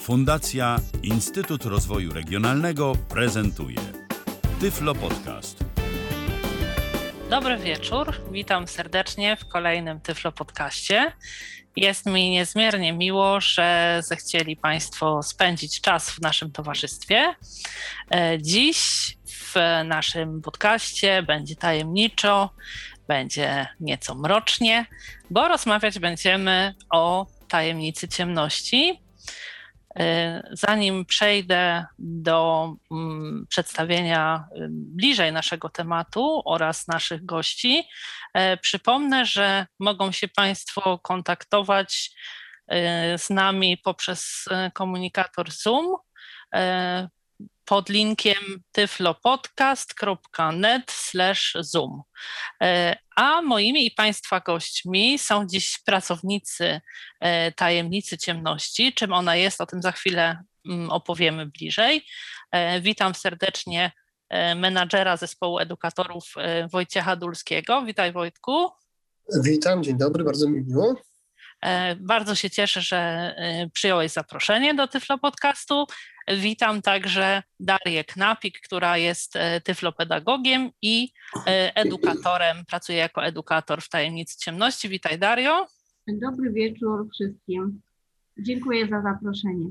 Fundacja 0.00 0.76
Instytut 1.02 1.64
Rozwoju 1.64 2.12
Regionalnego 2.12 2.92
prezentuje 3.08 3.76
Tyflo 4.60 4.94
Podcast. 4.94 5.64
Dobry 7.30 7.56
wieczór, 7.58 8.20
witam 8.30 8.68
serdecznie 8.68 9.36
w 9.36 9.48
kolejnym 9.48 10.00
Tyflo 10.00 10.32
Podcaście. 10.32 11.12
Jest 11.76 12.06
mi 12.06 12.30
niezmiernie 12.30 12.92
miło, 12.92 13.40
że 13.40 14.00
zechcieli 14.04 14.56
Państwo 14.56 15.22
spędzić 15.22 15.80
czas 15.80 16.10
w 16.10 16.20
naszym 16.20 16.52
towarzystwie. 16.52 17.34
E, 18.10 18.38
dziś 18.42 18.78
w 19.26 19.54
naszym 19.84 20.42
podcaście 20.42 21.22
będzie 21.22 21.56
tajemniczo, 21.56 22.50
będzie 23.08 23.66
nieco 23.80 24.14
mrocznie, 24.14 24.86
bo 25.30 25.48
rozmawiać 25.48 25.98
będziemy 25.98 26.74
o 26.90 27.26
tajemnicy 27.48 28.08
ciemności. 28.08 29.00
E, 30.00 30.42
zanim 30.50 31.04
przejdę 31.04 31.86
do 31.98 32.72
mm, 32.90 33.46
przedstawienia 33.48 34.44
y, 34.56 34.66
bliżej 34.70 35.32
naszego 35.32 35.68
tematu 35.68 36.42
oraz 36.44 36.88
naszych 36.88 37.24
gości, 37.24 37.82
e, 38.34 38.56
przypomnę, 38.56 39.26
że 39.26 39.66
mogą 39.78 40.12
się 40.12 40.28
Państwo 40.28 40.98
kontaktować 40.98 42.10
e, 42.68 43.18
z 43.18 43.30
nami 43.30 43.78
poprzez 43.78 44.48
komunikator 44.74 45.50
Zoom 45.50 45.96
pod 47.70 47.88
linkiem 47.88 48.62
tyflopodcast.net 48.72 50.92
zoom. 51.60 52.02
E, 52.62 52.96
a 53.16 53.42
moimi 53.42 53.86
i 53.86 53.90
Państwa 53.90 54.40
gośćmi 54.40 55.18
są 55.18 55.46
dziś 55.46 55.78
pracownicy 55.86 56.80
e, 57.20 57.52
Tajemnicy 57.52 58.18
Ciemności. 58.18 58.92
Czym 58.92 59.12
ona 59.12 59.36
jest, 59.36 59.60
o 59.60 59.66
tym 59.66 59.82
za 59.82 59.92
chwilę 59.92 60.42
mm, 60.66 60.90
opowiemy 60.90 61.46
bliżej. 61.46 62.04
E, 62.52 62.80
witam 62.80 63.14
serdecznie 63.14 63.92
menadżera 64.56 65.16
zespołu 65.16 65.58
edukatorów 65.58 66.24
Wojciecha 66.72 67.16
Dulskiego. 67.16 67.82
Witaj 67.82 68.12
Wojtku. 68.12 68.68
Witam, 69.44 69.82
dzień 69.82 69.98
dobry, 69.98 70.24
bardzo 70.24 70.48
mi 70.48 70.60
miło. 70.60 70.94
Bardzo 72.00 72.34
się 72.34 72.50
cieszę, 72.50 72.80
że 72.80 73.34
przyjąłeś 73.72 74.12
zaproszenie 74.12 74.74
do 74.74 74.88
Tyflo 74.88 75.18
Podcastu. 75.18 75.86
Witam 76.36 76.82
także 76.82 77.42
Darię 77.60 78.04
Knapik, 78.04 78.60
która 78.60 78.96
jest 78.96 79.36
e, 79.36 79.60
tyflopedagogiem 79.60 80.70
i 80.82 81.12
e, 81.46 81.76
edukatorem, 81.76 82.64
pracuje 82.66 82.98
jako 82.98 83.24
edukator 83.24 83.82
w 83.82 83.88
Tajemnicy 83.88 84.38
Ciemności. 84.38 84.88
Witaj 84.88 85.18
Dario. 85.18 85.66
Dobry 86.06 86.52
wieczór 86.52 87.08
wszystkim. 87.14 87.80
Dziękuję 88.38 88.88
za 88.88 89.02
zaproszenie. 89.02 89.70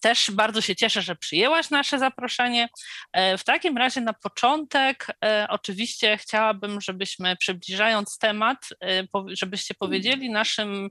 Też 0.00 0.30
bardzo 0.30 0.60
się 0.60 0.76
cieszę, 0.76 1.02
że 1.02 1.16
przyjęłaś 1.16 1.70
nasze 1.70 1.98
zaproszenie. 1.98 2.68
E, 3.12 3.38
w 3.38 3.44
takim 3.44 3.78
razie 3.78 4.00
na 4.00 4.12
początek 4.12 5.06
e, 5.24 5.46
oczywiście 5.50 6.18
chciałabym, 6.18 6.80
żebyśmy 6.80 7.36
przybliżając 7.36 8.18
temat, 8.18 8.68
e, 8.84 9.06
żebyście 9.26 9.74
powiedzieli 9.74 10.30
naszym 10.30 10.90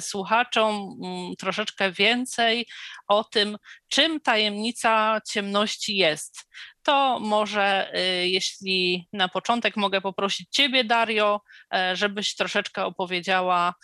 słuchaczom 0.00 0.98
mm, 1.04 1.36
troszeczkę 1.36 1.92
więcej 1.92 2.66
o 3.08 3.24
tym, 3.24 3.56
czym 3.88 4.20
tajemnica 4.20 5.20
ciemności 5.28 5.96
jest 5.96 6.48
to 6.82 7.18
może, 7.20 7.92
jeśli 8.24 9.08
na 9.12 9.28
początek 9.28 9.76
mogę 9.76 10.00
poprosić 10.00 10.48
Ciebie, 10.50 10.84
Dario, 10.84 11.40
żebyś 11.92 12.34
troszeczkę 12.34 12.84
opowiedziała, 12.84 13.74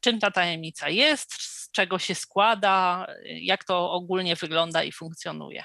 czym 0.00 0.20
ta 0.20 0.30
tajemnica 0.30 0.88
jest, 0.88 1.34
czego 1.72 1.98
się 1.98 2.14
składa, 2.14 3.06
jak 3.24 3.64
to 3.64 3.92
ogólnie 3.92 4.36
wygląda 4.36 4.82
i 4.82 4.92
funkcjonuje? 4.92 5.62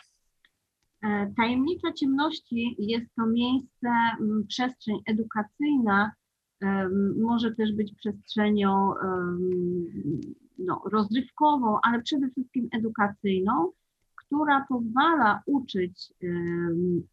E, 1.03 1.33
tajemnica 1.37 1.93
ciemności 1.93 2.75
jest 2.79 3.15
to 3.15 3.25
miejsce, 3.25 3.89
przestrzeń 4.47 4.97
edukacyjna, 5.05 6.11
może 7.21 7.55
też 7.55 7.73
być 7.73 7.93
przestrzenią 7.95 8.93
no, 10.59 10.81
rozrywkową, 10.91 11.77
ale 11.83 12.01
przede 12.01 12.29
wszystkim 12.29 12.69
edukacyjną, 12.71 13.71
która 14.15 14.65
pozwala 14.69 15.41
uczyć 15.45 16.13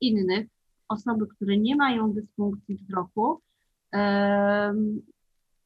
innych, 0.00 0.46
osoby, 0.88 1.26
które 1.26 1.56
nie 1.56 1.76
mają 1.76 2.12
dysfunkcji 2.12 2.76
wzroku, 2.76 3.40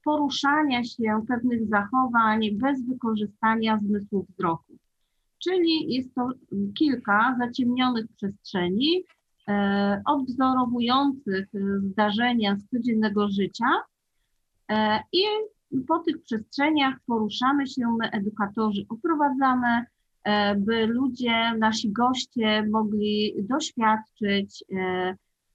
poruszania 0.09 0.85
się, 0.85 1.23
pewnych 1.29 1.69
zachowań 1.69 2.51
bez 2.53 2.87
wykorzystania 2.87 3.79
zmysłu 3.79 4.27
wzroku. 4.29 4.73
Czyli 5.39 5.95
jest 5.95 6.15
to 6.15 6.29
kilka 6.75 7.37
zaciemnionych 7.39 8.07
przestrzeni, 8.17 9.05
e, 9.49 10.03
odwzorowujących 10.07 11.49
zdarzenia 11.79 12.57
z 12.57 12.69
codziennego 12.69 13.29
życia 13.29 13.67
e, 14.71 15.01
i 15.13 15.25
po 15.89 15.99
tych 15.99 16.23
przestrzeniach 16.23 16.95
poruszamy 17.07 17.67
się, 17.67 17.83
my 17.99 18.11
edukatorzy 18.11 18.87
oprowadzamy, 18.89 19.85
e, 20.25 20.55
by 20.55 20.87
ludzie, 20.87 21.55
nasi 21.59 21.93
goście 21.93 22.67
mogli 22.71 23.35
doświadczyć 23.39 24.65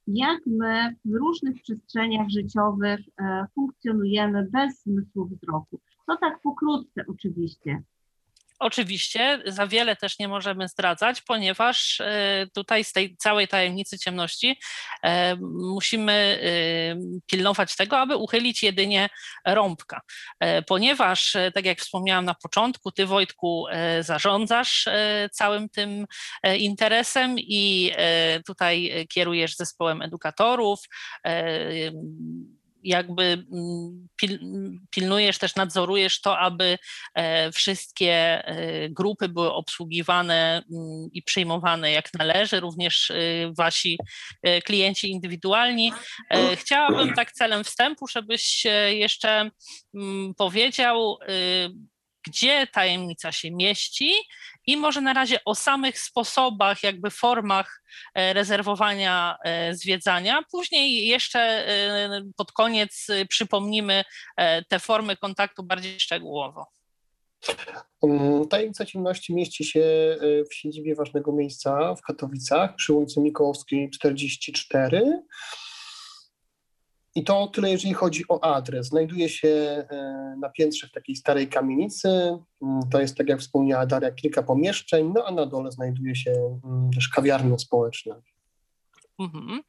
jak 0.08 0.46
my 0.46 0.96
w 1.06 1.14
różnych 1.14 1.62
przestrzeniach 1.62 2.30
życiowych 2.30 3.00
e, 3.20 3.46
funkcjonujemy 3.56 4.48
bez 4.52 4.84
zmysłu 4.84 5.26
wzroku. 5.26 5.80
To 6.08 6.18
tak 6.18 6.42
pokrótce 6.42 7.06
oczywiście. 7.08 7.84
Oczywiście 8.64 9.42
za 9.46 9.68
wiele 9.68 9.96
też 9.96 10.20
nie 10.20 10.28
możemy 10.28 10.68
zdradzać, 10.68 11.22
ponieważ 11.22 12.02
e, 12.02 12.48
tutaj 12.54 12.84
z 12.84 12.92
tej 12.92 13.18
całej 13.18 13.48
tajemnicy 13.48 14.00
ciemności 14.00 14.60
e, 15.04 15.36
musimy 15.76 16.14
e, 16.14 17.22
pilnować 17.32 17.76
tego, 17.76 18.00
aby 18.00 18.18
uchylić 18.18 18.64
jedynie 18.64 19.10
rąbka. 19.46 20.02
Ponieważ, 20.68 21.38
tak 21.54 21.66
jak 21.66 21.80
wspomniałam 21.80 22.26
na 22.26 22.34
początku, 22.34 22.92
ty 22.92 23.06
Wojtku 23.06 23.66
zarządzasz 24.00 24.86
całym 25.32 25.70
tym 25.70 26.06
interesem 26.58 27.36
i 27.40 27.92
tutaj 28.46 29.08
kierujesz 29.10 29.56
zespołem 29.56 30.02
edukatorów 30.02 30.80
jakby 32.84 33.24
mm, 33.24 34.08
pil, 34.16 34.40
pilnujesz 34.90 35.38
też, 35.38 35.56
nadzorujesz 35.56 36.22
to, 36.22 36.40
aby 36.40 36.78
e, 37.16 37.52
wszystkie 37.52 38.14
e, 38.14 38.90
grupy 38.90 39.30
były 39.30 39.54
obsługiwane 39.54 40.64
mm, 40.72 41.10
i 41.12 41.24
przyjmowane 41.24 41.92
jak 41.92 42.14
należy, 42.14 42.60
również 42.60 43.12
e, 43.12 43.16
wasi 43.58 43.98
klienci 44.66 45.12
indywidualni. 45.12 45.94
Chciałabym 46.56 47.14
tak 47.14 47.32
celem 47.32 47.64
wstępu, 47.64 48.08
żebyś 48.08 48.66
jeszcze 48.90 49.50
mm, 49.94 50.34
powiedział, 50.36 51.18
gdzie 52.28 52.68
tajemnica 52.68 53.32
się 53.32 53.52
mieści 53.52 54.14
i 54.66 54.78
może 54.78 55.02
na 55.02 55.14
razie 55.14 55.40
o 55.46 55.56
samych 55.56 56.00
sposobach, 56.00 56.84
jakby 56.84 57.10
formach 57.10 57.84
e, 58.16 58.34
rezerwowania 58.34 59.38
e, 59.44 59.76
zwiedzania. 59.76 60.44
Później 60.52 61.08
jeszcze 61.08 61.40
e, 61.40 62.22
pod 62.38 62.52
koniec 62.52 63.08
przypomnimy 63.30 64.04
te 64.70 64.80
formy 64.80 65.18
kontaktu 65.18 65.64
bardziej 65.64 66.00
szczegółowo. 66.00 66.66
Tajemnica 68.50 68.86
ciemności 68.86 69.34
mieści 69.34 69.66
się 69.66 69.82
w 70.52 70.54
siedzibie 70.54 70.96
ważnego 70.96 71.32
miejsca 71.32 71.96
w 71.96 72.02
Katowicach 72.02 72.76
przy 72.76 72.94
ulicy 72.94 73.20
Mikołowskiej 73.20 73.90
44. 73.90 75.24
I 77.16 77.24
to 77.24 77.48
tyle, 77.48 77.72
jeżeli 77.72 77.94
chodzi 77.94 78.24
o 78.30 78.44
adres. 78.44 78.88
Znajduje 78.88 79.30
się 79.30 79.48
e, 79.48 80.36
na 80.40 80.50
piętrze 80.50 80.88
w 80.88 80.92
takiej 80.92 81.16
starej 81.16 81.48
kamienicy. 81.48 82.10
Mm, 82.62 82.80
to 82.92 83.02
jest, 83.02 83.18
tak 83.18 83.30
jak 83.30 83.40
wspomniała 83.40 83.86
Daria, 83.86 84.12
kilka 84.12 84.44
pomieszczeń, 84.44 85.12
no 85.16 85.24
a 85.26 85.32
na 85.32 85.46
dole 85.46 85.72
znajduje 85.72 86.16
się 86.16 86.60
mm, 86.66 86.92
też 86.92 87.10
kawiarnia 87.10 87.58
społeczna. 87.58 88.16
Mhm. 89.20 89.62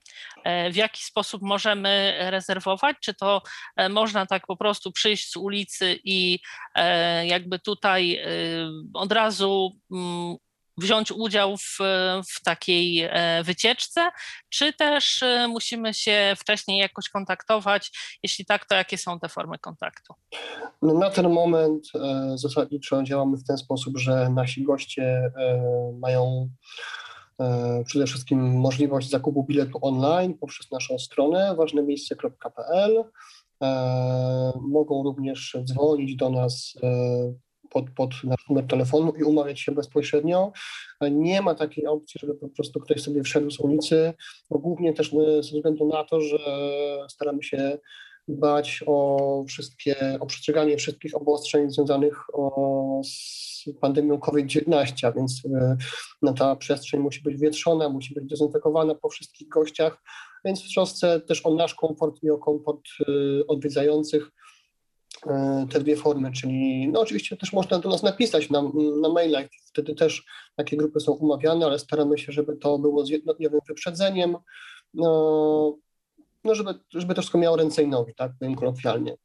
E, 0.44 0.70
w 0.70 0.76
jaki 0.76 1.04
sposób 1.04 1.42
możemy 1.42 2.14
rezerwować? 2.18 2.96
Czy 3.00 3.14
to 3.14 3.42
e, 3.76 3.88
można 3.88 4.26
tak 4.26 4.46
po 4.46 4.56
prostu 4.56 4.92
przyjść 4.92 5.30
z 5.32 5.36
ulicy 5.36 5.98
i 6.04 6.38
jakby 7.24 7.58
tutaj 7.58 8.20
od 8.94 9.12
razu 9.12 9.70
mm, 9.92 10.36
wziąć 10.76 11.12
udział 11.12 11.56
w, 11.56 11.78
w 12.30 12.42
takiej 12.44 13.00
e, 13.02 13.42
wycieczce, 13.44 14.10
czy 14.48 14.72
też 14.72 15.22
e, 15.22 15.48
musimy 15.48 15.94
się 15.94 16.34
wcześniej 16.38 16.78
jakoś 16.78 17.08
kontaktować? 17.08 17.92
Jeśli 18.22 18.44
tak, 18.44 18.64
to 18.64 18.74
jakie 18.74 18.98
są 18.98 19.20
te 19.20 19.28
formy 19.28 19.58
kontaktu? 19.58 20.14
No 20.82 20.94
na 20.94 21.10
ten 21.10 21.30
moment 21.30 21.84
e, 21.94 22.32
zasadniczo 22.38 23.02
działamy 23.02 23.36
w 23.36 23.44
ten 23.44 23.58
sposób, 23.58 23.98
że 23.98 24.30
nasi 24.30 24.62
goście 24.62 25.32
mają 25.98 26.50
przede 27.86 28.06
wszystkim 28.06 28.58
możliwość 28.58 29.10
zakupu 29.10 29.44
biletu 29.44 29.78
online 29.82 30.34
poprzez 30.38 30.70
naszą 30.70 30.98
stronę 30.98 31.54
ważnemiejsce.pl. 31.56 33.04
Mogą 34.60 35.02
również 35.02 35.56
dzwonić 35.64 36.16
do 36.16 36.30
nas 36.30 36.74
pod, 37.74 37.90
pod 37.90 38.10
nasz 38.24 38.48
numer 38.48 38.66
telefonu 38.66 39.12
i 39.12 39.22
umawiać 39.22 39.60
się 39.60 39.72
bezpośrednio. 39.72 40.52
Nie 41.10 41.42
ma 41.42 41.54
takiej 41.54 41.86
opcji, 41.86 42.20
żeby 42.20 42.34
po 42.34 42.48
prostu 42.48 42.80
ktoś 42.80 43.02
sobie 43.02 43.22
wszedł 43.22 43.50
z 43.50 43.60
ulicy, 43.60 44.12
bo 44.50 44.58
głównie 44.58 44.92
też 44.92 45.14
e, 45.14 45.42
ze 45.42 45.56
względu 45.56 45.88
na 45.88 46.04
to, 46.04 46.20
że 46.20 46.38
staramy 47.08 47.42
się 47.42 47.78
dbać 48.28 48.84
o 48.86 49.44
wszystkie, 49.48 50.18
o 50.20 50.26
przestrzeganie 50.26 50.76
wszystkich 50.76 51.16
obostrzeń 51.16 51.70
związanych 51.70 52.16
o, 52.32 53.00
z 53.04 53.64
pandemią 53.80 54.18
COVID-19, 54.18 55.06
a 55.06 55.12
więc 55.12 55.42
e, 55.54 55.76
no, 56.22 56.32
ta 56.32 56.56
przestrzeń 56.56 57.00
musi 57.00 57.22
być 57.22 57.38
wietrzona, 57.38 57.88
musi 57.88 58.14
być 58.14 58.24
dezynfekowana 58.26 58.94
po 58.94 59.08
wszystkich 59.08 59.48
gościach, 59.48 60.02
więc 60.44 60.62
w 60.62 60.74
trosce 60.74 61.20
też 61.20 61.46
o 61.46 61.54
nasz 61.54 61.74
komfort 61.74 62.22
i 62.22 62.30
o 62.30 62.38
komfort 62.38 62.80
e, 63.00 63.12
odwiedzających 63.46 64.30
te 65.70 65.80
dwie 65.80 65.96
formy, 65.96 66.32
czyli 66.32 66.88
no 66.88 67.00
oczywiście 67.00 67.36
też 67.36 67.52
można 67.52 67.78
do 67.78 67.88
nas 67.88 68.02
napisać 68.02 68.50
na, 68.50 68.62
na 69.02 69.08
mailach, 69.08 69.46
wtedy 69.66 69.94
też 69.94 70.24
takie 70.56 70.76
grupy 70.76 71.00
są 71.00 71.12
umawiane, 71.12 71.66
ale 71.66 71.78
staramy 71.78 72.18
się, 72.18 72.32
żeby 72.32 72.56
to 72.56 72.78
było 72.78 73.06
z 73.06 73.10
jednodniowym 73.10 73.60
wyprzedzeniem, 73.68 74.36
no, 74.94 75.76
no 76.44 76.54
żeby, 76.54 76.74
żeby 76.94 77.14
to 77.14 77.22
wszystko 77.22 77.38
miało 77.38 77.56
ręce 77.56 77.82
i 77.82 77.88
nogi, 77.88 78.14
tak 78.16 78.32
powiem 78.38 78.54
kolokwialnie. 78.54 79.16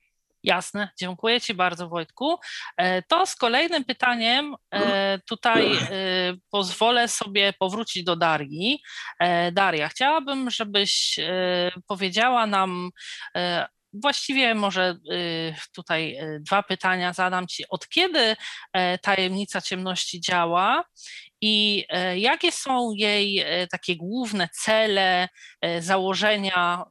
Jasne, 0.44 0.90
dziękuję 1.00 1.42
Ci 1.42 1.54
bardzo 1.54 1.90
Wojtku. 1.90 2.36
E, 2.78 3.02
To 3.02 3.26
z 3.26 3.36
kolejnym 3.36 3.86
pytaniem 3.86 4.56
e, 4.72 5.20
tutaj 5.20 5.72
e, 5.76 5.80
pozwolę 6.52 7.08
sobie 7.08 7.54
powrócić 7.60 8.04
do 8.04 8.16
Darii. 8.16 8.82
E, 9.20 9.52
Daria, 9.52 9.90
chciałabym, 9.90 10.50
żebyś 10.50 11.20
e, 11.20 11.72
powiedziała 11.88 12.48
nam, 12.48 12.90
e, 13.36 13.68
właściwie 13.94 14.56
może 14.56 14.84
e, 14.84 14.96
tutaj 15.74 16.16
e, 16.16 16.40
dwa 16.40 16.64
pytania 16.64 17.14
zadam 17.14 17.48
Ci. 17.48 17.64
Od 17.70 17.88
kiedy 17.90 18.36
e, 18.74 18.98
tajemnica 18.98 19.62
ciemności 19.62 20.22
działa 20.22 20.84
i 21.42 21.86
e, 21.90 22.20
jakie 22.20 22.52
są 22.52 22.92
jej 22.96 23.40
e, 23.40 23.68
takie 23.68 23.96
główne 23.96 24.50
cele, 24.54 25.30
założenia, 25.80 26.84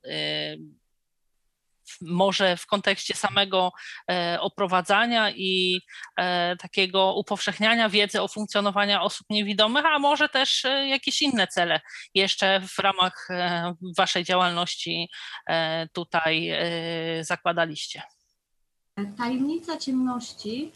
może 2.00 2.56
w 2.56 2.66
kontekście 2.66 3.14
samego 3.14 3.72
e, 4.10 4.38
oprowadzania 4.40 5.30
i 5.30 5.80
e, 6.16 6.56
takiego 6.56 7.14
upowszechniania 7.14 7.88
wiedzy 7.88 8.22
o 8.22 8.28
funkcjonowaniu 8.28 9.02
osób 9.02 9.26
niewidomych, 9.30 9.84
a 9.86 9.98
może 9.98 10.28
też 10.28 10.64
e, 10.64 10.88
jakieś 10.88 11.22
inne 11.22 11.46
cele 11.46 11.80
jeszcze 12.14 12.60
w 12.60 12.78
ramach 12.78 13.28
waszej 13.96 14.24
działalności 14.24 15.08
tutaj 15.92 16.50
zakładaliście. 17.22 18.02
Tajemnica 19.16 19.76
ciemności 19.76 20.72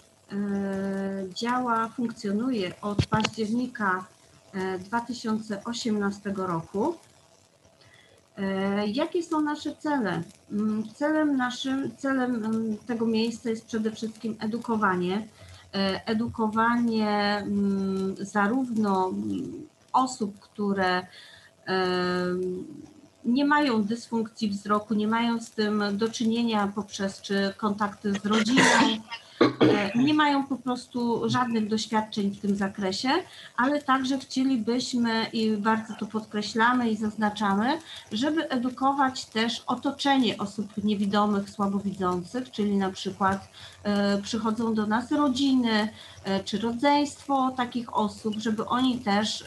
działa, 1.35 1.89
funkcjonuje 1.89 2.81
od 2.81 3.07
października 3.07 4.07
e, 4.55 4.79
2018 4.79 6.33
roku. 6.37 6.99
E, 8.39 8.87
Jakie 8.87 9.23
są 9.23 9.41
nasze 9.41 9.77
cele? 9.77 10.23
Mm, 10.53 10.85
Celem 10.95 11.37
naszym, 11.37 11.97
celem 11.97 12.35
mm, 12.45 12.77
tego 12.77 13.07
miejsca 13.07 13.51
jest 13.51 13.67
przede 13.67 13.93
wszystkim 13.93 14.37
edukowanie. 14.41 15.29
E, 15.75 16.07
Edukowanie 16.07 17.37
mm, 17.39 18.15
zarówno 18.19 19.13
osób, 19.93 20.39
które 20.39 21.07
nie 23.25 23.45
mają 23.45 23.83
dysfunkcji 23.83 24.49
wzroku, 24.49 24.95
nie 24.95 25.09
mają 25.09 25.41
z 25.41 25.51
tym 25.51 25.85
do 25.93 26.09
czynienia 26.09 26.73
poprzez 26.75 27.21
czy 27.21 27.55
kontakty 27.57 28.13
z 28.13 28.27
rodziną, 28.27 28.63
e, 29.61 29.99
nie 29.99 30.15
mają 30.15 30.47
po 30.47 30.57
prostu 30.57 31.31
żadnych 31.31 31.69
doświadczeń 31.69 32.31
w 32.31 32.41
tym 32.41 32.57
zakresie, 32.57 33.09
ale 33.57 33.83
także 33.83 34.19
chcielibyśmy 34.19 35.27
i 35.33 35.51
bardzo 35.51 35.95
to 36.01 36.07
podkreślamy 36.07 36.91
i 36.91 36.97
zaznaczamy, 36.97 37.79
żeby 38.13 38.49
edukować 38.49 39.25
też 39.25 39.63
otoczenie 39.67 40.39
osób 40.39 40.85
niewidomych, 40.85 41.51
słabowidzących, 41.51 42.51
czyli 42.51 42.77
na 42.77 42.91
przykład 42.91 43.49
e, 43.83 44.19
przychodzą 44.23 44.75
do 44.75 44.87
nas 44.87 45.13
rodziny 45.13 45.89
e, 46.25 46.45
czy 46.45 46.59
rodzeństwo 46.59 47.53
takich 47.57 47.97
osób, 47.97 48.35
żeby 48.39 48.67
oni 48.67 48.99
też 48.99 49.45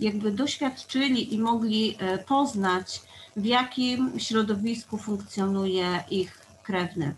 jakby 0.00 0.32
doświadczyli 0.32 1.34
i 1.34 1.38
mogli 1.38 1.96
e, 1.98 2.18
poznać, 2.18 3.00
w 3.36 3.44
jakim 3.44 4.20
środowisku 4.20 4.98
funkcjonuje 4.98 6.04
ich 6.10 6.38
krewny. 6.62 7.14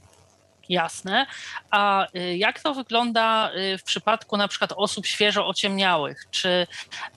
Jasne. 0.68 1.26
A 1.70 2.06
y, 2.16 2.36
jak 2.36 2.60
to 2.60 2.74
wygląda 2.74 3.50
y, 3.54 3.78
w 3.78 3.82
przypadku 3.82 4.36
na 4.36 4.48
przykład 4.48 4.72
osób 4.76 5.06
świeżo 5.06 5.48
ociemniałych? 5.48 6.24
Czy 6.30 6.66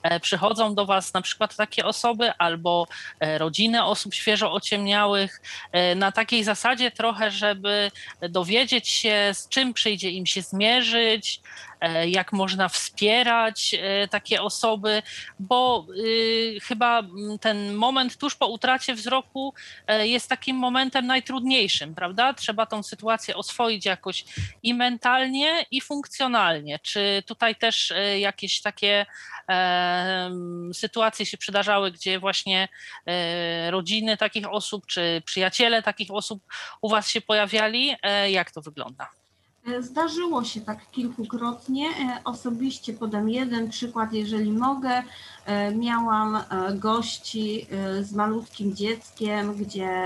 e, 0.03 0.19
przychodzą 0.19 0.75
do 0.75 0.85
Was 0.85 1.13
na 1.13 1.21
przykład 1.21 1.55
takie 1.55 1.85
osoby 1.85 2.33
albo 2.37 2.87
e, 3.19 3.37
rodziny 3.37 3.83
osób 3.83 4.13
świeżo 4.13 4.53
ociemniałych 4.53 5.41
e, 5.71 5.95
na 5.95 6.11
takiej 6.11 6.43
zasadzie 6.43 6.91
trochę, 6.91 7.31
żeby 7.31 7.91
dowiedzieć 8.29 8.89
się, 8.89 9.29
z 9.33 9.49
czym 9.49 9.73
przyjdzie 9.73 10.09
im 10.09 10.25
się 10.25 10.41
zmierzyć, 10.41 11.41
e, 11.41 11.74
jak 12.07 12.33
można 12.33 12.69
wspierać 12.69 13.75
e, 13.79 14.07
takie 14.07 14.41
osoby, 14.41 15.01
bo 15.39 15.87
y, 15.97 16.57
chyba 16.63 16.99
mm, 16.99 17.39
ten 17.39 17.73
moment 17.73 18.17
tuż 18.17 18.35
po 18.35 18.47
utracie 18.47 18.93
wzroku 18.93 19.53
e, 19.87 20.07
jest 20.07 20.29
takim 20.29 20.57
momentem 20.57 21.07
najtrudniejszym, 21.07 21.95
prawda? 21.95 22.33
Trzeba 22.33 22.65
tą 22.65 22.83
sytuację 22.83 23.35
oswoić 23.35 23.85
jakoś 23.85 24.25
i 24.63 24.73
mentalnie, 24.73 25.65
i 25.71 25.81
funkcjonalnie. 25.81 26.79
Czy 26.79 27.23
tutaj 27.25 27.55
też 27.55 27.91
e, 27.91 28.19
jakieś 28.19 28.61
takie 28.61 29.05
e, 29.49 30.31
sytuacje 30.73 31.25
się 31.25 31.37
przydarzały, 31.37 31.91
gdzie 31.91 32.19
właśnie 32.19 32.67
e, 33.05 33.71
rodziny 33.71 34.17
takich 34.17 34.51
osób, 34.51 34.85
czy 34.85 35.21
przyjaciele 35.25 35.83
takich 35.83 36.11
osób 36.11 36.43
u 36.81 36.89
Was 36.89 37.09
się 37.09 37.21
pojawiali? 37.21 37.95
E, 38.01 38.31
jak 38.31 38.51
to 38.51 38.61
wygląda? 38.61 39.24
E, 39.65 39.83
Zdarzyło 39.83 40.43
się 40.43 40.61
tak 40.61 40.91
kilkukrotnie. 40.91 41.87
E, 41.87 42.23
Osobiście 42.23 42.93
podam 42.93 43.29
jeden 43.29 43.69
przykład, 43.69 44.13
jeżeli 44.13 44.51
mogę. 44.51 45.03
E, 45.45 45.75
Miałam 45.75 46.37
gości 46.75 47.67
z 48.01 48.13
malutkim 48.13 48.75
dzieckiem, 48.75 49.53
gdzie 49.53 50.03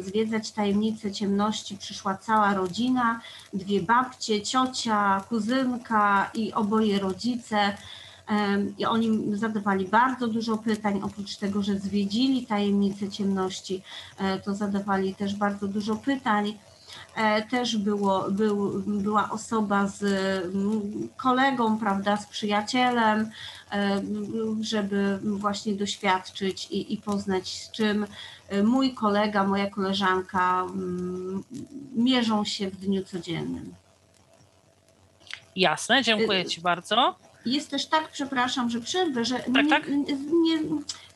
zwiedzać 0.00 0.50
tajemnicę 0.50 1.12
ciemności 1.12 1.76
przyszła 1.76 2.16
cała 2.16 2.54
rodzina, 2.54 3.20
dwie 3.52 3.82
babcie, 3.82 4.42
ciocia, 4.42 5.24
kuzynka 5.28 6.30
i 6.34 6.52
oboje 6.52 6.98
rodzice. 6.98 7.76
I 8.78 8.86
oni 8.86 9.36
zadawali 9.36 9.86
bardzo 9.86 10.28
dużo 10.28 10.58
pytań, 10.58 11.00
oprócz 11.04 11.36
tego, 11.36 11.62
że 11.62 11.78
zwiedzili 11.78 12.46
tajemnicę 12.46 13.08
ciemności, 13.08 13.82
to 14.44 14.54
zadawali 14.54 15.14
też 15.14 15.36
bardzo 15.36 15.68
dużo 15.68 15.96
pytań. 15.96 16.58
E, 17.16 17.42
Też 17.42 17.76
było, 17.76 18.30
był, 18.30 18.82
była 18.86 19.30
osoba 19.30 19.86
z 19.86 20.02
mm, 20.02 21.08
kolegą, 21.16 21.78
prawda, 21.78 22.16
z 22.16 22.26
przyjacielem, 22.26 23.30
e, 23.72 24.02
żeby 24.60 25.18
właśnie 25.22 25.74
doświadczyć 25.74 26.68
i, 26.70 26.94
i 26.94 26.96
poznać, 26.96 27.48
z 27.62 27.70
czym 27.70 28.06
e, 28.48 28.62
mój 28.62 28.94
kolega, 28.94 29.44
moja 29.44 29.70
koleżanka 29.70 30.60
mm, 30.62 31.44
mierzą 31.94 32.44
się 32.44 32.70
w 32.70 32.76
dniu 32.76 33.04
codziennym. 33.04 33.74
Jasne, 35.56 36.02
dziękuję 36.02 36.44
Ci 36.44 36.60
bardzo. 36.60 37.14
Jest 37.46 37.70
też 37.70 37.86
tak, 37.86 38.08
przepraszam, 38.08 38.70
że 38.70 38.80
przerwę, 38.80 39.24
że 39.24 39.38
Tak, 39.38 39.48
nie, 39.64 39.68
tak. 39.68 39.88
Nie, 40.42 40.58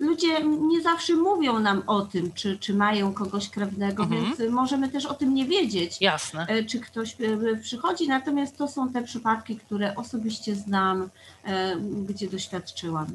ludzie 0.01 0.43
nie 0.45 0.81
zawsze 0.83 1.15
mówią 1.17 1.59
nam 1.59 1.83
o 1.87 2.01
tym, 2.03 2.33
czy, 2.33 2.59
czy 2.59 2.75
mają 2.75 3.15
kogoś 3.15 3.49
krewnego, 3.51 4.03
Mhm. 4.03 4.25
więc 4.25 4.53
możemy 4.53 4.89
też 4.89 5.07
o 5.07 5.15
tym 5.15 5.35
nie 5.35 5.45
wiedzieć, 5.47 6.01
Jasne. 6.01 6.47
e, 6.49 6.65
czy 6.65 6.81
ktoś 6.81 7.17
e, 7.21 7.57
przychodzi. 7.57 8.09
Natomiast 8.09 8.59
to 8.59 8.69
są 8.69 8.93
te 8.93 9.03
przypadki, 9.03 9.57
które 9.57 9.95
osobiście 9.95 10.55
znam, 10.55 11.09
e, 11.45 11.77
gdzie 12.09 12.29
doświadczyłam. 12.29 13.07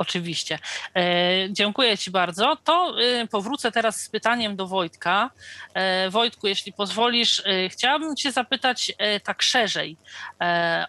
Oczywiście. 0.00 0.58
E, 0.96 1.02
dziękuję 1.50 1.98
Ci 1.98 2.10
bardzo. 2.10 2.56
To 2.64 2.94
e, 3.00 3.26
powrócę 3.26 3.72
teraz 3.72 4.00
z 4.00 4.08
pytaniem 4.08 4.56
do 4.56 4.66
Wojtka. 4.66 5.30
E, 5.74 6.10
Wojtku, 6.10 6.46
jeśli 6.46 6.72
pozwolisz, 6.72 7.42
e, 7.46 7.68
chciałabym 7.68 8.16
Cię 8.16 8.32
zapytać 8.32 8.92
e, 8.98 9.20
tak 9.20 9.42
szerzej. 9.42 9.96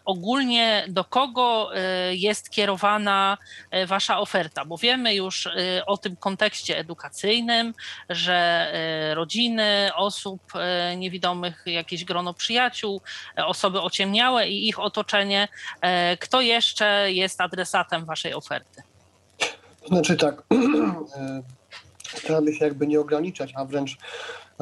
Ogólnie 0.05 0.85
do 0.87 1.03
kogo 1.03 1.69
jest 2.11 2.49
kierowana 2.49 3.37
Wasza 3.85 4.19
oferta? 4.19 4.65
Bo 4.65 4.77
wiemy 4.77 5.15
już 5.15 5.49
o 5.85 5.97
tym 5.97 6.15
kontekście 6.15 6.77
edukacyjnym, 6.77 7.73
że 8.09 8.71
rodziny 9.15 9.89
osób 9.95 10.41
niewidomych, 10.97 11.63
jakieś 11.65 12.05
grono 12.05 12.33
przyjaciół, 12.33 13.01
osoby 13.35 13.81
ociemniałe 13.81 14.49
i 14.49 14.67
ich 14.67 14.79
otoczenie. 14.79 15.47
Kto 16.19 16.41
jeszcze 16.41 17.11
jest 17.11 17.41
adresatem 17.41 18.05
Waszej 18.05 18.33
oferty? 18.33 18.83
Znaczy 19.87 20.17
tak, 20.17 20.43
e, 21.15 21.43
staramy 22.03 22.53
się 22.53 22.65
jakby 22.65 22.87
nie 22.87 22.99
ograniczać, 22.99 23.53
a 23.55 23.65
wręcz 23.65 23.97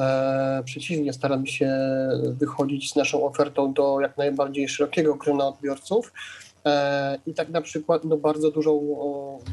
E, 0.00 0.62
przeciwnie, 0.64 1.12
staramy 1.12 1.46
się 1.46 1.70
wychodzić 2.22 2.92
z 2.92 2.96
naszą 2.96 3.24
ofertą 3.24 3.72
do 3.72 4.00
jak 4.00 4.16
najbardziej 4.18 4.68
szerokiego 4.68 5.14
grona 5.14 5.46
odbiorców. 5.46 6.12
E, 6.66 7.18
I 7.26 7.34
tak 7.34 7.48
na 7.48 7.60
przykład 7.60 8.04
no 8.04 8.16
bardzo, 8.16 8.50
dużą, 8.50 8.80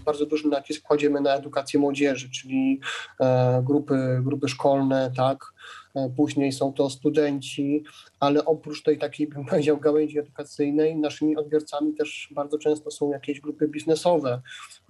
bardzo 0.06 0.26
duży 0.26 0.48
nacisk 0.48 0.84
kładziemy 0.84 1.22
na 1.22 1.36
edukację 1.36 1.80
młodzieży, 1.80 2.30
czyli 2.30 2.80
e, 3.20 3.62
grupy, 3.66 4.20
grupy 4.24 4.48
szkolne, 4.48 5.12
tak, 5.18 5.54
później 6.16 6.52
są 6.52 6.74
to 6.74 6.90
studenci, 6.90 7.84
ale 8.20 8.46
oprócz 8.46 8.84
tej 8.84 8.98
takiej, 8.98 9.28
bym 9.28 9.46
powiedział, 9.50 9.78
gałęzi 9.78 10.20
edukacyjnej, 10.20 10.96
naszymi 10.96 11.38
odbiorcami 11.38 11.94
też 11.94 12.28
bardzo 12.32 12.58
często 12.58 12.92
są 12.92 13.12
jakieś 13.12 13.42
grupy 13.42 13.68
biznesowe, 13.68 14.42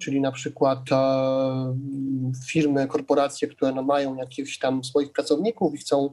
czyli 0.02 0.22
na 0.22 0.32
przykład 0.32 0.80
e, 0.92 1.78
firmy, 2.48 2.88
korporacje, 2.88 3.48
które 3.48 3.72
no 3.72 3.84
mają 3.84 4.16
jakichś 4.16 4.58
tam 4.58 4.84
swoich 4.84 5.12
pracowników 5.12 5.76
i 5.76 5.78
chcą 5.78 6.10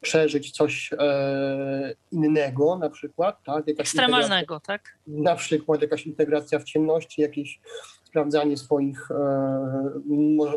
przeżyć 0.00 0.50
coś 0.50 0.90
e, 0.98 1.94
innego, 2.12 2.78
na 2.78 2.90
przykład, 2.90 3.44
tak? 3.44 3.68
Jakaś 3.68 3.80
Ekstremalnego, 3.80 4.60
tak? 4.60 4.98
Na 5.06 5.36
przykład 5.36 5.82
jakaś 5.82 6.06
integracja 6.06 6.58
w 6.58 6.64
ciemności, 6.64 7.22
jakieś 7.22 7.60
sprawdzanie 8.10 8.56
swoich 8.56 9.10
e, 9.10 9.16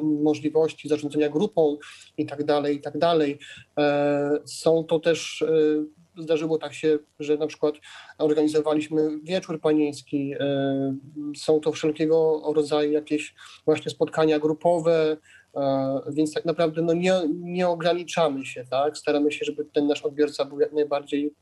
możliwości 0.02 0.90
zarządzania 0.90 1.30
grupą 1.30 1.78
i 2.18 2.26
tak 2.26 2.44
dalej, 2.44 2.76
i 2.76 2.82
tak. 2.82 2.94
E, 3.80 4.40
są 4.46 4.84
to 4.84 5.00
też 5.00 5.42
e, 5.42 6.22
zdarzyło 6.22 6.58
tak 6.58 6.74
się, 6.74 7.00
że 7.20 7.38
na 7.38 7.48
przykład 7.48 7.76
organizowaliśmy 8.18 9.20
wieczór 9.24 9.62
panieński, 9.62 10.34
są 11.36 11.60
to 11.60 11.72
wszelkiego 11.72 12.42
rodzaju 12.56 12.92
jakieś 12.92 13.36
właśnie 13.66 13.92
spotkania 13.92 14.40
grupowe, 14.40 15.18
więc 16.10 16.34
tak 16.34 16.46
naprawdę 16.46 16.82
no 16.82 16.94
nie, 16.94 17.14
nie 17.34 17.68
ograniczamy 17.68 18.46
się, 18.46 18.66
tak? 18.70 18.98
Staramy 18.98 19.32
się, 19.32 19.46
żeby 19.46 19.66
ten 19.66 19.88
nasz 19.88 20.02
odbiorca 20.02 20.46
był 20.46 20.60
jak 20.60 20.74
najbardziej 20.74 21.34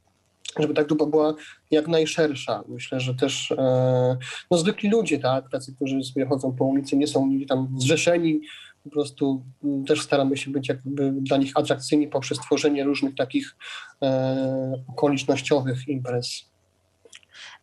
żeby 0.60 0.74
ta 0.74 0.84
grupa 0.84 1.06
była 1.06 1.34
jak 1.72 1.88
najszersza. 1.88 2.64
Myślę, 2.68 3.00
że 3.00 3.16
też 3.16 3.52
e, 3.52 4.18
no, 4.52 4.58
zwykli 4.58 4.90
ludzie, 4.90 5.20
tak, 5.20 5.50
tacy, 5.50 5.76
którzy 5.76 6.04
sobie 6.04 6.26
chodzą 6.26 6.56
po 6.56 6.66
ulicy, 6.66 6.98
nie 6.98 7.08
są 7.08 7.28
nigdzie 7.28 7.46
tam 7.46 7.76
zrzeszeni, 7.78 8.42
po 8.84 8.90
prostu 8.90 9.46
też 9.88 10.02
staramy 10.02 10.38
się 10.38 10.52
być 10.52 10.70
jakby 10.70 11.12
dla 11.12 11.38
nich 11.38 11.52
atrakcyjni 11.56 12.08
poprzez 12.08 12.40
tworzenie 12.40 12.84
różnych 12.84 13.16
takich 13.16 13.56
e, 14.02 14.84
okolicznościowych 14.88 15.88
imprez. 15.88 16.52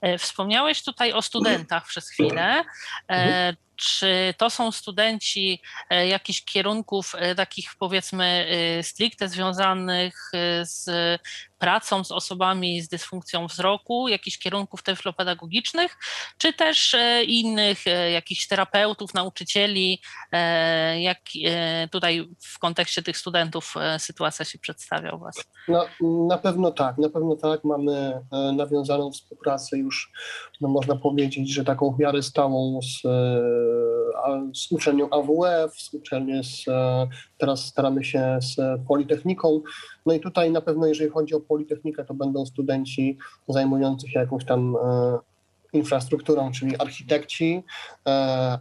E, 0.01 0.19
wspomniałeś 0.19 0.83
tutaj 0.83 1.13
o 1.13 1.23
studentach 1.23 1.87
przez 1.87 2.09
chwilę. 2.09 2.65
Mhm. 3.09 3.57
Czy 3.77 4.35
to 4.39 4.51
są 4.51 4.73
studenci 4.73 5.63
jakichś 6.09 6.45
kierunków 6.45 7.13
takich 7.37 7.71
powiedzmy 7.79 8.47
stricte 8.83 9.29
związanych 9.29 10.31
z 10.63 10.91
pracą 11.59 12.05
z 12.05 12.13
osobami 12.13 12.83
z 12.83 12.89
dysfunkcją 12.89 13.47
wzroku, 13.47 14.09
jakichś 14.09 14.39
kierunków 14.39 14.83
tyflopedagogicznych, 14.83 15.97
czy 16.39 16.53
też 16.53 16.95
e, 16.95 17.25
innych, 17.25 17.87
e, 17.87 18.11
jakichś 18.11 18.47
terapeutów, 18.47 19.15
nauczycieli, 19.15 20.01
e, 20.33 21.01
jak 21.01 21.19
tutaj 21.91 22.29
w 22.41 22.59
kontekście 22.59 23.03
tych 23.03 23.17
studentów 23.17 23.75
sytuacja 23.99 24.45
się 24.45 24.59
przedstawia 24.59 25.11
u 25.11 25.19
Was? 25.19 25.45
No, 25.69 25.87
na 26.29 26.39
pewno 26.39 26.71
tak, 26.71 26.99
na 26.99 27.09
pewno 27.09 27.37
tak. 27.37 27.65
Mamy 27.65 28.21
nawiązaną 28.53 29.13
współpracę 29.13 29.79
już, 29.79 30.13
no 30.61 30.69
można 30.69 30.97
powiedzieć, 30.97 31.55
że 31.55 31.65
taką 31.65 31.95
w 31.95 31.99
miarę 31.99 32.23
stałą 32.23 32.81
z, 32.83 33.03
z 34.59 34.73
uczelnią 34.73 35.11
AWF, 35.11 35.81
z 35.81 35.95
uczelnią 35.95 36.43
z, 36.43 36.65
teraz 37.39 37.65
staramy 37.65 38.05
się 38.05 38.39
z 38.41 38.57
Politechniką. 38.89 39.61
No 40.09 40.15
i 40.15 40.21
tutaj 40.21 40.51
na 40.51 40.61
pewno, 40.61 40.87
jeżeli 40.87 41.11
chodzi 41.11 41.35
o 41.35 41.41
Politechnikę, 41.41 42.05
to 42.05 42.15
będą 42.15 42.47
studenci 42.47 43.19
zajmujący 43.49 44.09
się 44.09 44.21
jakąś 44.21 44.45
tam 44.45 44.77
e, 44.77 45.19
infrastrukturą, 45.73 46.53
czyli 46.53 46.77
architekci, 46.79 47.63
e, 48.07 48.11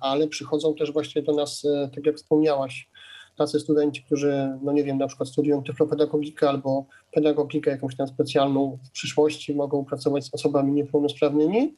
ale 0.01 0.27
przychodzą 0.27 0.75
też 0.75 0.93
właśnie 0.93 1.21
do 1.21 1.33
nas, 1.33 1.65
e, 1.65 1.89
tak 1.95 2.05
jak 2.05 2.15
wspomniałaś, 2.15 2.89
tacy 3.37 3.59
studenci, 3.59 4.03
którzy, 4.03 4.57
no 4.61 4.71
nie 4.71 4.83
wiem, 4.83 4.97
na 4.97 5.07
przykład 5.07 5.29
studiują 5.29 5.63
tyflopedagogikę 5.63 6.49
albo 6.49 6.85
pedagogikę 7.11 7.71
jakąś 7.71 7.95
tam 7.95 8.07
specjalną 8.07 8.77
w 8.83 8.91
przyszłości, 8.91 9.55
mogą 9.55 9.85
pracować 9.85 10.25
z 10.25 10.33
osobami 10.33 10.71
niepełnosprawnymi, 10.71 11.75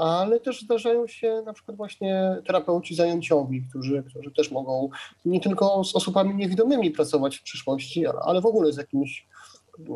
ale 0.00 0.40
też 0.40 0.62
zdarzają 0.62 1.06
się 1.06 1.42
na 1.46 1.52
przykład 1.52 1.76
właśnie 1.76 2.36
terapeuci 2.46 2.94
zajęciowi, 2.94 3.62
którzy, 3.70 4.04
którzy 4.08 4.30
też 4.30 4.50
mogą 4.50 4.88
nie 5.24 5.40
tylko 5.40 5.84
z 5.84 5.96
osobami 5.96 6.34
niewidomymi 6.34 6.90
pracować 6.90 7.36
w 7.36 7.42
przyszłości, 7.42 8.04
ale 8.22 8.40
w 8.40 8.46
ogóle 8.46 8.72
z 8.72 8.76
jakimiś 8.76 9.26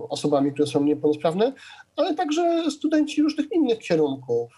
osobami, 0.08 0.52
które 0.52 0.68
są 0.68 0.84
niepełnosprawne, 0.84 1.52
ale 1.96 2.14
także 2.14 2.70
studenci 2.70 3.22
różnych 3.22 3.52
innych 3.52 3.78
kierunków. 3.78 4.52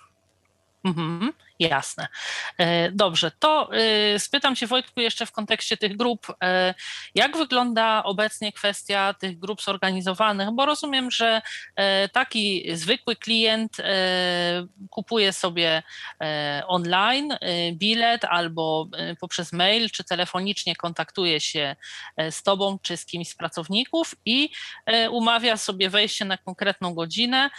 Mhm. 0.85 1.33
Jasne. 1.59 2.09
E, 2.59 2.91
dobrze, 2.91 3.31
to 3.39 3.71
e, 3.73 4.19
spytam 4.19 4.57
Cię 4.57 4.67
Wojtku 4.67 5.01
jeszcze 5.01 5.27
w 5.27 5.33
kontekście 5.33 5.77
tych 5.77 5.97
grup, 5.97 6.27
e, 6.43 6.75
jak 7.15 7.37
wygląda 7.37 8.03
obecnie 8.05 8.53
kwestia 8.53 9.15
tych 9.15 9.39
grup 9.39 9.63
zorganizowanych, 9.63 10.51
bo 10.51 10.67
rozumiem, 10.67 11.11
że 11.11 11.43
taki 12.13 12.77
zwykły 12.77 13.17
klient 13.17 13.77
kupuje 14.91 15.33
sobie 15.33 15.83
online 16.67 17.37
bilet 17.73 18.25
albo 18.25 18.89
poprzez 19.21 19.53
mail 19.53 19.91
czy 19.91 20.05
telefonicznie 20.05 20.77
kontaktuje 20.77 21.41
się 21.41 21.77
z 22.31 22.43
Tobą 22.43 22.79
czy 22.83 22.97
z 22.97 23.07
kimś 23.07 23.29
z 23.29 23.35
pracowników 23.35 24.15
i 24.25 24.51
umawia 25.11 25.57
sobie 25.57 25.91
wejście 25.91 26.25
na 26.25 26.37
konkretną 26.37 26.95
godzinę. 26.95 27.51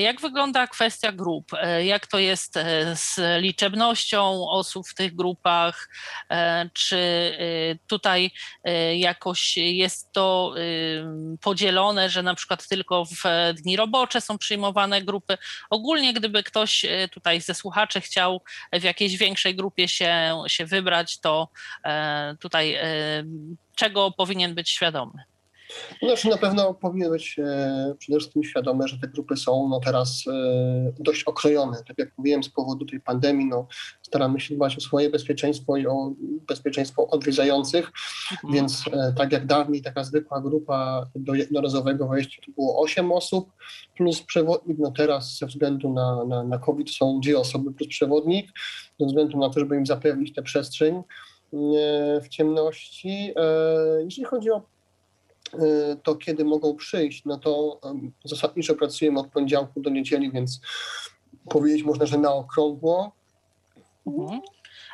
Jak 0.00 0.20
wygląda 0.20 0.66
kwestia 0.66 1.12
grup? 1.12 1.52
Jak 1.84 2.06
to 2.06 2.18
jest 2.18 2.54
z 2.94 3.37
liczebnością 3.40 4.48
osób 4.48 4.88
w 4.88 4.94
tych 4.94 5.14
grupach, 5.14 5.88
e, 6.30 6.70
czy 6.74 6.96
e, 6.96 7.78
tutaj 7.86 8.30
e, 8.64 8.96
jakoś 8.96 9.56
jest 9.56 10.12
to 10.12 10.54
podzielone, 11.40 12.10
że 12.10 12.22
na 12.22 12.34
przykład 12.34 12.68
tylko 12.68 13.04
w 13.04 13.22
dni 13.54 13.76
robocze 13.76 14.20
są 14.20 14.38
przyjmowane 14.38 15.02
grupy. 15.02 15.38
Ogólnie, 15.70 16.14
gdyby 16.14 16.42
ktoś 16.42 16.86
tutaj 17.12 17.40
ze 17.40 17.54
słuchaczy 17.54 18.00
chciał 18.00 18.42
w 18.72 18.82
jakiejś 18.82 19.16
większej 19.16 19.54
grupie 19.54 19.88
się, 19.88 20.42
się 20.46 20.66
wybrać, 20.66 21.20
to 21.20 21.48
tutaj 22.40 22.78
czego 23.76 24.10
powinien 24.10 24.54
być 24.54 24.70
świadomy? 24.70 25.24
Znaczy 26.02 26.28
na 26.28 26.36
pewno 26.36 26.74
powinny 26.74 27.10
być 27.10 27.38
e, 27.38 27.94
przede 27.98 28.18
wszystkim 28.18 28.44
świadome, 28.44 28.88
że 28.88 28.98
te 28.98 29.08
grupy 29.08 29.36
są 29.36 29.68
no, 29.68 29.80
teraz 29.80 30.24
e, 30.28 30.92
dość 30.98 31.24
okrojone. 31.24 31.82
Tak 31.88 31.98
jak 31.98 32.18
mówiłem, 32.18 32.42
z 32.42 32.48
powodu 32.48 32.86
tej 32.86 33.00
pandemii 33.00 33.46
no, 33.46 33.66
staramy 34.02 34.40
się 34.40 34.54
dbać 34.54 34.78
o 34.78 34.80
swoje 34.80 35.10
bezpieczeństwo 35.10 35.76
i 35.76 35.86
o 35.86 36.12
bezpieczeństwo 36.48 37.08
odwiedzających, 37.08 37.92
mhm. 38.32 38.54
więc 38.54 38.84
e, 38.92 39.12
tak 39.16 39.32
jak 39.32 39.46
dawniej 39.46 39.82
taka 39.82 40.04
zwykła 40.04 40.40
grupa 40.40 41.06
do 41.14 41.34
jednorazowego 41.34 42.08
wejścia 42.08 42.42
to 42.46 42.52
było 42.52 42.82
8 42.82 43.12
osób 43.12 43.52
plus 43.96 44.22
przewodnik, 44.22 44.78
no 44.78 44.90
teraz 44.90 45.38
ze 45.38 45.46
względu 45.46 45.92
na, 45.92 46.24
na, 46.24 46.44
na 46.44 46.58
COVID 46.58 46.90
są 46.90 47.20
dwie 47.20 47.38
osoby 47.38 47.72
plus 47.72 47.88
przewodnik, 47.88 48.50
ze 49.00 49.06
względu 49.06 49.38
na 49.38 49.50
to, 49.50 49.60
żeby 49.60 49.76
im 49.76 49.86
zapewnić 49.86 50.34
tę 50.34 50.42
przestrzeń 50.42 51.02
w 52.22 52.28
ciemności. 52.28 53.34
Jeżeli 54.04 54.24
chodzi 54.24 54.50
o 54.50 54.62
to 56.02 56.16
kiedy 56.16 56.44
mogą 56.44 56.76
przyjść, 56.76 57.24
no 57.24 57.38
to 57.38 57.80
zasadniczo 58.24 58.74
pracujemy 58.74 59.20
od 59.20 59.26
poniedziałku 59.26 59.80
do 59.80 59.90
niedzieli, 59.90 60.32
więc 60.32 60.60
powiedzieć 61.48 61.84
można, 61.84 62.06
że 62.06 62.18
na 62.18 62.32
okrągło. 62.32 63.12
Mhm. 64.06 64.40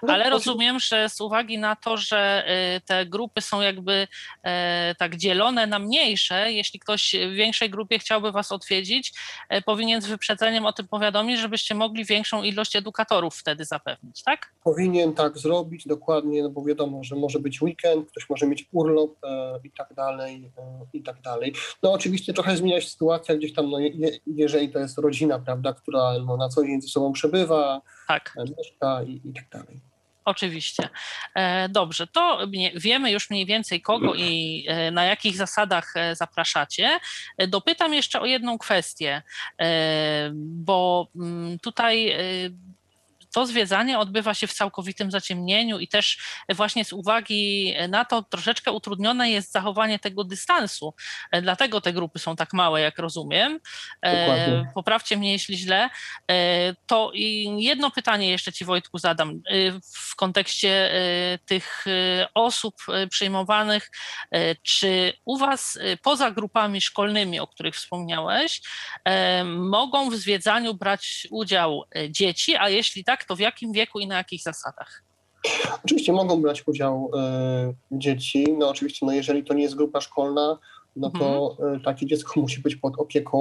No, 0.07 0.13
Ale 0.13 0.31
rozumiem, 0.31 0.81
że 0.81 1.09
z 1.09 1.21
uwagi 1.21 1.59
na 1.59 1.77
to, 1.77 1.97
że 1.97 2.45
y, 2.77 2.81
te 2.81 3.07
grupy 3.07 3.41
są 3.41 3.61
jakby 3.61 4.09
e, 4.43 4.95
tak 4.99 5.17
dzielone 5.17 5.67
na 5.67 5.79
mniejsze, 5.79 6.53
jeśli 6.53 6.81
ktoś 6.81 7.17
w 7.31 7.35
większej 7.35 7.71
grupie 7.71 7.99
chciałby 7.99 8.33
Was 8.33 8.53
odwiedzić, 8.53 9.13
e, 9.49 9.63
powinien 9.63 10.03
z 10.03 10.07
wyprzedzeniem 10.07 10.67
o 10.67 10.73
tym 10.73 10.89
powiadomić, 10.89 11.41
żebyście 11.41 11.75
mogli 11.75 12.05
większą 12.05 12.43
ilość 12.43 12.77
edukatorów 12.77 13.37
wtedy 13.37 13.65
zapewnić, 13.65 14.23
tak? 14.23 14.55
Powinien 14.65 15.13
tak 15.13 15.39
zrobić, 15.39 15.87
dokładnie, 15.87 16.43
no 16.43 16.51
bo 16.51 16.65
wiadomo, 16.65 17.05
że 17.05 17.17
może 17.17 17.39
być 17.39 17.63
weekend, 17.63 18.11
ktoś 18.11 18.31
może 18.31 18.47
mieć 18.47 18.69
urlop 18.73 19.11
e, 19.25 19.61
i 19.65 19.71
tak 19.71 19.95
dalej, 19.95 20.51
i 20.93 21.03
tak 21.03 21.21
dalej. 21.21 21.55
No 21.83 21.93
oczywiście 21.93 22.33
trochę 22.33 22.57
zmienia 22.57 22.81
się 22.81 22.89
sytuacja 22.89 23.35
gdzieś 23.35 23.53
tam, 23.53 23.71
no, 23.71 23.79
je, 23.79 24.11
jeżeli 24.27 24.69
to 24.69 24.79
jest 24.79 24.99
rodzina, 24.99 25.39
prawda, 25.39 25.73
która 25.73 26.13
no, 26.27 26.37
na 26.37 26.49
co 26.49 26.65
dzień 26.65 26.83
ze 26.83 26.89
sobą 26.89 27.13
przebywa, 27.13 27.81
tak. 28.09 28.37
mieszka 28.59 29.03
i, 29.03 29.21
i 29.25 29.33
tak 29.33 29.49
dalej. 29.49 29.94
Oczywiście. 30.25 30.89
E, 31.35 31.69
dobrze, 31.69 32.07
to 32.07 32.39
wiemy 32.75 33.11
już 33.11 33.31
mniej 33.31 33.47
więcej 33.47 33.83
kogo 33.83 34.15
i 34.15 34.65
e, 34.69 34.91
na 34.91 35.05
jakich 35.05 35.37
zasadach 35.37 35.93
e, 35.97 36.17
zapraszacie. 36.17 36.99
Dopytam 37.49 37.95
jeszcze 37.95 38.21
o 38.21 38.27
jedną 38.27 38.59
kwestię, 38.59 39.23
bo 40.35 41.09
mm, 41.17 41.59
tutaj 41.59 42.17
to 43.35 43.47
zwiedzanie 43.47 43.99
odbywa 43.99 44.35
się 44.35 44.47
w 44.47 44.53
całkowitym 44.53 45.11
zaciemnieniu 45.11 45.79
i 45.79 45.89
też 45.89 46.19
właśnie 46.49 46.85
z 46.85 46.93
uwagi 46.93 47.75
na 47.89 48.05
to 48.05 48.23
troszeczkę 48.23 48.73
utrudnione 48.73 49.31
jest 49.31 49.53
zachowanie 49.53 49.99
tego 49.99 50.25
dystansu. 50.25 50.95
Dlatego 51.43 51.81
te 51.81 51.93
grupy 51.93 52.19
są 52.19 52.37
tak 52.37 52.53
małe, 52.53 52.81
jak 52.81 52.99
rozumiem. 52.99 53.61
Dokładnie. 54.03 54.73
Poprawcie 54.75 55.17
mnie, 55.17 55.33
jeśli 55.33 55.59
źle. 55.59 55.91
To 56.87 57.13
jedno 57.57 57.91
pytanie 57.91 58.31
jeszcze 58.31 58.53
Ci, 58.53 58.65
Wojtku, 58.65 58.99
zadam 58.99 59.43
w 60.11 60.17
kontekście 60.17 60.91
tych 61.47 61.85
osób 62.35 62.75
przyjmowanych. 63.11 63.91
Czy 64.63 65.13
u 65.25 65.37
Was 65.37 65.79
poza 66.03 66.31
grupami 66.31 66.81
szkolnymi, 66.81 67.41
o 67.41 67.47
których 67.47 67.75
wspomniałeś, 67.75 68.61
mogą 69.47 70.11
w 70.11 70.17
zwiedzaniu 70.17 70.75
brać 70.75 71.27
udział 71.31 71.85
e, 71.97 72.11
dzieci, 72.11 72.57
a 72.57 72.69
jeśli 72.69 73.05
tak, 73.05 73.24
to 73.25 73.37
w 73.37 73.41
jakim 73.41 73.73
wieku 73.73 74.01
i 74.01 74.07
na 74.07 74.17
jakich 74.17 74.43
zasadach? 74.43 75.03
Oczywiście 75.85 76.13
mogą 76.13 76.43
brać 76.43 76.67
udział 76.67 77.11
e, 77.17 77.75
dzieci. 77.93 78.47
No 78.59 78.69
oczywiście, 78.69 79.07
no 79.07 79.13
jeżeli 79.13 79.45
to 79.45 79.55
nie 79.55 79.63
jest 79.63 79.75
grupa 79.75 80.01
szkolna, 80.01 80.59
no 80.97 81.11
to 81.11 81.51
mhm. 81.51 81.75
E, 81.75 81.81
takie 81.81 82.07
dziecko 82.07 82.41
musi 82.41 82.61
być 82.61 82.77
pod 82.77 82.99
opieką 82.99 83.39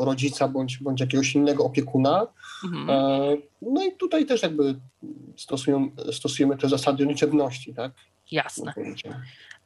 rodzica 0.00 0.48
bądź, 0.48 0.78
bądź 0.78 1.00
jakiegoś 1.00 1.34
innego 1.34 1.64
opiekuna. 1.64 2.26
Mhm. 2.64 2.90
E, 2.90 3.36
no 3.62 3.84
i 3.84 3.92
tutaj 3.96 4.26
też 4.26 4.42
jakby 4.42 4.80
stosują, 5.36 5.90
stosujemy 6.12 6.56
te 6.56 6.68
zasady 6.68 7.04
liczebności, 7.04 7.74
tak? 7.74 7.92
Jasne. 8.30 8.72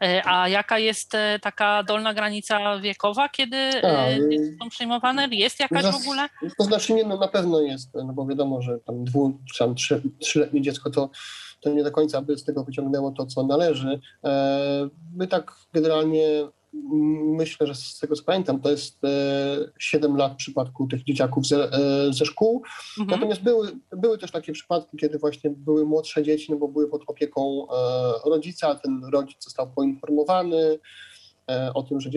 E, 0.03 0.23
a 0.27 0.49
jaka 0.49 0.79
jest 0.79 1.15
e, 1.15 1.39
taka 1.39 1.83
dolna 1.83 2.15
granica 2.15 2.79
wiekowa, 2.79 3.29
kiedy 3.29 3.57
e, 3.57 4.17
y, 4.17 4.57
są 4.63 4.69
przyjmowane? 4.69 5.29
Jest 5.31 5.61
jakaś 5.61 5.85
w 5.85 6.03
ogóle? 6.03 6.29
To 6.59 6.65
znaczy 6.65 6.93
nie, 6.93 7.05
no 7.05 7.17
na 7.17 7.29
pewno 7.29 7.61
jest, 7.61 7.95
no 7.95 8.13
bo 8.13 8.27
wiadomo, 8.27 8.63
że 8.63 8.79
tam 8.79 9.05
dwu, 9.05 9.39
czy 9.53 9.59
tam 9.59 9.75
trzy, 9.75 10.03
trzyletnie 10.19 10.63
dziecko 10.63 10.91
to, 10.91 11.11
to 11.61 11.71
nie 11.71 11.85
do 11.85 11.91
końca 11.91 12.23
by 12.23 12.39
z 12.39 12.45
tego 12.45 12.65
wyciągnęło 12.65 13.11
to, 13.11 13.27
co 13.27 13.43
należy. 13.43 14.01
My 15.17 15.27
tak 15.27 15.53
generalnie 15.73 16.25
myślę, 17.37 17.67
że 17.67 17.75
z 17.75 17.99
tego 17.99 18.17
co 18.17 18.25
pamiętam, 18.25 18.61
to 18.61 18.71
jest 18.71 19.01
7 19.79 20.17
lat 20.17 20.33
w 20.33 20.37
przypadku 20.37 20.87
tych 20.87 21.05
dzieciaków 21.05 21.47
ze, 21.47 21.71
ze 22.11 22.25
szkół. 22.25 22.63
Mhm. 23.01 23.21
Natomiast 23.21 23.43
były, 23.43 23.69
były 23.93 24.19
też 24.19 24.31
takie 24.31 24.53
przypadki, 24.53 24.97
kiedy 24.97 25.19
właśnie 25.19 25.51
były 25.51 25.85
młodsze 25.85 26.23
dzieci, 26.23 26.53
no 26.53 26.59
bo 26.59 26.69
były 26.69 26.89
pod 26.89 27.03
opieką 27.07 27.67
rodzica, 28.25 28.75
ten 28.75 29.05
rodzic 29.13 29.45
został 29.45 29.71
poinformowany 29.71 30.79
o 31.75 31.83
tym, 31.83 32.01
że, 32.01 32.11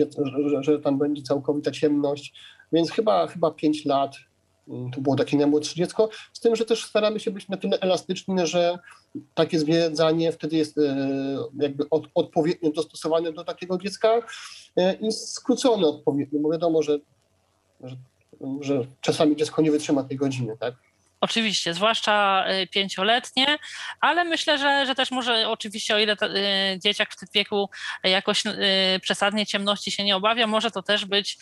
że, 0.48 0.62
że 0.62 0.78
tam 0.78 0.98
będzie 0.98 1.22
całkowita 1.22 1.70
ciemność, 1.70 2.34
więc 2.72 2.90
chyba, 2.90 3.26
chyba 3.26 3.50
5 3.50 3.84
lat 3.84 4.16
to 4.94 5.00
było 5.00 5.16
takie 5.16 5.36
najmłodsze 5.36 5.74
dziecko, 5.74 6.08
z 6.32 6.40
tym, 6.40 6.56
że 6.56 6.64
też 6.64 6.84
staramy 6.84 7.20
się 7.20 7.30
być 7.30 7.48
na 7.48 7.56
tyle 7.56 7.80
elastyczni, 7.80 8.46
że 8.46 8.78
takie 9.34 9.58
zwiedzanie 9.58 10.32
wtedy 10.32 10.56
jest 10.56 10.78
e, 10.78 10.96
jakby 11.60 11.90
od, 11.90 12.06
odpowiednio 12.14 12.70
dostosowane 12.70 13.32
do 13.32 13.44
takiego 13.44 13.78
dziecka 13.78 14.08
e, 14.76 14.94
i 14.94 15.12
skrócone 15.12 15.86
odpowiednio, 15.86 16.40
bo 16.40 16.50
wiadomo, 16.52 16.82
że, 16.82 16.98
że, 17.80 17.96
że 18.60 18.86
czasami 19.00 19.36
dziecko 19.36 19.62
nie 19.62 19.70
wytrzyma 19.70 20.04
tej 20.04 20.16
godziny, 20.16 20.56
tak? 20.60 20.74
Oczywiście, 21.26 21.74
zwłaszcza 21.74 22.44
y, 22.62 22.66
pięcioletnie, 22.66 23.58
ale 24.00 24.24
myślę, 24.24 24.58
że, 24.58 24.86
że 24.86 24.94
też 24.94 25.10
może 25.10 25.48
oczywiście, 25.48 25.94
o 25.94 25.98
ile 25.98 26.16
to, 26.16 26.26
y, 26.26 26.78
dzieciak 26.84 27.12
w 27.12 27.16
tym 27.16 27.28
wieku 27.34 27.70
jakoś 28.04 28.46
y, 28.46 28.52
przesadnie 29.02 29.46
ciemności 29.46 29.90
się 29.90 30.04
nie 30.04 30.16
obawia, 30.16 30.46
może 30.46 30.70
to 30.70 30.82
też 30.82 31.04
być 31.04 31.38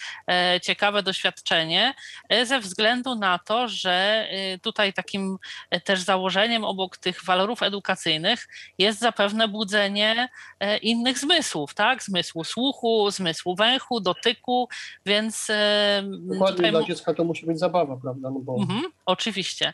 y, 0.57 0.61
ciekawe 0.61 1.03
doświadczenie 1.03 1.95
y, 2.33 2.47
ze 2.47 2.61
względu 2.61 3.15
na 3.15 3.39
to, 3.39 3.69
że 3.69 4.29
tutaj 4.63 4.93
takim 4.93 5.37
też 5.85 6.01
założeniem 6.01 6.65
obok 6.65 6.97
tych 6.97 7.25
walorów 7.25 7.63
edukacyjnych 7.63 8.49
jest 8.79 8.99
zapewne 8.99 9.49
budzenie 9.49 10.29
innych 10.83 11.19
zmysłów, 11.19 11.75
tak? 11.75 12.03
Zmysłu 12.03 12.45
słuchu, 12.45 13.11
zmysłu 13.11 13.57
węchu, 13.57 14.01
dotyku, 14.01 14.69
więc. 15.07 15.49
Dokładnie 16.03 16.57
tutaj... 16.57 16.71
dla 16.71 16.83
dziecka 16.83 17.15
to 17.15 17.25
musi 17.25 17.47
być 17.47 17.59
zabawa, 17.59 17.97
prawda? 17.97 18.31
No 18.31 18.41
bo... 18.41 18.57
Mhm, 18.61 18.83
oczywiście. 19.07 19.74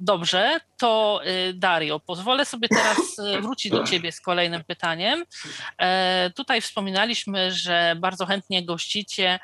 dobrze, 0.00 0.60
to 0.78 1.20
e, 1.24 1.52
Dario, 1.52 2.00
pozwolę 2.00 2.44
sobie 2.44 2.68
teraz 2.68 3.18
e, 3.18 3.40
wrócić 3.40 3.72
do 3.72 3.84
Ciebie 3.84 4.12
z 4.12 4.20
kolejnym 4.20 4.64
pytaniem. 4.64 5.24
Tutaj 6.36 6.60
wspominaliśmy, 6.60 7.52
że 7.52 7.96
bardzo 7.98 8.26
chętnie 8.26 8.64
gościcie 8.64 9.40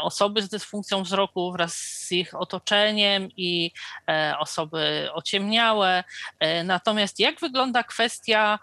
osoby 0.00 0.42
z 0.42 0.48
dysfunkcją 0.48 1.02
wzroku 1.02 1.52
wraz 1.52 1.74
z 1.74 2.12
ich 2.12 2.40
otoczeniem 2.40 3.28
i 3.36 3.72
osoby 4.38 5.08
ociemniałe. 5.12 6.04
Natomiast 6.64 7.20
jak 7.20 7.40
wygląda 7.40 7.82
kwestia 7.82 8.58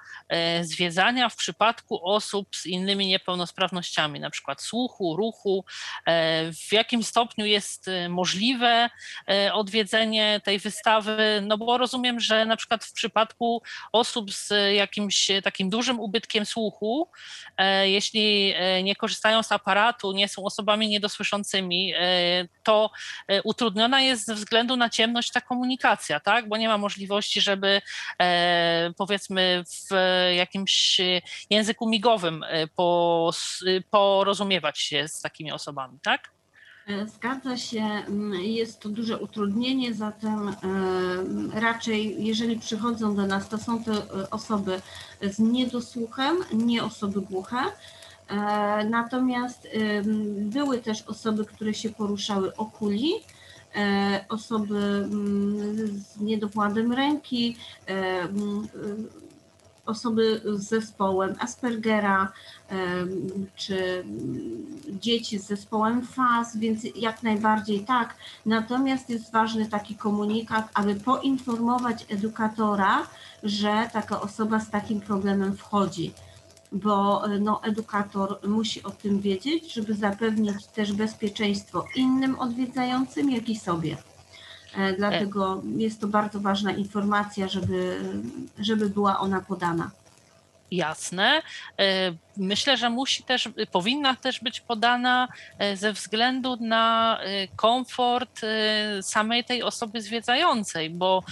zwiedzania 0.61 1.29
w 1.29 1.35
przypadku 1.35 2.05
osób 2.09 2.55
z 2.55 2.65
innymi 2.65 3.07
niepełnosprawnościami, 3.07 4.19
na 4.19 4.29
przykład 4.29 4.61
słuchu, 4.61 5.15
ruchu? 5.15 5.65
W 6.67 6.73
jakim 6.73 7.03
stopniu 7.03 7.45
jest 7.45 7.89
możliwe 8.09 8.89
odwiedzanie 9.53 9.97
prowadzenie 10.07 10.36
tej 10.43 10.59
wystawy, 10.59 11.43
no 11.47 11.57
bo 11.57 11.77
rozumiem, 11.77 12.19
że 12.19 12.45
na 12.45 12.57
przykład 12.57 12.85
w 12.85 12.93
przypadku 12.93 13.61
osób 13.91 14.33
z 14.33 14.53
jakimś 14.75 15.27
takim 15.43 15.69
dużym 15.69 15.99
ubytkiem 15.99 16.45
słuchu, 16.45 17.09
e, 17.57 17.89
jeśli 17.89 18.53
e, 18.55 18.83
nie 18.83 18.95
korzystają 18.95 19.43
z 19.43 19.51
aparatu, 19.51 20.11
nie 20.11 20.27
są 20.27 20.45
osobami 20.45 20.87
niedosłyszącymi, 20.87 21.93
e, 21.95 21.99
to 22.63 22.89
utrudniona 23.43 24.01
jest 24.01 24.25
ze 24.25 24.35
względu 24.35 24.75
na 24.75 24.89
ciemność 24.89 25.31
ta 25.31 25.41
komunikacja, 25.41 26.19
tak? 26.19 26.49
Bo 26.49 26.57
nie 26.57 26.67
ma 26.67 26.77
możliwości, 26.77 27.41
żeby 27.41 27.81
powiedzmy 28.97 29.63
w 29.67 29.95
jakimś 30.35 31.01
języku 31.49 31.89
migowym 31.89 32.45
porozumiewać 33.89 34.79
się 34.79 35.07
z 35.07 35.21
takimi 35.21 35.51
osobami, 35.51 35.99
tak? 36.03 36.36
E, 36.87 37.07
zgadza 37.07 37.57
się, 37.57 37.83
mm, 37.83 38.33
jest 38.33 38.79
to 38.79 38.89
duże 38.89 39.17
utrudnienie, 39.17 39.93
zatem 39.93 40.49
e, 40.49 40.53
raczej 41.59 42.25
jeżeli 42.25 42.59
przychodzą 42.59 43.15
do 43.15 43.27
nas, 43.27 43.49
to 43.49 43.57
są 43.57 43.83
to 43.83 43.93
e, 43.93 44.29
osoby 44.29 44.81
z 45.21 45.39
niedosłuchem, 45.39 46.37
nie 46.53 46.83
osoby 46.83 47.21
głuche. 47.21 47.57
Natomiast 48.89 49.67
były 50.37 50.77
też 50.77 51.01
osoby, 51.01 51.45
które 51.45 51.73
się 51.73 51.89
poruszały 51.89 52.55
okuli, 52.55 53.11
osoby 54.29 55.09
z 55.91 56.19
niedokładem 56.19 56.93
ręki, 56.93 57.57
osoby 59.87 60.41
z 60.45 60.63
zespołem 60.63 61.35
Aspergera 61.39 62.31
czy 63.55 64.03
dzieci 64.89 65.39
z 65.39 65.47
zespołem 65.47 66.01
FAS, 66.05 66.57
więc 66.57 66.83
jak 66.95 67.23
najbardziej 67.23 67.79
tak. 67.79 68.15
Natomiast 68.45 69.09
jest 69.09 69.31
ważny 69.31 69.65
taki 69.65 69.95
komunikat, 69.95 70.69
aby 70.73 70.95
poinformować 70.95 72.05
edukatora, 72.09 73.07
że 73.43 73.89
taka 73.93 74.21
osoba 74.21 74.59
z 74.59 74.69
takim 74.69 75.01
problemem 75.01 75.57
wchodzi 75.57 76.13
bo 76.71 77.23
no, 77.39 77.63
edukator 77.63 78.39
musi 78.47 78.83
o 78.83 78.91
tym 78.91 79.19
wiedzieć, 79.19 79.73
żeby 79.73 79.93
zapewnić 79.93 80.65
też 80.65 80.93
bezpieczeństwo 80.93 81.85
innym 81.95 82.39
odwiedzającym, 82.39 83.31
jak 83.31 83.49
i 83.49 83.59
sobie. 83.59 83.97
E, 84.77 84.93
dlatego 84.93 85.61
jest 85.77 86.01
to 86.01 86.07
bardzo 86.07 86.39
ważna 86.39 86.71
informacja, 86.71 87.47
żeby, 87.47 87.95
żeby 88.59 88.89
była 88.89 89.19
ona 89.19 89.41
podana. 89.41 89.91
Jasne. 90.71 91.41
E, 91.79 92.13
myślę, 92.37 92.77
że 92.77 92.89
musi 92.89 93.23
też, 93.23 93.49
powinna 93.71 94.15
też 94.15 94.39
być 94.39 94.61
podana 94.61 95.27
e, 95.59 95.77
ze 95.77 95.93
względu 95.93 96.57
na 96.61 97.17
e, 97.21 97.47
komfort 97.47 98.41
samej 99.01 99.43
tej 99.43 99.63
osoby 99.63 100.01
zwiedzającej, 100.01 100.89
bo 100.89 101.23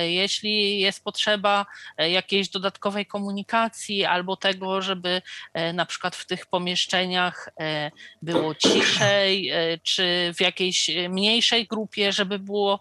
jeśli 0.00 0.80
jest 0.80 1.04
potrzeba 1.04 1.66
jakiejś 1.98 2.48
dodatkowej 2.48 3.06
komunikacji 3.06 4.04
albo 4.04 4.36
tego, 4.36 4.82
żeby 4.82 5.22
na 5.74 5.86
przykład 5.86 6.16
w 6.16 6.26
tych 6.26 6.46
pomieszczeniach 6.46 7.48
było 8.22 8.54
ciszej, 8.54 9.52
czy 9.82 10.32
w 10.36 10.40
jakiejś 10.40 10.90
mniejszej 11.08 11.66
grupie, 11.66 12.12
żeby 12.12 12.38
było 12.38 12.80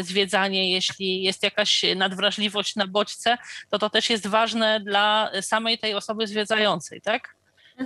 zwiedzanie, 0.00 0.70
jeśli 0.70 1.22
jest 1.22 1.42
jakaś 1.42 1.82
nadwrażliwość 1.96 2.76
na 2.76 2.86
bodźce, 2.86 3.38
to 3.70 3.78
to 3.78 3.90
też 3.90 4.10
jest 4.10 4.26
ważne 4.26 4.80
dla 4.80 5.30
samej 5.40 5.53
tej 5.80 5.94
osoby 5.94 6.26
zwiedzającej, 6.26 7.00
tak? 7.00 7.34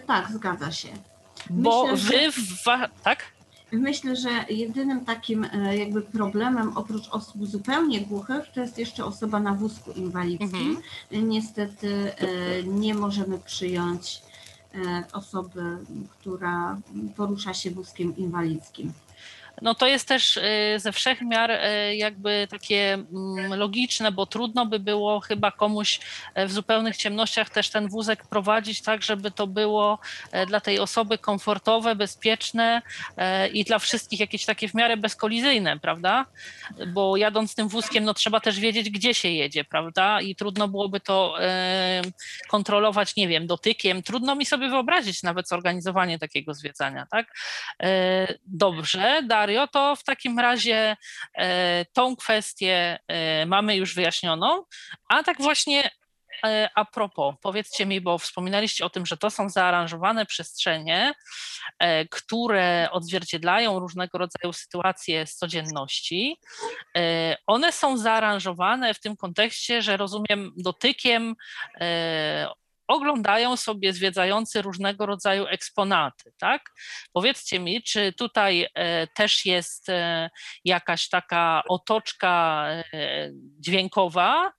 Tak, 0.06 0.30
zgadza 0.30 0.72
się. 0.72 0.88
Bo 1.50 1.86
Myślę, 1.86 2.30
wy, 2.30 2.42
że... 2.64 2.88
tak? 3.04 3.24
Myślę, 3.72 4.16
że 4.16 4.30
jedynym 4.50 5.04
takim 5.04 5.44
e, 5.44 5.76
jakby 5.76 6.02
problemem 6.02 6.76
oprócz 6.76 7.08
osób 7.08 7.46
zupełnie 7.46 8.00
głuchych 8.00 8.52
to 8.54 8.60
jest 8.60 8.78
jeszcze 8.78 9.04
osoba 9.04 9.40
na 9.40 9.54
wózku 9.54 9.92
inwalidzkim. 9.92 10.76
Mhm. 10.76 11.28
Niestety 11.28 12.12
e, 12.16 12.62
nie 12.62 12.94
możemy 12.94 13.38
przyjąć 13.38 14.22
e, 14.74 15.04
osoby, 15.12 15.62
która 16.10 16.78
porusza 17.16 17.54
się 17.54 17.70
wózkiem 17.70 18.16
inwalidzkim. 18.16 18.92
No 19.62 19.74
to 19.74 19.86
jest 19.86 20.08
też 20.08 20.36
y, 20.36 20.42
ze 20.76 20.92
wszech 20.92 21.20
miar 21.20 21.50
y, 21.50 21.96
jakby 21.96 22.48
takie 22.50 22.92
mm, 22.92 23.54
logiczne, 23.54 24.12
bo 24.12 24.26
trudno 24.26 24.66
by 24.66 24.78
było 24.78 25.20
chyba 25.20 25.50
komuś 25.50 26.00
e, 26.34 26.46
w 26.46 26.52
zupełnych 26.52 26.96
ciemnościach 26.96 27.50
też 27.50 27.70
ten 27.70 27.88
wózek 27.88 28.26
prowadzić 28.26 28.82
tak, 28.82 29.02
żeby 29.02 29.30
to 29.30 29.46
było 29.46 29.98
e, 30.32 30.46
dla 30.46 30.60
tej 30.60 30.78
osoby 30.78 31.18
komfortowe, 31.18 31.94
bezpieczne 31.94 32.82
e, 33.16 33.48
i 33.48 33.64
dla 33.64 33.78
wszystkich 33.78 34.20
jakieś 34.20 34.44
takie 34.44 34.68
w 34.68 34.74
miarę 34.74 34.96
bezkolizyjne, 34.96 35.78
prawda? 35.78 36.26
Bo 36.86 37.16
jadąc 37.16 37.54
tym 37.54 37.68
wózkiem, 37.68 38.04
no 38.04 38.14
trzeba 38.14 38.40
też 38.40 38.60
wiedzieć, 38.60 38.90
gdzie 38.90 39.14
się 39.14 39.28
jedzie, 39.28 39.64
prawda? 39.64 40.20
I 40.20 40.34
trudno 40.34 40.68
byłoby 40.68 41.00
to 41.00 41.34
kontrolować, 42.48 43.16
nie 43.16 43.28
wiem, 43.28 43.46
dotykiem. 43.46 44.02
Trudno 44.02 44.34
mi 44.34 44.46
sobie 44.46 44.68
wyobrazić 44.68 45.22
nawet 45.22 45.48
zorganizowanie 45.48 46.18
takiego 46.18 46.54
zwiedzania, 46.54 47.06
tak? 47.10 47.34
Dobrze, 48.46 49.22
Dario, 49.48 49.66
to 49.68 49.96
w 49.96 50.04
takim 50.04 50.38
razie 50.38 50.96
e, 51.34 51.84
tą 51.84 52.16
kwestię 52.16 52.98
e, 53.08 53.46
mamy 53.46 53.76
już 53.76 53.94
wyjaśnioną, 53.94 54.64
a 55.08 55.22
tak 55.22 55.42
właśnie 55.42 55.90
e, 56.44 56.70
a 56.74 56.84
propos, 56.84 57.34
powiedzcie 57.42 57.86
mi, 57.86 58.00
bo 58.00 58.18
wspominaliście 58.18 58.84
o 58.84 58.90
tym, 58.90 59.06
że 59.06 59.16
to 59.16 59.30
są 59.30 59.50
zaaranżowane 59.50 60.26
przestrzenie, 60.26 61.12
które 62.10 62.88
odzwierciedlają 62.92 63.78
różnego 63.78 64.18
rodzaju 64.18 64.52
sytuacje 64.52 65.26
z 65.26 65.36
codzienności. 65.36 66.40
One 67.46 67.72
są 67.72 67.96
zaaranżowane 67.96 68.94
w 68.94 69.00
tym 69.00 69.16
kontekście, 69.16 69.82
że 69.82 69.96
rozumiem 69.96 70.52
dotykiem 70.56 71.34
oglądają 72.88 73.56
sobie 73.56 73.92
zwiedzający 73.92 74.62
różnego 74.62 75.06
rodzaju 75.06 75.46
eksponaty, 75.46 76.32
tak? 76.38 76.62
Powiedzcie 77.12 77.60
mi, 77.60 77.82
czy 77.82 78.12
tutaj 78.12 78.66
e, 78.74 79.06
też 79.06 79.44
jest 79.44 79.88
e, 79.88 80.30
jakaś 80.64 81.08
taka 81.08 81.62
otoczka 81.68 82.66
e, 82.92 83.30
dźwiękowa, 83.60 84.52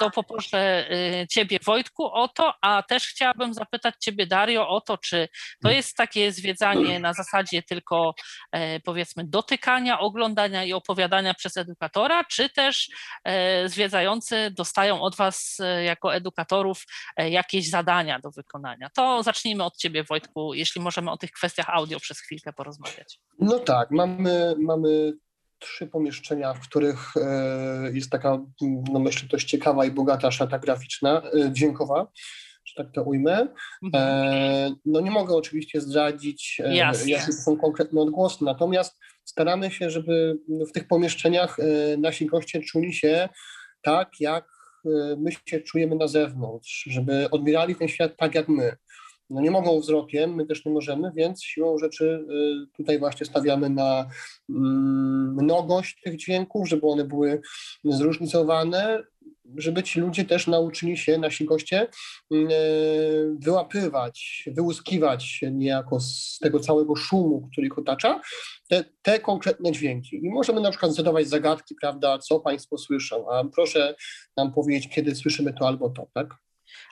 to 0.00 0.10
poproszę 0.10 0.90
y, 1.22 1.26
Ciebie, 1.30 1.58
Wojtku, 1.64 2.04
o 2.04 2.28
to, 2.28 2.54
a 2.62 2.82
też 2.82 3.06
chciałabym 3.06 3.54
zapytać 3.54 3.94
Ciebie, 4.00 4.26
Dario, 4.26 4.68
o 4.68 4.80
to, 4.80 4.98
czy 4.98 5.28
to 5.62 5.70
jest 5.70 5.96
takie 5.96 6.32
zwiedzanie 6.32 7.00
na 7.00 7.12
zasadzie 7.12 7.62
tylko 7.62 8.14
e, 8.52 8.80
powiedzmy 8.80 9.24
dotykania, 9.24 10.00
oglądania 10.00 10.64
i 10.64 10.72
opowiadania 10.72 11.34
przez 11.34 11.56
edukatora, 11.56 12.24
czy 12.24 12.48
też 12.48 12.88
e, 13.24 13.68
zwiedzający 13.68 14.50
dostają 14.50 15.00
od 15.00 15.16
Was 15.16 15.56
e, 15.60 15.84
jako 15.84 16.14
edukatorów 16.14 16.84
jakieś 17.16 17.70
zadania 17.70 18.18
do 18.18 18.30
wykonania. 18.30 18.90
To 18.94 19.22
zacznijmy 19.22 19.64
od 19.64 19.76
Ciebie, 19.76 20.04
Wojtku, 20.04 20.54
jeśli 20.54 20.80
możemy 20.80 21.10
o 21.10 21.16
tych 21.16 21.30
kwestiach 21.30 21.68
audio 21.68 22.00
przez 22.00 22.20
chwilkę 22.20 22.52
porozmawiać. 22.52 23.18
No 23.38 23.58
tak, 23.58 23.90
mamy, 23.90 24.54
mamy 24.58 25.12
trzy 25.58 25.86
pomieszczenia, 25.86 26.54
w 26.54 26.60
których 26.60 27.16
e, 27.16 27.90
jest 27.92 28.10
taka, 28.10 28.38
no 28.92 28.98
myślę, 28.98 29.28
dość 29.28 29.48
ciekawa 29.48 29.84
i 29.84 29.90
bogata 29.90 30.30
szata 30.30 30.58
graficzna, 30.58 31.22
e, 31.22 31.52
dźwiękowa, 31.52 32.08
że 32.64 32.74
tak 32.84 32.92
to 32.92 33.02
ujmę. 33.02 33.48
Mhm. 33.82 33.92
E, 33.94 34.74
no 34.84 35.00
nie 35.00 35.10
mogę 35.10 35.34
oczywiście 35.34 35.80
zdradzić, 35.80 36.60
jakie 37.06 37.32
są 37.32 37.56
konkretne 37.56 38.00
odgłosy, 38.00 38.44
natomiast 38.44 38.98
staramy 39.24 39.70
się, 39.70 39.90
żeby 39.90 40.38
w 40.68 40.72
tych 40.72 40.88
pomieszczeniach 40.88 41.56
nasi 41.98 42.26
goście 42.26 42.60
czuli 42.60 42.92
się 42.92 43.28
tak, 43.82 44.10
jak 44.20 44.56
my 45.18 45.30
się 45.46 45.60
czujemy 45.60 45.96
na 45.96 46.08
zewnątrz, 46.08 46.84
żeby 46.90 47.30
odbierali 47.30 47.74
ten 47.74 47.88
świat 47.88 48.16
tak 48.16 48.34
jak 48.34 48.48
my 48.48 48.76
no 49.30 49.40
nie 49.40 49.50
mogą 49.50 49.80
wzrokiem, 49.80 50.34
my 50.34 50.46
też 50.46 50.64
nie 50.64 50.72
możemy, 50.72 51.12
więc 51.14 51.42
siłą 51.42 51.78
rzeczy 51.78 52.26
y, 52.30 52.76
tutaj 52.76 52.98
właśnie 52.98 53.26
stawiamy 53.26 53.70
na 53.70 54.06
mm, 54.50 55.34
mnogość 55.42 56.00
tych 56.04 56.16
dźwięków, 56.16 56.68
żeby 56.68 56.86
one 56.86 57.04
były 57.04 57.40
zróżnicowane, 57.84 59.02
żeby 59.56 59.82
ci 59.82 60.00
ludzie 60.00 60.24
też 60.24 60.46
nauczyli 60.46 60.96
się, 60.96 61.18
nasi 61.18 61.44
goście, 61.44 61.88
y, 62.32 62.36
wyłapywać, 63.38 64.44
wyłuskiwać 64.46 65.40
niejako 65.52 66.00
z 66.00 66.38
tego 66.42 66.60
całego 66.60 66.96
szumu, 66.96 67.48
który 67.52 67.66
ich 67.66 67.78
otacza, 67.78 68.20
te, 68.68 68.84
te 69.02 69.20
konkretne 69.20 69.72
dźwięki. 69.72 70.16
I 70.26 70.30
możemy 70.30 70.60
na 70.60 70.70
przykład 70.70 70.94
zadawać 70.94 71.28
zagadki, 71.28 71.74
prawda, 71.80 72.18
co 72.18 72.40
Państwo 72.40 72.78
słyszą, 72.78 73.30
a 73.30 73.44
proszę 73.44 73.94
nam 74.36 74.52
powiedzieć, 74.52 74.94
kiedy 74.94 75.14
słyszymy 75.14 75.52
to 75.52 75.66
albo 75.66 75.90
to, 75.90 76.06
tak? 76.14 76.45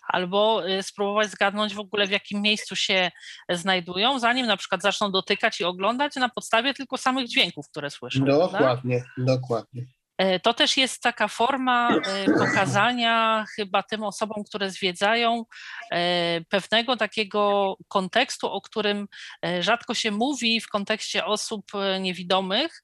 Albo 0.09 0.69
y, 0.69 0.83
spróbować 0.83 1.31
zgadnąć 1.31 1.75
w 1.75 1.79
ogóle 1.79 2.07
w 2.07 2.11
jakim 2.11 2.43
miejscu 2.43 2.77
się 2.77 3.11
znajdują, 3.49 4.19
zanim 4.19 4.47
na 4.47 4.57
przykład 4.57 4.83
zaczną 4.83 5.11
dotykać 5.11 5.61
i 5.61 5.65
oglądać 5.65 6.17
na 6.17 6.29
podstawie 6.29 6.75
tylko 6.75 6.97
samych 6.97 7.29
dźwięków, 7.29 7.69
które 7.69 7.91
słyszą. 7.91 8.25
Dokładnie, 8.25 9.05
prawda? 9.17 9.35
dokładnie. 9.35 9.87
E, 10.19 10.41
to 10.41 10.55
też 10.55 10.77
jest 10.77 11.03
taka 11.03 11.29
forma 11.29 11.91
e, 11.91 12.25
pokazania 12.39 13.45
chyba 13.57 13.83
tym 13.83 14.03
osobom, 14.03 14.45
które 14.45 14.71
zwiedzają, 14.71 15.45
e, 15.93 16.41
pewnego 16.41 16.97
takiego 16.97 17.77
kontekstu, 17.89 18.51
o 18.51 18.61
którym 18.61 19.09
rzadko 19.61 19.95
się 19.95 20.11
mówi 20.11 20.61
w 20.61 20.69
kontekście 20.69 21.25
osób 21.25 21.73
niewidomych, 22.01 22.83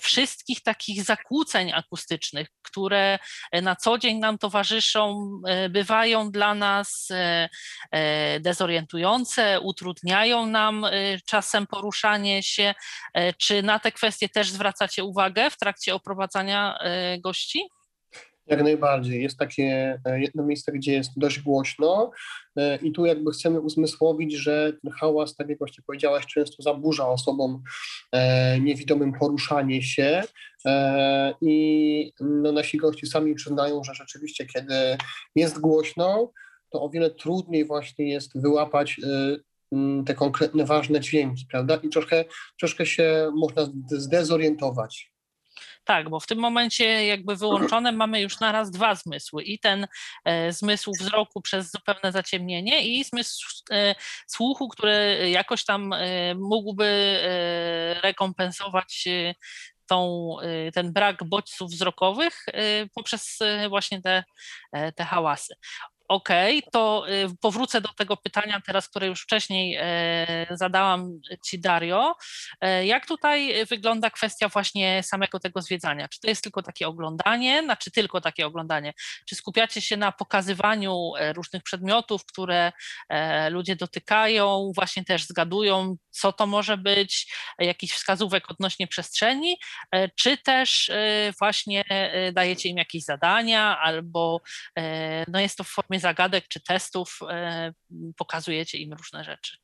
wszystkich 0.00 0.62
takich 0.62 1.02
zakłóceń 1.02 1.72
akustycznych, 1.72 2.48
które 2.62 3.18
na 3.62 3.76
co 3.76 3.98
dzień 3.98 4.18
nam 4.18 4.38
towarzyszą, 4.38 5.30
bywają 5.70 6.30
dla 6.30 6.54
nas 6.54 7.08
dezorientujące, 8.40 9.60
utrudniają 9.60 10.46
nam 10.46 10.86
czasem 11.26 11.66
poruszanie 11.66 12.42
się. 12.42 12.74
Czy 13.38 13.62
na 13.62 13.78
te 13.78 13.92
kwestie 13.92 14.28
też 14.28 14.50
zwracacie 14.50 15.04
uwagę 15.04 15.50
w 15.50 15.56
trakcie 15.56 15.94
oprowadzania 15.94 16.65
E, 16.80 17.18
gości? 17.18 17.60
Jak 18.46 18.62
najbardziej. 18.62 19.22
Jest 19.22 19.38
takie 19.38 19.98
e, 20.04 20.20
jedno 20.20 20.44
miejsce, 20.44 20.72
gdzie 20.72 20.92
jest 20.92 21.10
dość 21.16 21.40
głośno 21.40 22.10
e, 22.56 22.76
i 22.76 22.92
tu 22.92 23.06
jakby 23.06 23.30
chcemy 23.30 23.60
uzmysłowić, 23.60 24.34
że 24.34 24.72
ten 24.82 24.92
hałas, 24.92 25.36
tak 25.36 25.48
jak 25.48 25.58
właśnie 25.58 25.84
powiedziałaś, 25.86 26.26
często 26.26 26.62
zaburza 26.62 27.08
osobom 27.08 27.62
niewidomym 28.60 29.12
poruszanie 29.12 29.82
się 29.82 30.22
i 31.40 32.12
no, 32.20 32.52
nasi 32.52 32.78
goście 32.78 33.06
sami 33.06 33.34
przyznają, 33.34 33.84
że 33.84 33.94
rzeczywiście 33.94 34.46
kiedy 34.46 34.96
jest 35.34 35.60
głośno, 35.60 36.32
to 36.70 36.82
o 36.82 36.90
wiele 36.90 37.10
trudniej 37.10 37.64
właśnie 37.64 38.08
jest 38.08 38.42
wyłapać 38.42 39.00
te 40.06 40.14
konkretne, 40.14 40.64
ważne 40.64 41.00
dźwięki, 41.00 41.46
prawda? 41.50 41.76
I 41.82 41.88
troszkę, 41.88 42.24
troszkę 42.58 42.86
się 42.86 43.30
można 43.34 43.68
zdezorientować. 43.90 45.15
Tak, 45.86 46.08
bo 46.08 46.20
w 46.20 46.26
tym 46.26 46.38
momencie 46.38 47.06
jakby 47.06 47.36
wyłączone 47.36 47.92
mamy 47.92 48.20
już 48.20 48.40
naraz 48.40 48.70
dwa 48.70 48.94
zmysły 48.94 49.42
i 49.42 49.58
ten 49.58 49.86
e, 50.24 50.52
zmysł 50.52 50.92
wzroku 51.00 51.40
przez 51.40 51.70
zupełne 51.70 52.12
zaciemnienie 52.12 52.86
i 52.86 53.04
zmysł 53.04 53.46
e, 53.70 53.94
słuchu, 54.26 54.68
który 54.68 55.18
jakoś 55.30 55.64
tam 55.64 55.92
e, 55.92 56.34
mógłby 56.34 57.20
rekompensować 58.02 59.08
tą, 59.86 60.36
ten 60.74 60.92
brak 60.92 61.24
bodźców 61.24 61.70
wzrokowych 61.70 62.46
poprzez 62.94 63.38
właśnie 63.68 64.02
te, 64.02 64.24
te 64.94 65.04
hałasy. 65.04 65.54
Okay, 66.08 66.60
to 66.72 67.04
y, 67.08 67.36
powrócę 67.40 67.80
do 67.80 67.88
tego 67.88 68.16
pytania 68.16 68.60
teraz, 68.66 68.88
które 68.88 69.06
już 69.06 69.22
wcześniej 69.22 69.76
e, 69.80 70.46
zadałam 70.50 71.20
Ci, 71.44 71.60
Dario. 71.60 72.16
E, 72.60 72.86
jak 72.86 73.06
tutaj 73.06 73.66
wygląda 73.66 74.10
kwestia 74.10 74.48
właśnie 74.48 75.02
samego 75.02 75.40
tego 75.40 75.62
zwiedzania? 75.62 76.08
Czy 76.08 76.20
to 76.20 76.28
jest 76.28 76.42
tylko 76.42 76.62
takie 76.62 76.88
oglądanie, 76.88 77.62
znaczy 77.64 77.90
tylko 77.90 78.20
takie 78.20 78.46
oglądanie? 78.46 78.92
Czy 79.28 79.34
skupiacie 79.34 79.80
się 79.80 79.96
na 79.96 80.12
pokazywaniu 80.12 81.12
e, 81.18 81.32
różnych 81.32 81.62
przedmiotów, 81.62 82.26
które 82.26 82.72
ludzie 83.50 83.76
dotykają, 83.76 84.72
właśnie 84.74 85.04
też 85.04 85.24
zgadują, 85.24 85.96
co 86.10 86.32
to 86.32 86.46
może 86.46 86.76
być, 86.76 87.34
jakichś 87.58 87.94
wskazówek 87.94 88.50
odnośnie 88.50 88.86
przestrzeni, 88.86 89.56
czy 90.16 90.36
też 90.36 90.90
właśnie 91.38 91.84
dajecie 92.32 92.68
im 92.68 92.76
jakieś 92.76 93.04
zadania 93.04 93.78
albo 93.78 94.40
no 95.28 95.40
jest 95.40 95.58
to 95.58 95.64
w 95.64 95.68
formie 95.68 95.95
formie 95.96 96.00
zagadek 96.00 96.48
czy 96.48 96.60
testów 96.60 97.18
e, 97.30 97.72
pokazujecie 98.16 98.78
im 98.78 98.92
różne 98.92 99.24
rzeczy? 99.24 99.56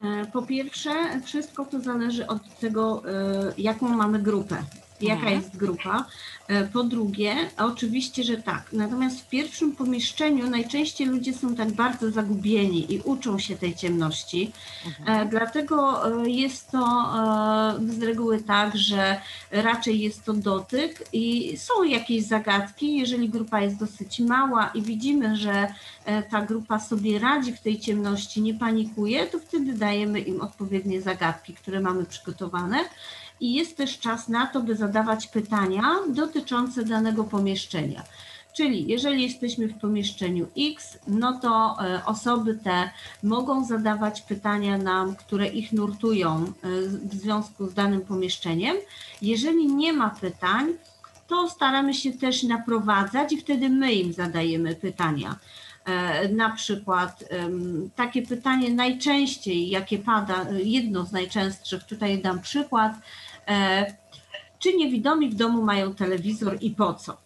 E, 0.00 0.26
po 0.32 0.42
pierwsze, 0.42 1.20
wszystko 1.24 1.64
to 1.64 1.80
zależy 1.80 2.26
od 2.26 2.58
tego, 2.60 3.02
e, 3.08 3.54
jaką 3.58 3.88
mamy 3.88 4.18
grupę 4.18 4.64
jaka 5.00 5.20
mhm. 5.20 5.34
jest 5.34 5.56
grupa. 5.56 6.06
E, 6.48 6.64
po 6.64 6.84
drugie, 6.84 7.34
oczywiście, 7.58 8.24
że 8.24 8.36
tak. 8.36 8.72
Natomiast 8.72 9.20
w 9.20 9.28
pierwszym 9.28 9.72
pomieszczeniu 9.72 10.50
najczęściej 10.50 11.06
ludzie 11.06 11.34
są 11.34 11.54
tak 11.54 11.72
bardzo 11.72 12.10
zagubieni 12.10 12.92
i 12.94 13.00
uczą 13.00 13.38
się 13.38 13.56
tej 13.56 13.74
ciemności. 13.74 14.52
Mhm. 14.86 15.26
E, 15.26 15.30
dlatego 15.30 16.06
e, 16.24 16.30
jest 16.30 16.70
to 16.70 16.84
z 17.88 18.02
reguły 18.02 18.42
tak, 18.42 18.76
że 18.76 19.20
raczej 19.50 20.00
jest 20.00 20.24
to 20.24 20.32
dotyk 20.32 21.08
i 21.12 21.56
są 21.56 21.82
jakieś 21.82 22.24
zagadki. 22.24 22.96
Jeżeli 22.96 23.28
grupa 23.28 23.60
jest 23.60 23.76
dosyć 23.76 24.20
mała 24.20 24.70
i 24.74 24.82
widzimy, 24.82 25.36
że 25.36 25.74
ta 26.30 26.42
grupa 26.42 26.80
sobie 26.80 27.18
radzi 27.18 27.52
w 27.52 27.60
tej 27.60 27.80
ciemności, 27.80 28.42
nie 28.42 28.54
panikuje, 28.54 29.26
to 29.26 29.38
wtedy 29.38 29.72
dajemy 29.72 30.20
im 30.20 30.40
odpowiednie 30.40 31.02
zagadki, 31.02 31.54
które 31.54 31.80
mamy 31.80 32.04
przygotowane. 32.04 32.84
I 33.40 33.54
jest 33.54 33.76
też 33.76 33.98
czas 33.98 34.28
na 34.28 34.46
to, 34.46 34.60
by 34.60 34.76
zadawać 34.76 35.26
pytania 35.26 35.82
dotyczące 36.08 36.84
danego 36.84 37.24
pomieszczenia. 37.24 38.02
Czyli 38.54 38.86
jeżeli 38.86 39.22
jesteśmy 39.22 39.68
w 39.68 39.78
pomieszczeniu 39.78 40.46
X, 40.58 40.98
no 41.06 41.38
to 41.40 41.76
e, 41.80 42.04
osoby 42.06 42.54
te 42.54 42.90
mogą 43.22 43.64
zadawać 43.64 44.20
pytania 44.22 44.78
nam, 44.78 45.16
które 45.16 45.46
ich 45.46 45.72
nurtują 45.72 46.44
e, 46.44 46.52
w 46.82 47.14
związku 47.14 47.66
z 47.66 47.74
danym 47.74 48.00
pomieszczeniem. 48.00 48.76
Jeżeli 49.22 49.66
nie 49.66 49.92
ma 49.92 50.10
pytań, 50.10 50.66
to 51.26 51.48
staramy 51.48 51.94
się 51.94 52.12
też 52.12 52.42
naprowadzać 52.42 53.32
i 53.32 53.40
wtedy 53.40 53.68
my 53.68 53.92
im 53.92 54.12
zadajemy 54.12 54.74
pytania. 54.74 55.36
E, 55.84 56.28
Na 56.28 56.50
przykład 56.50 57.24
takie 57.96 58.22
pytanie 58.22 58.70
najczęściej, 58.74 59.70
jakie 59.70 59.98
pada, 59.98 60.46
jedno 60.64 61.04
z 61.04 61.12
najczęstszych, 61.12 61.84
tutaj 61.84 62.22
dam 62.22 62.40
przykład. 62.40 62.92
E, 63.48 63.94
Czy 64.58 64.76
niewidomi 64.76 65.30
w 65.30 65.34
domu 65.34 65.62
mają 65.62 65.94
telewizor 65.94 66.56
i 66.60 66.70
po 66.70 66.94
co? 66.94 67.16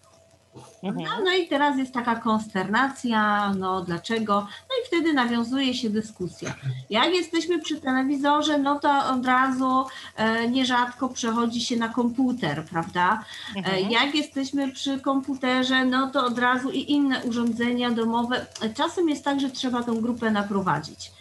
No, 0.83 0.89
Mhm. 0.89 1.25
no 1.25 1.33
i 1.35 1.49
teraz 1.49 1.79
jest 1.79 1.95
taka 1.95 2.17
konsternacja, 2.17 3.53
no 3.59 3.81
dlaczego? 3.85 4.35
No 4.41 4.75
i 4.83 4.87
wtedy 4.87 5.13
nawiązuje 5.13 5.75
się 5.75 5.91
dyskusja. 5.91 6.55
Jak 6.91 7.15
jesteśmy 7.15 7.59
przy 7.59 7.81
telewizorze, 7.81 8.59
no 8.59 8.79
to 8.79 9.07
od 9.15 9.27
razu 9.27 9.85
e, 10.17 10.49
nierzadko 10.51 11.09
przechodzi 11.09 11.61
się 11.61 11.77
na 11.77 11.89
komputer, 11.89 12.65
prawda? 12.65 13.25
E, 13.57 13.59
Mhm. 13.59 13.91
Jak 13.91 14.15
jesteśmy 14.15 14.73
przy 14.73 15.01
komputerze, 15.01 15.85
no 15.85 16.11
to 16.11 16.27
od 16.27 16.39
razu 16.39 16.71
i 16.71 16.93
inne 16.93 17.25
urządzenia 17.25 17.91
domowe. 17.91 18.47
Czasem 18.75 19.09
jest 19.09 19.25
tak, 19.25 19.41
że 19.41 19.51
trzeba 19.51 19.83
tą 19.83 20.01
grupę 20.01 20.31
naprowadzić. 20.31 21.13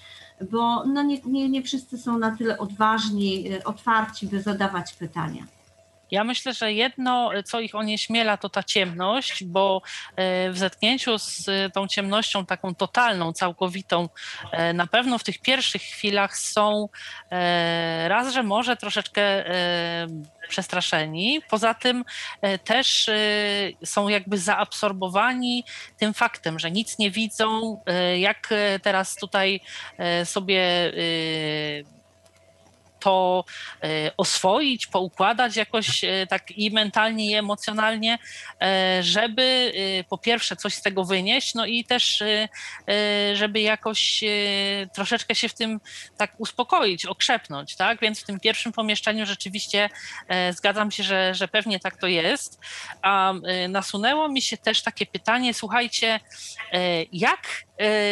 Bo 0.51 0.85
no 0.85 1.03
nie, 1.03 1.21
nie, 1.25 1.49
nie 1.49 1.63
wszyscy 1.63 1.97
są 1.97 2.17
na 2.17 2.35
tyle 2.35 2.57
odważni, 2.57 3.51
e, 3.51 3.63
otwarci, 3.63 4.27
by 4.27 4.41
zadawać 4.41 4.93
pytania. 4.93 5.43
Ja 6.11 6.23
myślę, 6.23 6.53
że 6.53 6.73
jedno, 6.73 7.31
co 7.45 7.59
ich 7.59 7.75
onieśmiela, 7.75 8.37
to 8.37 8.49
ta 8.49 8.63
ciemność, 8.63 9.43
bo 9.43 9.81
e, 10.15 10.49
w 10.51 10.57
zetknięciu 10.57 11.19
z 11.19 11.49
e, 11.49 11.69
tą 11.69 11.87
ciemnością 11.87 12.45
taką 12.45 12.75
totalną, 12.75 13.33
całkowitą, 13.33 14.09
e, 14.51 14.73
na 14.73 14.87
pewno 14.87 15.17
w 15.17 15.23
tych 15.23 15.39
pierwszych 15.39 15.81
chwilach 15.81 16.37
są 16.37 16.89
raz, 18.07 18.33
że 18.33 18.43
może 18.43 18.77
troszeczkę 18.77 19.43
przestraszeni, 20.49 21.41
poza 21.49 21.73
tym 21.73 22.05
też 22.63 23.09
są 23.85 24.07
jakby 24.07 24.37
zaabsorbowani 24.37 25.63
tym 25.97 26.13
faktem, 26.13 26.59
że 26.59 26.71
nic 26.71 26.97
nie 26.99 27.11
widzą, 27.11 27.81
jak 28.17 28.49
teraz 28.81 29.15
tutaj 29.15 29.61
sobie 30.23 30.91
to 32.99 33.45
e, 33.83 34.11
oswoić, 34.17 34.87
poukładać 34.87 35.55
jakoś 35.55 36.03
e, 36.03 36.27
tak 36.29 36.51
i 36.51 36.71
mentalnie, 36.71 37.31
i 37.31 37.33
emocjonalnie, 37.33 38.17
e, 38.61 39.03
żeby 39.03 39.73
po 40.09 40.17
pierwsze 40.17 40.55
coś 40.55 40.73
z 40.73 40.81
tego 40.81 41.05
wynieść, 41.05 41.53
no 41.53 41.65
i 41.65 41.83
też 41.83 42.23
żeby 43.33 43.59
jakoś 43.59 44.23
troszeczkę 44.93 45.35
się 45.35 45.49
w 45.49 45.53
tym 45.53 45.79
tak 46.17 46.33
uspokoić, 46.37 47.05
okrzepnąć, 47.05 47.75
tak? 47.75 47.99
Więc 48.01 48.19
w 48.19 48.23
tym 48.23 48.39
pierwszym 48.39 48.71
pomieszczeniu 48.71 49.25
rzeczywiście 49.25 49.89
zgadzam 50.51 50.91
się, 50.91 51.03
że, 51.03 51.35
że 51.35 51.47
pewnie 51.47 51.79
tak 51.79 51.97
to 51.97 52.07
jest. 52.07 52.59
A 53.01 53.33
nasunęło 53.69 54.29
mi 54.29 54.41
się 54.41 54.57
też 54.57 54.81
takie 54.81 55.05
pytanie, 55.05 55.53
słuchajcie, 55.53 56.19
jak 57.11 57.66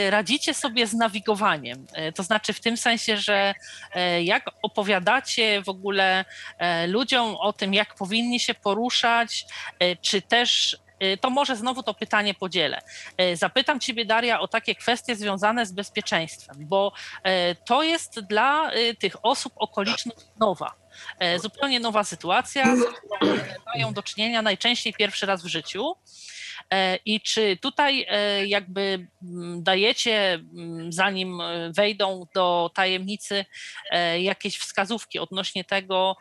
radzicie 0.10 0.54
sobie 0.54 0.88
z 0.88 0.94
nawigowaniem? 0.94 1.88
E, 1.94 2.12
To 2.12 2.24
znaczy 2.24 2.54
w 2.54 2.60
tym 2.60 2.78
sensie, 2.78 3.18
że 3.18 3.54
e, 3.94 4.24
jak 4.24 4.46
opowiadacie 4.62 5.62
w 5.62 5.70
ogóle 5.70 6.26
e, 6.58 6.88
ludziom 6.88 7.36
o 7.36 7.54
tym, 7.54 7.74
jak 7.74 7.96
powinni 7.96 8.40
się 8.40 8.54
poruszać, 8.54 9.46
e, 9.80 9.96
czy 9.96 10.22
też 10.22 10.78
e, 11.00 11.18
to 11.18 11.30
może 11.30 11.56
znowu 11.56 11.84
to 11.84 11.94
pytanie 11.94 12.34
podzielę. 12.34 12.82
E, 13.18 13.36
Zapytam 13.36 13.80
Ciebie, 13.80 14.06
Daria, 14.06 14.40
o 14.40 14.48
takie 14.48 14.76
kwestie 14.76 15.16
związane 15.16 15.66
z 15.66 15.72
bezpieczeństwem, 15.72 16.56
bo 16.60 16.92
e, 17.24 17.56
to 17.56 17.84
jest 17.84 18.20
dla 18.20 18.72
e, 18.72 18.94
tych 18.94 19.26
osób 19.26 19.54
okolicznych 19.56 20.16
nowa. 20.40 20.74
E, 21.20 21.40
Zupełnie 21.40 21.80
nowa 21.80 22.04
sytuacja, 22.04 22.76
z 22.76 22.80
którą 22.80 23.34
e, 23.34 23.56
mają 23.74 23.94
do 23.94 24.04
czynienia 24.04 24.42
najczęściej 24.42 24.94
pierwszy 24.94 25.26
raz 25.26 25.44
w 25.44 25.48
życiu. 25.48 25.96
E, 26.74 27.00
I 27.06 27.22
czy 27.22 27.58
tutaj 27.62 28.06
e, 28.10 28.46
jakby 28.46 29.08
mm, 29.24 29.64
dajecie, 29.64 30.34
mm, 30.34 30.92
zanim 30.92 31.42
e, 31.42 31.72
wejdą 31.72 32.28
do 32.36 32.72
tajemnicy, 32.74 33.46
jakieś 34.20 34.58
wskazówki 34.58 35.20
odnośnie 35.20 35.64
tego, 35.64 36.16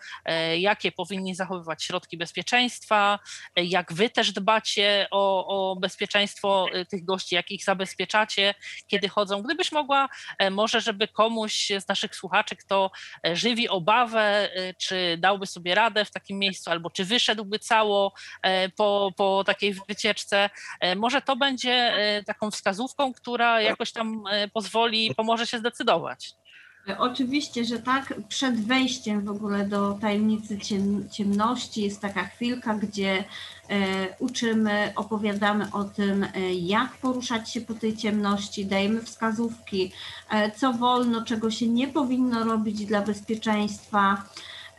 jakie 0.59 0.93
powinni 0.93 1.35
zachowywać 1.35 1.85
środki 1.85 2.19
bezpieczeństwa, 2.19 3.19
jak 3.57 3.93
wy 3.93 4.11
też 4.11 4.33
dbacie 4.33 5.07
o, 5.11 5.47
o 5.47 5.77
bezpieczeństwo 5.77 6.67
tych 6.91 7.05
gości, 7.05 7.35
jak 7.35 7.51
ich 7.51 7.65
zabezpieczacie, 7.65 8.55
kiedy 8.87 9.09
chodzą. 9.09 9.43
Gdybyś 9.43 9.73
mogła, 9.73 10.09
może 10.51 10.81
żeby 10.81 11.09
komuś 11.09 11.69
z 11.79 11.89
naszych 11.89 12.17
słuchaczy, 12.17 12.57
kto 12.57 12.91
żywi 13.33 13.69
obawę, 13.69 14.51
czy 14.79 15.17
dałby 15.19 15.47
sobie 15.47 15.75
radę 15.75 16.05
w 16.05 16.11
takim 16.11 16.39
miejscu, 16.39 16.71
albo 16.71 16.91
czy 16.91 17.05
wyszedłby 17.05 17.59
cało 17.59 18.15
po, 18.77 19.13
po 19.17 19.45
takiej 19.45 19.75
wycieczce, 19.89 20.34
e, 20.81 20.97
może 20.97 21.23
to 21.23 21.37
będzie 21.37 21.73
e, 21.73 22.23
taką 22.25 22.51
wskazówką, 22.51 23.13
która 23.13 23.61
jakoś 23.61 23.93
tam 23.93 24.25
e, 24.31 24.49
pozwoli, 24.49 25.15
pomoże 25.15 25.47
się 25.47 25.59
zdecydować. 25.59 26.35
Oczywiście, 26.99 27.65
że 27.65 27.79
tak. 27.79 28.15
Przed 28.29 28.67
wejściem 28.67 29.25
w 29.25 29.31
ogóle 29.31 29.65
do 29.65 29.99
tajemnicy 30.01 30.59
ciem, 30.59 31.09
ciemności 31.11 31.83
jest 31.83 32.01
taka 32.01 32.25
chwilka, 32.25 32.75
gdzie 32.75 33.25
uczymy, 34.19 34.93
opowiadamy 34.97 35.67
o 35.73 35.85
tym, 35.85 36.27
jak 36.61 36.93
poruszać 36.93 37.51
się 37.51 37.61
po 37.61 37.75
tej 37.75 37.97
ciemności, 37.97 38.67
dajemy 38.67 39.03
wskazówki, 39.03 39.93
co 40.57 40.73
wolno, 40.73 41.25
czego 41.25 41.51
się 41.51 41.69
nie 41.69 41.89
powinno 41.89 42.45
robić 42.45 42.87
dla 42.87 43.01
bezpieczeństwa. 43.01 44.23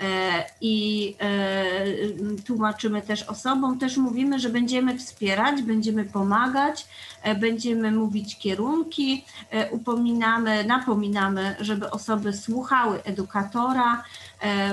E, 0.02 0.46
I 0.62 1.16
e, 1.22 2.44
tłumaczymy 2.46 3.02
też 3.02 3.24
osobom, 3.24 3.80
też 3.80 3.98
mówimy, 3.98 4.40
że 4.40 4.50
będziemy 4.50 4.98
wspierać, 4.98 5.62
będziemy 5.62 6.06
pomagać, 6.06 6.88
e, 7.22 7.36
będziemy 7.36 7.92
mówić 7.92 8.38
kierunki, 8.38 9.26
upominamy, 9.72 10.64
napominamy, 10.64 11.56
żeby 11.60 11.92
osoby 11.92 12.34
słuchały 12.34 13.04
edukatora, 13.04 14.04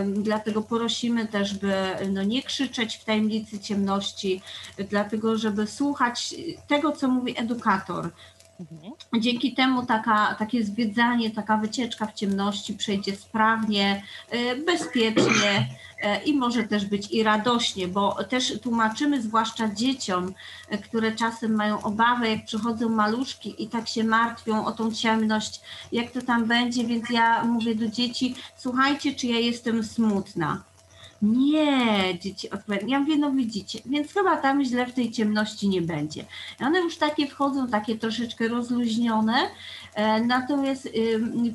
dlatego 0.06 0.62
prosimy 0.62 1.26
też, 1.26 1.54
by 1.54 1.74
no, 2.10 2.22
nie 2.22 2.42
krzyczeć 2.42 2.96
w 2.96 3.04
tajemnicy 3.04 3.58
ciemności, 3.58 4.42
dlatego 4.90 5.38
żeby 5.38 5.66
słuchać 5.66 6.34
tego, 6.68 6.92
co 6.92 7.08
mówi 7.08 7.38
edukator. 7.38 8.10
Mhm. 8.70 8.92
Dzięki 9.20 9.54
temu 9.54 9.86
taka, 9.86 10.34
takie 10.38 10.64
zwiedzanie, 10.64 11.30
taka 11.30 11.56
wycieczka 11.56 12.06
w 12.06 12.14
ciemności 12.14 12.74
przejdzie 12.74 13.16
sprawnie, 13.16 14.02
e, 14.30 14.56
bezpiecznie 14.56 15.68
e, 16.02 16.24
i 16.24 16.34
może 16.34 16.62
też 16.64 16.86
być 16.86 17.10
i 17.10 17.22
radośnie, 17.22 17.88
bo 17.88 18.24
też 18.24 18.60
tłumaczymy 18.60 19.22
zwłaszcza 19.22 19.68
dzieciom, 19.68 20.34
e, 20.68 20.78
które 20.78 21.12
czasem 21.12 21.54
mają 21.54 21.82
obawę, 21.82 22.30
jak 22.30 22.44
przychodzą 22.44 22.88
maluszki 22.88 23.62
i 23.62 23.68
tak 23.68 23.88
się 23.88 24.04
martwią 24.04 24.64
o 24.64 24.72
tą 24.72 24.92
ciemność, 24.92 25.60
jak 25.92 26.10
to 26.10 26.22
tam 26.22 26.44
będzie, 26.44 26.84
więc 26.84 27.10
ja 27.10 27.44
mówię 27.44 27.74
do 27.74 27.88
dzieci, 27.88 28.34
słuchajcie, 28.56 29.14
czy 29.14 29.26
ja 29.26 29.38
jestem 29.38 29.84
smutna. 29.84 30.62
Nie, 31.22 32.18
dzieci 32.20 32.50
odpowiadają. 32.50 32.88
Ja 32.88 33.00
mówię, 33.00 33.16
no 33.16 33.30
widzicie, 33.30 33.78
więc 33.86 34.12
chyba 34.12 34.36
tam 34.36 34.64
źle 34.64 34.86
w 34.86 34.92
tej 34.92 35.10
ciemności 35.10 35.68
nie 35.68 35.82
będzie. 35.82 36.24
I 36.60 36.64
one 36.64 36.80
już 36.80 36.96
takie 36.96 37.26
wchodzą, 37.26 37.68
takie 37.68 37.98
troszeczkę 37.98 38.48
rozluźnione, 38.48 39.34
e, 39.94 40.20
natomiast 40.20 40.88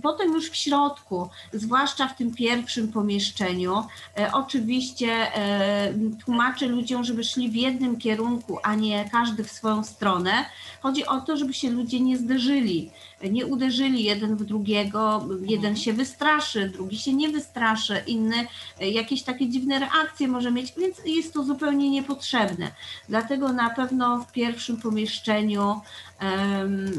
potem 0.03 0.33
już 0.33 0.49
w 0.49 0.55
środku, 0.55 1.29
zwłaszcza 1.53 2.07
w 2.07 2.17
tym 2.17 2.35
pierwszym 2.35 2.91
pomieszczeniu, 2.91 3.83
e, 4.17 4.31
oczywiście 4.33 5.35
e, 5.35 5.93
tłumaczę 6.25 6.67
ludziom, 6.67 7.03
żeby 7.03 7.23
szli 7.23 7.49
w 7.49 7.55
jednym 7.55 7.97
kierunku, 7.97 8.57
a 8.63 8.75
nie 8.75 9.09
każdy 9.11 9.43
w 9.43 9.51
swoją 9.51 9.83
stronę. 9.83 10.45
Chodzi 10.81 11.05
o 11.05 11.21
to, 11.21 11.37
żeby 11.37 11.53
się 11.53 11.69
ludzie 11.69 11.99
nie 11.99 12.17
zderzyli, 12.17 12.91
nie 13.23 13.45
uderzyli 13.45 14.03
jeden 14.03 14.35
w 14.35 14.45
drugiego, 14.45 15.27
jeden 15.41 15.75
się 15.75 15.93
wystraszy, 15.93 16.69
drugi 16.69 16.97
się 16.97 17.13
nie 17.13 17.29
wystraszy, 17.29 18.03
inny 18.07 18.47
e, 18.79 18.89
jakieś 18.89 19.23
takie 19.23 19.49
dziwne 19.49 19.79
reakcje 19.79 20.27
może 20.27 20.51
mieć, 20.51 20.73
więc 20.77 20.97
jest 21.05 21.33
to 21.33 21.43
zupełnie 21.43 21.89
niepotrzebne. 21.89 22.71
Dlatego 23.09 23.53
na 23.53 23.69
pewno 23.69 24.19
w 24.19 24.31
pierwszim 24.31 24.77
pomieszczeniu 24.77 25.81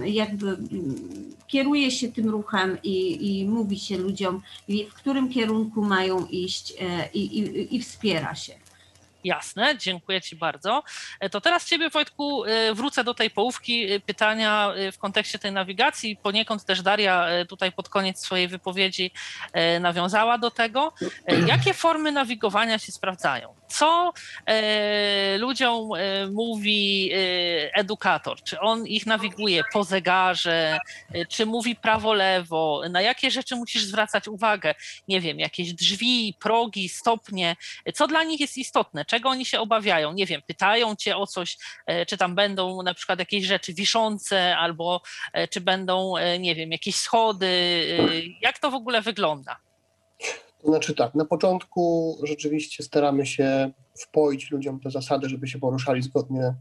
jakby 0.05 0.49
mm, 0.49 0.65
kieruje 1.47 1.91
się 1.91 2.13
tym 2.13 2.29
ruchem 2.29 2.79
i, 2.83 3.29
i 3.41 3.49
mówi 3.49 3.79
się 3.79 3.99
ludziom, 3.99 4.43
w 4.91 4.95
którym 4.95 5.29
kierunku 5.29 5.83
mają 5.83 6.27
iść 6.27 6.75
e, 6.81 7.09
i, 7.15 7.39
i, 7.39 7.77
i 7.77 7.83
wspiera 7.83 8.35
się. 8.35 8.68
Jasne, 9.25 9.79
dziękuję 9.79 10.21
Ci 10.21 10.37
bardzo. 10.37 10.83
E, 11.21 11.31
to 11.31 11.41
teraz 11.41 11.67
Ciebie, 11.67 11.91
Wojtku, 11.91 12.45
e, 12.45 12.75
wrócę 12.75 13.05
do 13.05 13.15
tej 13.15 13.31
połówki 13.31 13.93
e, 13.93 14.01
pytania 14.01 14.73
w 14.93 14.99
kontekście 14.99 15.39
tej 15.39 15.53
nawigacji. 15.53 16.17
Poniekąd 16.17 16.65
też 16.65 16.83
Daria 16.83 17.29
tutaj 17.49 17.73
pod 17.73 17.89
koniec 17.89 18.21
swojej 18.21 18.49
wypowiedzi 18.49 19.11
nawiązała 19.81 20.39
do 20.39 20.51
tego. 20.51 20.93
Jakie 21.47 21.75
formy 21.75 22.13
nawigowania 22.13 22.79
się 22.79 22.93
sprawdzają? 22.93 23.58
Co 23.69 24.13
ludziom 25.39 25.89
mówi 26.33 27.11
edukator? 27.75 28.43
Czy 28.43 28.61
on 28.61 28.87
ich 28.87 29.07
nawiguje 29.07 29.63
po 29.73 29.85
zegarze? 29.85 30.79
Czy 31.29 31.47
mówi 31.47 31.77
prawo-lewo? 31.77 32.83
Na 32.91 33.01
jakie 33.01 33.31
rzeczy 33.31 33.57
musisz 33.57 33.85
zwracać 33.85 34.29
uwagę? 34.29 34.75
Nie 35.09 35.21
wiem, 35.21 35.39
jakieś 35.39 35.73
drzwi, 35.73 36.35
progi, 36.41 36.89
stopnie. 36.89 37.57
Co 37.95 38.07
dla 38.07 38.25
nich 38.25 38.41
jest 38.41 38.59
istotne? 38.59 39.05
czego 39.09 39.29
oni 39.29 39.45
się 39.45 39.61
obawiają? 39.61 40.13
Nie 40.13 40.27
wiem, 40.27 40.43
pytają 40.47 40.97
cię 40.97 41.17
o 41.17 41.27
coś, 41.27 41.57
e, 41.87 42.07
czy 42.07 42.17
tam 42.17 42.35
będą 42.35 42.83
na 42.83 42.95
przykład 42.95 43.19
jakieś 43.19 43.45
rzeczy 43.45 43.75
wiszące, 43.75 44.57
albo 44.57 45.03
e, 45.33 45.49
czy 45.49 45.61
będą, 45.61 46.17
e, 46.17 46.39
nie 46.39 46.55
wiem, 46.55 46.73
jakieś 46.73 46.97
schody. 46.97 47.49
Jak 48.41 48.59
to 48.59 48.71
w 48.71 48.75
ogóle 48.75 49.03
wygląda? 49.03 49.57
To 50.63 50.69
znaczy 50.69 50.95
tak, 50.95 51.15
na 51.15 51.25
początku 51.25 52.17
rzeczywiście 52.23 52.83
staramy 52.83 53.27
się 53.27 53.71
wpoić 53.99 54.51
ludziom 54.51 54.81
te 54.81 54.91
zasady, 54.91 55.29
żeby 55.29 55.49
się 55.49 55.59
poruszali 55.59 56.03
zgodnie 56.03 56.55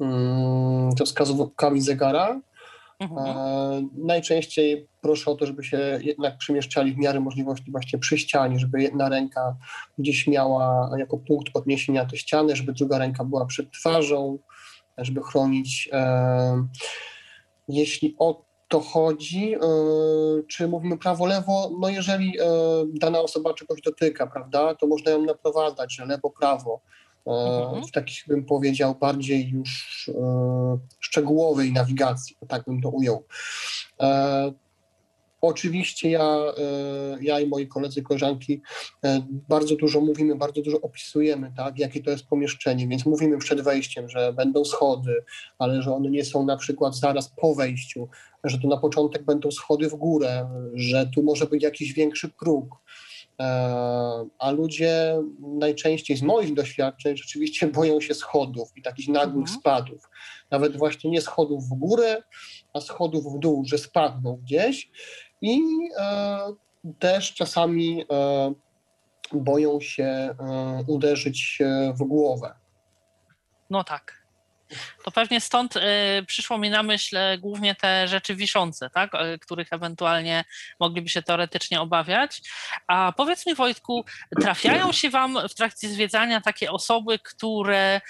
mm, 0.00 0.92
ze 0.98 1.04
wskazówkami 1.04 1.80
zegara. 1.80 2.40
Mhm. 3.00 3.36
E, 3.36 3.88
najczęściej 3.98 4.86
proszę 5.00 5.30
o 5.30 5.34
to, 5.34 5.46
żeby 5.46 5.64
się 5.64 6.00
jednak 6.02 6.38
przemieszczali 6.38 6.92
w 6.92 6.98
miarę 6.98 7.20
możliwości 7.20 7.70
właśnie 7.70 7.98
przy 7.98 8.18
ścianie, 8.18 8.58
żeby 8.58 8.82
jedna 8.82 9.08
ręka 9.08 9.56
gdzieś 9.98 10.26
miała 10.26 10.90
jako 10.98 11.18
punkt 11.18 11.52
podniesienia 11.52 12.06
te 12.06 12.16
ściany, 12.16 12.56
żeby 12.56 12.72
druga 12.72 12.98
ręka 12.98 13.24
była 13.24 13.46
przed 13.46 13.70
twarzą, 13.70 14.38
żeby 14.98 15.22
chronić. 15.22 15.88
E, 15.92 16.66
jeśli 17.68 18.14
o 18.18 18.49
to 18.70 18.80
chodzi, 18.80 19.54
e, 19.54 19.58
czy 20.48 20.68
mówimy 20.68 20.98
prawo-lewo, 20.98 21.70
no 21.80 21.88
jeżeli 21.88 22.32
dana 22.94 23.20
osoba 23.20 23.54
czegoś 23.54 23.80
dotyka, 23.80 24.26
prawda, 24.26 24.74
to 24.74 24.86
można 24.86 25.10
ją 25.10 25.24
naprowadzać, 25.24 25.94
że 25.94 26.06
lewo-prawo 26.06 26.80
mhm. 27.26 27.86
w 27.86 27.90
takich 27.90 28.24
bym 28.28 28.44
powiedział 28.44 28.94
bardziej 28.94 29.48
już 29.48 30.10
e, 30.14 30.78
szczegółowej 31.00 31.72
nawigacji, 31.72 32.36
tak 32.48 32.64
bym 32.64 32.80
to 32.80 32.88
ujął. 32.88 33.24
E, 34.00 34.52
oczywiście 35.40 36.10
ja, 36.10 36.36
e, 36.58 37.22
ja 37.22 37.40
i 37.40 37.46
moi 37.46 37.66
koledzy, 37.66 38.02
koleżanki 38.02 38.62
bardzo 39.48 39.76
dużo 39.76 40.00
mówimy, 40.00 40.36
bardzo 40.36 40.62
dużo 40.62 40.80
opisujemy, 40.80 41.52
tak, 41.56 41.78
jakie 41.78 42.02
to 42.02 42.10
jest 42.10 42.26
pomieszczenie, 42.26 42.88
więc 42.88 43.06
mówimy 43.06 43.38
przed 43.38 43.60
wejściem, 43.60 44.08
że 44.08 44.32
będą 44.32 44.64
schody, 44.64 45.24
ale 45.58 45.82
że 45.82 45.94
one 45.94 46.10
nie 46.10 46.24
są 46.24 46.46
na 46.46 46.56
przykład 46.56 46.96
zaraz 46.96 47.32
po 47.36 47.54
wejściu, 47.54 48.08
że 48.44 48.58
tu 48.58 48.68
na 48.68 48.76
początek 48.76 49.22
będą 49.22 49.50
schody 49.50 49.88
w 49.88 49.94
górę, 49.94 50.50
że 50.74 51.06
tu 51.14 51.22
może 51.22 51.46
być 51.46 51.62
jakiś 51.62 51.92
większy 51.92 52.28
próg, 52.28 52.80
E, 53.40 54.26
a 54.38 54.50
ludzie 54.50 55.22
najczęściej 55.40 56.16
z 56.16 56.22
moich 56.22 56.54
doświadczeń 56.54 57.16
rzeczywiście 57.16 57.66
boją 57.78 58.00
się 58.00 58.14
schodów 58.14 58.72
i 58.76 58.82
takich 58.82 59.08
nagłych 59.08 59.48
mhm. 59.48 59.60
spadów. 59.60 60.08
Nawet 60.50 60.76
właśnie 60.76 61.10
nie 61.10 61.20
schodów 61.20 61.64
w 61.64 61.74
górę, 61.74 62.22
a 62.74 62.80
schodów 62.80 63.24
w 63.24 63.38
dół, 63.38 63.64
że 63.64 63.78
spadną 63.78 64.36
gdzieś 64.42 64.90
i 65.42 65.60
e, 65.98 66.38
też 66.98 67.34
czasami 67.34 68.04
e, 68.12 68.54
boją 69.32 69.80
się 69.80 70.34
uderzyć 70.86 71.58
w 71.94 72.04
głowę. 72.04 72.54
No 73.70 73.84
tak. 73.84 74.26
To 75.04 75.10
pewnie 75.10 75.40
stąd 75.40 75.76
y, 75.76 75.80
przyszło 76.26 76.58
mi 76.58 76.70
na 76.70 76.82
myśl 76.82 77.16
e, 77.16 77.38
głównie 77.38 77.74
te 77.74 78.08
rzeczy 78.08 78.34
wiszące, 78.34 78.90
tak? 78.90 79.14
E, 79.14 79.38
których 79.38 79.72
ewentualnie 79.72 80.44
mogliby 80.80 81.08
się 81.08 81.22
teoretycznie 81.22 81.80
obawiać. 81.80 82.42
A 82.86 83.12
powiedz 83.16 83.46
mi, 83.46 83.54
Wojtku, 83.54 84.04
trafiają 84.40 84.92
się 84.92 85.10
Wam 85.10 85.38
w 85.48 85.54
trakcie 85.54 85.88
zwiedzania 85.88 86.40
takie 86.40 86.72
osoby, 86.72 87.18
które, 87.18 88.00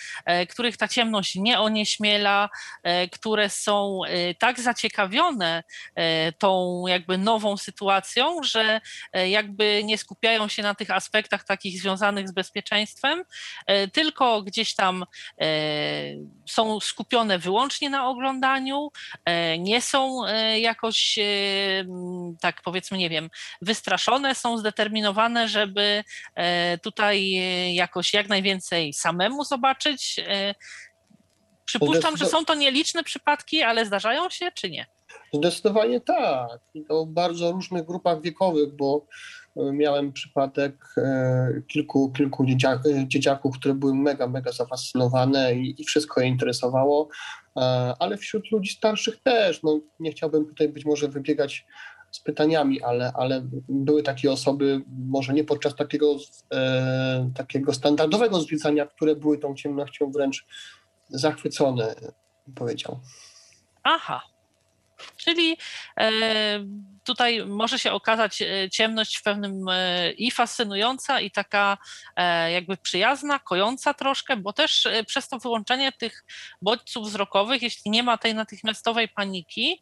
których 0.49 0.77
ta 0.77 0.89
ciemność 0.89 1.35
nie 1.35 1.61
onieśmiela, 1.61 2.49
które 3.13 3.51
są 3.51 4.01
tak 4.39 4.61
zaciekawione 4.61 5.63
tą 6.39 6.85
jakby 6.87 7.19
nową 7.19 7.57
sytuacją, 7.57 8.43
że 8.43 8.81
jakby 9.29 9.85
nie 9.85 9.99
skupiają 9.99 10.49
się 10.49 10.63
na 10.63 10.75
tych 10.75 10.91
aspektach 10.91 11.45
takich 11.45 11.81
związanych 11.81 12.29
z 12.29 12.33
bezpieczeństwem, 12.33 13.25
tylko 13.93 14.43
gdzieś 14.43 14.75
tam 14.75 15.05
są 16.81 16.87
skupione 16.87 17.39
wyłącznie 17.39 17.91
na 17.91 18.09
oglądaniu, 18.09 18.91
e, 19.25 19.59
nie 19.59 19.83
są 19.83 20.27
e, 20.27 20.61
jakoś, 20.61 21.19
e, 21.19 21.25
tak 22.41 22.63
powiedzmy, 22.63 22.99
nie 22.99 23.11
wiem, 23.11 23.31
wystraszone, 23.63 24.35
są 24.35 24.59
zdeterminowane, 24.59 25.49
żeby 25.49 26.05
tutaj 26.83 27.33
jakoś 27.75 28.15
jak 28.15 28.29
najwięcej 28.29 28.93
samemu 28.93 29.45
zobaczyć. 29.45 30.17
Przypuszczam, 31.65 32.17
że 32.17 32.27
są 32.27 32.45
to 32.45 32.55
nieliczne 32.55 33.05
przypadki, 33.05 33.63
ale 33.63 33.87
zdarzają 33.87 34.31
się, 34.31 34.51
czy 34.55 34.71
nie? 34.71 34.87
Zdecydowanie 35.33 36.01
tak. 36.01 36.61
I 36.75 36.85
to 36.85 37.05
w 37.05 37.09
bardzo 37.09 37.53
różnych 37.53 37.87
grupach 37.87 38.23
wiekowych, 38.23 38.77
bo 38.77 39.07
miałem 39.73 40.13
przypadek 40.13 40.95
e, 40.97 41.63
kilku, 41.69 42.13
kilku 42.13 42.45
e, 42.45 43.09
dzieciaków, 43.09 43.59
które 43.59 43.75
były 43.75 43.95
mega, 43.95 44.27
mega 44.27 44.53
zafascynowane 44.53 45.55
i, 45.55 45.83
i 45.83 45.85
wszystko 45.85 46.21
je 46.21 46.29
interesowało, 46.29 47.09
e, 47.57 47.61
ale 47.99 48.17
wśród 48.17 48.51
ludzi 48.53 48.73
starszych 48.73 49.23
też. 49.23 49.63
No, 49.63 49.81
nie 50.01 50.11
chciałbym 50.11 50.47
tutaj 50.47 50.69
być 50.69 50.85
może 50.85 51.09
wybiegać 51.09 51.67
z 52.11 52.21
pytaniami, 52.21 52.83
ale, 52.83 53.13
ale 53.13 53.43
były 53.69 54.03
takie 54.03 54.33
osoby, 54.33 54.83
może 55.09 55.33
nie 55.33 55.45
podczas 55.45 55.77
takiego, 55.77 56.17
takiego 57.35 57.73
standardowego 57.75 58.41
zwiedzania, 58.41 58.87
które 58.87 59.17
były 59.17 59.39
tą 59.39 59.55
ciemnością 59.55 60.11
wręcz 60.13 60.47
zachwycone, 61.09 61.95
powiedział. 62.55 63.01
Aha, 63.83 64.21
Czyli 65.17 65.57
e, 66.01 66.11
tutaj 67.05 67.47
może 67.47 67.79
się 67.79 67.93
okazać 67.93 68.43
e, 68.43 68.71
ciemność 68.71 69.17
w 69.17 69.23
pewnym 69.23 69.69
e, 69.69 70.13
i 70.13 70.31
fascynująca, 70.31 71.21
i 71.21 71.31
taka 71.31 71.79
jakby 72.53 72.77
przyjazna, 72.77 73.39
kojąca 73.39 73.95
troszkę, 73.95 74.37
bo 74.37 74.53
też 74.53 74.89
przez 75.07 75.29
to 75.29 75.39
wyłączenie 75.39 75.93
tych 75.93 76.25
bodźców 76.63 77.09
wzrokowych, 77.09 77.63
jeśli 77.63 77.91
nie 77.91 78.03
ma 78.03 78.19
tej 78.19 78.35
natychmiastowej 78.35 79.09
paniki, 79.09 79.81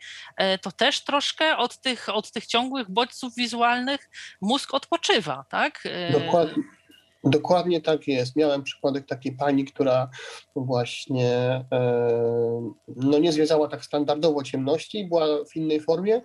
to 0.62 0.72
też 0.72 1.00
troszkę 1.00 1.56
od 1.56 1.78
tych, 1.80 2.08
od 2.08 2.32
tych 2.32 2.46
ciągłych 2.46 2.90
bodźców 2.90 3.34
wizualnych 3.34 4.10
mózg 4.40 4.74
odpoczywa, 4.74 5.44
tak? 5.48 5.88
Dokładnie. 6.12 6.77
Dokładnie 7.24 7.80
tak 7.80 8.08
jest. 8.08 8.36
Miałem 8.36 8.62
przypadek 8.62 9.06
takiej 9.06 9.32
pani, 9.32 9.64
która 9.64 10.10
właśnie 10.56 11.64
e, 11.72 12.72
no 12.96 13.18
nie 13.18 13.32
zwiedzała 13.32 13.68
tak 13.68 13.84
standardowo 13.84 14.42
ciemności, 14.42 15.08
była 15.08 15.26
w 15.52 15.56
innej 15.56 15.80
formie 15.80 16.22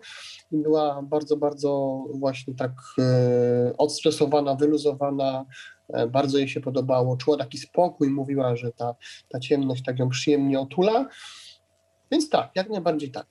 i 0.51 0.57
była 0.57 1.01
bardzo, 1.01 1.37
bardzo 1.37 2.03
właśnie 2.13 2.55
tak 2.55 2.71
e, 2.99 3.77
odstresowana, 3.77 4.55
wyluzowana, 4.55 5.45
e, 5.93 6.07
bardzo 6.07 6.37
jej 6.37 6.47
się 6.47 6.61
podobało, 6.61 7.17
czuła 7.17 7.37
taki 7.37 7.57
spokój, 7.57 8.09
mówiła, 8.09 8.55
że 8.55 8.71
ta, 8.71 8.95
ta 9.29 9.39
ciemność 9.39 9.83
tak 9.83 9.99
ją 9.99 10.09
przyjemnie 10.09 10.59
otula. 10.59 11.07
Więc 12.11 12.29
tak, 12.29 12.51
jak 12.55 12.69
najbardziej 12.69 13.11
tak. 13.11 13.27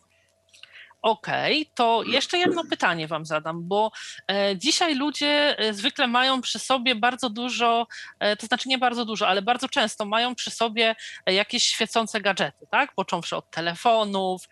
Okej, 1.02 1.62
okay, 1.62 1.72
to 1.74 2.02
jeszcze 2.06 2.38
jedno 2.38 2.64
pytanie 2.64 3.08
Wam 3.08 3.26
zadam, 3.26 3.68
bo 3.68 3.92
e, 4.30 4.56
dzisiaj 4.56 4.94
ludzie 4.94 5.58
e, 5.58 5.74
zwykle 5.74 6.06
mają 6.06 6.40
przy 6.40 6.58
sobie 6.58 6.94
bardzo 6.94 7.30
dużo, 7.30 7.86
e, 8.20 8.36
to 8.36 8.46
znaczy 8.46 8.68
nie 8.68 8.78
bardzo 8.78 9.04
dużo, 9.04 9.28
ale 9.28 9.42
bardzo 9.42 9.68
często 9.68 10.04
mają 10.04 10.34
przy 10.34 10.50
sobie 10.50 10.94
jakieś 11.26 11.62
świecące 11.62 12.20
gadżety, 12.20 12.66
tak? 12.70 12.94
Począwszy 12.94 13.36
od 13.36 13.50
telefonów, 13.50 14.42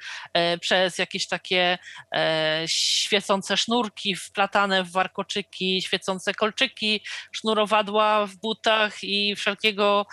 przez 0.60 0.98
jakieś 0.98 1.28
takie 1.28 1.78
świecące 2.66 3.56
sznurki 3.56 4.16
wplatane 4.16 4.84
w 4.84 4.90
warkoczyki, 4.90 5.82
świecące 5.82 6.34
kolczyki, 6.34 7.00
sznurowadła 7.32 8.26
w 8.26 8.36
butach 8.36 9.02
i 9.02 9.36
wszelkiego 9.36 10.06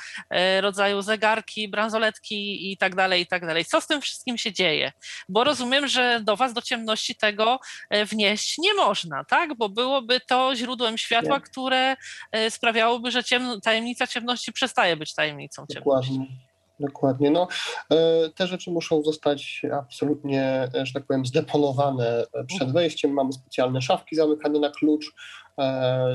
rodzaju 0.61 1.01
zegarki, 1.01 1.67
bransoletki 1.67 2.71
i 2.71 2.77
tak 2.77 2.95
dalej, 2.95 3.21
i 3.21 3.27
tak 3.27 3.45
dalej. 3.45 3.65
Co 3.65 3.81
z 3.81 3.87
tym 3.87 4.01
wszystkim 4.01 4.37
się 4.37 4.53
dzieje? 4.53 4.91
Bo 5.29 5.43
rozumiem, 5.43 5.87
że 5.87 6.21
do 6.27 6.35
Was 6.35 6.53
do 6.53 6.61
ciemności 6.61 7.15
tego 7.15 7.59
e, 7.89 8.05
wnieść 8.05 8.57
nie 8.57 8.73
można, 8.73 9.23
tak? 9.23 9.57
Bo 9.57 9.69
byłoby 9.69 10.19
to 10.19 10.55
źródłem 10.55 10.97
światła, 10.97 11.39
które 11.39 11.95
e, 12.31 12.51
sprawiałoby, 12.51 13.11
że 13.11 13.21
tajemnica 13.63 14.07
ciemności 14.07 14.53
przestaje 14.53 14.97
być 14.97 15.15
tajemnicą 15.15 15.65
ciemności. 15.73 16.11
Dokładnie. 16.11 16.47
Dokładnie. 16.79 17.31
No, 17.31 17.47
e, 17.91 18.29
te 18.29 18.47
rzeczy 18.47 18.71
muszą 18.71 19.03
zostać 19.03 19.61
absolutnie, 19.73 20.69
że 20.83 20.93
tak 20.93 21.05
powiem, 21.05 21.25
zdeponowane 21.25 22.25
przed 22.47 22.73
wejściem. 22.73 23.11
Mamy 23.11 23.33
specjalne 23.33 23.81
szafki 23.81 24.15
zamykane 24.15 24.59
na 24.59 24.69
klucz, 24.69 25.05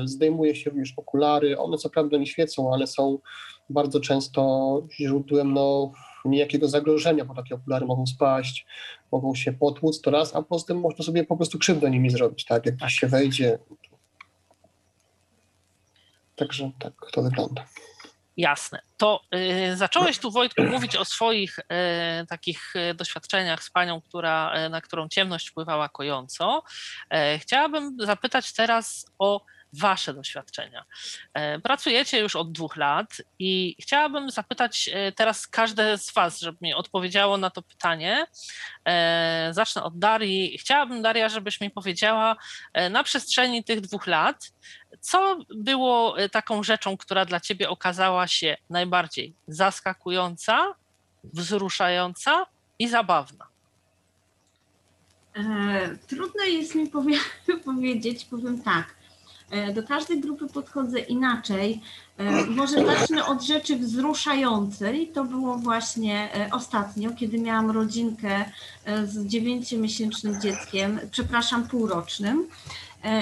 zdejmuje 0.05 0.55
się 0.55 0.69
również 0.69 0.93
okulary. 0.97 1.57
One 1.57 1.77
co 1.77 1.89
prawda 1.89 2.17
nie 2.17 2.25
świecą, 2.25 2.73
ale 2.73 2.87
są 2.87 3.19
bardzo 3.69 3.99
często 3.99 4.81
źródłem 4.99 5.53
no, 5.53 5.91
niejakiego 6.29 6.67
zagrożenia, 6.67 7.25
bo 7.25 7.33
takie 7.33 7.55
okulary 7.55 7.85
mogą 7.85 8.07
spaść, 8.07 8.65
mogą 9.11 9.35
się 9.35 9.53
potłuc, 9.53 10.01
to 10.01 10.11
raz, 10.11 10.35
a 10.35 10.41
poza 10.41 10.65
tym 10.65 10.79
można 10.79 11.05
sobie 11.05 11.23
po 11.23 11.37
prostu 11.37 11.59
krzywdę 11.59 11.89
nimi 11.89 12.09
zrobić, 12.09 12.45
tak, 12.45 12.65
jak 12.65 12.75
gdzieś 12.75 12.93
się 12.93 13.07
wejdzie. 13.07 13.59
Także 16.35 16.71
tak 16.79 16.93
to 17.11 17.21
wygląda. 17.21 17.65
Jasne. 18.37 18.81
To 18.97 19.21
y, 19.71 19.77
zacząłeś 19.77 20.19
tu, 20.19 20.31
Wojtku, 20.31 20.63
mówić 20.63 20.95
o 20.95 21.05
swoich 21.05 21.59
y, 21.59 21.63
takich 22.27 22.75
y, 22.75 22.93
doświadczeniach 22.93 23.63
z 23.63 23.69
panią, 23.69 24.01
która, 24.01 24.65
y, 24.65 24.69
na 24.69 24.81
którą 24.81 25.09
ciemność 25.09 25.49
wpływała 25.49 25.89
kojąco. 25.89 26.63
E, 27.09 27.39
chciałabym 27.39 27.97
zapytać 27.99 28.53
teraz 28.53 29.05
o 29.19 29.45
Wasze 29.73 30.13
doświadczenia. 30.13 30.85
E, 31.33 31.59
pracujecie 31.59 32.19
już 32.19 32.35
od 32.35 32.51
dwóch 32.51 32.75
lat 32.75 33.17
i 33.39 33.75
chciałabym 33.81 34.29
zapytać 34.31 34.89
e, 34.93 35.11
teraz 35.11 35.47
każde 35.47 35.97
z 35.97 36.13
Was, 36.13 36.39
żeby 36.39 36.57
mi 36.61 36.73
odpowiedziało 36.73 37.37
na 37.37 37.49
to 37.49 37.61
pytanie. 37.61 38.25
E, 38.85 39.49
zacznę 39.51 39.83
od 39.83 39.99
Darii. 39.99 40.57
Chciałabym, 40.57 41.01
Daria, 41.01 41.29
żebyś 41.29 41.61
mi 41.61 41.71
powiedziała 41.71 42.35
na 42.89 43.03
przestrzeni 43.03 43.63
tych 43.63 43.81
dwóch 43.81 44.07
lat, 44.07 44.53
co 44.99 45.39
było 45.55 46.15
taką 46.31 46.63
rzeczą, 46.63 46.97
która 46.97 47.25
dla 47.25 47.39
Ciebie 47.39 47.69
okazała 47.69 48.27
się 48.27 48.57
najbardziej 48.69 49.33
zaskakująca, 49.47 50.75
wzruszająca 51.23 52.45
i 52.79 52.87
zabawna? 52.87 53.47
Trudno 56.07 56.43
jest 56.43 56.75
mi 56.75 56.87
powie 56.87 57.17
powiedzieć, 57.65 58.25
powiem 58.25 58.61
tak. 58.61 59.02
E, 59.49 59.73
do 59.73 59.83
każdej 59.83 60.19
grupy 60.19 60.47
podchodzę 60.47 60.99
inaczej. 60.99 61.81
E, 62.17 62.45
może 62.45 62.85
zacznę 62.85 63.25
od 63.25 63.43
rzeczy 63.43 63.75
wzruszającej. 63.75 65.07
To 65.07 65.23
było 65.23 65.57
właśnie 65.57 66.35
e, 66.35 66.49
ostatnio, 66.51 67.11
kiedy 67.11 67.39
miałam 67.39 67.71
rodzinkę 67.71 68.45
z 69.05 69.27
dziewięciomiesięcznym 69.27 70.41
dzieckiem, 70.41 70.99
przepraszam, 71.11 71.67
półrocznym. 71.67 72.47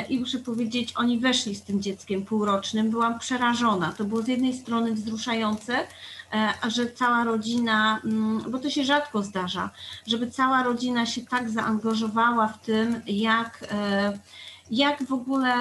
I 0.10 0.20
muszę 0.20 0.40
powiedzieć, 0.40 0.94
oni 0.96 1.20
weszli 1.20 1.56
z 1.56 1.64
tym 1.64 1.82
dzieckiem 1.82 2.26
półrocznym. 2.26 2.90
Byłam 2.90 3.20
przerażona. 3.20 3.94
To 3.98 4.04
było 4.04 4.22
z 4.22 4.28
jednej 4.28 4.54
strony 4.54 4.94
wzruszające, 4.94 5.88
że 6.68 6.92
cała 6.92 7.24
rodzina, 7.24 8.02
mm, 8.06 8.52
bo 8.52 8.60
to 8.60 8.70
się 8.70 8.84
rzadko 8.84 9.24
zdarza, 9.24 9.70
żeby 10.08 10.32
cała 10.32 10.64
rodzina 10.64 11.06
się 11.06 11.22
tak 11.22 11.50
zaangażowała 11.50 12.48
w 12.48 12.66
tym, 12.66 13.02
jak 13.08 13.68
jak 14.72 15.04
w 15.04 15.14
ogóle, 15.14 15.54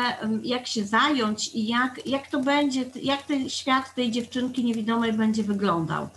jak 0.43 0.67
się 0.67 0.85
zająć 0.85 1.55
i 1.55 1.67
jak, 1.67 2.07
jak 2.07 2.31
to 2.31 2.41
będzie, 2.41 2.85
jak 3.03 3.23
ten 3.23 3.51
świat 3.51 3.95
tej 3.95 4.11
dziewczynki 4.11 4.65
niewidomej 4.65 5.13
będzie 5.13 5.43
wyglądał. 5.43 6.09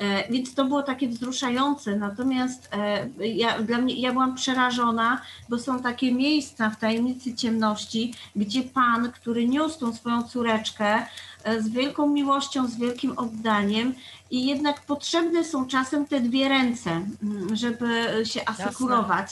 E, 0.00 0.32
więc 0.32 0.54
to 0.54 0.64
było 0.64 0.82
takie 0.82 1.08
wzruszające. 1.08 1.96
Natomiast 1.96 2.68
e, 2.72 3.26
ja, 3.26 3.62
dla 3.62 3.78
mnie, 3.78 3.94
ja 3.94 4.12
byłam 4.12 4.34
przerażona, 4.34 5.20
bo 5.48 5.58
są 5.58 5.82
takie 5.82 6.12
miejsca 6.12 6.70
w 6.70 6.78
tajemnicy 6.78 7.34
ciemności, 7.34 8.14
gdzie 8.36 8.62
pan, 8.62 9.12
który 9.12 9.48
niósł 9.48 9.80
tą 9.80 9.92
swoją 9.92 10.22
córeczkę 10.22 11.06
e, 11.44 11.62
z 11.62 11.68
wielką 11.68 12.08
miłością, 12.08 12.68
z 12.68 12.76
wielkim 12.76 13.18
oddaniem, 13.18 13.94
i 14.30 14.46
jednak 14.46 14.80
potrzebne 14.80 15.44
są 15.44 15.66
czasem 15.66 16.06
te 16.06 16.20
dwie 16.20 16.48
ręce, 16.48 16.90
mm, 16.90 17.56
żeby 17.56 18.06
się 18.24 18.40
asekurować. 18.48 19.30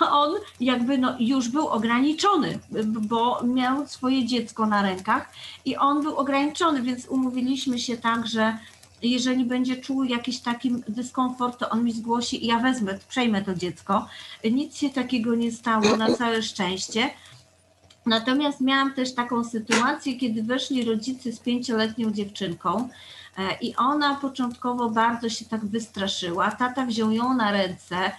A 0.00 0.10
on 0.10 0.34
jakby 0.60 0.98
no, 0.98 1.16
już 1.18 1.48
był 1.48 1.68
ograniczony, 1.68 2.58
bo 2.84 3.42
miał 3.44 3.88
swoje 3.88 4.26
dziecko 4.26 4.66
na 4.66 4.82
rękach 4.82 5.32
i 5.64 5.76
on 5.76 6.02
był 6.02 6.16
ograniczony, 6.16 6.82
więc 6.82 7.06
umówiliśmy 7.06 7.78
się 7.78 7.96
tak, 7.96 8.26
że 8.26 8.58
jeżeli 9.02 9.44
będzie 9.44 9.76
czuł 9.76 10.04
jakiś 10.04 10.40
taki 10.40 10.74
dyskomfort, 10.88 11.58
to 11.58 11.70
on 11.70 11.84
mi 11.84 11.92
zgłosi 11.92 12.44
i 12.44 12.46
ja 12.46 12.58
wezmę, 12.58 12.98
przejmę 13.08 13.42
to 13.42 13.54
dziecko. 13.54 14.06
Nic 14.52 14.76
się 14.76 14.90
takiego 14.90 15.34
nie 15.34 15.52
stało, 15.52 15.96
na 15.96 16.14
całe 16.14 16.42
szczęście. 16.42 17.10
Natomiast 18.06 18.60
miałam 18.60 18.94
też 18.94 19.14
taką 19.14 19.44
sytuację, 19.44 20.16
kiedy 20.16 20.42
weszli 20.42 20.84
rodzice 20.84 21.32
z 21.32 21.40
pięcioletnią 21.40 22.10
dziewczynką 22.10 22.88
e, 23.38 23.58
i 23.60 23.76
ona 23.76 24.14
początkowo 24.14 24.90
bardzo 24.90 25.28
się 25.28 25.44
tak 25.44 25.66
wystraszyła. 25.66 26.50
Tata 26.50 26.86
wziął 26.86 27.10
ją 27.10 27.34
na 27.34 27.52
ręce, 27.52 28.12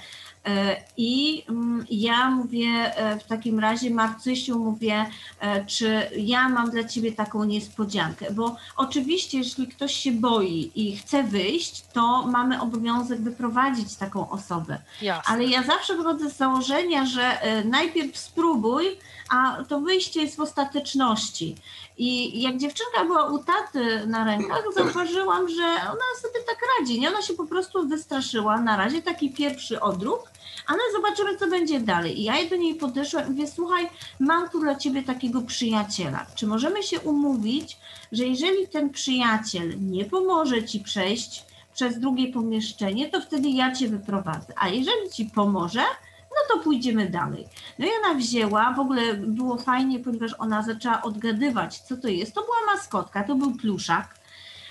I 0.98 1.44
mm, 1.50 1.86
ja 1.90 2.30
mówię 2.30 2.68
e, 2.96 3.20
w 3.20 3.24
takim 3.24 3.60
razie, 3.60 3.90
Marcysiu, 3.90 4.60
mówię, 4.60 5.06
e, 5.40 5.66
czy 5.66 6.10
ja 6.18 6.50
mam 6.50 6.72
dla 6.72 6.84
ciebie 6.84 7.12
taką 7.12 7.44
niespodziankę, 7.44 8.32
bo 8.32 8.56
oczywiście, 8.78 9.38
jeśli 9.38 9.68
ktoś 9.68 9.96
się 9.96 10.12
boi 10.12 10.72
i 10.76 10.98
chce 10.98 11.24
wyjść, 11.24 11.84
to 11.94 12.28
mamy 12.28 12.62
obowiązek 12.62 13.22
wyprowadzić 13.22 13.96
taką 13.96 14.30
osobę. 14.30 14.78
Jasne. 15.02 15.34
Ale 15.34 15.46
ja 15.46 15.64
zawsze 15.64 15.96
wychodzę 15.96 16.30
z 16.30 16.38
założenia, 16.38 17.06
że 17.06 17.38
najpierw 17.66 18.18
spróbuj, 18.18 18.86
a 19.30 19.58
to 19.70 19.80
wyjście 19.80 20.22
jest 20.22 20.36
w 20.36 20.40
ostateczności. 20.40 21.56
I 21.98 22.42
jak 22.42 22.58
dziewczynka 22.58 23.06
była 23.06 23.24
u 23.24 23.44
taty 23.44 24.08
na 24.08 24.26
rękach, 24.26 24.64
zauważyłam, 24.76 25.50
że 25.50 25.64
ona 25.64 26.22
sobie 26.22 26.40
tak 26.48 26.58
radzi. 26.80 27.00
Nie? 27.00 27.10
Ona 27.10 27.22
się 27.22 27.34
po 27.34 27.46
prostu 27.46 27.88
wystraszyła. 27.88 28.62
Na 28.62 28.78
razie 28.78 29.02
taki 29.02 29.30
pierwszy 29.30 29.82
odruch, 29.82 30.32
ale 30.68 30.80
zobaczymy, 30.96 31.38
co 31.38 31.48
będzie 31.48 31.80
dalej. 31.80 32.20
I 32.20 32.24
ja 32.24 32.34
do 32.50 32.56
niej 32.56 32.76
podeszłam 32.76 33.28
i 33.28 33.30
mówię, 33.30 33.48
słuchaj, 33.48 33.90
mam 34.20 34.50
tu 34.50 34.60
dla 34.60 34.76
ciebie 34.76 35.04
takiego 35.04 35.42
przyjaciela. 35.42 36.26
Czy 36.36 36.48
możemy 36.48 36.84
się 36.84 37.00
umówić, 37.00 37.78
że 38.12 38.24
jeżeli 38.24 38.68
ten 38.68 38.90
przyjaciel 38.90 39.74
nie 39.80 40.06
pomoże 40.06 40.64
ci 40.64 40.80
przejść 40.80 41.46
przez 41.74 42.00
drugie 42.00 42.34
pomieszczenie, 42.34 43.10
to 43.10 43.22
wtedy 43.22 43.50
ja 43.50 43.76
cię 43.76 43.88
wyprowadzę. 43.88 44.54
A 44.56 44.70
jeżeli 44.70 45.10
ci 45.14 45.26
pomoże, 45.26 45.84
no 46.32 46.56
to 46.56 46.64
pójdziemy 46.64 47.10
dalej. 47.10 47.48
No 47.80 47.86
i 47.86 47.90
ona 48.04 48.14
wzięła, 48.14 48.74
w 48.74 48.80
ogóle 48.80 49.14
było 49.14 49.58
fajnie, 49.58 50.00
ponieważ 50.00 50.32
ona 50.40 50.64
zaczęła 50.64 51.02
odgadywać, 51.02 51.80
co 51.80 51.98
to 51.98 52.08
jest. 52.08 52.34
To 52.34 52.42
była 52.42 52.76
maskotka, 52.76 53.24
to 53.24 53.36
był 53.36 53.52
pluszak. 53.52 54.17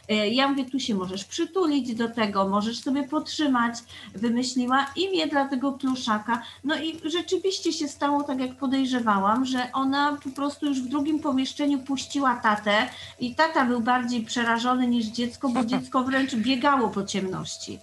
E, 0.08 0.28
ja 0.28 0.48
mówię, 0.48 0.64
tu 0.64 0.80
się 0.80 0.94
możesz 0.94 1.24
przytulić 1.24 1.94
do 1.94 2.08
tego, 2.08 2.48
możesz 2.48 2.80
sobie 2.80 3.08
potrzymać. 3.08 3.74
Wymyśliła 4.14 4.86
imię 4.96 5.26
dla 5.26 5.48
tego 5.48 5.72
pluszaka. 5.72 6.42
No 6.64 6.76
i 6.82 7.00
rzeczywiście 7.04 7.72
się 7.72 7.88
stało 7.88 8.22
tak, 8.22 8.40
jak 8.40 8.56
podejrzewałam, 8.56 9.44
że 9.44 9.72
ona 9.72 10.18
po 10.24 10.30
prostu 10.30 10.66
już 10.66 10.80
w 10.82 10.88
drugim 10.88 11.18
pomieszczeniu 11.18 11.78
puściła 11.78 12.36
tatę 12.36 12.88
i 13.20 13.34
tata 13.34 13.64
był 13.64 13.80
bardziej 13.80 14.22
przerażony 14.22 14.86
niż 14.86 15.06
dziecko, 15.06 15.48
bo 15.48 15.64
dziecko 15.72 16.04
wręcz 16.04 16.34
biegało 16.34 16.88
po 16.88 17.04
ciemności. 17.04 17.78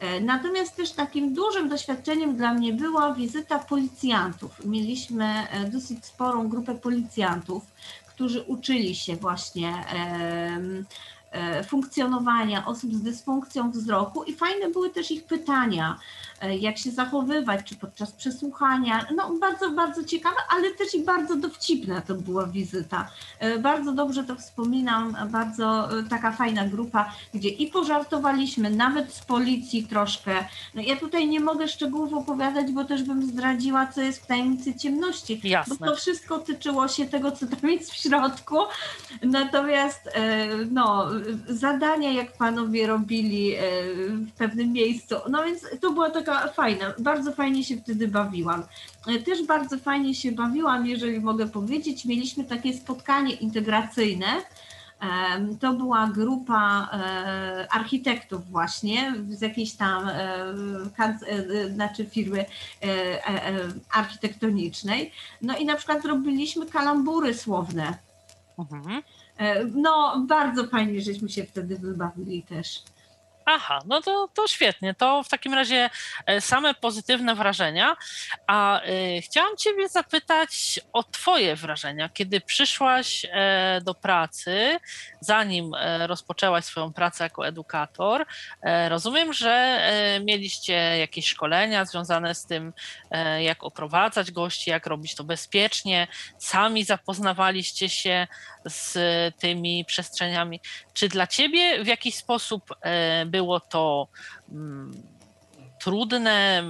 E, 0.00 0.20
natomiast 0.20 0.76
też 0.76 0.90
takim 0.90 1.34
dużym 1.34 1.68
doświadczeniem 1.68 2.36
dla 2.36 2.54
mnie 2.54 2.72
była 2.72 3.14
wizyta 3.14 3.58
policjantów. 3.58 4.64
Mieliśmy 4.64 5.24
e, 5.24 5.70
dosyć 5.70 6.04
sporą 6.06 6.48
grupę 6.48 6.74
policjantów, 6.74 7.62
którzy 8.06 8.42
uczyli 8.42 8.94
się 8.94 9.16
właśnie 9.16 9.74
funkcjonowania 11.64 12.66
osób 12.66 12.94
z 12.94 13.02
dysfunkcją 13.02 13.70
wzroku 13.70 14.24
i 14.24 14.34
fajne 14.34 14.68
były 14.68 14.90
też 14.90 15.10
ich 15.10 15.24
pytania, 15.24 15.98
e, 16.31 16.31
jak 16.60 16.78
się 16.78 16.90
zachowywać, 16.90 17.64
czy 17.64 17.76
podczas 17.76 18.12
przesłuchania. 18.12 19.06
No 19.16 19.34
bardzo, 19.40 19.70
bardzo 19.70 20.04
ciekawe, 20.04 20.36
ale 20.48 20.70
też 20.70 20.94
i 20.94 21.04
bardzo 21.04 21.36
dowcipna 21.36 22.00
to 22.00 22.14
była 22.14 22.46
wizyta. 22.46 23.08
E, 23.38 23.58
bardzo 23.58 23.92
dobrze 23.92 24.24
to 24.24 24.36
wspominam, 24.36 25.16
bardzo 25.30 25.88
taka 26.10 26.32
fajna 26.32 26.64
grupa, 26.64 27.12
gdzie 27.34 27.48
i 27.48 27.66
pożartowaliśmy, 27.66 28.70
nawet 28.70 29.14
z 29.14 29.24
policji 29.24 29.86
troszkę. 29.86 30.44
No 30.74 30.82
ja 30.82 30.96
tutaj 30.96 31.28
nie 31.28 31.40
mogę 31.40 31.68
szczegółów 31.68 32.14
opowiadać, 32.14 32.72
bo 32.72 32.84
też 32.84 33.02
bym 33.02 33.26
zdradziła, 33.26 33.86
co 33.86 34.00
jest 34.00 34.22
w 34.22 34.26
tajemnicy 34.26 34.74
ciemności. 34.74 35.40
Jasne. 35.44 35.76
Bo 35.80 35.86
to 35.86 35.96
wszystko 35.96 36.38
tyczyło 36.38 36.88
się 36.88 37.06
tego, 37.06 37.32
co 37.32 37.46
tam 37.46 37.70
jest 37.70 37.92
w 37.92 37.96
środku. 37.96 38.56
Natomiast 39.22 40.08
no 40.70 41.06
zadania, 41.48 42.12
jak 42.12 42.32
panowie 42.32 42.86
robili 42.86 43.54
e, 43.54 43.60
w 44.10 44.32
pewnym 44.32 44.72
miejscu. 44.72 45.14
No 45.30 45.44
więc 45.44 45.66
to 45.80 45.92
była 45.92 46.10
taka 46.10 46.31
fajna, 46.34 46.94
bardzo 46.98 47.32
fajnie 47.32 47.64
się 47.64 47.76
wtedy 47.76 48.08
bawiłam. 48.08 48.62
E, 49.06 49.18
też 49.18 49.46
bardzo 49.46 49.78
fajnie 49.78 50.14
się 50.14 50.32
bawiłam, 50.32 50.86
jeżeli 50.86 51.20
mogę 51.20 51.48
powiedzieć. 51.48 52.04
Mieliśmy 52.04 52.44
takie 52.44 52.74
spotkanie 52.74 53.34
integracyjne. 53.34 54.26
To 55.60 55.72
była 55.72 56.06
grupa 56.06 56.88
e, 56.92 57.66
architektów 57.70 58.50
właśnie 58.50 59.14
z 59.30 59.40
jakiejś 59.40 59.72
tam 59.72 60.10
znaczy 61.74 62.06
firmy 62.06 62.44
architektonicznej. 63.92 65.12
No 65.42 65.58
i 65.58 65.64
na 65.64 65.76
przykład 65.76 66.04
robiliśmy 66.04 66.66
kalambury 66.66 67.34
słowne. 67.34 67.98
Mhm. 68.58 69.02
E, 69.38 69.64
no, 69.64 70.24
bardzo 70.28 70.66
fajnie, 70.66 71.00
żeśmy 71.00 71.28
się 71.28 71.44
wtedy 71.44 71.78
wybawili 71.78 72.42
też. 72.42 72.82
Aha, 73.44 73.78
no 73.86 74.02
to, 74.02 74.28
to 74.34 74.48
świetnie. 74.48 74.94
To 74.94 75.22
w 75.22 75.28
takim 75.28 75.54
razie 75.54 75.90
e, 76.26 76.40
same 76.40 76.74
pozytywne 76.74 77.34
wrażenia. 77.34 77.96
A 78.46 78.80
y, 78.84 79.22
chciałam 79.22 79.56
Ciebie 79.56 79.88
zapytać 79.88 80.80
o 80.92 81.02
Twoje 81.02 81.56
wrażenia, 81.56 82.08
kiedy 82.08 82.40
przyszłaś 82.40 83.26
e, 83.30 83.80
do 83.84 83.94
pracy, 83.94 84.78
zanim 85.20 85.74
e, 85.74 86.06
rozpoczęłaś 86.06 86.64
swoją 86.64 86.92
pracę 86.92 87.24
jako 87.24 87.46
edukator. 87.46 88.26
E, 88.62 88.88
rozumiem, 88.88 89.32
że 89.32 89.50
e, 89.50 90.20
mieliście 90.20 90.72
jakieś 90.98 91.26
szkolenia 91.26 91.84
związane 91.84 92.34
z 92.34 92.46
tym, 92.46 92.72
jak 93.40 93.64
oprowadzać 93.64 94.30
gości, 94.30 94.70
jak 94.70 94.86
robić 94.86 95.14
to 95.14 95.24
bezpiecznie. 95.24 96.06
Sami 96.38 96.84
zapoznawaliście 96.84 97.88
się 97.88 98.26
z 98.64 98.98
tymi 99.36 99.84
przestrzeniami. 99.84 100.60
Czy 100.94 101.08
dla 101.08 101.26
Ciebie 101.26 101.84
w 101.84 101.86
jakiś 101.86 102.14
sposób 102.14 102.74
e, 102.80 103.26
było 103.26 103.60
to 103.60 104.08
mm, 104.52 105.02
trudne? 105.80 106.64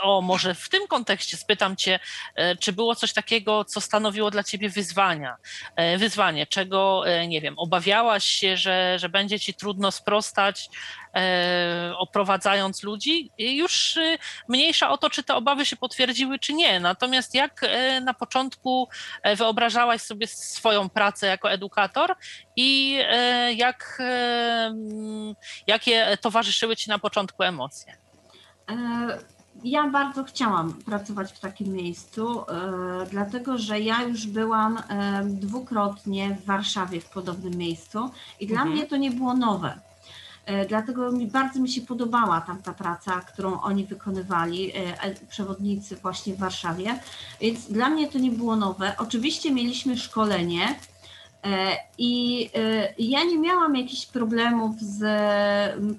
O, 0.00 0.20
może 0.20 0.54
w 0.54 0.68
tym 0.68 0.86
kontekście 0.86 1.36
spytam 1.36 1.76
Cię, 1.76 2.00
e, 2.34 2.56
czy 2.56 2.72
było 2.72 2.94
coś 2.94 3.12
takiego, 3.12 3.64
co 3.64 3.80
stanowiło 3.80 4.30
dla 4.30 4.44
Ciebie 4.44 4.68
wyzwania? 4.68 5.36
E, 5.76 5.98
Wyzwanie, 5.98 6.46
czego, 6.46 7.08
e, 7.08 7.28
nie 7.28 7.40
wiem, 7.40 7.58
obawiałaś 7.58 8.24
się, 8.24 8.56
że, 8.56 8.98
że 8.98 9.08
będzie 9.08 9.40
Ci 9.40 9.54
trudno 9.54 9.90
sprostać, 9.90 10.68
oprowadzając 11.98 12.82
ludzi? 12.82 13.30
Już 13.38 13.98
mniejsza 14.48 14.90
o 14.90 14.98
to, 14.98 15.10
czy 15.10 15.22
te 15.22 15.34
obawy 15.34 15.66
się 15.66 15.76
potwierdziły, 15.76 16.38
czy 16.38 16.52
nie. 16.52 16.80
Natomiast 16.80 17.34
jak 17.34 17.60
na 18.02 18.14
początku 18.14 18.88
wyobrażałaś 19.36 20.02
sobie 20.02 20.26
swoją 20.26 20.88
pracę 20.88 21.26
jako 21.26 21.50
edukator 21.50 22.16
i 22.56 22.98
jak, 23.56 24.02
jakie 25.66 26.18
towarzyszyły 26.20 26.76
Ci 26.76 26.90
na 26.90 26.98
początku 26.98 27.42
emocje? 27.42 27.96
Ja 29.64 29.90
bardzo 29.90 30.24
chciałam 30.24 30.72
pracować 30.72 31.32
w 31.32 31.40
takim 31.40 31.72
miejscu, 31.72 32.40
e, 32.40 32.44
dlatego 33.10 33.58
że 33.58 33.80
ja 33.80 34.02
już 34.02 34.26
byłam 34.26 34.78
e, 34.78 35.24
dwukrotnie 35.24 36.36
w 36.42 36.44
Warszawie 36.46 37.00
w 37.00 37.08
podobnym 37.10 37.54
miejscu 37.54 38.10
i 38.40 38.46
dla 38.46 38.56
Mhm. 38.60 38.76
mnie 38.76 38.86
to 38.86 38.96
nie 38.96 39.10
było 39.10 39.34
nowe. 39.34 39.78
E, 40.46 40.66
Dlatego 40.66 41.12
mi 41.12 41.26
bardzo 41.26 41.60
mi 41.60 41.68
się 41.68 41.80
podobała 41.80 42.40
tamta 42.40 42.72
praca, 42.72 43.20
którą 43.20 43.60
oni 43.60 43.84
wykonywali, 43.84 44.72
przewodnicy 45.28 45.96
właśnie 45.96 46.34
w 46.34 46.38
Warszawie, 46.38 46.98
więc 47.40 47.72
dla 47.72 47.90
mnie 47.90 48.08
to 48.08 48.18
nie 48.18 48.30
było 48.30 48.56
nowe. 48.56 48.94
Oczywiście 48.98 49.50
mieliśmy 49.52 49.98
szkolenie 49.98 50.74
i 51.98 52.50
e, 52.54 52.94
ja 52.98 53.24
nie 53.24 53.38
miałam 53.38 53.76
jakichś 53.76 54.06
problemów 54.06 54.80
z 54.80 55.02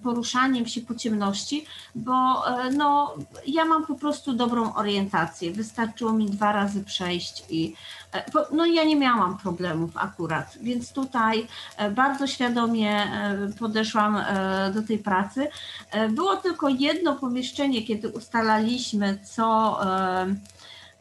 poruszaniem 0.03 0.65
się 0.67 0.81
po 0.81 0.95
ciemności, 0.95 1.65
bo 1.95 2.13
e, 2.47 2.71
no, 2.71 3.15
ja 3.47 3.65
mam 3.65 3.85
po 3.85 3.95
prostu 3.95 4.33
dobrą 4.33 4.73
orientację. 4.73 5.51
Wystarczyło 5.51 6.13
mi 6.13 6.25
dwa 6.25 6.51
razy 6.51 6.83
przejść 6.83 7.43
i 7.49 7.73
e, 8.13 8.23
no, 8.51 8.65
ja 8.65 8.83
nie 8.83 8.95
miałam 8.95 9.37
problemów 9.37 9.91
akurat, 9.97 10.57
więc 10.61 10.91
tutaj 10.93 11.47
e, 11.77 11.91
bardzo 11.91 12.27
świadomie 12.27 12.91
e, 12.91 13.49
podeszłam 13.59 14.17
e, 14.17 14.71
do 14.73 14.83
tej 14.83 14.97
pracy. 14.99 15.47
E, 15.91 16.09
Było 16.09 16.35
tylko 16.35 16.69
jedno 16.69 17.15
pomieszczenie, 17.15 17.83
kiedy 17.83 18.09
ustalaliśmy, 18.09 19.19
co. 19.23 19.79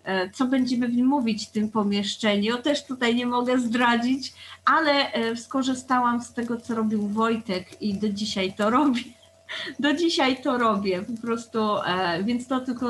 e, 0.04 0.30
Co 0.30 0.46
będziemy 0.46 0.88
w 0.88 0.94
nim 0.94 1.06
mówić 1.06 1.46
w 1.46 1.50
tym 1.50 1.70
pomieszczeniu, 1.70 2.62
też 2.62 2.84
tutaj 2.84 3.14
nie 3.14 3.26
mogę 3.26 3.58
zdradzić, 3.58 4.32
ale 4.64 5.12
e, 5.12 5.36
skorzystałam 5.36 6.22
z 6.22 6.32
tego, 6.32 6.60
co 6.60 6.74
robił 6.74 7.08
Wojtek 7.08 7.82
i 7.82 7.94
do 7.94 8.08
dzisiaj 8.08 8.52
to 8.52 8.70
robię 8.70 9.02
do 9.80 9.94
dzisiaj 9.94 10.42
to 10.42 10.58
robię, 10.58 11.02
po 11.02 11.22
prostu, 11.22 11.76
e, 11.76 12.22
więc 12.24 12.48
to 12.48 12.60
tylko 12.60 12.86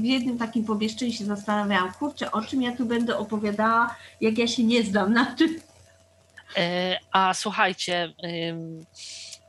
w 0.00 0.04
jednym 0.04 0.38
takim 0.38 0.64
pomieszczeniu 0.64 1.12
się 1.12 1.24
zastanawiałam, 1.24 1.92
kurczę, 1.92 2.32
o 2.32 2.42
czym 2.42 2.62
ja 2.62 2.76
tu 2.76 2.86
będę 2.86 3.18
opowiadała, 3.18 3.96
jak 4.20 4.38
ja 4.38 4.46
się 4.46 4.64
nie 4.64 4.82
znam 4.82 5.12
na 5.12 5.26
tym. 5.26 5.60
A 7.12 7.34
słuchajcie, 7.34 8.12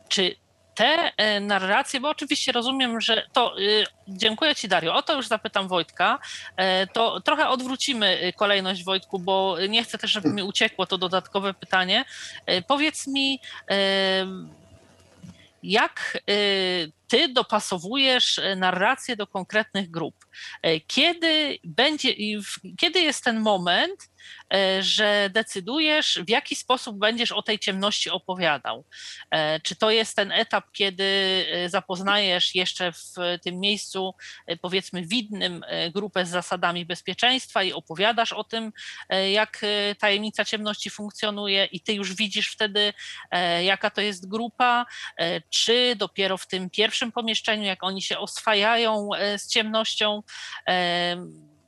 czy 0.08 0.36
te 0.76 1.12
e, 1.18 1.40
narracje, 1.40 2.00
bo 2.00 2.10
oczywiście 2.10 2.52
rozumiem, 2.52 3.02
że 3.02 3.28
to. 3.34 3.60
y, 3.60 3.86
Dziękuję 4.08 4.56
Ci, 4.56 4.68
Dario. 4.68 4.96
O 4.96 5.02
to 5.02 5.16
już 5.16 5.28
zapytam 5.28 5.68
Wojtka. 5.68 6.20
E, 6.58 6.88
To 6.88 7.22
trochę 7.22 7.48
odwrócimy 7.50 8.34
kolejność, 8.36 8.84
Wojtku, 8.84 9.20
bo 9.20 9.58
nie 9.70 9.84
chcę 9.84 9.98
też, 9.98 10.12
żeby 10.12 10.30
mi 10.30 10.44
uciekło 10.44 10.86
to 10.86 10.98
dodatkowe 10.98 11.54
pytanie. 11.54 12.06
E, 12.46 12.62
Powiedz 12.62 13.08
mi, 13.08 13.40
jak 15.64 16.18
ty 17.08 17.28
dopasowujesz 17.28 18.40
e, 18.40 18.56
narrację 18.56 19.16
do 19.16 19.28
konkretnych 19.28 19.92
grup? 19.92 20.16
E, 20.62 20.80
Kiedy 20.80 21.60
będzie, 21.64 22.14
kiedy 22.78 23.00
jest 23.02 23.24
ten 23.24 23.40
moment, 23.40 23.96
e, 24.04 24.15
że 24.80 25.30
decydujesz, 25.34 26.20
w 26.28 26.30
jaki 26.30 26.56
sposób 26.56 27.00
będziesz 27.00 27.32
o 27.32 27.42
tej 27.42 27.60
ciemności 27.60 28.10
opowiadał? 28.10 28.86
E, 29.32 29.60
Czy 29.60 29.76
to 29.76 29.92
jest 29.92 30.16
ten 30.16 30.32
etap, 30.32 30.66
kiedy 30.72 31.04
e, 31.52 31.70
zapoznajesz 31.70 32.56
jeszcze 32.56 32.92
w 32.92 33.14
tym 33.44 33.60
miejscu, 33.60 34.16
e, 34.48 34.58
powiedzmy, 34.58 35.06
widnym 35.06 35.64
e, 35.68 35.92
grupę 35.92 36.26
z 36.26 36.30
zasadami 36.30 36.86
bezpieczeństwa 36.86 37.64
i 37.64 37.74
opowiadasz 37.74 38.34
o 38.34 38.44
tym, 38.44 38.72
e, 39.10 39.32
jak 39.32 39.62
e, 39.64 39.96
tajemnica 39.96 40.46
ciemności 40.46 40.90
funkcjonuje, 40.90 41.66
i 41.66 41.80
ty 41.82 41.94
już 41.94 42.14
widzisz 42.16 42.52
wtedy, 42.52 42.94
e, 43.32 43.64
jaka 43.64 43.90
to 43.90 44.02
jest 44.02 44.30
grupa, 44.30 44.86
e, 45.18 45.42
czy 45.42 45.96
dopiero 45.96 46.38
w 46.38 46.48
tym 46.48 46.70
pierwszym 46.70 47.12
pomieszczeniu, 47.12 47.64
jak 47.64 47.84
oni 47.84 48.02
się 48.02 48.18
oswajają 48.20 49.10
e, 49.14 49.40
z 49.40 49.48
ciemnością, 49.48 50.24
e, 50.68 51.18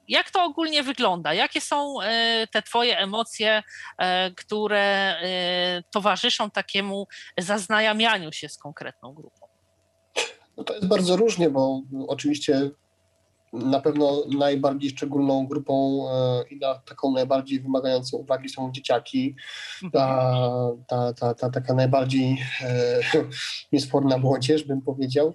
jak 0.07 0.31
to 0.31 0.43
ogólnie 0.43 0.83
wygląda? 0.83 1.33
Jakie 1.33 1.61
są 1.61 2.01
e, 2.01 2.47
te 2.51 2.61
Twoje 2.61 2.97
emocje, 2.97 3.63
e, 3.97 4.31
które 4.31 5.15
e, 5.21 5.83
towarzyszą 5.91 6.51
takiemu 6.51 7.07
zaznajamianiu 7.37 8.31
się 8.31 8.49
z 8.49 8.57
konkretną 8.57 9.13
grupą? 9.13 9.47
No 10.57 10.63
to 10.63 10.73
jest 10.73 10.87
bardzo 10.87 11.15
różnie, 11.15 11.49
bo 11.49 11.81
oczywiście 12.07 12.69
na 13.53 13.79
pewno 13.79 14.23
najbardziej 14.37 14.89
szczególną 14.89 15.47
grupą 15.47 16.05
i 16.49 16.57
na 16.57 16.75
taką 16.75 17.11
najbardziej 17.11 17.59
wymagającą 17.59 18.17
uwagi 18.17 18.49
są 18.49 18.71
dzieciaki. 18.71 19.35
Ta, 19.93 20.33
ta, 20.87 21.13
ta, 21.13 21.33
ta 21.33 21.49
taka 21.49 21.73
najbardziej 21.73 22.37
e, 22.61 22.99
niesforna 23.71 24.17
młodzież, 24.17 24.63
bym 24.63 24.81
powiedział, 24.81 25.33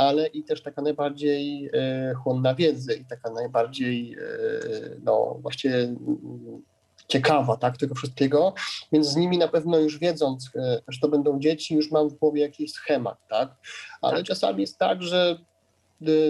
ale 0.00 0.26
i 0.26 0.42
też 0.42 0.62
taka 0.62 0.82
najbardziej 0.82 1.70
e, 1.72 2.14
chłonna 2.14 2.54
wiedzy 2.54 2.94
i 2.94 3.04
taka 3.04 3.30
najbardziej, 3.30 4.14
e, 4.14 4.20
no 5.04 5.36
właściwie 5.42 5.76
mm, 5.76 6.62
ciekawa 7.08 7.56
tak, 7.56 7.76
tego 7.76 7.94
wszystkiego, 7.94 8.54
więc 8.92 9.06
z 9.06 9.16
nimi 9.16 9.38
na 9.38 9.48
pewno 9.48 9.78
już 9.78 9.98
wiedząc, 9.98 10.50
e, 10.56 10.80
że 10.88 11.00
to 11.00 11.08
będą 11.08 11.40
dzieci, 11.40 11.74
już 11.74 11.90
mam 11.90 12.08
w 12.08 12.14
głowie 12.14 12.42
jakiś 12.42 12.72
schemat, 12.72 13.18
tak? 13.28 13.54
Ale 14.02 14.16
Tak. 14.16 14.26
czasami 14.26 14.60
jest 14.60 14.78
tak, 14.78 15.02
że 15.02 15.38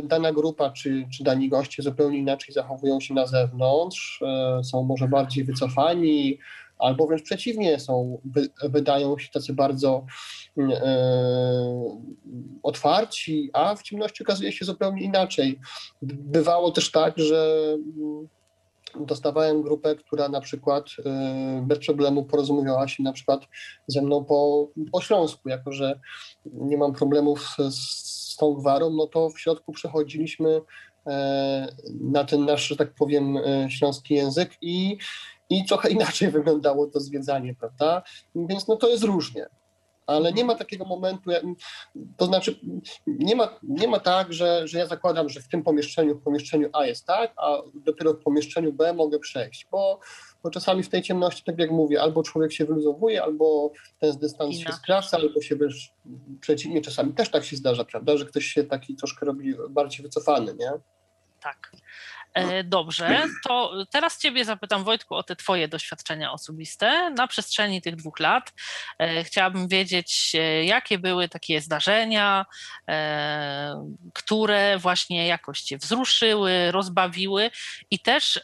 dana 0.02 0.32
grupa 0.32 0.70
czy, 0.70 1.06
czy 1.12 1.24
dani 1.24 1.48
goście 1.48 1.82
zupełnie 1.82 2.18
inaczej 2.18 2.54
zachowują 2.54 3.00
się 3.00 3.14
na 3.14 3.26
zewnątrz, 3.26 4.22
są 4.62 4.82
może 4.82 5.08
bardziej 5.08 5.44
wycofani, 5.44 6.38
albo 6.80 7.06
wręcz 7.06 7.22
przeciwnie, 7.22 7.80
są, 7.80 8.20
wy, 8.24 8.48
wydają 8.62 9.18
się 9.18 9.28
tacy 9.32 9.52
bardzo 9.52 10.06
e, 10.58 12.00
otwarci, 12.62 13.50
a 13.52 13.74
w 13.74 13.82
ciemności 13.82 14.22
okazuje 14.22 14.52
się 14.52 14.64
zupełnie 14.64 15.02
inaczej. 15.02 15.60
Bywało 16.02 16.70
też 16.70 16.90
tak, 16.90 17.18
że 17.18 17.72
mm, 17.74 18.28
dostawałem 19.00 19.62
grupę, 19.62 19.96
która 19.96 20.28
na 20.28 20.40
przykład 20.40 20.84
e, 21.06 21.64
bez 21.66 21.78
problemu 21.78 22.24
porozumiewała 22.24 22.88
się 22.88 23.02
na 23.02 23.12
przykład 23.12 23.40
ze 23.86 24.02
mną 24.02 24.24
po, 24.24 24.68
po 24.92 25.00
śląsku, 25.00 25.48
jako 25.48 25.72
że 25.72 26.00
nie 26.46 26.76
mam 26.76 26.92
problemów 26.92 27.56
z, 27.70 27.74
z 28.32 28.36
tą 28.36 28.54
gwarą, 28.54 28.90
no 28.90 29.06
to 29.06 29.30
w 29.30 29.40
środku 29.40 29.72
przechodziliśmy 29.72 30.60
e, 31.06 31.68
na 32.00 32.24
ten 32.24 32.44
nasz, 32.44 32.68
że 32.68 32.76
tak 32.76 32.94
powiem, 32.94 33.36
e, 33.36 33.70
śląski 33.70 34.14
język 34.14 34.50
i, 34.62 34.98
i 35.50 35.64
trochę 35.64 35.90
inaczej 35.96 36.30
wyglądało 36.30 36.86
to 36.86 37.00
zwiedzanie, 37.00 37.54
prawda? 37.54 38.02
Więc 38.34 38.68
no 38.68 38.76
to 38.76 38.88
jest 38.88 39.04
różnie. 39.04 39.46
Ale 40.06 40.32
nie 40.32 40.44
ma 40.44 40.54
takiego 40.54 40.84
momentu, 40.84 41.30
to 42.16 42.26
znaczy 42.26 42.60
nie 43.06 43.36
ma, 43.36 43.58
nie 43.62 43.88
ma 43.88 44.00
tak, 44.00 44.32
że, 44.32 44.68
że 44.68 44.78
ja 44.78 44.86
zakładam, 44.86 45.28
że 45.28 45.40
w 45.40 45.48
tym 45.48 45.62
pomieszczeniu, 45.62 46.18
w 46.18 46.22
pomieszczeniu 46.22 46.68
A 46.72 46.86
jest 46.86 47.06
tak, 47.06 47.32
a 47.36 47.62
dopiero 47.74 48.14
w 48.14 48.22
pomieszczeniu 48.22 48.72
B 48.72 48.92
mogę 48.92 49.18
przejść, 49.18 49.66
bo, 49.70 50.00
bo 50.42 50.50
czasami 50.50 50.82
w 50.82 50.88
tej 50.88 51.02
ciemności, 51.02 51.44
tak 51.44 51.58
jak 51.58 51.70
mówię, 51.70 52.02
albo 52.02 52.22
człowiek 52.22 52.52
się 52.52 52.64
wyluzowuje, 52.64 53.22
albo 53.22 53.72
ten 53.98 54.18
dystans 54.18 54.56
się 54.56 54.72
skraca, 54.72 55.16
albo 55.16 55.40
się 55.40 55.56
wręcz 55.56 55.92
przeciwnie, 56.40 56.80
czasami 56.80 57.12
też 57.12 57.30
tak 57.30 57.44
się 57.44 57.56
zdarza, 57.56 57.84
prawda, 57.84 58.16
że 58.16 58.26
ktoś 58.26 58.44
się 58.44 58.64
taki 58.64 58.96
troszkę 58.96 59.26
robi 59.26 59.54
bardziej 59.70 60.02
wycofany, 60.02 60.54
nie? 60.54 60.70
Tak. 61.40 61.72
E, 62.34 62.64
dobrze, 62.64 63.26
to 63.44 63.72
teraz 63.90 64.18
Ciebie 64.18 64.44
zapytam, 64.44 64.84
Wojtku, 64.84 65.14
o 65.14 65.22
te 65.22 65.36
Twoje 65.36 65.68
doświadczenia 65.68 66.32
osobiste 66.32 67.10
na 67.10 67.26
przestrzeni 67.26 67.82
tych 67.82 67.96
dwóch 67.96 68.20
lat. 68.20 68.52
E, 68.98 69.24
chciałabym 69.24 69.68
wiedzieć, 69.68 70.32
e, 70.34 70.64
jakie 70.64 70.98
były 70.98 71.28
takie 71.28 71.60
zdarzenia, 71.60 72.46
które 74.14 74.78
właśnie 74.78 75.26
jakoś 75.26 75.60
Cię 75.60 75.78
wzruszyły, 75.78 76.70
rozbawiły 76.70 77.50
i 77.90 77.98
też, 77.98 78.40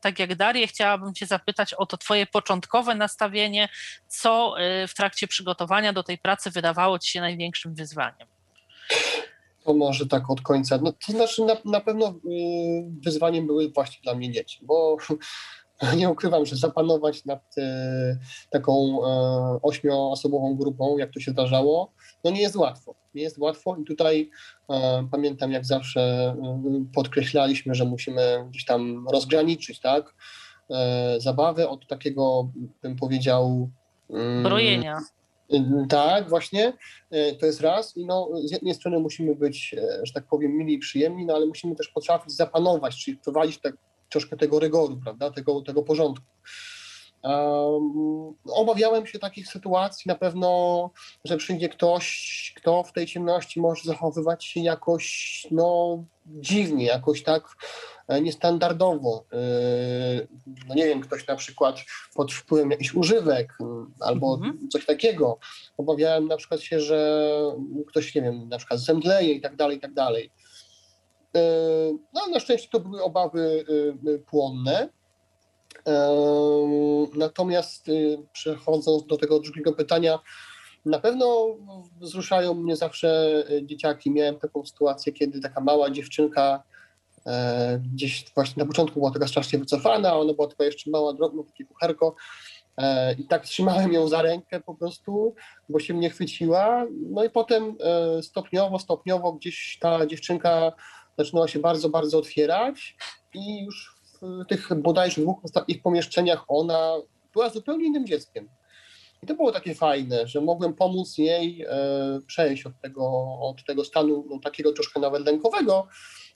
tak 0.00 0.18
jak 0.18 0.34
Darię, 0.34 0.66
chciałabym 0.66 1.14
Cię 1.14 1.26
zapytać 1.26 1.74
o 1.74 1.86
to 1.86 1.96
Twoje 1.96 2.26
początkowe 2.26 2.94
nastawienie, 2.94 3.68
co 4.08 4.54
w 4.88 4.94
trakcie 4.94 5.28
przygotowania 5.28 5.92
do 5.92 6.02
tej 6.02 6.18
pracy 6.18 6.50
wydawało 6.50 6.98
Ci 6.98 7.10
się 7.10 7.20
największym 7.20 7.74
wyzwaniem 7.74 8.28
to 9.68 9.74
może 9.74 10.06
tak 10.06 10.30
od 10.30 10.40
końca. 10.40 10.78
No, 10.82 10.92
to 11.06 11.12
znaczy 11.12 11.44
na, 11.44 11.56
na 11.64 11.80
pewno 11.80 12.08
y, 12.08 12.12
wyzwaniem 13.04 13.46
były 13.46 13.70
właśnie 13.70 13.98
dla 14.02 14.14
mnie 14.14 14.32
dzieci, 14.32 14.58
bo 14.62 14.96
nie 15.96 16.10
ukrywam, 16.10 16.46
że 16.46 16.56
zapanować 16.56 17.24
nad 17.24 17.58
y, 17.58 17.62
taką 18.50 18.98
y, 18.98 19.62
ośmioosobową 19.62 20.56
grupą, 20.56 20.98
jak 20.98 21.12
to 21.12 21.20
się 21.20 21.30
zdarzało, 21.30 21.92
no 22.24 22.30
nie 22.30 22.40
jest 22.40 22.56
łatwo. 22.56 22.94
Nie 23.14 23.22
jest 23.22 23.38
łatwo 23.38 23.76
i 23.76 23.84
tutaj 23.84 24.30
pamiętam, 25.10 25.52
jak 25.52 25.64
zawsze 25.64 26.34
podkreślaliśmy, 26.94 27.74
że 27.74 27.84
musimy 27.84 28.44
gdzieś 28.50 28.64
tam 28.64 29.08
rozgraniczyć, 29.12 29.80
tak, 29.80 30.14
zabawę 31.18 31.68
od 31.68 31.86
takiego, 31.86 32.50
bym 32.82 32.96
powiedział, 32.96 33.70
mm, 34.10 34.42
brojenia. 34.42 34.98
Tak, 35.88 36.28
właśnie, 36.28 36.72
e, 37.10 37.34
to 37.34 37.46
jest 37.46 37.60
raz. 37.60 37.96
I 37.96 38.06
no, 38.06 38.30
z 38.44 38.50
jednej 38.50 38.74
strony 38.74 38.98
musimy 38.98 39.34
być, 39.34 39.74
e, 39.78 40.06
że 40.06 40.12
tak 40.12 40.24
powiem, 40.26 40.52
mili 40.52 40.74
i 40.74 40.78
przyjemni, 40.78 41.26
no 41.26 41.34
ale 41.34 41.46
musimy 41.46 41.76
też 41.76 41.88
potrafić 41.88 42.32
zapanować, 42.32 43.04
czyli 43.04 43.16
wprowadzić 43.16 43.58
tak, 43.58 43.76
troszkę 44.08 44.36
tego 44.36 44.58
rygoru, 44.58 45.00
prawda, 45.04 45.30
tego, 45.30 45.62
tego 45.62 45.82
porządku. 45.82 46.26
Um, 47.22 48.34
obawiałem 48.50 49.06
się 49.06 49.18
takich 49.18 49.48
sytuacji 49.48 50.08
na 50.08 50.14
pewno, 50.14 50.90
że 51.24 51.36
przyjdzie 51.36 51.68
ktoś, 51.68 52.54
kto 52.56 52.82
w 52.82 52.92
tej 52.92 53.06
ciemności 53.06 53.60
może 53.60 53.82
zachowywać 53.84 54.44
się 54.44 54.60
jakoś 54.60 55.46
no, 55.50 56.04
dziwnie, 56.26 56.84
jakoś 56.84 57.22
tak 57.22 57.56
e, 58.08 58.20
niestandardowo. 58.20 59.24
E, 59.32 59.38
no 60.68 60.74
nie 60.74 60.86
wiem, 60.86 61.00
ktoś 61.00 61.26
na 61.26 61.36
przykład 61.36 61.76
pod 62.14 62.32
wpływem 62.32 62.70
jakichś 62.70 62.94
używek 62.94 63.58
albo 64.00 64.34
mhm. 64.34 64.68
coś 64.68 64.86
takiego. 64.86 65.38
Obawiałem 65.76 66.28
na 66.28 66.36
przykład 66.36 66.60
się, 66.60 66.80
że 66.80 67.30
ktoś, 67.86 68.14
nie 68.14 68.22
wiem, 68.22 68.48
na 68.48 68.58
przykład 68.58 68.80
zemdleje 68.80 69.32
i 69.32 69.40
tak 69.40 69.56
dalej, 69.56 69.76
i 69.76 69.80
tak 69.80 69.94
dalej. 69.94 70.30
E, 71.36 71.40
no, 72.14 72.26
na 72.32 72.40
szczęście 72.40 72.68
to 72.72 72.80
były 72.80 73.02
obawy 73.02 73.64
płonne. 74.26 74.97
Natomiast 77.14 77.88
y, 77.88 78.18
przechodząc 78.32 79.06
do 79.06 79.16
tego 79.16 79.40
drugiego 79.40 79.72
pytania, 79.72 80.18
na 80.84 80.98
pewno 80.98 81.56
wzruszają 82.00 82.54
mnie 82.54 82.76
zawsze 82.76 83.42
y, 83.50 83.66
dzieciaki. 83.66 84.10
Miałem 84.10 84.38
taką 84.38 84.66
sytuację, 84.66 85.12
kiedy 85.12 85.40
taka 85.40 85.60
mała 85.60 85.90
dziewczynka 85.90 86.62
e, 87.26 87.80
gdzieś 87.94 88.24
właśnie 88.34 88.62
na 88.62 88.66
początku 88.66 89.00
była 89.00 89.10
taka 89.10 89.28
strasznie 89.28 89.58
wycofana, 89.58 90.16
ona 90.16 90.32
była 90.32 90.46
tylko 90.46 90.64
jeszcze 90.64 90.90
mała, 90.90 91.12
drobna, 91.12 91.42
takie 91.42 91.64
kucharko 91.64 92.14
e, 92.76 93.14
i 93.14 93.24
tak 93.24 93.46
trzymałem 93.46 93.92
ją 93.92 94.08
za 94.08 94.22
rękę 94.22 94.60
po 94.60 94.74
prostu, 94.74 95.34
bo 95.68 95.80
się 95.80 95.94
mnie 95.94 96.10
chwyciła. 96.10 96.86
No 97.10 97.24
i 97.24 97.30
potem 97.30 97.76
e, 97.80 98.22
stopniowo, 98.22 98.78
stopniowo 98.78 99.32
gdzieś 99.32 99.78
ta 99.80 100.06
dziewczynka 100.06 100.72
zaczynała 101.18 101.48
się 101.48 101.58
bardzo, 101.58 101.88
bardzo 101.88 102.18
otwierać 102.18 102.96
i 103.34 103.64
już 103.64 103.97
w 104.22 104.46
tych 104.48 104.74
bodajże 104.74 105.20
dwóch 105.20 105.44
ostatnich 105.44 105.82
pomieszczeniach 105.82 106.44
ona 106.48 106.92
była 107.32 107.50
zupełnie 107.50 107.86
innym 107.86 108.06
dzieckiem. 108.06 108.48
I 109.22 109.26
to 109.26 109.34
było 109.34 109.52
takie 109.52 109.74
fajne, 109.74 110.26
że 110.26 110.40
mogłem 110.40 110.74
pomóc 110.74 111.18
jej 111.18 111.62
e, 111.68 112.20
przejść 112.26 112.66
od 112.66 112.80
tego, 112.82 113.10
od 113.40 113.64
tego 113.64 113.84
stanu 113.84 114.26
no, 114.30 114.38
takiego 114.38 114.72
troszkę 114.72 115.00
nawet 115.00 115.26
lękowego 115.26 115.88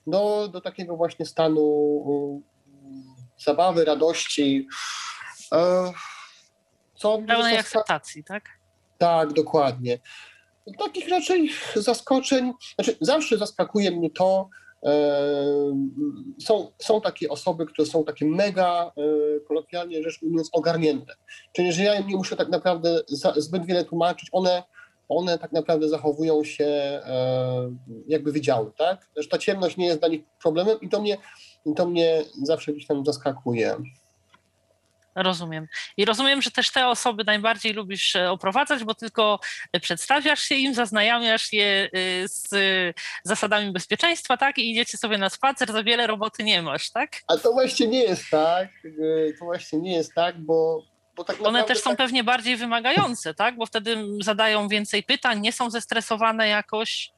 do, 0.07 0.47
do 0.47 0.61
takiego 0.61 0.95
właśnie 0.95 1.25
stanu 1.25 1.61
e, 2.07 3.43
zabawy, 3.43 3.85
radości. 3.85 4.67
E, 5.53 5.91
co 6.95 7.17
Pełnej 7.27 7.57
akceptacji, 7.57 8.23
tak? 8.23 8.43
Tak, 8.97 9.33
dokładnie. 9.33 9.99
Takich 10.79 11.09
raczej 11.09 11.49
zaskoczeń, 11.75 12.53
znaczy 12.75 12.97
zawsze 13.01 13.37
zaskakuje 13.37 13.91
mnie 13.91 14.09
to, 14.09 14.49
są, 16.39 16.71
są 16.79 17.01
takie 17.01 17.29
osoby, 17.29 17.65
które 17.65 17.85
są 17.85 18.03
takie 18.03 18.25
mega, 18.25 18.91
e, 18.97 19.39
kolokwialnie 19.39 20.03
rzecz 20.03 20.23
ujmując, 20.23 20.49
ogarnięte. 20.51 21.13
Czyli, 21.51 21.73
że 21.73 21.83
ja 21.83 21.95
im 21.95 22.07
nie 22.07 22.15
muszę 22.15 22.35
tak 22.35 22.49
naprawdę 22.49 23.01
zbyt 23.35 23.65
wiele 23.65 23.85
tłumaczyć, 23.85 24.29
one, 24.31 24.63
one 25.09 25.39
tak 25.39 25.51
naprawdę 25.51 25.89
zachowują 25.89 26.43
się 26.43 26.65
e, 26.65 27.71
jakby 28.07 28.31
widziały, 28.31 28.71
tak? 28.77 29.09
Że 29.17 29.27
ta 29.27 29.37
ciemność 29.37 29.77
nie 29.77 29.85
jest 29.85 29.99
dla 29.99 30.07
nich 30.07 30.21
problemem 30.41 30.77
i 30.81 30.89
to 30.89 31.01
mnie, 31.01 31.17
i 31.65 31.73
to 31.73 31.85
mnie 31.85 32.23
zawsze 32.43 32.71
gdzieś 32.71 32.87
tam 32.87 33.05
zaskakuje. 33.05 33.75
Rozumiem. 35.15 35.67
I 35.97 36.05
rozumiem, 36.05 36.41
że 36.41 36.51
też 36.51 36.71
te 36.71 36.87
osoby 36.87 37.23
najbardziej 37.23 37.73
lubisz 37.73 38.15
e, 38.15 38.31
oprowadzać, 38.31 38.83
bo 38.83 38.95
tylko 38.95 39.39
przedstawiasz 39.81 40.41
się 40.41 40.55
im, 40.55 40.73
zaznajamiasz 40.73 41.53
je 41.53 41.65
e, 41.65 41.89
z 42.27 42.49
zasadami 43.23 43.71
bezpieczeństwa, 43.71 44.37
tak? 44.37 44.57
I 44.57 44.71
idziecie 44.71 44.97
sobie 44.97 45.17
na 45.17 45.29
spacer, 45.29 45.71
za 45.71 45.83
wiele 45.83 46.07
roboty 46.07 46.43
nie 46.43 46.61
masz, 46.61 46.91
tak? 46.91 47.11
A 47.27 47.37
to 47.37 47.51
właśnie 47.51 47.87
nie 47.87 48.03
jest 48.03 48.29
tak. 48.31 48.69
E, 48.85 49.33
to 49.39 49.45
właśnie 49.45 49.79
nie 49.79 49.95
jest 49.95 50.13
tak, 50.13 50.39
bo 50.39 50.83
tak 51.27 51.41
One 51.43 51.63
też 51.63 51.79
są 51.79 51.89
tak... 51.89 51.97
pewnie 51.97 52.23
bardziej 52.23 52.57
wymagające, 52.57 53.33
tak? 53.33 53.57
Bo 53.57 53.65
wtedy 53.65 53.97
zadają 54.21 54.67
więcej 54.67 55.03
pytań, 55.03 55.39
nie 55.41 55.51
są 55.51 55.69
zestresowane 55.69 56.47
jakoś. 56.47 57.11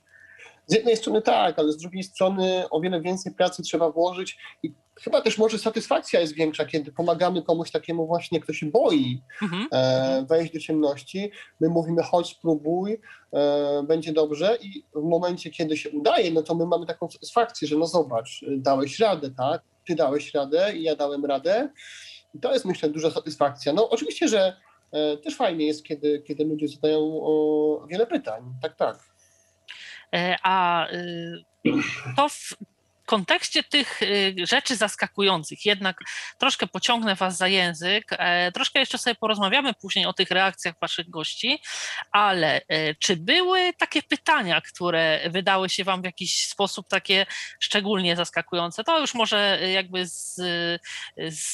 Z 0.67 0.73
jednej 0.73 0.97
strony 0.97 1.21
tak, 1.21 1.59
ale 1.59 1.71
z 1.71 1.77
drugiej 1.77 2.03
strony 2.03 2.69
o 2.69 2.81
wiele 2.81 3.01
więcej 3.01 3.33
pracy 3.33 3.63
trzeba 3.63 3.91
włożyć 3.91 4.37
i 4.63 4.73
chyba 5.01 5.21
też 5.21 5.37
może 5.37 5.59
satysfakcja 5.59 6.19
jest 6.19 6.33
większa, 6.33 6.65
kiedy 6.65 6.91
pomagamy 6.91 7.41
komuś 7.43 7.71
takiemu 7.71 8.07
właśnie, 8.07 8.39
kto 8.39 8.53
się 8.53 8.65
boi 8.65 9.21
mhm. 9.41 9.67
e, 9.71 10.25
wejść 10.29 10.53
do 10.53 10.59
ciemności. 10.59 11.31
My 11.59 11.69
mówimy, 11.69 12.03
chodź, 12.03 12.29
spróbuj, 12.29 13.01
e, 13.33 13.83
będzie 13.83 14.13
dobrze 14.13 14.57
i 14.61 14.83
w 14.95 15.03
momencie, 15.03 15.49
kiedy 15.49 15.77
się 15.77 15.89
udaje, 15.89 16.31
no 16.31 16.43
to 16.43 16.55
my 16.55 16.65
mamy 16.65 16.85
taką 16.85 17.09
satysfakcję, 17.09 17.67
że 17.67 17.77
no 17.77 17.87
zobacz, 17.87 18.45
dałeś 18.57 18.99
radę, 18.99 19.31
tak? 19.31 19.61
Ty 19.87 19.95
dałeś 19.95 20.33
radę 20.33 20.75
i 20.75 20.83
ja 20.83 20.95
dałem 20.95 21.25
radę. 21.25 21.69
I 22.33 22.39
to 22.39 22.53
jest, 22.53 22.65
myślę, 22.65 22.89
duża 22.89 23.11
satysfakcja. 23.11 23.73
No 23.73 23.89
oczywiście, 23.89 24.27
że 24.27 24.57
e, 24.91 25.17
też 25.17 25.35
fajnie 25.35 25.65
jest, 25.65 25.83
kiedy, 25.83 26.23
kiedy 26.27 26.45
ludzie 26.45 26.67
zadają 26.67 26.99
o, 27.01 27.85
wiele 27.89 28.07
pytań. 28.07 28.43
Tak, 28.61 28.75
tak. 28.75 28.99
E, 30.13 30.35
a 30.43 30.87
y, 30.91 31.71
to 32.17 32.29
w 32.29 32.55
kontekście 33.05 33.63
tych 33.63 34.01
y, 34.01 34.35
rzeczy 34.43 34.75
zaskakujących, 34.75 35.65
jednak 35.65 35.97
troszkę 36.37 36.67
pociągnę 36.67 37.15
Was 37.15 37.37
za 37.37 37.47
język, 37.47 38.05
e, 38.11 38.51
troszkę 38.51 38.79
jeszcze 38.79 38.97
sobie 38.97 39.15
porozmawiamy 39.15 39.73
później 39.73 40.05
o 40.05 40.13
tych 40.13 40.31
reakcjach 40.31 40.75
Waszych 40.81 41.09
gości, 41.09 41.59
ale 42.11 42.61
e, 42.67 42.95
czy 42.95 43.15
były 43.15 43.73
takie 43.77 44.01
pytania, 44.03 44.61
które 44.61 45.29
wydały 45.29 45.69
się 45.69 45.83
Wam 45.83 46.01
w 46.01 46.05
jakiś 46.05 46.47
sposób 46.47 46.87
takie 46.87 47.25
szczególnie 47.59 48.15
zaskakujące? 48.15 48.83
To 48.83 48.99
już 48.99 49.13
może 49.13 49.59
jakby 49.73 50.07
z, 50.07 50.41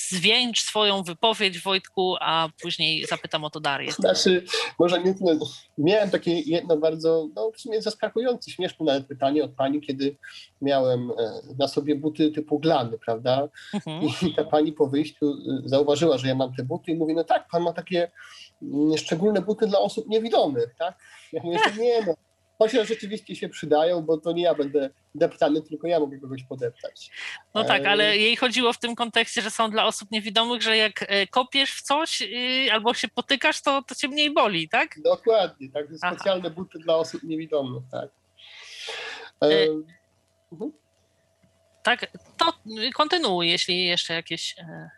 zwieńcz 0.09 0.61
swoją 0.61 1.03
wypowiedź 1.03 1.59
Wojtku, 1.59 2.15
a 2.19 2.49
później 2.61 3.05
zapytam 3.05 3.43
o 3.43 3.49
to 3.49 3.59
Darię. 3.59 3.91
Znaczy, 3.91 4.45
może 4.79 5.03
nie 5.03 5.13
tyle, 5.13 5.39
miałem 5.77 6.09
takie 6.09 6.39
jedno 6.39 6.77
bardzo, 6.77 7.27
no 7.35 7.51
w 7.51 7.61
sumie 7.61 7.81
zaskakujące, 7.81 8.51
śmieszne 8.51 8.85
nawet 8.85 9.07
pytanie 9.07 9.43
od 9.43 9.55
Pani, 9.55 9.81
kiedy 9.81 10.17
miałem 10.61 11.11
e, 11.11 11.40
na 11.59 11.67
sobie 11.67 11.95
buty 11.95 12.31
typu 12.31 12.59
glany, 12.59 12.97
prawda? 13.05 13.49
Mhm. 13.73 14.01
I 14.27 14.33
ta 14.35 14.43
pani 14.43 14.73
po 14.73 14.87
wyjściu 14.87 15.31
y, 15.31 15.69
zauważyła, 15.69 16.17
że 16.17 16.27
ja 16.27 16.35
mam 16.35 16.55
te 16.55 16.63
buty 16.63 16.91
i 16.91 16.95
mówi, 16.95 17.13
no 17.13 17.23
tak, 17.23 17.47
pan 17.51 17.63
ma 17.63 17.73
takie 17.73 18.11
mm, 18.61 18.97
szczególne 18.97 19.41
buty 19.41 19.67
dla 19.67 19.79
osób 19.79 20.07
niewidomych, 20.07 20.75
tak? 20.79 20.97
Ja 21.33 21.41
mówię, 21.43 21.59
że 21.75 21.81
nie 21.81 22.05
no, 22.05 22.15
chociaż 22.61 22.87
rzeczywiście 22.87 23.35
się 23.35 23.49
przydają, 23.49 24.01
bo 24.01 24.17
to 24.17 24.31
nie 24.31 24.43
ja 24.43 24.55
będę 24.55 24.89
deptany, 25.15 25.61
tylko 25.61 25.87
ja 25.87 25.99
mogę 25.99 26.19
kogoś 26.19 26.43
podeptać. 26.43 27.11
No 27.53 27.63
tak, 27.63 27.85
ale 27.85 28.17
jej 28.17 28.35
chodziło 28.35 28.73
w 28.73 28.79
tym 28.79 28.95
kontekście, 28.95 29.41
że 29.41 29.51
są 29.51 29.69
dla 29.69 29.85
osób 29.85 30.11
niewidomych, 30.11 30.61
że 30.61 30.77
jak 30.77 31.05
e, 31.07 31.27
kopiesz 31.27 31.71
w 31.73 31.81
coś 31.81 32.21
y, 32.21 32.71
albo 32.71 32.93
się 32.93 33.07
potykasz, 33.07 33.61
to, 33.61 33.81
to 33.81 33.95
cię 33.95 34.07
mniej 34.07 34.33
boli, 34.33 34.69
tak? 34.69 35.01
Dokładnie, 35.01 35.69
tak, 35.71 35.85
specjalne 35.85 36.45
Aha. 36.45 36.55
buty 36.55 36.79
dla 36.79 36.95
osób 36.95 37.23
niewidomych, 37.23 37.83
tak. 37.91 38.09
E, 39.43 39.47
e 39.47 39.67
mhm. 40.51 40.71
Tak, 41.83 42.07
to 42.37 42.53
kontynuuj, 42.93 43.49
jeśli 43.49 43.85
jeszcze 43.85 44.13
jakieś. 44.13 44.55
E, 44.59 44.89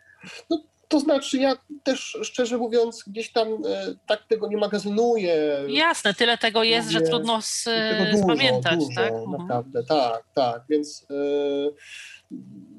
no, 0.50 0.62
to 0.88 1.00
znaczy, 1.00 1.38
ja 1.38 1.56
też 1.82 2.18
szczerze 2.22 2.58
mówiąc, 2.58 3.04
gdzieś 3.06 3.32
tam 3.32 3.48
e, 3.48 3.94
tak 4.06 4.22
tego 4.28 4.48
nie 4.48 4.56
magazynuję. 4.56 5.36
Jasne, 5.68 6.14
tyle 6.14 6.38
tego 6.38 6.62
jest, 6.62 6.90
że 6.90 7.00
trudno 7.00 7.42
z, 7.42 7.68
dużo, 8.12 8.24
spamiętać, 8.24 8.78
dużo, 8.78 9.00
tak? 9.00 9.12
Mhm. 9.12 9.30
Naprawdę, 9.30 9.84
tak, 9.84 10.24
tak. 10.34 10.62
Więc 10.68 11.06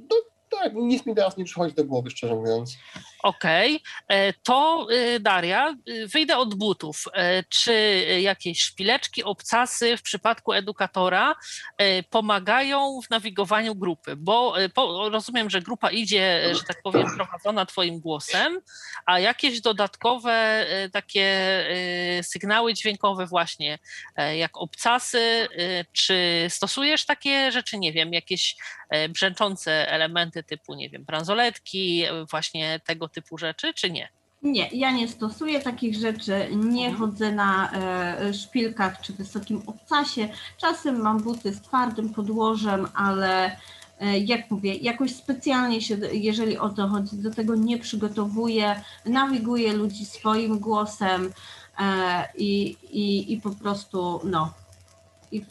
no, 0.10 0.16
Tak, 0.49 0.74
nic 0.74 1.06
mi 1.06 1.16
teraz 1.16 1.38
nie 1.38 1.45
przychodzi 1.45 1.76
do 1.76 1.86
głowy, 1.86 2.10
szczerze 2.10 2.36
mówiąc. 2.36 2.78
Okej, 3.26 3.82
e, 4.07 4.34
to 4.34 4.88
y, 4.91 5.19
Daria, 5.19 5.76
y, 5.89 6.07
wyjdę 6.07 6.38
od 6.38 6.55
butów. 6.55 7.03
E, 7.13 7.43
Czy 7.43 7.73
jakieś 8.21 8.61
szpileczki, 8.61 9.23
obcasy 9.23 9.97
w 9.97 10.01
przypadku 10.01 10.53
edukatora 10.53 11.36
e, 11.78 12.03
pomagają 12.03 12.99
w 13.01 13.09
nawigowaniu 13.09 13.76
grupy? 13.76 14.15
Bo 14.15 14.61
e, 14.63 14.69
rozumiem, 15.09 15.49
że 15.49 15.61
grupa 15.61 15.91
idzie, 15.91 16.45
e, 16.45 16.55
że 16.55 16.63
tak 16.63 16.82
powiem, 16.84 17.07
prowadzona 17.15 17.65
Twoim 17.65 17.99
głosem, 17.99 18.59
a 19.05 19.19
jakieś 19.19 19.61
dodatkowe 19.61 20.32
e, 20.32 20.89
takie 20.89 21.23
e, 22.19 22.23
sygnały 22.23 22.73
dźwiękowe 22.73 23.26
właśnie, 23.28 23.80
e, 24.15 24.38
jak 24.38 24.57
obcasy, 24.57 25.19
e, 25.57 25.86
czy 25.93 26.45
stosujesz 26.49 27.05
takie 27.05 27.51
rzeczy, 27.51 27.78
nie 27.78 27.93
wiem, 27.93 28.13
jakieś 28.13 28.55
e, 28.89 29.09
brzęczące 29.09 29.89
elementy 29.91 30.43
typu, 30.43 30.73
nie 30.76 30.89
wiem, 30.89 31.03
bransoletki, 31.05 32.03
e, 32.03 32.26
właśnie 32.32 32.80
tego 32.86 33.09
typu 33.16 33.38
rzeczy, 33.38 33.74
czy 33.74 33.91
nie? 33.91 34.09
Nie, 34.41 34.68
ja 34.72 34.91
nie 34.91 35.07
stosuję 35.07 35.59
takich 35.61 35.95
rzeczy, 35.95 36.47
nie 36.55 36.88
Mhm. 36.88 36.95
chodzę 36.97 37.32
na 37.32 37.72
e, 37.72 38.34
szpilkach 38.34 39.01
czy 39.01 39.13
wysokim 39.13 39.61
obcasie. 39.68 40.30
Czasem 40.57 41.01
mam 41.01 41.20
buty 41.24 41.53
z 41.53 41.61
twardym 41.61 42.13
podłożem, 42.13 42.88
ale 42.93 43.57
e, 43.99 44.20
jak 44.20 44.51
mówię, 44.51 44.74
jakoś 44.76 45.16
specjalnie 45.16 45.82
się, 45.82 45.97
jeżeli 46.11 46.57
o 46.57 46.70
to 46.70 46.88
chodzi, 46.88 47.18
do 47.18 47.32
tego 47.32 47.55
nie 47.55 47.78
przygotowuję. 47.78 48.82
Nawiguję 49.05 49.74
ludzi 49.74 50.05
swoim 50.05 50.59
głosem 50.59 51.34
e, 51.80 52.28
i, 52.38 52.78
i, 52.91 53.34
i 53.34 53.41
po 53.41 53.49
prostu 53.49 54.22
no. 54.24 54.53
I 55.32 55.41
w 55.41 55.45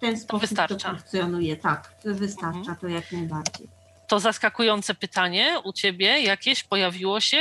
ten 0.00 0.16
sposób 0.20 0.40
to 0.40 0.46
wystarcza. 0.48 0.88
funkcjonuje. 0.90 1.56
Tak, 1.56 1.94
wystarcza 2.04 2.58
Mhm. 2.58 2.76
to 2.76 2.88
jak 2.88 3.12
najbardziej. 3.12 3.68
To 4.12 4.20
zaskakujące 4.20 4.94
pytanie 4.94 5.56
u 5.64 5.72
ciebie 5.72 6.20
jakieś 6.20 6.64
pojawiło 6.64 7.20
się, 7.20 7.38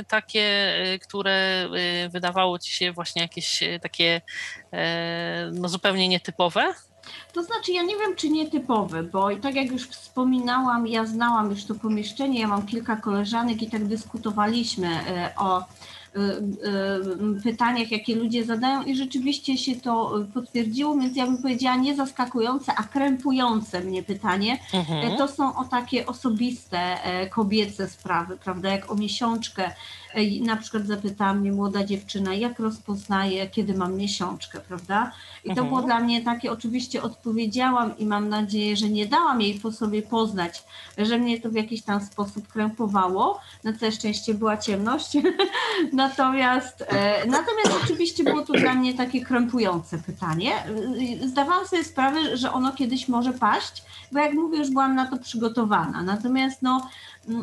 y, 0.00 0.04
takie, 0.04 0.74
y, 0.94 0.98
które 0.98 1.68
y, 2.04 2.08
wydawało 2.08 2.58
ci 2.58 2.72
się 2.72 2.92
właśnie 2.92 3.22
jakieś 3.22 3.60
takie 3.82 4.20
no, 5.52 5.68
zupełnie 5.68 6.08
nietypowe? 6.08 6.74
To 7.32 7.42
znaczy, 7.42 7.72
ja 7.72 7.82
nie 7.82 7.96
wiem, 7.96 8.16
czy 8.16 8.28
nietypowy, 8.28 9.02
bo 9.02 9.36
tak 9.36 9.54
jak 9.54 9.70
już 9.70 9.88
wspominałam, 9.88 10.86
ja 10.86 11.06
znałam 11.06 11.50
już 11.50 11.64
to 11.64 11.74
pomieszczenie, 11.74 12.40
ja 12.40 12.48
mam 12.48 12.66
kilka 12.66 12.96
koleżanek 12.96 13.62
i 13.62 13.70
tak 13.70 13.84
dyskutowaliśmy 13.84 14.88
o 15.36 15.64
pytaniach, 17.42 17.90
jakie 17.90 18.16
ludzie 18.16 18.44
zadają 18.44 18.82
i 18.82 18.96
rzeczywiście 18.96 19.58
się 19.58 19.76
to 19.76 20.14
potwierdziło, 20.34 20.94
więc 20.94 21.16
ja 21.16 21.26
bym 21.26 21.42
powiedziała 21.42 21.76
nie 21.76 21.96
zaskakujące, 21.96 22.72
a 22.76 22.82
krępujące 22.82 23.80
mnie 23.80 24.02
pytanie. 24.02 24.58
Mhm. 24.74 25.16
To 25.18 25.28
są 25.28 25.56
o 25.56 25.64
takie 25.64 26.06
osobiste, 26.06 27.04
e, 27.04 27.26
kobiece 27.26 27.88
sprawy, 27.88 28.36
prawda, 28.36 28.70
jak 28.70 28.90
o 28.92 28.94
miesiączkę. 28.94 29.70
Na 30.40 30.56
przykład 30.56 30.86
zapytała 30.86 31.34
mnie 31.34 31.52
młoda 31.52 31.84
dziewczyna, 31.84 32.34
jak 32.34 32.58
rozpoznaje, 32.58 33.48
kiedy 33.48 33.74
mam 33.74 33.96
miesiączkę, 33.96 34.60
prawda? 34.60 35.12
I 35.44 35.46
to 35.46 35.50
Mhm. 35.50 35.68
było 35.68 35.82
dla 35.82 36.00
mnie 36.00 36.22
takie, 36.24 36.52
oczywiście 36.52 37.02
odpowiedziałam 37.02 37.98
i 37.98 38.06
mam 38.06 38.28
nadzieję, 38.28 38.76
że 38.76 38.88
nie 38.88 39.06
dałam 39.06 39.40
jej 39.40 39.54
po 39.60 39.72
sobie 39.72 40.02
poznać, 40.02 40.62
że 40.98 41.18
mnie 41.18 41.40
to 41.40 41.50
w 41.50 41.54
jakiś 41.54 41.82
tam 41.82 42.00
sposób 42.00 42.48
krępowało. 42.48 43.40
Na 43.64 43.72
całe 43.72 43.92
szczęście 43.92 44.34
była 44.34 44.56
ciemność. 44.56 45.16
natomiast, 45.92 46.82
e, 46.88 47.26
natomiast 47.26 47.84
oczywiście 47.84 48.24
było 48.24 48.42
to 48.42 48.52
dla 48.52 48.74
mnie 48.74 48.94
takie 48.94 49.24
krępujące 49.24 49.98
pytanie. 49.98 50.52
E, 51.22 51.28
Zdawałam 51.28 51.66
sobie 51.66 51.84
sprawę, 51.84 52.36
że 52.36 52.52
ono 52.52 52.72
kiedyś 52.72 53.08
może 53.08 53.32
paść, 53.32 53.82
bo 54.12 54.18
jak 54.18 54.34
mówię, 54.34 54.58
już 54.58 54.70
byłam 54.70 54.94
na 54.94 55.06
to 55.06 55.16
przygotowana. 55.18 56.02
Natomiast 56.02 56.62
no, 56.62 56.88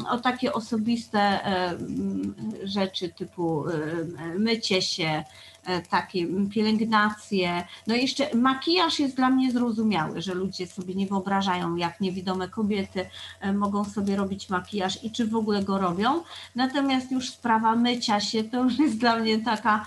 o 0.09 0.17
takie 0.17 0.53
osobiste 0.53 1.19
e, 1.19 1.69
mm, 1.69 2.35
rzeczy 2.63 3.09
typu 3.09 3.69
e, 3.69 4.39
mycie 4.39 4.81
się, 4.81 5.23
e, 5.65 5.81
takie 5.81 6.19
mm, 6.19 6.49
pielęgnacje. 6.49 7.63
No 7.87 7.95
i 7.95 8.01
jeszcze 8.01 8.35
makijaż 8.35 8.99
jest 8.99 9.15
dla 9.15 9.29
mnie 9.29 9.51
zrozumiały, 9.51 10.21
że 10.21 10.33
ludzie 10.33 10.67
sobie 10.67 10.95
nie 10.95 11.07
wyobrażają, 11.07 11.75
jak 11.75 12.01
niewidome 12.01 12.47
kobiety 12.47 13.09
mogą 13.53 13.85
sobie 13.85 14.15
robić 14.15 14.49
makijaż 14.49 15.03
i 15.03 15.11
czy 15.11 15.27
w 15.27 15.35
ogóle 15.35 15.63
go 15.63 15.77
robią. 15.77 16.23
Natomiast 16.55 17.11
już 17.11 17.29
sprawa 17.29 17.75
mycia 17.75 18.19
się 18.19 18.43
to 18.43 18.63
już 18.63 18.79
jest 18.79 18.97
dla 18.97 19.19
mnie 19.19 19.39
taka 19.39 19.85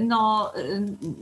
no, 0.00 0.52
e, 0.56 0.60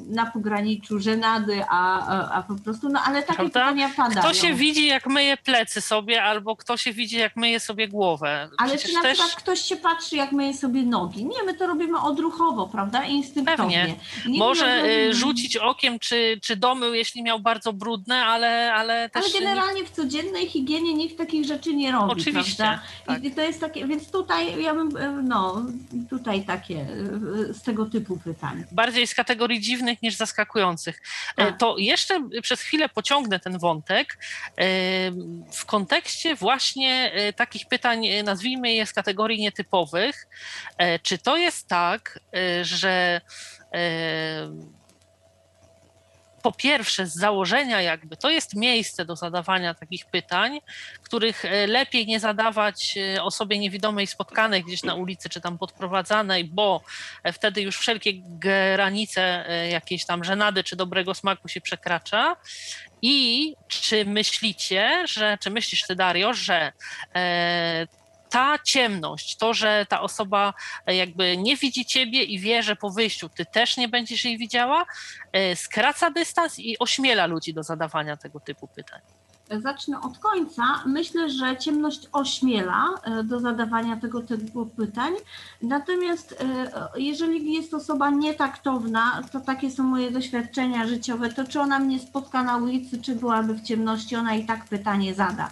na 0.08 0.26
pograniczu 0.26 1.00
żenady, 1.00 1.62
a, 1.68 2.30
a, 2.30 2.42
po 2.42 2.54
prostu, 2.54 2.88
no 2.88 3.00
ale 3.04 3.22
takie 3.22 3.34
Prawda? 3.36 3.60
pytania 3.60 3.90
padają. 3.96 4.20
Kto 4.20 4.34
się 4.34 4.54
widzi, 4.54 4.86
jak 4.86 5.06
myje 5.06 5.36
plecy 5.36 5.80
sobie, 5.80 6.22
albo 6.24 6.56
kto 6.56 6.76
się 6.76 6.92
widzi, 6.92 7.16
jak 7.16 7.36
myje 7.36 7.60
sobie 7.60 7.88
głowę? 7.88 8.48
Ale 8.58 8.68
Przecież 8.70 8.90
czy 8.90 8.96
na 8.96 9.02
też 9.02 9.18
przykład 9.18 9.36
ktoś 9.36 9.60
się 9.60 9.76
patrzy, 9.76 10.16
jak 10.16 10.32
myje 10.32 10.54
sobie 10.54 10.82
nogi? 10.82 11.24
Nie, 11.24 11.42
my 11.46 11.54
to 11.54 11.66
robimy 11.66 12.00
odruchowo, 12.00 12.68
prawda? 12.68 13.04
Instynktownie. 13.04 13.80
Pewnie. 13.80 13.94
Nikt 14.32 14.38
może 14.38 14.66
nie 14.76 14.82
odrobi- 14.82 15.08
y, 15.10 15.14
rzucić 15.14 15.56
okiem, 15.56 15.98
czy, 15.98 16.38
czy 16.42 16.56
domył, 16.56 16.94
jeśli 16.94 17.22
miał 17.22 17.40
bardzo 17.40 17.72
brudne, 17.72 18.24
ale, 18.24 18.74
ale 18.74 19.10
też 19.10 19.22
Ale 19.24 19.32
nikt- 19.32 19.40
generalnie 19.44 19.84
w 19.84 19.90
codziennej 19.90 20.46
higienie 20.48 20.94
nikt 20.94 21.18
takich 21.18 21.44
rzeczy 21.46 21.74
nie 21.74 21.92
robi, 21.92 22.12
Oczywiście, 22.20 22.56
prawda? 22.56 22.82
tak. 23.06 23.24
I 23.24 23.30
to 23.30 23.40
jest 23.40 23.60
takie, 23.60 23.86
więc 23.86 24.10
tutaj 24.10 24.62
ja 24.62 24.74
bym, 24.74 24.96
e, 24.96 25.10
no, 25.22 25.62
tutaj 26.10 26.42
takie 26.44 26.80
e, 26.80 27.54
z 27.54 27.62
tego 27.62 27.86
typu 27.86 28.18
pytań. 28.40 28.64
bardziej 28.72 29.06
z 29.06 29.14
kategorii 29.14 29.60
dziwnych 29.60 30.02
niż 30.02 30.14
zaskakujących. 30.14 31.02
E, 31.36 31.44
Tak. 31.44 31.58
To 31.58 31.78
jeszcze 31.78 32.28
przez 32.42 32.60
chwilę 32.60 32.88
pociągnę 32.88 33.40
ten 33.40 33.58
wątek 33.58 34.18
e, 34.18 34.64
w 35.52 35.64
kontekście 35.66 36.34
właśnie 36.34 37.12
e, 37.12 37.32
takich 37.32 37.68
pytań, 37.68 38.06
nazwijmy 38.24 38.72
je 38.72 38.86
z 38.86 38.92
kategorii 38.92 39.40
nietypowych. 39.40 40.26
Czy 41.02 41.18
to 41.18 41.36
jest 41.36 41.68
tak, 41.68 42.20
że 42.62 43.20
po 46.42 46.52
pierwsze, 46.52 47.06
z 47.06 47.14
założenia 47.14 47.82
jakby 47.82 48.16
to 48.16 48.30
jest 48.30 48.54
miejsce 48.54 49.04
do 49.04 49.16
zadawania 49.16 49.74
takich 49.74 50.06
pytań, 50.06 50.60
których 51.02 51.44
e, 51.44 51.66
lepiej 51.66 52.06
nie 52.06 52.20
zadawać 52.20 52.98
e, 53.16 53.22
osobie 53.22 53.58
niewidomej 53.58 54.06
spotkanej 54.06 54.64
gdzieś 54.64 54.82
na 54.82 54.94
ulicy 54.94 55.28
czy 55.28 55.40
tam 55.40 55.58
podprowadzanej, 55.58 56.44
bo 56.44 56.82
e, 57.22 57.32
wtedy 57.32 57.62
już 57.62 57.78
wszelkie 57.78 58.12
granice 58.14 59.20
jakiejś 59.70 60.04
tam 60.04 60.24
żenady 60.24 60.64
czy 60.64 60.76
dobrego 60.76 61.14
smaku 61.14 61.48
się 61.48 61.60
przekracza. 61.60 62.36
I 63.02 63.54
czy 63.68 64.04
myślicie, 64.04 65.04
że, 65.08 65.38
czy 65.40 65.50
myślisz 65.50 65.86
ty 65.86 65.96
Dario, 65.96 66.34
że 66.34 66.72
ta 68.30 68.58
ciemność, 68.64 69.36
to, 69.36 69.54
że 69.54 69.86
ta 69.88 70.00
osoba 70.00 70.54
e, 70.86 70.96
jakby 70.96 71.36
nie 71.36 71.56
widzi 71.56 71.84
ciebie 71.84 72.22
i 72.22 72.38
wie, 72.38 72.62
że 72.62 72.76
po 72.76 72.90
wyjściu 72.90 73.28
ty 73.28 73.46
też 73.46 73.76
nie 73.76 73.88
będziesz 73.88 74.24
jej 74.24 74.38
widziała, 74.38 74.84
e, 75.32 75.56
skraca 75.56 76.10
dystans 76.10 76.58
i 76.58 76.78
ośmiela 76.78 77.26
ludzi 77.26 77.54
do 77.54 77.62
zadawania 77.62 78.16
tego 78.16 78.40
typu 78.40 78.68
pytań. 78.68 79.00
Zacznę 79.62 80.00
od 80.00 80.18
końca. 80.18 80.62
Myślę, 80.86 81.30
że 81.30 81.56
ciemność 81.56 82.08
ośmiela 82.12 82.84
e, 83.02 83.24
do 83.24 83.40
zadawania 83.40 83.96
tego 83.96 84.22
typu 84.22 84.66
pytań. 84.66 85.12
Natomiast 85.62 86.44
jeżeli 86.96 87.52
jest 87.52 87.74
osoba 87.74 88.10
nietaktowna, 88.10 89.22
to 89.32 89.40
takie 89.40 89.70
są 89.70 89.82
moje 89.82 90.10
doświadczenia 90.10 90.86
życiowe, 90.86 91.32
to 91.32 91.44
czy 91.44 91.60
ona 91.60 91.78
mnie 91.78 91.98
spotka 91.98 92.42
na 92.42 92.56
ulicy, 92.56 93.02
czy 93.02 93.14
byłaby 93.14 93.54
w 93.54 93.62
ciemności, 93.62 94.16
ona 94.16 94.34
i 94.34 94.46
tak 94.46 94.64
pytanie 94.64 95.14
zada. 95.14 95.50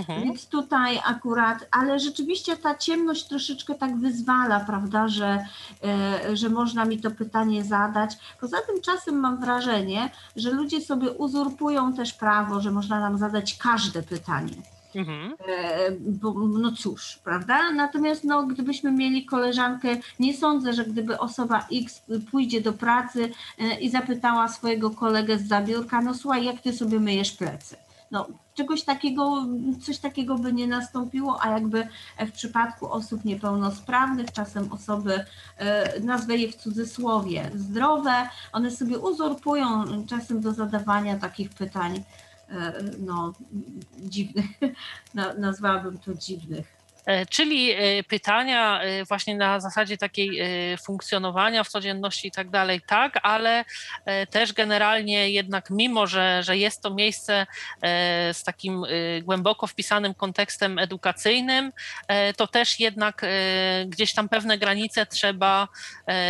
Mhm. 0.00 0.22
Więc 0.24 0.46
tutaj 0.46 1.00
akurat, 1.06 1.68
ale 1.70 1.98
rzeczywiście 1.98 2.56
ta 2.56 2.74
ciemność 2.74 3.24
troszeczkę 3.24 3.74
tak 3.74 3.96
wyzwala, 3.96 4.60
prawda, 4.60 5.08
że, 5.08 5.46
e, 5.84 6.36
że 6.36 6.48
można 6.48 6.84
mi 6.84 6.98
to 7.00 7.10
pytanie 7.10 7.64
zadać. 7.64 8.18
Poza 8.40 8.56
tym 8.66 8.80
czasem 8.80 9.20
mam 9.20 9.40
wrażenie, 9.40 10.10
że 10.36 10.50
ludzie 10.50 10.80
sobie 10.80 11.10
uzurpują 11.10 11.92
też 11.92 12.12
prawo, 12.12 12.60
że 12.60 12.70
można 12.70 13.00
nam 13.00 13.18
zadać 13.18 13.58
każde 13.58 14.02
pytanie. 14.02 14.54
Mhm. 14.94 15.34
E, 15.48 15.90
Bo, 16.00 16.34
no 16.48 16.72
cóż, 16.72 17.18
prawda? 17.24 17.72
Natomiast 17.72 18.24
no, 18.24 18.42
gdybyśmy 18.42 18.92
mieli 18.92 19.24
koleżankę, 19.24 19.96
nie 20.20 20.36
sądzę, 20.36 20.72
że 20.72 20.84
gdyby 20.84 21.18
osoba 21.18 21.66
X 21.72 22.02
pójdzie 22.30 22.60
do 22.60 22.72
pracy 22.72 23.30
e, 23.58 23.80
i 23.80 23.90
zapytała 23.90 24.48
swojego 24.48 24.90
kolegę 24.90 25.38
z 25.38 25.48
zabiórka, 25.48 26.00
no 26.00 26.14
słuchaj, 26.14 26.44
jak 26.44 26.60
ty 26.60 26.72
sobie 26.72 27.00
myjesz 27.00 27.32
plecy? 27.32 27.76
No, 28.10 28.26
czegoś 28.54 28.82
takiego, 28.82 29.46
coś 29.82 29.98
takiego 29.98 30.38
by 30.38 30.52
nie 30.52 30.66
nastąpiło, 30.66 31.42
a 31.42 31.50
jakby 31.50 31.88
w 32.26 32.32
przypadku 32.32 32.92
osób 32.92 33.24
niepełnosprawnych, 33.24 34.32
czasem 34.32 34.72
osoby, 34.72 35.24
e, 35.56 36.00
nazwę 36.00 36.36
je 36.36 36.52
w 36.52 36.56
cudzysłowie, 36.56 37.50
zdrowe, 37.54 38.28
one 38.52 38.70
sobie 38.70 38.98
uzurpują 38.98 39.84
czasem 40.06 40.40
do 40.40 40.52
zadawania 40.52 41.18
takich 41.18 41.50
pytań, 41.50 42.02
e, 42.48 42.72
no, 42.98 43.32
dziwnych, 43.98 44.46
Na- 45.14 45.34
nazwałabym 45.34 45.98
to 45.98 46.14
dziwnych. 46.14 46.79
E, 47.06 47.26
czyli 47.26 47.70
e, 47.70 48.02
pytania 48.02 48.80
e, 48.82 49.04
właśnie 49.04 49.36
na 49.36 49.60
zasadzie 49.60 49.96
takiej 49.96 50.40
funkcjonowania 50.82 51.64
w 51.64 51.68
codzienności 51.68 52.28
i 52.28 52.30
tak 52.30 52.50
dalej, 52.50 52.80
tak, 52.86 53.18
ale 53.22 53.64
też 54.30 54.52
generalnie 54.52 55.30
jednak 55.30 55.70
mimo, 55.70 56.06
że, 56.06 56.42
że 56.42 56.56
jest 56.56 56.82
to 56.82 56.94
miejsce 56.94 57.46
z 58.32 58.44
takim 58.44 58.82
głęboko 59.22 59.66
wpisanym 59.66 60.14
kontekstem 60.14 60.78
edukacyjnym, 60.78 61.72
to 62.36 62.46
też 62.46 62.80
jednak 62.80 63.26
gdzieś 63.86 64.12
tam 64.12 64.28
pewne 64.28 64.58
granice 64.58 65.06
trzeba, 65.06 65.68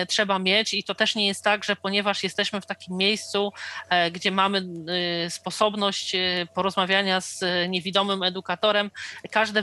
trzeba 0.08 0.38
mieć 0.38 0.74
i 0.74 0.84
to 0.84 0.94
też 0.94 1.14
nie 1.14 1.26
jest 1.26 1.44
tak, 1.44 1.64
że 1.64 1.76
ponieważ 1.76 2.22
jesteśmy 2.22 2.60
w 2.60 2.66
takim 2.66 2.96
miejscu, 2.96 3.52
gdzie 4.12 4.30
mamy 4.30 4.62
sposobność 5.28 6.16
porozmawiania 6.54 7.20
z 7.20 7.44
niewidomym 7.68 8.22
edukatorem, 8.22 8.90
każde 9.30 9.62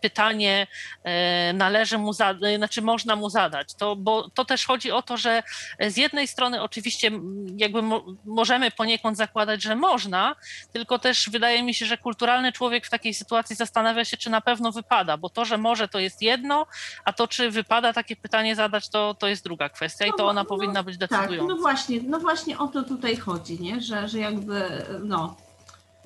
pytanie 0.00 0.35
pytanie 0.36 0.66
e, 1.04 1.52
należy 1.52 1.98
mu 1.98 2.12
zadać, 2.12 2.54
e, 2.54 2.56
znaczy 2.56 2.82
można 2.82 3.16
mu 3.16 3.30
zadać. 3.30 3.74
To, 3.74 3.96
bo 3.96 4.30
to 4.30 4.44
też 4.44 4.66
chodzi 4.66 4.90
o 4.90 5.02
to, 5.02 5.16
że 5.16 5.42
z 5.80 5.96
jednej 5.96 6.28
strony 6.28 6.62
oczywiście 6.62 7.10
jakby 7.56 7.82
mo, 7.82 8.04
możemy 8.24 8.70
poniekąd 8.70 9.16
zakładać, 9.16 9.62
że 9.62 9.76
można, 9.76 10.36
tylko 10.72 10.98
też 10.98 11.30
wydaje 11.30 11.62
mi 11.62 11.74
się, 11.74 11.86
że 11.86 11.98
kulturalny 11.98 12.52
człowiek 12.52 12.86
w 12.86 12.90
takiej 12.90 13.14
sytuacji 13.14 13.56
zastanawia 13.56 14.04
się, 14.04 14.16
czy 14.16 14.30
na 14.30 14.40
pewno 14.40 14.72
wypada, 14.72 15.16
bo 15.16 15.28
to, 15.28 15.44
że 15.44 15.58
może 15.58 15.88
to 15.88 15.98
jest 15.98 16.22
jedno, 16.22 16.66
a 17.04 17.12
to, 17.12 17.28
czy 17.28 17.50
wypada 17.50 17.92
takie 17.92 18.16
pytanie 18.16 18.56
zadać, 18.56 18.88
to, 18.88 19.14
to 19.14 19.28
jest 19.28 19.44
druga 19.44 19.68
kwestia 19.68 20.06
i 20.06 20.10
to 20.10 20.16
no 20.18 20.28
ona 20.28 20.42
no, 20.42 20.48
powinna 20.48 20.82
być 20.82 20.98
decydująca. 20.98 21.36
Tak, 21.36 21.48
no 21.48 21.56
właśnie, 21.56 22.00
no 22.02 22.18
właśnie 22.18 22.58
o 22.58 22.68
to 22.68 22.82
tutaj 22.82 23.16
chodzi, 23.16 23.60
nie? 23.60 23.80
Że, 23.80 24.08
że 24.08 24.18
jakby 24.18 24.84
no, 25.04 25.36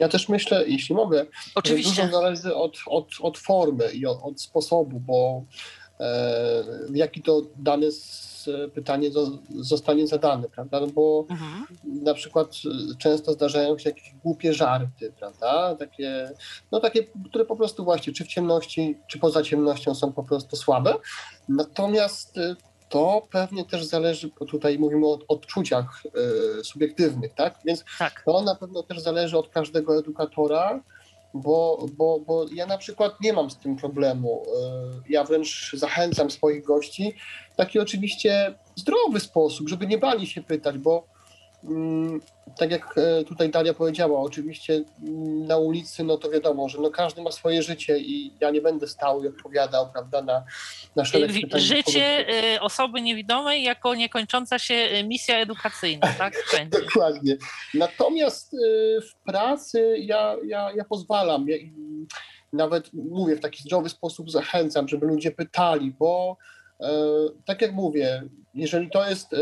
ja 0.01 0.09
też 0.09 0.29
myślę, 0.29 0.65
jeśli 0.69 0.95
mogę, 0.95 1.27
Oczywiście. 1.55 1.95
że 1.95 2.03
dużo 2.03 2.17
zależy 2.21 2.55
od, 2.55 2.77
od, 2.87 3.07
od 3.21 3.39
formy 3.39 3.93
i 3.93 4.07
od, 4.07 4.19
od 4.23 4.41
sposobu, 4.41 5.01
bo 5.01 5.45
e, 6.01 6.65
w 6.89 6.97
jaki 6.97 7.23
to 7.23 7.43
dane 7.57 7.87
pytanie 8.75 9.11
zostanie 9.61 10.07
zadane, 10.07 10.49
prawda? 10.49 10.81
No 10.81 10.87
bo 10.87 11.27
mhm. 11.31 11.67
na 11.85 12.15
przykład 12.15 12.53
często 12.99 13.33
zdarzają 13.33 13.79
się 13.79 13.91
jakieś 13.91 14.15
głupie 14.25 14.55
żarty, 14.55 15.13
prawda? 15.19 15.77
Takie, 15.77 16.31
no 16.73 16.81
takie, 16.81 17.07
które 17.29 17.45
po 17.45 17.57
prostu 17.57 17.85
właśnie 17.85 18.13
czy 18.13 18.25
w 18.25 18.29
ciemności, 18.29 18.99
czy 19.09 19.19
poza 19.19 19.43
ciemnością 19.43 19.95
są 19.95 20.13
po 20.13 20.25
prostu 20.25 20.57
słabe. 20.57 20.95
Natomiast 21.49 22.39
to 22.91 23.23
pewnie 23.31 23.65
też 23.65 23.85
zależy, 23.85 24.31
bo 24.39 24.47
tutaj 24.47 24.79
mówimy 24.79 25.07
o 25.07 25.19
odczuciach 25.29 26.03
y, 26.61 26.65
subiektywnych, 26.65 27.35
tak? 27.35 27.59
Więc 27.65 27.85
tak. 27.99 28.23
to 28.27 28.43
na 28.43 28.55
pewno 28.55 28.83
też 28.83 29.01
zależy 29.01 29.39
od 29.39 29.49
każdego 29.49 29.99
edukatora, 29.99 30.81
bo, 31.35 31.87
bo, 31.97 32.21
bo 32.21 32.47
ja 32.53 32.67
na 32.67 32.79
przykład 32.79 33.21
nie 33.21 33.33
mam 33.33 33.51
z 33.51 33.57
tym 33.57 33.77
problemu. 33.77 34.43
Y, 35.07 35.13
ja 35.13 35.25
wręcz 35.25 35.73
zachęcam 35.73 36.31
swoich 36.31 36.65
gości 36.65 37.15
w 37.53 37.57
taki 37.57 37.79
oczywiście 37.79 38.55
zdrowy 38.77 39.21
sposób, 39.21 39.69
żeby 39.69 39.87
nie 39.87 39.99
bali 39.99 40.27
się 40.27 40.43
pytać, 40.43 40.79
bo 40.79 41.05
tak 42.57 42.71
jak 42.71 42.99
e, 42.99 43.25
tutaj 43.25 43.51
Daria 43.51 43.75
powiedziała, 43.75 44.21
oczywiście 44.21 44.75
mm, 44.75 45.47
na 45.47 45.57
ulicy, 45.57 46.05
no 46.05 46.17
to 46.17 46.31
wiadomo, 46.31 46.69
że 46.69 46.79
no 46.79 46.91
każdy 46.91 47.23
ma 47.23 47.33
swoje 47.33 47.63
życie 47.63 47.99
i 47.99 48.33
ja 48.41 48.51
nie 48.51 48.61
będę 48.61 48.89
stał 48.89 49.25
i 49.25 49.29
odpowiadał, 49.29 49.93
prawda, 49.93 50.23
na, 50.23 50.45
na 50.97 51.05
szereg 51.05 51.33
pytań. 51.33 51.61
Życie 51.61 52.29
e, 52.29 52.61
osoby 52.61 53.03
niewidomej 53.03 53.63
jako 53.63 53.95
niekończąca 53.95 54.59
się 54.59 54.75
e, 54.75 55.05
misja 55.05 55.37
edukacyjna, 55.37 56.15
tak? 56.19 56.35
Dokładnie. 56.85 57.37
Natomiast 57.75 58.57
w 59.11 59.25
pracy 59.25 59.97
ja, 59.99 60.37
ja, 60.47 60.73
ja 60.77 60.85
pozwalam, 60.85 61.49
ja, 61.49 61.57
nawet 62.53 62.91
mówię 62.93 63.37
w 63.37 63.41
taki 63.41 63.63
zdrowy 63.63 63.89
sposób, 63.89 64.31
zachęcam, 64.31 64.89
żeby 64.89 65.07
ludzie 65.07 65.31
pytali, 65.31 65.95
bo 65.99 66.37
tak 67.47 67.63
jak 67.63 67.73
mówię, 67.73 68.23
jeżeli 68.55 68.91
to 68.91 69.09
jest 69.09 69.33
e, 69.33 69.37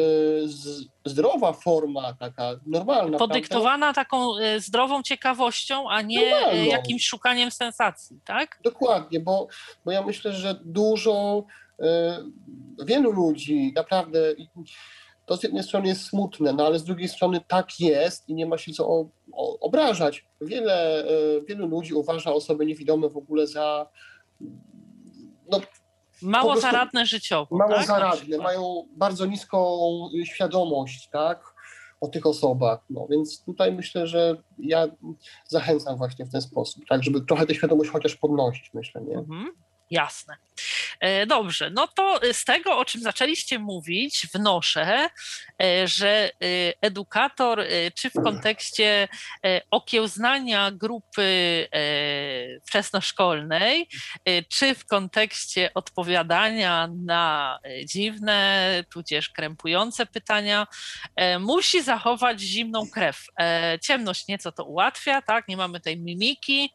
zdrowa 1.05 1.53
forma, 1.53 2.15
taka 2.15 2.51
normalna. 2.67 3.19
Podyktowana 3.19 3.87
prawda? 3.87 4.05
taką 4.05 4.39
e, 4.39 4.61
zdrową 4.61 5.03
ciekawością, 5.03 5.91
a 5.91 6.03
nie 6.03 6.37
e, 6.37 6.41
Normalną. 6.41 6.65
jakimś 6.65 7.07
szukaniem 7.07 7.51
sensacji, 7.51 8.21
tak? 8.25 8.61
Dokładnie, 8.65 9.21
bo, 9.21 9.49
bo 9.85 9.93
ja 9.93 10.03
myślę, 10.03 10.33
że 10.33 10.61
dużo, 10.65 11.45
wielu 12.85 13.13
ludzi 13.13 13.73
naprawdę. 13.77 14.19
To 15.27 15.37
z 15.37 15.43
jednej 15.43 15.63
strony 15.63 15.89
jest 15.89 16.05
smutne, 16.05 16.53
no 16.53 16.67
ale 16.67 16.79
z 16.79 16.85
drugiej 16.85 17.09
strony 17.09 17.41
tak 17.49 17.81
jest 17.81 18.29
i 18.29 18.35
nie 18.35 18.47
ma 18.47 18.59
się 18.59 18.73
co 18.73 18.89
o, 18.89 19.09
o, 19.33 19.61
obrażać. 19.61 20.27
Wiele, 20.41 21.05
wielu 21.49 21.67
ludzi 21.67 21.95
uważa 21.95 22.33
osoby 22.33 22.67
niewidome 22.67 23.09
w 23.09 23.17
ogóle 23.17 23.47
za 23.47 23.87
no, 25.51 25.61
Mało 26.23 26.61
zaradne 26.61 27.07
życiowo. 27.07 27.57
Mało 27.57 27.75
tak? 27.75 27.87
zaradne, 27.87 28.39
mają 28.39 28.89
bardzo 28.97 29.27
niską 29.27 29.79
świadomość, 30.25 31.09
tak? 31.09 31.55
O 32.01 32.09
tych 32.09 32.27
osobach. 32.27 32.81
No 32.91 33.07
więc 33.11 33.45
tutaj 33.45 33.73
myślę, 33.73 34.07
że 34.07 34.37
ja 34.59 34.87
zachęcam 35.47 35.97
właśnie 35.97 36.25
w 36.25 36.33
ten 36.33 36.41
sposób, 36.43 36.85
tak, 36.89 37.03
żeby 37.05 37.21
trochę 37.21 37.47
tę 37.47 37.55
świadomość 37.55 37.91
chociaż 37.91 38.17
podnosić, 38.17 38.71
myślę, 38.75 39.01
nie? 39.01 39.15
Mhm. 39.15 39.53
Jasne. 39.91 40.37
E, 41.01 41.27
dobrze, 41.27 41.71
no 41.71 41.87
to 41.87 42.21
z 42.33 42.45
tego, 42.45 42.79
o 42.79 42.85
czym 42.85 43.03
zaczęliście 43.03 43.59
mówić, 43.59 44.27
wnoszę, 44.35 45.11
e, 45.63 45.89
że 45.89 46.09
e, 46.09 46.31
edukator, 46.81 47.65
czy 47.95 48.11
w 48.11 48.13
kontekście 48.13 49.09
okiełznania 49.71 50.71
grupy 50.71 51.69
wczesnoszkolnej, 52.67 53.89
czy 54.49 54.75
w 54.75 54.87
kontekście 54.87 55.71
odpowiadania 55.75 56.89
na 57.05 57.59
dziwne, 57.85 58.85
tudzież 58.93 59.31
krępujące 59.31 60.07
pytania, 60.07 60.67
musi 61.41 61.83
zachować 61.83 62.41
zimną 62.41 62.91
krew. 62.91 63.27
Ciemność 63.83 64.29
nieco 64.29 64.53
to 64.53 64.65
ułatwia, 64.65 65.23
tak? 65.23 65.49
Nie 65.49 65.57
mamy 65.57 65.81
tej 65.81 66.01
mimiki, 66.01 66.75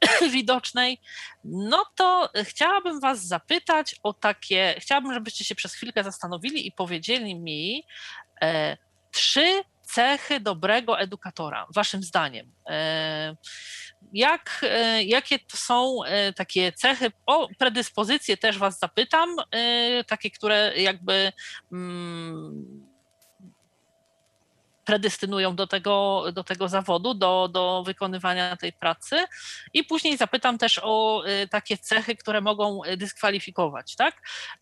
widocznej, 0.32 1.00
no 1.44 1.84
to 1.96 2.30
chciałabym 2.44 3.00
Was 3.00 3.26
zapytać 3.26 3.96
o 4.02 4.12
takie, 4.12 4.74
chciałabym, 4.78 5.14
żebyście 5.14 5.44
się 5.44 5.54
przez 5.54 5.74
chwilkę 5.74 6.04
zastanowili 6.04 6.66
i 6.66 6.72
powiedzieli 6.72 7.40
mi 7.40 7.84
e, 8.42 8.76
trzy 9.10 9.62
cechy 9.82 10.40
dobrego 10.40 11.00
edukatora, 11.00 11.66
Waszym 11.74 12.02
zdaniem. 12.02 12.52
E, 12.68 13.36
jak, 14.12 14.60
e, 14.62 15.02
jakie 15.02 15.38
to 15.38 15.56
są 15.56 16.04
e, 16.04 16.32
takie 16.32 16.72
cechy, 16.72 17.12
o 17.26 17.48
predyspozycje 17.58 18.36
też 18.36 18.58
Was 18.58 18.78
zapytam, 18.78 19.36
e, 19.50 20.04
takie, 20.04 20.30
które 20.30 20.72
jakby. 20.76 21.32
Mm, 21.72 22.93
predestynują 24.84 25.56
do 25.56 25.66
tego, 25.66 26.24
do 26.32 26.44
tego 26.44 26.68
zawodu, 26.68 27.14
do, 27.14 27.48
do 27.52 27.82
wykonywania 27.86 28.56
tej 28.56 28.72
pracy. 28.72 29.16
I 29.72 29.84
później 29.84 30.16
zapytam 30.16 30.58
też 30.58 30.80
o 30.82 31.24
y, 31.26 31.48
takie 31.48 31.78
cechy, 31.78 32.16
które 32.16 32.40
mogą 32.40 32.80
dyskwalifikować. 32.96 33.96
Tak? 33.96 34.14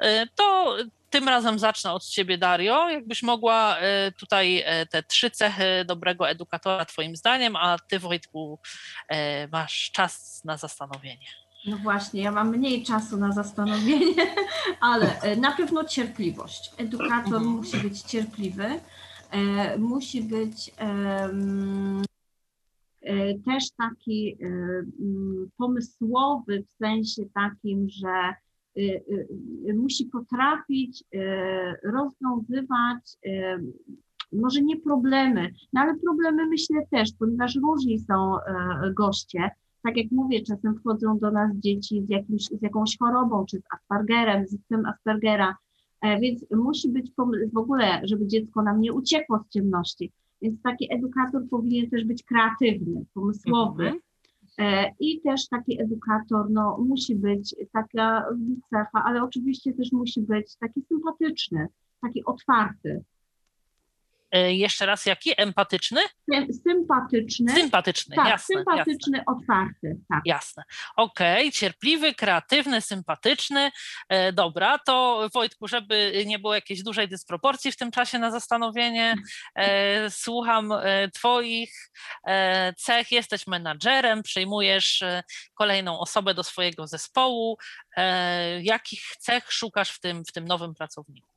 Y, 0.04 0.28
to 0.34 0.76
tym 1.10 1.28
razem 1.28 1.58
zacznę 1.58 1.92
od 1.92 2.06
Ciebie, 2.06 2.38
Dario. 2.38 2.88
Jakbyś 2.88 3.22
mogła 3.22 3.76
y, 3.78 4.12
tutaj 4.12 4.64
te 4.90 5.02
trzy 5.02 5.30
cechy 5.30 5.84
dobrego 5.86 6.28
edukatora, 6.28 6.84
Twoim 6.84 7.16
zdaniem, 7.16 7.56
a 7.56 7.76
Ty, 7.88 7.98
Wojtku, 7.98 8.60
masz 9.52 9.90
czas 9.92 10.42
na 10.44 10.56
zastanowienie. 10.56 11.26
No 11.66 11.76
właśnie, 11.76 12.22
ja 12.22 12.32
mam 12.32 12.48
mniej 12.48 12.84
czasu 12.84 13.16
na 13.16 13.32
zastanowienie, 13.32 14.26
ale 14.80 15.36
na 15.36 15.52
pewno 15.52 15.84
cierpliwość. 15.84 16.70
Edukator 16.78 17.34
mhm. 17.34 17.44
musi 17.44 17.76
być 17.76 18.00
cierpliwy 18.00 18.80
musi 19.78 20.22
być 20.22 20.74
e, 23.02 23.38
też 23.38 23.70
taki 23.70 24.36
e, 24.42 24.48
pomysłowy 25.56 26.62
w 26.62 26.70
sensie 26.70 27.22
takim, 27.34 27.88
że 27.88 28.34
musi 29.74 30.06
potrafić 30.06 31.04
rozwiązywać 31.84 33.18
może 34.32 34.62
nie 34.62 34.80
problemy, 34.80 35.50
no 35.72 35.80
ale 35.80 35.98
problemy 35.98 36.46
myślę 36.46 36.86
też, 36.90 37.10
ponieważ 37.18 37.56
różni 37.56 38.00
są 38.00 38.36
goście. 38.96 39.50
Tak 39.82 39.96
jak 39.96 40.06
mówię, 40.10 40.42
czasem 40.42 40.78
wchodzą 40.78 41.18
do 41.18 41.30
nas 41.30 41.56
dzieci 41.56 42.02
z, 42.06 42.10
jakimś, 42.10 42.44
z 42.44 42.62
jakąś 42.62 42.98
chorobą, 42.98 43.44
czy 43.46 43.58
z 43.58 43.62
Aspergerem, 43.74 44.46
z 44.46 44.56
tym 44.68 44.86
Aspergera, 44.86 45.56
E, 45.71 45.71
więc 46.20 46.44
musi 46.50 46.88
być 46.88 47.12
w 47.52 47.58
ogóle, 47.58 48.00
żeby 48.04 48.26
dziecko 48.26 48.62
nam 48.62 48.80
nie 48.80 48.92
uciekło 48.92 49.38
z 49.38 49.52
ciemności. 49.52 50.12
Więc 50.42 50.62
taki 50.62 50.94
edukator 50.94 51.48
powinien 51.50 51.90
też 51.90 52.04
być 52.04 52.22
kreatywny, 52.22 53.04
pomysłowy. 53.14 53.84
Mhm. 53.84 54.00
E, 54.58 54.92
I 55.00 55.20
też 55.20 55.48
taki 55.48 55.82
edukator 55.82 56.50
no, 56.50 56.78
musi 56.78 57.16
być 57.16 57.56
taka 57.72 58.24
cecha, 58.70 59.04
ale 59.04 59.22
oczywiście 59.22 59.72
też 59.72 59.92
musi 59.92 60.20
być 60.20 60.56
taki 60.56 60.82
sympatyczny, 60.82 61.66
taki 62.00 62.24
otwarty. 62.24 63.04
E, 64.32 64.54
jeszcze 64.54 64.86
raz 64.86 65.06
jaki? 65.06 65.30
Empatyczny? 65.36 66.00
Sympatyczny. 66.68 67.52
Sympatyczny, 67.52 68.16
tak, 68.16 68.28
jasne. 68.28 68.56
sympatyczny, 68.56 69.18
jasne. 69.18 69.34
otwarty. 69.34 69.96
Tak. 70.08 70.20
Jasne. 70.24 70.62
Okej, 70.96 71.48
okay. 71.48 71.52
cierpliwy, 71.52 72.14
kreatywny, 72.14 72.80
sympatyczny. 72.80 73.70
E, 74.08 74.32
dobra, 74.32 74.78
to 74.78 75.28
Wojtku, 75.34 75.68
żeby 75.68 76.24
nie 76.26 76.38
było 76.38 76.54
jakiejś 76.54 76.82
dużej 76.82 77.08
dysproporcji 77.08 77.72
w 77.72 77.76
tym 77.76 77.90
czasie 77.90 78.18
na 78.18 78.30
zastanowienie, 78.30 79.14
e, 79.54 80.10
słucham 80.10 80.72
e, 80.72 81.08
Twoich 81.10 81.90
e, 82.26 82.72
cech. 82.72 83.12
Jesteś 83.12 83.46
menadżerem, 83.46 84.22
przyjmujesz 84.22 85.02
e, 85.02 85.22
kolejną 85.54 85.98
osobę 85.98 86.34
do 86.34 86.42
swojego 86.42 86.86
zespołu. 86.86 87.58
Jakich 88.62 89.02
cech 89.18 89.52
szukasz 89.52 89.90
w 89.90 90.00
tym, 90.00 90.24
w 90.24 90.32
tym 90.32 90.44
nowym 90.44 90.74
pracowniku? 90.74 91.31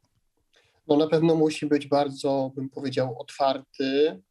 No 0.88 0.98
na 0.98 1.08
pewno 1.08 1.36
musi 1.36 1.66
być 1.66 1.88
bardzo, 1.88 2.52
bym 2.56 2.70
powiedział, 2.70 3.20
otwarty, 3.20 4.22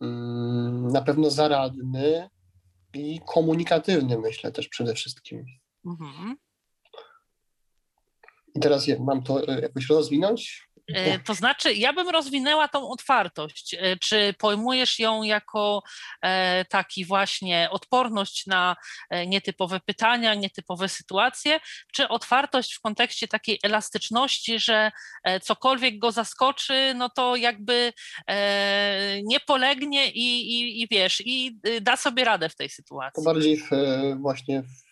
mm, 0.00 0.88
na 0.88 1.02
pewno 1.02 1.30
zaradny 1.30 2.28
i 2.94 3.20
komunikatywny, 3.26 4.18
myślę 4.18 4.52
też 4.52 4.68
przede 4.68 4.94
wszystkim. 4.94 5.44
Mhm. 5.86 6.36
I 8.54 8.60
teraz 8.60 8.86
mam 9.00 9.22
to 9.22 9.48
e, 9.48 9.60
jakoś 9.60 9.88
rozwinąć? 9.88 10.68
E, 10.88 11.18
to 11.18 11.34
znaczy, 11.34 11.74
ja 11.74 11.92
bym 11.92 12.08
rozwinęła 12.08 12.68
tą 12.68 12.88
otwartość. 12.88 13.74
E, 13.74 13.96
czy 13.96 14.34
pojmujesz 14.38 14.98
ją 14.98 15.22
jako 15.22 15.82
e, 16.22 16.64
taki 16.64 17.04
właśnie 17.04 17.68
odporność 17.70 18.46
na 18.46 18.76
nietypowe 19.26 19.80
pytania, 19.80 20.34
nietypowe 20.34 20.88
sytuacje, 20.88 21.60
czy 21.92 22.08
otwartość 22.08 22.74
w 22.74 22.80
kontekście 22.80 23.28
takiej 23.28 23.58
elastyczności, 23.62 24.58
że 24.58 24.92
cokolwiek 25.42 25.98
go 25.98 26.12
zaskoczy, 26.12 26.94
no 26.94 27.10
to 27.10 27.36
jakby 27.36 27.92
nie 29.22 29.40
polegnie 29.40 30.10
i, 30.10 30.58
i, 30.58 30.82
i 30.82 30.88
wiesz, 30.90 31.22
i 31.24 31.58
da 31.80 31.96
sobie 31.96 32.24
radę 32.24 32.48
w 32.48 32.56
tej 32.56 32.68
sytuacji? 32.68 33.24
To 33.24 33.32
bardziej 33.32 33.56
w, 33.56 33.70
właśnie 34.20 34.62
w 34.62 34.91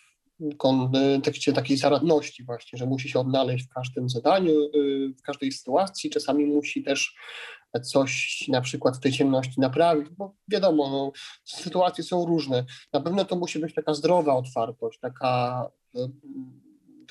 kontekście 0.59 1.53
takiej 1.53 1.77
zaradności 1.77 2.45
właśnie, 2.45 2.79
że 2.79 2.87
musi 2.87 3.09
się 3.09 3.21
odnaleźć 3.21 3.67
w 3.67 3.69
każdym 3.69 4.09
zadaniu, 4.09 4.53
y, 4.53 5.15
w 5.19 5.23
każdej 5.23 5.53
sytuacji, 5.53 6.11
czasami 6.11 6.47
musi 6.47 6.83
też 6.85 7.15
coś 7.83 8.45
na 8.49 8.61
przykład 8.61 8.97
w 8.97 9.01
tej 9.01 9.13
ciemności 9.13 9.61
naprawić, 9.61 10.09
bo 10.09 10.35
wiadomo, 10.49 10.91
no, 10.91 11.13
sytuacje 11.45 12.05
są 12.05 12.27
różne. 12.27 12.65
Na 12.93 13.01
pewno 13.01 13.25
to 13.25 13.37
musi 13.37 13.59
być 13.59 13.75
taka 13.75 13.95
zdrowa 13.95 14.35
otwartość, 14.35 14.99
taka 14.99 15.67
y, 15.97 15.99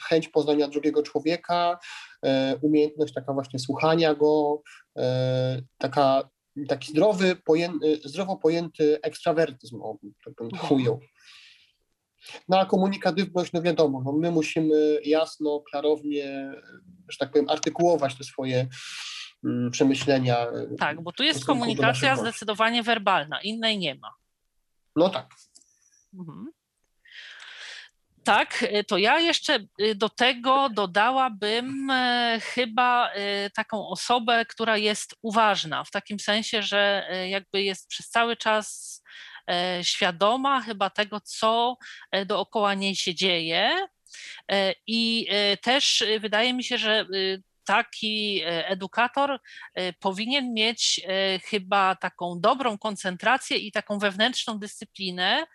chęć 0.01 0.29
poznania 0.29 0.67
drugiego 0.67 1.03
człowieka, 1.03 1.79
y, 2.25 2.29
umiejętność 2.61 3.13
taka 3.13 3.33
właśnie 3.33 3.59
słuchania 3.59 4.15
go, 4.15 4.61
taka, 5.77 6.29
taki 6.67 6.91
zdrowy, 6.91 7.35
pojęty, 7.35 7.99
zdrowo 8.05 8.37
pojęty 8.37 9.01
ekstrawertyzm, 9.01 9.81
tak 10.25 10.33
bym 10.33 10.49
to 10.49 10.75
ujął. 10.75 10.99
No 12.49 12.59
a 12.59 12.65
komunikatywność, 12.65 13.53
no 13.53 13.61
wiadomo, 13.61 14.01
no 14.05 14.11
my 14.11 14.31
musimy 14.31 14.99
jasno, 15.03 15.59
klarownie, 15.59 16.51
że 17.09 17.17
tak 17.17 17.31
powiem, 17.31 17.49
artykułować 17.49 18.15
te 18.17 18.23
swoje 18.23 18.67
mm, 19.43 19.71
przemyślenia. 19.71 20.47
Tak, 20.79 21.01
bo 21.01 21.11
tu 21.11 21.23
jest 21.23 21.45
komunikacja 21.45 22.15
zdecydowanie 22.15 22.83
werbalna, 22.83 23.41
innej 23.41 23.77
nie 23.77 23.95
ma. 23.95 24.13
No 24.95 25.09
tak. 25.09 25.27
Mhm. 26.13 26.47
Tak, 28.23 28.65
to 28.87 28.97
ja 28.97 29.19
jeszcze 29.19 29.59
y, 29.81 29.95
do 29.95 30.09
tego 30.09 30.69
dodałabym 30.69 31.91
chyba 32.41 33.11
taką 33.55 33.87
osobę, 33.87 34.45
która 34.45 34.77
jest 34.77 35.15
uważna, 35.21 35.83
w 35.83 35.91
takim 35.91 36.19
sensie, 36.19 36.61
że 36.61 37.09
jakby 37.29 37.63
jest 37.63 37.87
przez 37.87 38.09
cały 38.09 38.37
czas 38.37 38.99
świadoma 39.83 40.61
chyba 40.61 40.89
tego, 40.89 41.21
co 41.21 41.77
e, 42.11 42.25
dookoła 42.25 42.73
niej 42.73 42.95
się 42.95 43.15
dzieje. 43.15 43.87
E, 44.51 44.73
I 44.87 45.27
też 45.61 46.03
wydaje 46.19 46.53
mi 46.53 46.63
się, 46.63 46.77
że 46.77 47.05
taki 47.69 48.41
edukator 48.45 49.39
powinien 49.99 50.53
mieć 50.53 51.01
chyba 51.43 51.95
taką 51.95 52.39
dobrą 52.39 52.77
koncentrację 52.77 53.57
i 53.57 53.71
taką 53.71 53.99
wewnętrzną 53.99 54.59
dyscyplinę 54.59 55.45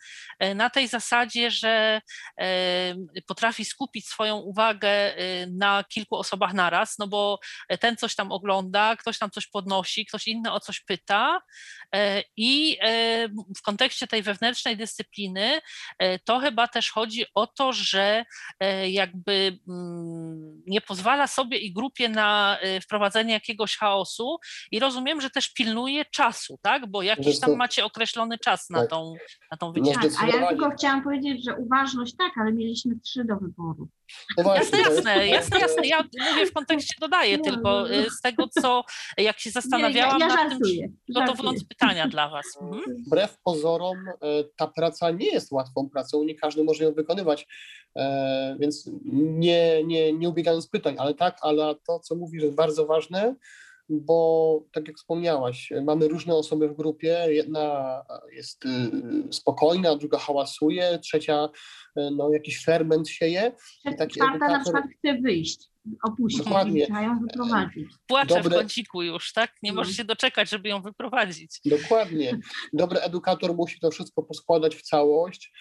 na 0.54 0.70
tej 0.70 0.88
zasadzie, 0.88 1.50
że 1.50 2.00
potrafi 3.26 3.64
skupić 3.64 4.08
swoją 4.08 4.36
uwagę 4.36 5.14
na 5.48 5.84
kilku 5.88 6.16
osobach 6.16 6.52
naraz, 6.52 6.98
no 6.98 7.06
bo 7.08 7.38
ten 7.80 7.96
coś 7.96 8.14
tam 8.14 8.32
ogląda, 8.32 8.96
ktoś 8.96 9.18
tam 9.18 9.30
coś 9.30 9.46
podnosi, 9.46 10.06
ktoś 10.06 10.28
inny 10.28 10.52
o 10.52 10.60
coś 10.60 10.80
pyta 10.80 11.40
E, 11.94 12.22
I 12.36 12.78
e, 12.80 13.28
w 13.28 13.62
kontekście 13.62 14.06
tej 14.06 14.22
wewnętrznej 14.22 14.76
dyscypliny 14.76 15.60
e, 15.98 16.18
to 16.18 16.38
chyba 16.38 16.68
też 16.68 16.90
chodzi 16.90 17.24
o 17.34 17.46
to, 17.46 17.72
że 17.72 18.24
jakby 18.86 19.58
mm, 19.68 20.62
nie 20.66 20.80
pozwala 20.80 21.26
sobie 21.26 21.58
i 21.58 21.72
grupie 21.72 22.03
na 22.09 22.59
wprowadzenie 22.82 23.32
jakiegoś 23.32 23.76
chaosu 23.76 24.38
i 24.70 24.80
rozumiem, 24.80 25.20
że 25.20 25.30
też 25.30 25.52
pilnuje 25.52 26.05
czasu, 26.05 26.59
tak? 26.62 26.86
Bo 26.86 27.02
jakiś 27.02 27.40
tam 27.40 27.57
macie 27.57 27.84
określony 27.84 28.38
czas 28.38 28.70
na 28.70 28.80
tak. 28.80 28.90
tą, 28.90 29.14
na 29.50 29.57
tą 29.57 29.72
wycieczkę. 29.72 30.11
Tak, 30.11 30.22
a 30.22 30.26
ja 30.26 30.48
tylko 30.48 30.70
chciałam 30.70 31.02
powiedzieć, 31.02 31.44
że 31.44 31.57
uważność 31.57 32.16
tak, 32.16 32.32
ale 32.38 32.52
mieliśmy 32.52 33.00
trzy 33.00 33.24
do 33.24 33.36
wyboru. 33.36 33.88
No 34.44 34.55
jasne, 34.55 34.78
jasne, 34.78 35.28
jasne, 35.28 35.61
jasne. 35.61 35.86
Ja 35.86 36.05
mówię 36.30 36.46
w 36.46 36.52
kontekście 36.52 36.94
dodaję 37.00 37.38
no, 37.38 37.44
tylko 37.44 37.68
no, 37.70 37.88
no. 37.88 38.11
z 38.11 38.20
tego, 38.20 38.48
co 38.61 38.84
jak 39.18 39.40
się 39.40 39.50
zastanawiałam 39.50 40.18
nie, 40.18 40.24
ja, 40.24 40.30
ja 40.30 40.36
nad 40.36 40.50
żartuję, 40.50 40.82
tym, 40.82 40.98
przygotowując 41.05 41.64
pytania 41.64 42.09
dla 42.09 42.28
Was. 42.28 42.44
Mhm. 42.62 42.82
Wbrew 43.07 43.38
pozorom 43.44 43.96
e, 44.09 44.12
ta 44.57 44.66
praca 44.66 45.11
nie 45.11 45.26
jest 45.26 45.52
łatwą 45.52 45.88
pracą, 45.90 46.24
nie 46.24 46.34
każdy 46.34 46.64
może 46.64 46.84
ją 46.84 46.92
wykonywać, 46.92 47.46
e, 47.96 48.57
więc 48.61 48.90
nie, 49.14 49.84
nie, 49.84 50.12
nie 50.12 50.28
ubiegając 50.28 50.68
pytań, 50.68 50.96
ale 50.98 51.14
tak, 51.14 51.38
ale 51.40 51.74
to, 51.86 52.00
co 52.00 52.14
mówisz, 52.14 52.42
jest 52.42 52.57
bardzo 52.57 52.86
ważne, 52.86 53.34
bo 53.89 54.61
tak 54.72 54.89
jak 54.89 54.97
wspomniałaś, 54.97 55.72
mamy 55.85 56.09
różne 56.09 56.35
osoby 56.35 56.68
w 56.68 56.76
grupie. 56.76 57.26
Jedna 57.28 58.03
jest 58.32 58.64
y, 58.64 58.68
spokojna, 59.32 59.97
druga 59.97 60.18
hałasuje, 60.18 60.99
trzecia 60.99 61.49
y, 61.99 62.11
no, 62.16 62.30
jakiś 62.32 62.64
ferment 62.64 63.09
sieje. 63.09 63.53
I 63.85 63.97
taki 63.97 64.14
Czwarta 64.14 64.35
edukator... 64.35 64.59
na 64.59 64.62
przykład 64.64 64.85
chce 64.99 65.20
wyjść, 65.22 65.70
opuścić, 66.03 66.45
Dokładnie. 66.45 66.85
trzeba 66.87 67.03
ją 67.03 67.18
wyprowadzić. 67.18 67.87
Płacze 68.07 68.35
Dobre... 68.35 68.57
w 68.57 68.61
kąciku 68.61 69.03
już, 69.03 69.32
tak? 69.32 69.53
Nie 69.62 69.72
no. 69.72 69.76
możesz 69.76 69.97
się 69.97 70.05
doczekać, 70.05 70.51
żeby 70.51 70.68
ją 70.68 70.82
wyprowadzić. 70.82 71.61
Dokładnie. 71.64 72.39
Dobry 72.72 73.01
edukator 73.01 73.55
musi 73.55 73.80
to 73.80 73.91
wszystko 73.91 74.22
poskładać 74.22 74.76
w 74.76 74.82
całość, 74.82 75.53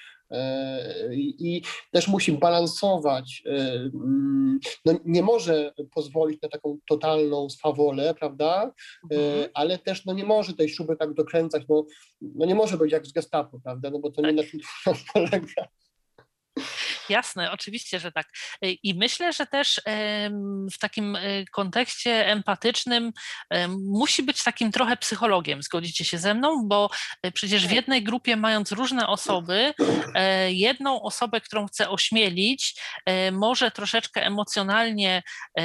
i 1.39 1.61
też 1.91 2.07
musi 2.07 2.31
balansować. 2.31 3.43
E, 3.45 3.49
mm, 3.49 4.59
no 4.85 4.93
nie 5.05 5.23
może 5.23 5.73
pozwolić 5.93 6.41
na 6.41 6.49
taką 6.49 6.77
totalną 6.89 7.49
swawolę, 7.49 8.13
prawda? 8.13 8.73
E, 9.11 9.15
mhm. 9.15 9.49
Ale 9.53 9.77
też 9.77 10.05
no 10.05 10.13
nie 10.13 10.25
może 10.25 10.53
tej 10.53 10.69
śruby 10.69 10.95
tak 10.95 11.13
dokręcać, 11.13 11.63
no, 11.69 11.85
no 12.21 12.45
nie 12.45 12.55
może 12.55 12.77
być 12.77 12.91
jak 12.91 13.07
z 13.07 13.11
gestapo, 13.11 13.59
prawda? 13.63 13.89
No 13.89 13.99
bo 13.99 14.11
to 14.11 14.21
tak. 14.21 14.31
nie 14.31 14.43
na 14.43 14.49
tym 14.49 14.59
polega. 15.13 15.67
Jasne, 17.09 17.51
oczywiście, 17.51 17.99
że 17.99 18.11
tak. 18.11 18.27
Y, 18.65 18.71
I 18.83 18.93
myślę, 18.93 19.33
że 19.33 19.45
też 19.45 19.81
w 20.73 20.77
takim 20.79 21.15
y, 21.15 21.45
kontekście 21.51 22.27
empatycznym 22.27 23.11
musi 23.69 24.23
być 24.23 24.43
takim 24.43 24.71
trochę 24.71 24.97
psychologiem, 24.97 25.63
zgodzicie 25.63 26.05
się 26.05 26.17
ze 26.17 26.33
mną, 26.33 26.67
bo 26.67 26.89
y, 27.25 27.31
przecież 27.31 27.63
w 27.63 27.67
tak. 27.67 27.75
jednej 27.75 28.03
grupie, 28.03 28.35
mając 28.35 28.71
różne 28.71 29.07
osoby, 29.07 29.73
e, 30.15 30.51
jedną 30.51 31.01
osobę, 31.01 31.41
którą 31.41 31.67
chce 31.67 31.89
ośmielić, 31.89 32.81
e, 33.05 33.31
może 33.31 33.71
troszeczkę 33.71 34.25
emocjonalnie 34.25 35.23
e, 35.59 35.63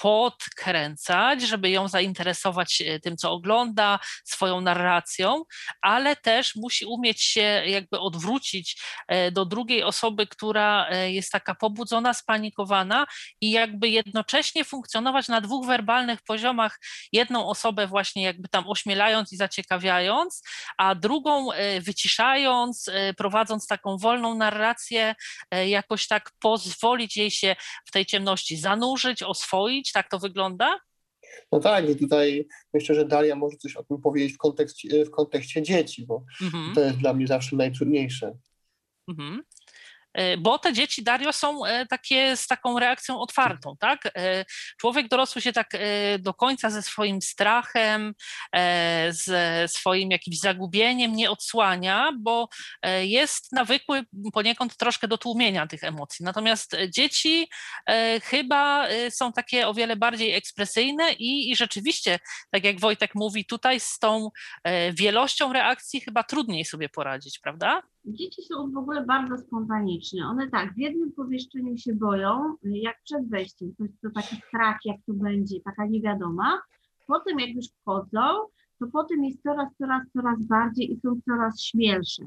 podkręcać, 0.00 1.42
żeby 1.42 1.70
ją 1.70 1.88
zainteresować 1.88 2.80
e, 2.80 3.00
tym, 3.00 3.16
co 3.16 3.32
ogląda, 3.32 3.98
swoją 4.24 4.60
narracją, 4.60 5.42
ale 5.82 6.16
też 6.16 6.56
musi 6.56 6.86
umieć 6.86 7.22
się 7.22 7.62
jakby 7.66 8.00
odwrócić 8.00 8.82
e, 9.08 9.30
do 9.30 9.44
drugiej 9.44 9.82
osoby, 9.82 10.26
która 10.26 10.88
e, 10.88 11.12
jest 11.12 11.32
taka 11.32 11.54
pobudzona, 11.54 12.14
spanikowana 12.14 13.06
i 13.40 13.50
jakby 13.50 13.88
jednocześnie 13.88 14.64
funkcjonować 14.64 15.28
na 15.28 15.40
dwóch 15.40 15.66
werbalnych 15.66 16.22
poziomach, 16.22 16.78
jedną 17.12 17.48
osobę 17.48 17.86
właśnie 17.86 18.22
jakby 18.22 18.48
tam 18.48 18.64
ośmielając 18.68 19.32
i 19.32 19.36
zaciekawiając, 19.36 20.42
a 20.78 20.94
drugą 20.94 21.48
wyciszając, 21.80 22.90
prowadząc 23.16 23.66
taką 23.66 23.96
wolną 23.98 24.34
narrację, 24.34 25.14
jakoś 25.66 26.06
tak 26.06 26.30
pozwolić 26.38 27.16
jej 27.16 27.30
się 27.30 27.56
w 27.86 27.90
tej 27.90 28.06
ciemności 28.06 28.56
zanurzyć, 28.56 29.22
oswoić, 29.22 29.81
tak 29.92 30.10
to 30.10 30.18
wygląda? 30.18 30.78
No 31.52 31.60
tak, 31.60 31.90
i 31.90 31.96
tutaj 31.96 32.48
myślę, 32.74 32.94
że 32.94 33.04
Daria 33.04 33.36
może 33.36 33.56
coś 33.56 33.76
o 33.76 33.84
tym 33.84 34.00
powiedzieć 34.00 34.34
w 34.34 34.38
kontekście, 34.38 35.04
w 35.04 35.10
kontekście 35.10 35.62
dzieci, 35.62 36.06
bo 36.06 36.24
mhm. 36.42 36.74
to 36.74 36.80
jest 36.80 36.96
dla 36.96 37.14
mnie 37.14 37.26
zawsze 37.26 37.56
najtrudniejsze. 37.56 38.32
Mhm. 39.08 39.42
E, 40.14 40.36
bo 40.36 40.58
te 40.58 40.72
dzieci, 40.72 41.02
Dario, 41.02 41.32
są 41.32 41.66
e, 41.66 41.86
takie 41.86 42.36
z 42.36 42.46
taką 42.46 42.78
reakcją 42.78 43.20
otwartą, 43.20 43.76
tak? 43.80 44.06
E, 44.06 44.44
człowiek 44.80 45.08
dorosły 45.08 45.42
się 45.42 45.52
tak 45.52 45.72
do 46.18 46.34
końca 46.34 46.70
ze 46.70 46.82
swoim 46.82 47.22
strachem, 47.22 48.14
ze 49.10 49.68
swoim 49.68 50.10
jakimś 50.10 50.38
zagubieniem 50.38 51.12
nie 51.12 51.30
odsłania, 51.30 52.12
bo 52.18 52.48
jest 53.00 53.52
nawykły 53.52 54.04
poniekąd 54.32 54.76
troszkę 54.76 55.08
do 55.08 55.18
tłumienia 55.18 55.66
tych 55.66 55.84
emocji. 55.84 56.24
Natomiast 56.24 56.76
dzieci 56.88 57.48
chyba 58.22 58.88
są 59.10 59.32
takie 59.32 59.68
o 59.68 59.74
wiele 59.74 59.96
bardziej 59.96 60.34
ekspresyjne 60.34 61.12
i, 61.12 61.50
i 61.50 61.56
rzeczywiście, 61.56 62.18
tak 62.50 62.64
jak 62.64 62.80
Wojtek 62.80 63.14
mówi, 63.14 63.44
tutaj 63.44 63.80
z 63.80 63.98
tą 63.98 64.30
wielością 64.92 65.52
reakcji 65.52 66.00
chyba 66.00 66.22
trudniej 66.22 66.64
sobie 66.64 66.88
poradzić, 66.88 67.38
prawda? 67.38 67.82
Dzieci 68.04 68.42
są 68.42 68.72
w 68.72 68.76
ogóle 68.76 69.06
bardzo 69.06 69.38
spontaniczne. 69.38 70.26
One 70.26 70.50
tak, 70.50 70.74
w 70.74 70.78
jednym 70.78 71.12
pomieszczeniu 71.12 71.76
się 71.76 71.94
boją, 71.94 72.54
jak 72.62 73.02
przed 73.04 73.28
wejściem, 73.28 73.74
to, 73.78 73.84
to 74.02 74.14
taki 74.14 74.36
strach, 74.36 74.78
jak 74.84 74.96
to 75.06 75.12
będzie, 75.12 75.60
taka 75.60 75.86
niewiadoma. 75.86 76.62
Potem 77.06 77.40
jak 77.40 77.50
już 77.50 77.66
wchodzą, 77.68 78.20
to 78.78 78.86
potem 78.92 79.24
jest 79.24 79.42
coraz, 79.42 79.68
coraz, 79.78 80.02
coraz 80.12 80.46
bardziej 80.46 80.92
i 80.92 81.00
są 81.00 81.20
coraz 81.24 81.62
śmielsze. 81.62 82.22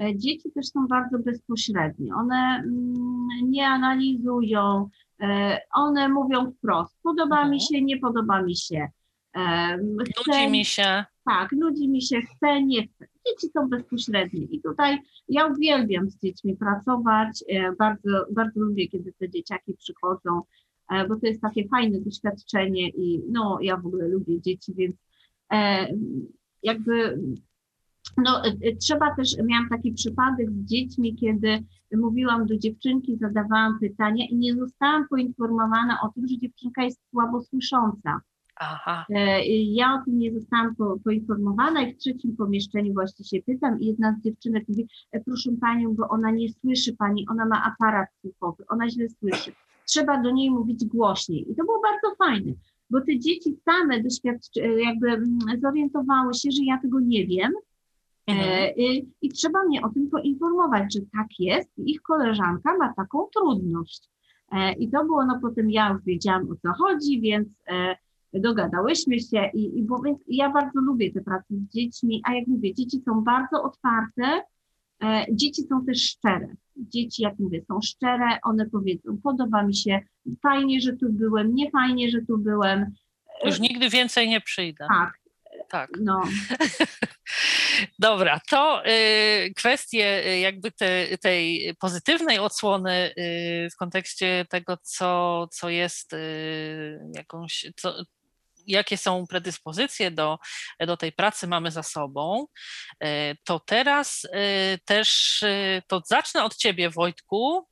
E, 0.00 0.16
dzieci 0.16 0.50
też 0.54 0.66
są 0.66 0.86
bardzo 0.86 1.18
bezpośrednie. 1.18 2.14
One 2.14 2.62
mm, 2.64 3.28
nie 3.42 3.68
analizują, 3.68 4.88
e, 5.20 5.58
one 5.74 6.08
mówią 6.08 6.52
wprost, 6.52 6.98
podoba 7.02 7.36
mhm. 7.36 7.50
mi 7.50 7.60
się, 7.60 7.82
nie 7.82 7.98
podoba 7.98 8.42
mi 8.42 8.56
się. 8.56 8.88
Chcę, 9.32 9.78
nudzi 10.26 10.50
mi 10.50 10.64
się. 10.64 11.04
Tak, 11.24 11.52
nudzi 11.52 11.88
mi 11.88 12.02
się, 12.02 12.20
chcę, 12.20 12.62
nie 12.62 12.86
chcę. 12.86 13.06
Dzieci 13.26 13.52
są 13.52 13.68
bezpośrednie 13.68 14.40
i 14.40 14.60
tutaj 14.60 14.98
ja 15.28 15.46
uwielbiam 15.46 16.10
z 16.10 16.18
dziećmi 16.18 16.56
pracować. 16.56 17.44
E, 17.48 17.72
bardzo, 17.72 18.26
bardzo 18.32 18.60
lubię, 18.60 18.88
kiedy 18.88 19.12
te 19.12 19.30
dzieciaki 19.30 19.74
przychodzą, 19.74 20.42
e, 20.90 21.08
bo 21.08 21.16
to 21.16 21.26
jest 21.26 21.40
takie 21.40 21.68
fajne 21.68 22.00
doświadczenie 22.00 22.88
i 22.88 23.22
no, 23.28 23.58
ja 23.62 23.76
w 23.76 23.86
ogóle 23.86 24.08
lubię 24.08 24.40
dzieci, 24.40 24.74
więc 24.74 24.96
e, 25.52 25.86
jakby 26.62 27.18
no, 28.16 28.42
trzeba 28.80 29.14
też, 29.14 29.36
miałam 29.44 29.68
taki 29.68 29.92
przypadek 29.92 30.50
z 30.50 30.64
dziećmi, 30.64 31.16
kiedy 31.16 31.64
mówiłam 31.96 32.46
do 32.46 32.58
dziewczynki, 32.58 33.16
zadawałam 33.16 33.78
pytania 33.80 34.24
i 34.30 34.36
nie 34.36 34.54
zostałam 34.54 35.08
poinformowana 35.08 35.98
o 36.02 36.08
tym, 36.08 36.28
że 36.28 36.38
dziewczynka 36.38 36.84
jest 36.84 37.00
słabo 37.10 37.40
słysząca. 37.40 38.20
Aha. 38.62 39.06
E, 39.10 39.46
ja 39.46 39.94
o 39.94 40.04
tym 40.04 40.18
nie 40.18 40.34
zostałam 40.34 40.74
po, 40.76 40.96
poinformowana 41.04 41.82
i 41.82 41.94
w 41.94 41.98
trzecim 41.98 42.36
pomieszczeniu 42.36 42.92
właśnie 42.92 43.24
się 43.24 43.42
pytam 43.42 43.80
i 43.80 43.86
jedna 43.86 44.16
z 44.18 44.24
dziewczynek 44.24 44.68
mówi, 44.68 44.88
e, 45.12 45.20
proszę 45.20 45.50
Panią, 45.60 45.94
bo 45.94 46.08
ona 46.08 46.30
nie 46.30 46.52
słyszy 46.52 46.96
Pani, 46.96 47.26
ona 47.30 47.46
ma 47.46 47.64
aparat 47.64 48.08
słuchowy, 48.20 48.64
ona 48.68 48.90
źle 48.90 49.08
słyszy. 49.08 49.52
Trzeba 49.86 50.22
do 50.22 50.30
niej 50.30 50.50
mówić 50.50 50.84
głośniej. 50.84 51.50
I 51.52 51.54
to 51.54 51.64
było 51.64 51.80
bardzo 51.82 52.16
fajne, 52.16 52.52
bo 52.90 53.00
te 53.00 53.18
dzieci 53.18 53.56
same 53.64 54.02
doświadczy, 54.02 54.62
e, 54.62 54.82
jakby 54.82 55.08
mm, 55.08 55.38
zorientowały 55.62 56.34
się, 56.34 56.50
że 56.50 56.64
ja 56.64 56.78
tego 56.78 57.00
nie 57.00 57.26
wiem, 57.26 57.52
mhm. 58.26 58.76
I, 58.76 59.08
I 59.22 59.28
trzeba 59.28 59.64
mnie 59.64 59.82
o 59.82 59.88
tym 59.88 60.10
poinformować, 60.10 60.94
że 60.94 61.00
tak 61.00 61.26
jest, 61.38 61.70
ich 61.78 62.02
koleżanka 62.02 62.76
ma 62.76 62.94
taką 62.94 63.26
trudność. 63.34 64.10
I 64.78 64.90
to 64.90 65.04
było, 65.04 65.26
no 65.26 65.38
potem 65.42 65.70
ja 65.70 65.92
już 65.92 66.02
wiedziałam 66.04 66.50
o 66.50 66.54
co 66.56 66.72
chodzi, 66.72 67.20
więc 67.20 67.48
dogadałyśmy 68.34 69.20
się 69.20 69.50
i, 69.54 69.78
i 69.78 69.82
bo, 69.82 70.02
ja 70.28 70.50
bardzo 70.50 70.80
lubię 70.80 71.12
tę 71.12 71.20
pracę 71.20 71.46
z 71.50 71.74
dziećmi, 71.74 72.22
a 72.24 72.34
jak 72.34 72.46
mówię, 72.46 72.74
dzieci 72.74 73.02
są 73.04 73.24
bardzo 73.24 73.62
otwarte, 73.62 74.42
e, 75.02 75.26
dzieci 75.30 75.62
są 75.62 75.84
też 75.84 76.02
szczere. 76.02 76.54
Dzieci, 76.76 77.22
jak 77.22 77.38
mówię, 77.38 77.62
są 77.68 77.80
szczere, 77.80 78.38
one 78.42 78.66
powiedzą, 78.70 79.18
podoba 79.22 79.62
mi 79.62 79.76
się, 79.76 80.00
fajnie, 80.42 80.80
że 80.80 80.92
tu 80.92 81.12
byłem, 81.12 81.54
nie 81.54 81.70
fajnie, 81.70 82.10
że 82.10 82.22
tu 82.22 82.38
byłem. 82.38 82.94
Już 83.44 83.60
nigdy 83.60 83.88
więcej 83.88 84.28
nie 84.28 84.40
przyjdę. 84.40 84.86
Tak. 84.88 85.20
Tak. 85.70 85.90
No. 86.00 86.22
Dobra, 87.98 88.40
to 88.48 88.82
y, 88.86 89.52
kwestie 89.56 90.26
y, 90.26 90.38
jakby 90.38 90.70
te, 90.70 91.18
tej 91.18 91.74
pozytywnej 91.80 92.38
odsłony 92.38 93.14
y, 93.18 93.68
w 93.72 93.76
kontekście 93.76 94.46
tego, 94.48 94.76
co, 94.82 95.48
co 95.52 95.68
jest 95.68 96.12
y, 96.12 97.00
jakąś, 97.14 97.66
co, 97.76 97.94
jakie 98.66 98.96
są 98.96 99.26
predyspozycje 99.26 100.10
do, 100.10 100.38
do 100.80 100.96
tej 100.96 101.12
pracy 101.12 101.46
mamy 101.46 101.70
za 101.70 101.82
sobą, 101.82 102.46
e, 103.00 103.34
to 103.44 103.60
teraz 103.60 104.26
e, 104.32 104.78
też 104.78 105.42
e, 105.42 105.82
to 105.86 106.02
zacznę 106.06 106.44
od 106.44 106.56
ciebie, 106.56 106.90
Wojtku 106.90 107.66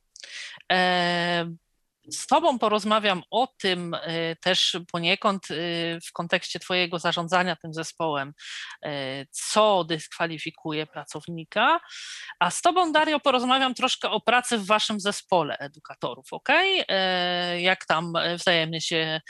z 2.11 2.27
Tobą 2.27 2.59
porozmawiam 2.59 3.23
o 3.31 3.47
tym 3.47 3.93
y, 3.93 4.37
też 4.41 4.77
poniekąd 4.91 5.51
y, 5.51 5.99
w 6.07 6.11
kontekście 6.11 6.59
Twojego 6.59 6.99
zarządzania 6.99 7.55
tym 7.55 7.73
zespołem, 7.73 8.33
y, 8.85 8.89
co 9.31 9.83
dyskwalifikuje 9.83 10.87
pracownika, 10.87 11.79
a 12.39 12.51
z 12.51 12.61
Tobą, 12.61 12.91
Dario, 12.91 13.19
porozmawiam 13.19 13.73
troszkę 13.73 14.09
o 14.09 14.21
pracy 14.21 14.57
w 14.57 14.65
Waszym 14.65 14.99
zespole 14.99 15.57
edukatorów, 15.57 16.25
ok? 16.31 16.49
Jak 17.57 17.85
tam 17.85 18.13
wzajemnie 18.35 18.81
się 18.81 19.21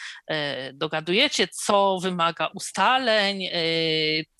dogadujecie, 0.74 1.48
co 1.48 2.00
wymaga 2.02 2.48
ustaleń, 2.48 3.50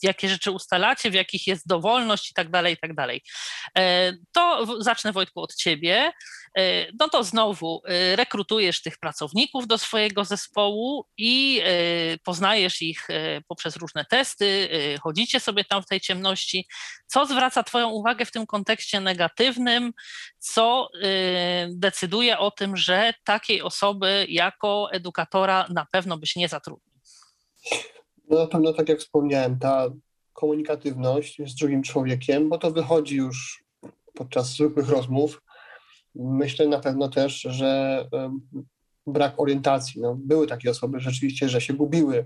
jakie 0.04 0.30
rzeczy 0.30 0.52
ustalacie, 0.52 1.12
w 1.12 1.14
jakich 1.14 1.48
jest 1.48 1.68
dowolność 1.68 2.32
i 2.32 2.34
tak 2.34 2.50
dalej, 2.50 2.74
i 2.74 2.78
tak 2.78 2.96
dalej. 2.96 3.22
To 4.32 4.66
zacznę, 4.84 5.12
Wojtku, 5.12 5.42
od 5.42 5.56
Ciebie. 5.56 6.12
No 7.00 7.10
to 7.10 7.24
znowu 7.24 7.82
rekrutujesz 8.16 8.82
tych 8.82 8.98
pracowników 8.98 9.68
do 9.68 9.78
swojego 9.78 10.26
zespołu 10.26 11.06
i 11.18 11.62
e, 11.64 11.72
poznajesz 12.24 12.82
ich 12.82 13.08
poprzez 13.48 13.76
różne 13.76 14.06
testy, 14.06 14.70
chodzicie 15.02 15.40
sobie 15.40 15.66
tam 15.66 15.84
w 15.84 15.86
tej 15.86 16.02
ciemności. 16.02 16.68
Co 17.08 17.26
zwraca 17.26 17.64
Twoją 17.64 17.90
uwagę 17.90 18.26
w 18.26 18.32
tym 18.32 18.46
kontekście 18.46 19.00
negatywnym, 19.00 19.94
co 20.40 20.90
decyduje 21.70 22.38
o 22.38 22.52
tym, 22.52 22.78
że 22.78 23.14
takiej 23.24 23.62
osoby 23.62 24.26
jako 24.30 24.92
edukatora 24.92 25.68
na 25.70 25.86
pewno 25.92 26.18
byś 26.18 26.36
nie 26.36 26.50
zatrudnił? 26.50 26.94
No 28.30 28.40
na 28.40 28.48
pewno, 28.48 28.74
tak 28.74 28.90
jak 28.90 29.00
wspomniałem, 29.00 29.60
ta 29.60 29.90
komunikatywność 30.34 31.38
z 31.46 31.56
drugim 31.56 31.84
człowiekiem, 31.84 32.50
bo 32.50 32.58
to 32.58 32.72
wychodzi 32.72 33.16
już 33.16 33.64
podczas 34.14 34.50
zwykłych 34.50 34.90
rozmów, 34.90 35.42
Myślę 36.16 36.68
na 36.68 36.80
pewno 36.80 37.08
też, 37.08 37.42
że 37.42 38.06
brak 39.08 39.40
orientacji. 39.40 40.02
No, 40.02 40.16
były 40.20 40.48
takie 40.48 40.72
osoby 40.72 41.00
rzeczywiście, 41.00 41.50
że 41.50 41.62
się 41.62 41.74
gubiły 41.74 42.26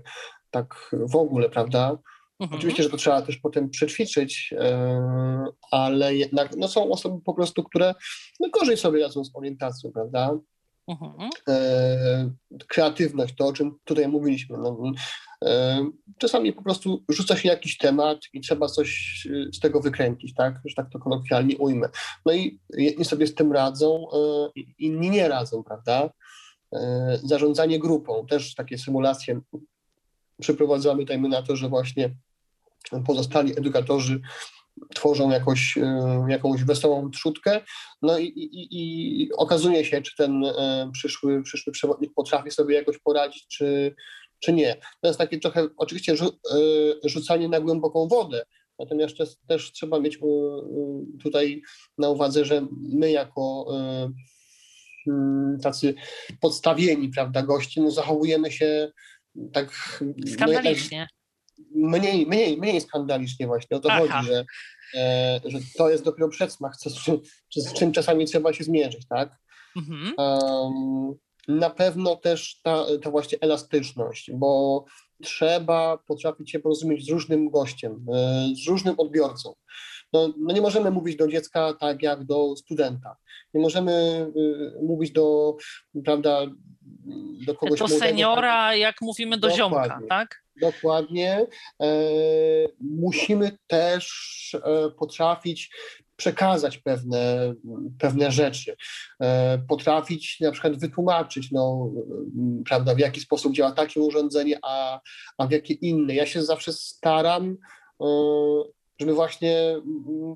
tak 0.50 0.90
w 0.92 1.16
ogóle, 1.16 1.50
prawda? 1.50 1.98
Mhm. 2.40 2.58
Oczywiście, 2.58 2.82
że 2.82 2.90
to 2.90 2.96
trzeba 2.96 3.22
też 3.22 3.36
potem 3.36 3.70
przećwiczyć, 3.70 4.54
ale 5.70 6.14
jednak 6.14 6.56
no, 6.56 6.68
są 6.68 6.90
osoby 6.90 7.20
po 7.24 7.34
prostu, 7.34 7.64
które 7.64 7.94
no, 8.40 8.48
gorzej 8.50 8.76
sobie 8.76 9.02
radzą 9.02 9.24
z 9.24 9.36
orientacją, 9.36 9.92
prawda? 9.92 10.38
Mhm. 10.88 11.30
E, 11.48 12.30
kreatywność, 12.68 13.34
to 13.34 13.46
o 13.46 13.52
czym 13.52 13.78
tutaj 13.84 14.08
mówiliśmy. 14.08 14.58
No, 14.58 14.92
e, 15.44 15.84
czasami 16.18 16.52
po 16.52 16.62
prostu 16.62 17.04
rzuca 17.08 17.36
się 17.36 17.48
jakiś 17.48 17.78
temat 17.78 18.18
i 18.32 18.40
trzeba 18.40 18.66
coś 18.66 19.20
z 19.52 19.60
tego 19.60 19.80
wykręcić, 19.80 20.34
tak? 20.34 20.60
Że 20.64 20.74
tak 20.74 20.90
to 20.90 20.98
kolokwialnie 20.98 21.58
ujmę. 21.58 21.88
No 22.26 22.32
i 22.32 22.60
jedni 22.70 23.04
sobie 23.04 23.26
z 23.26 23.34
tym 23.34 23.52
radzą, 23.52 24.06
e, 24.12 24.60
inni 24.78 25.10
nie 25.10 25.28
radzą, 25.28 25.64
prawda? 25.64 26.10
Zarządzanie 27.22 27.78
grupą, 27.78 28.26
też 28.26 28.54
takie 28.54 28.78
symulacje 28.78 29.40
przeprowadzamy, 30.40 31.04
dajmy 31.04 31.28
na 31.28 31.42
to, 31.42 31.56
że 31.56 31.68
właśnie 31.68 32.14
pozostali 33.06 33.58
edukatorzy 33.58 34.20
tworzą 34.94 35.30
jakoś, 35.30 35.78
e, 35.78 36.26
jakąś 36.28 36.64
wesołą 36.64 37.10
trzutkę, 37.10 37.60
no 38.02 38.18
i, 38.18 38.24
i, 38.26 39.22
i 39.22 39.32
okazuje 39.32 39.84
się, 39.84 40.02
czy 40.02 40.16
ten 40.16 40.44
e, 40.44 40.90
przyszły, 40.92 41.42
przyszły 41.42 41.72
przewodnik 41.72 42.14
potrafi 42.14 42.50
sobie 42.50 42.74
jakoś 42.74 42.98
poradzić, 42.98 43.46
czy, 43.48 43.94
czy 44.38 44.52
nie. 44.52 44.76
To 45.00 45.08
jest 45.08 45.18
takie 45.18 45.38
trochę 45.38 45.68
oczywiście 45.76 46.12
e, 46.12 46.16
rzucanie 47.04 47.48
na 47.48 47.60
głęboką 47.60 48.08
wodę, 48.08 48.44
natomiast 48.78 49.16
też, 49.16 49.28
też 49.48 49.72
trzeba 49.72 50.00
mieć 50.00 50.18
tutaj 51.22 51.62
na 51.98 52.10
uwadze, 52.10 52.44
że 52.44 52.66
my 52.92 53.10
jako 53.10 53.66
mm, 55.06 55.58
tacy 55.62 55.94
podstawieni, 56.40 57.08
prawda, 57.08 57.42
goście, 57.42 57.82
no 57.82 57.90
zachowujemy 57.90 58.52
się 58.52 58.92
tak... 59.52 60.00
Skandalicznie. 60.26 61.06
Mniej, 61.74 62.26
mniej, 62.26 62.58
mniej 62.58 62.80
skandalicznie 62.80 63.46
właśnie. 63.46 63.76
O 63.76 63.80
to 63.80 63.88
Aha. 63.92 64.00
chodzi, 64.00 64.26
że, 64.26 64.44
e, 64.94 65.40
że 65.44 65.58
to 65.76 65.90
jest 65.90 66.04
dopiero 66.04 66.28
przedsmak, 66.28 66.76
co, 66.76 66.90
z, 66.90 66.96
z 67.56 67.72
czym 67.72 67.92
czasami 67.92 68.24
trzeba 68.24 68.52
się 68.52 68.64
zmierzyć, 68.64 69.06
tak? 69.08 69.36
Mhm. 69.76 70.14
Um, 70.18 71.14
na 71.48 71.70
pewno 71.70 72.16
też 72.16 72.60
ta, 72.62 72.84
ta 73.02 73.10
właśnie 73.10 73.38
elastyczność, 73.40 74.30
bo 74.34 74.84
trzeba 75.22 75.98
potrafić 75.98 76.50
się 76.50 76.58
porozumieć 76.58 77.06
z 77.06 77.10
różnym 77.10 77.50
gościem, 77.50 78.06
e, 78.14 78.48
z 78.64 78.68
różnym 78.68 78.94
odbiorcą. 78.98 79.54
No, 80.12 80.32
no, 80.38 80.54
nie 80.54 80.60
możemy 80.60 80.90
mówić 80.90 81.16
do 81.16 81.28
dziecka 81.28 81.74
tak 81.80 82.02
jak 82.02 82.24
do 82.24 82.56
studenta. 82.56 83.16
Nie 83.54 83.60
możemy 83.60 83.92
y, 84.36 84.82
mówić 84.82 85.12
do, 85.12 85.56
prawda, 86.04 86.40
do 87.46 87.54
kogoś 87.54 87.78
Do 87.78 87.86
młodego, 87.86 88.06
seniora, 88.06 88.68
tak, 88.68 88.78
jak 88.78 89.00
mówimy 89.00 89.38
do 89.38 89.50
ziomka, 89.50 89.82
Dokładnie. 89.82 90.08
tak? 90.08 90.43
Dokładnie. 90.60 91.46
E, 91.82 91.86
musimy 92.80 93.58
też 93.66 94.56
e, 94.64 94.90
potrafić 94.90 95.70
przekazać 96.16 96.78
pewne, 96.78 97.54
pewne 97.98 98.30
rzeczy, 98.30 98.76
e, 99.20 99.58
potrafić 99.58 100.40
na 100.40 100.52
przykład 100.52 100.78
wytłumaczyć, 100.78 101.50
no, 101.52 101.90
prawda, 102.68 102.94
w 102.94 102.98
jaki 102.98 103.20
sposób 103.20 103.54
działa 103.54 103.72
takie 103.72 104.00
urządzenie, 104.00 104.58
a, 104.62 105.00
a 105.38 105.46
w 105.46 105.50
jakie 105.50 105.74
inne. 105.74 106.14
Ja 106.14 106.26
się 106.26 106.42
zawsze 106.42 106.72
staram, 106.72 107.56
żeby 109.00 109.14
właśnie, 109.14 109.68
mm, 109.70 110.34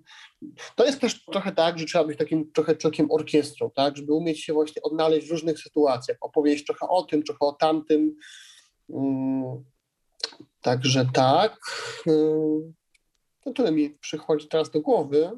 to 0.76 0.86
jest 0.86 1.00
też 1.00 1.24
trochę 1.24 1.52
tak, 1.52 1.78
że 1.78 1.84
trzeba 1.86 2.04
być 2.04 2.18
takim 2.18 2.52
trochę 2.52 2.76
człowiekiem 2.76 3.10
orkiestrą, 3.10 3.70
tak, 3.70 3.96
żeby 3.96 4.12
umieć 4.12 4.44
się 4.44 4.52
właśnie 4.52 4.82
odnaleźć 4.82 5.26
w 5.26 5.30
różnych 5.30 5.58
sytuacjach, 5.58 6.16
opowiedzieć 6.20 6.66
trochę 6.66 6.88
o 6.88 7.02
tym, 7.02 7.22
trochę 7.22 7.40
o 7.40 7.52
tamtym. 7.52 8.16
Także 10.60 11.06
tak. 11.14 11.56
y, 12.06 12.12
To 13.44 13.52
tyle 13.52 13.72
mi 13.72 13.90
przychodzi 13.90 14.48
teraz 14.48 14.70
do 14.70 14.80
głowy. 14.80 15.30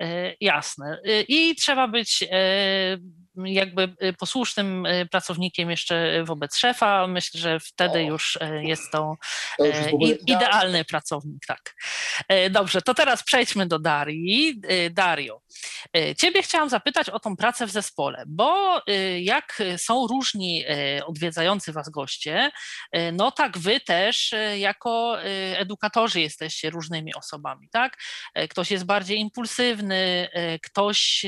E, 0.00 0.34
Jasne. 0.40 1.00
E, 1.04 1.22
I 1.22 1.54
trzeba 1.54 1.88
być 1.88 2.24
jakby 3.46 3.94
e, 4.00 4.12
posłusznym 4.12 4.86
e, 4.86 5.06
pracownikiem 5.06 5.70
jeszcze 5.70 6.24
wobec 6.24 6.56
szefa. 6.56 7.06
Myślę, 7.06 7.40
że 7.40 7.60
wtedy 7.60 7.98
O. 7.98 8.02
już 8.02 8.38
e, 8.40 8.64
jest 8.64 8.92
to 8.92 9.16
To 9.58 9.64
już 9.64 9.76
jest 9.76 9.88
e, 9.88 9.92
ogóle 9.92 10.12
idealny 10.26 10.84
pracownik, 10.84 11.46
tak. 11.46 11.74
E, 12.28 12.50
Dobrze, 12.50 12.82
to 12.82 12.94
teraz 12.94 13.22
przejdźmy 13.22 13.66
do 13.66 13.78
Darii. 13.78 14.60
Dario, 14.90 15.40
ciebie 16.18 16.42
chciałam 16.42 16.68
zapytać 16.68 17.10
o 17.10 17.20
tą 17.20 17.36
pracę 17.36 17.66
w 17.66 17.70
zespole, 17.70 18.24
bo 18.26 18.82
jak 19.20 19.62
są 19.76 20.06
różni 20.06 20.64
odwiedzający 21.06 21.72
was 21.72 21.88
goście, 21.88 22.50
no 23.12 23.30
tak 23.30 23.58
wy 23.58 23.80
też 23.80 24.34
jako 24.56 25.22
edukatorzy 25.56 26.20
jesteście 26.20 26.70
różnymi 26.70 27.14
osobami, 27.14 27.68
tak? 27.72 27.98
Ktoś 28.50 28.70
jest 28.70 28.84
bardziej 28.84 29.18
impulsywny, 29.18 30.28
ktoś 30.62 31.24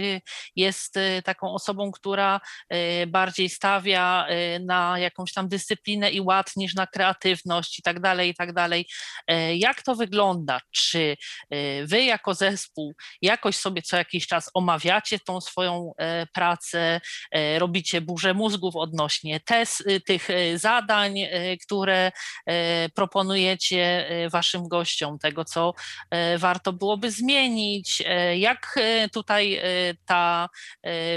jest 0.56 0.94
taką 1.24 1.54
osobą, 1.54 1.90
która 2.02 2.40
e, 2.68 3.06
bardziej 3.06 3.48
stawia 3.48 4.26
e, 4.28 4.58
na 4.58 4.98
jakąś 4.98 5.32
tam 5.32 5.48
dyscyplinę 5.48 6.10
i 6.10 6.20
ład 6.20 6.56
niż 6.56 6.74
na 6.74 6.86
kreatywność 6.86 7.78
i 7.78 7.82
tak 7.82 8.00
dalej, 8.00 8.30
i 8.30 8.34
tak 8.34 8.52
dalej. 8.52 8.86
E, 9.26 9.56
Jak 9.56 9.82
to 9.82 9.94
wygląda? 9.94 10.60
Czy 10.70 11.16
e, 11.50 11.86
wy 11.86 12.04
jako 12.04 12.34
zespół 12.34 12.94
jakoś 13.22 13.56
sobie 13.56 13.82
co 13.82 13.96
jakiś 13.96 14.26
czas 14.26 14.50
omawiacie 14.54 15.18
tą 15.18 15.40
swoją 15.40 15.92
e, 15.98 16.26
pracę, 16.26 17.00
e, 17.30 17.58
robicie 17.58 18.00
burzę 18.00 18.34
mózgów 18.34 18.76
odnośnie 18.76 19.40
tes, 19.40 19.82
tych 20.06 20.28
zadań, 20.54 21.14
które 21.66 22.12
proponujecie 22.94 24.08
waszym 24.32 24.68
gościom, 24.68 25.18
tego 25.18 25.44
co 25.44 25.74
warto 26.38 26.72
byłoby 26.72 27.10
zmienić, 27.10 28.02
jak 28.36 28.78
tutaj 29.12 29.60
ta 30.06 30.48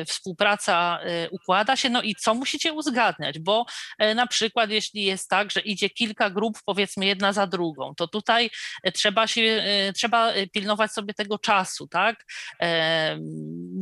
współpraca 0.08 0.65
e, 0.74 1.30
układa 1.30 1.76
się, 1.76 1.90
no 1.90 2.02
i 2.02 2.16
co 2.16 2.34
musicie 2.34 2.74
uzgadniać, 2.74 3.40
bo 3.40 3.66
e, 3.98 4.16
na 4.16 4.28
przykład 4.28 4.70
jeśli 4.70 5.04
jest 5.04 5.30
tak, 5.30 5.52
że 5.52 5.60
idzie 5.60 5.90
kilka 5.90 6.30
grup, 6.30 6.58
powiedzmy 6.66 7.06
jedna 7.06 7.34
za 7.34 7.48
drugą, 7.48 7.96
to 7.96 8.08
tutaj 8.08 8.50
e, 8.84 8.92
trzeba 8.92 9.28
się, 9.28 9.42
e, 9.42 9.94
trzeba 9.94 10.34
pilnować 10.54 10.92
sobie 10.92 11.14
tego 11.14 11.40
czasu, 11.40 11.88
tak? 11.88 12.26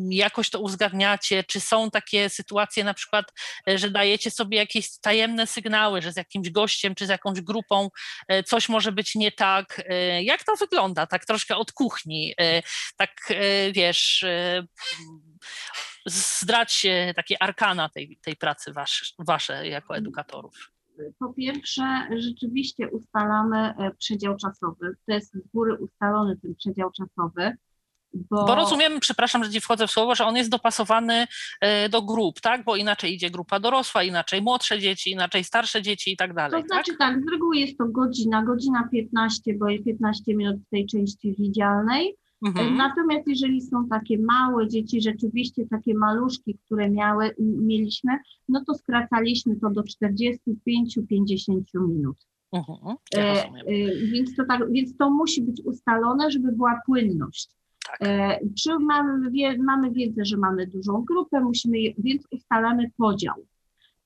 Jakoś 0.09 0.49
to 0.49 0.59
uzgadniacie, 0.59 1.43
czy 1.43 1.59
są 1.59 1.91
takie 1.91 2.29
sytuacje 2.29 2.83
na 2.83 2.93
przykład, 2.93 3.25
że 3.67 3.89
dajecie 3.89 4.31
sobie 4.31 4.57
jakieś 4.57 4.99
tajemne 4.99 5.47
sygnały, 5.47 6.01
że 6.01 6.11
z 6.11 6.17
jakimś 6.17 6.49
gościem 6.49 6.95
czy 6.95 7.05
z 7.05 7.09
jakąś 7.09 7.41
grupą 7.41 7.89
coś 8.45 8.69
może 8.69 8.91
być 8.91 9.15
nie 9.15 9.31
tak. 9.31 9.81
Jak 10.21 10.43
to 10.43 10.55
wygląda? 10.55 11.07
Tak 11.07 11.25
troszkę 11.25 11.55
od 11.55 11.71
kuchni, 11.71 12.35
tak 12.97 13.11
wiesz, 13.71 14.25
zdrać 16.05 16.85
takie 17.15 17.43
arkana 17.43 17.89
tej, 17.89 18.17
tej 18.21 18.35
pracy 18.35 18.73
wasze, 18.73 19.05
wasze 19.19 19.67
jako 19.67 19.95
edukatorów. 19.95 20.73
Po 21.19 21.33
pierwsze, 21.33 22.07
rzeczywiście 22.17 22.89
ustalamy 22.89 23.57
e, 23.57 23.91
przedział 23.97 24.37
czasowy. 24.37 24.95
To 25.05 25.13
jest 25.13 25.33
z 25.33 25.51
góry 25.53 25.77
ustalony 25.77 26.37
ten 26.41 26.55
przedział 26.55 26.91
czasowy. 26.91 27.57
Bo, 28.13 28.45
Bo 28.45 28.55
rozumiem, 28.55 28.99
przepraszam, 28.99 29.43
że 29.43 29.51
ci 29.51 29.61
wchodzę 29.61 29.87
w 29.87 29.91
słowo, 29.91 30.15
że 30.15 30.25
on 30.25 30.35
jest 30.35 30.49
dopasowany 30.49 31.27
e, 31.61 31.89
do 31.89 32.01
grup, 32.01 32.41
tak? 32.41 32.63
Bo 32.63 32.75
inaczej 32.75 33.13
idzie 33.13 33.29
grupa 33.29 33.59
dorosła, 33.59 34.03
inaczej 34.03 34.41
młodsze 34.41 34.79
dzieci, 34.79 35.11
inaczej 35.11 35.43
starsze 35.43 35.81
dzieci 35.81 36.11
i 36.11 36.17
tak 36.17 36.33
dalej. 36.33 36.61
To 36.61 36.67
znaczy 36.67 36.97
tak, 36.97 37.21
z 37.21 37.31
reguły 37.31 37.57
jest 37.57 37.77
to 37.77 37.85
godzina, 37.85 38.43
godzina 38.43 38.89
15, 38.91 39.53
bo 39.53 39.69
jest 39.69 39.85
15 39.85 40.35
minut 40.35 40.55
w 40.67 40.69
tej 40.69 40.85
części 40.85 41.35
widzialnej. 41.39 42.15
Mhm. 42.45 42.77
Natomiast 42.77 43.27
jeżeli 43.27 43.61
są 43.61 43.87
takie 43.87 44.17
małe 44.19 44.67
dzieci, 44.67 45.01
rzeczywiście 45.01 45.67
takie 45.67 45.93
maluszki, 45.95 46.57
które 46.65 46.89
miały, 46.89 47.31
mieliśmy, 47.39 48.11
no 48.49 48.63
to 48.67 48.73
skracaliśmy 48.73 49.55
to 49.55 49.69
do 49.69 49.83
45-50 49.83 51.61
minut. 51.87 52.17
Mhm. 52.53 52.97
Ja 53.13 53.23
E, 53.23 53.45
e, 53.45 54.07
Więc 54.11 54.35
to, 54.35 54.45
tak, 54.45 54.71
więc 54.71 54.97
to 54.97 55.09
musi 55.09 55.43
być 55.43 55.61
ustalone, 55.65 56.31
żeby 56.31 56.51
była 56.51 56.79
płynność. 56.85 57.49
Tak. 57.87 57.97
E, 58.09 58.39
Czy 58.63 58.79
mamy, 58.79 59.31
wie, 59.31 59.57
mamy 59.57 59.91
wiedzę, 59.91 60.25
że 60.25 60.37
mamy 60.37 60.67
dużą 60.67 61.01
grupę, 61.07 61.39
musimy, 61.41 61.79
je- 61.79 61.93
więc 61.97 62.27
ustalamy 62.31 62.91
podział. 62.97 63.35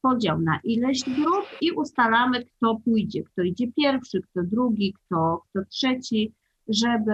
Podział 0.02 0.42
na 0.42 0.60
ileś 0.64 1.00
grup 1.04 1.46
i 1.62 1.72
ustalamy, 1.72 2.46
kto 2.46 2.80
pójdzie, 2.86 3.24
kto 3.24 3.42
idzie 3.42 3.72
pierwszy, 3.72 4.22
kto 4.22 4.44
drugi, 4.44 4.94
kto, 4.94 5.42
kto 5.50 5.66
trzeci, 5.66 6.34
żeby, 6.70 7.14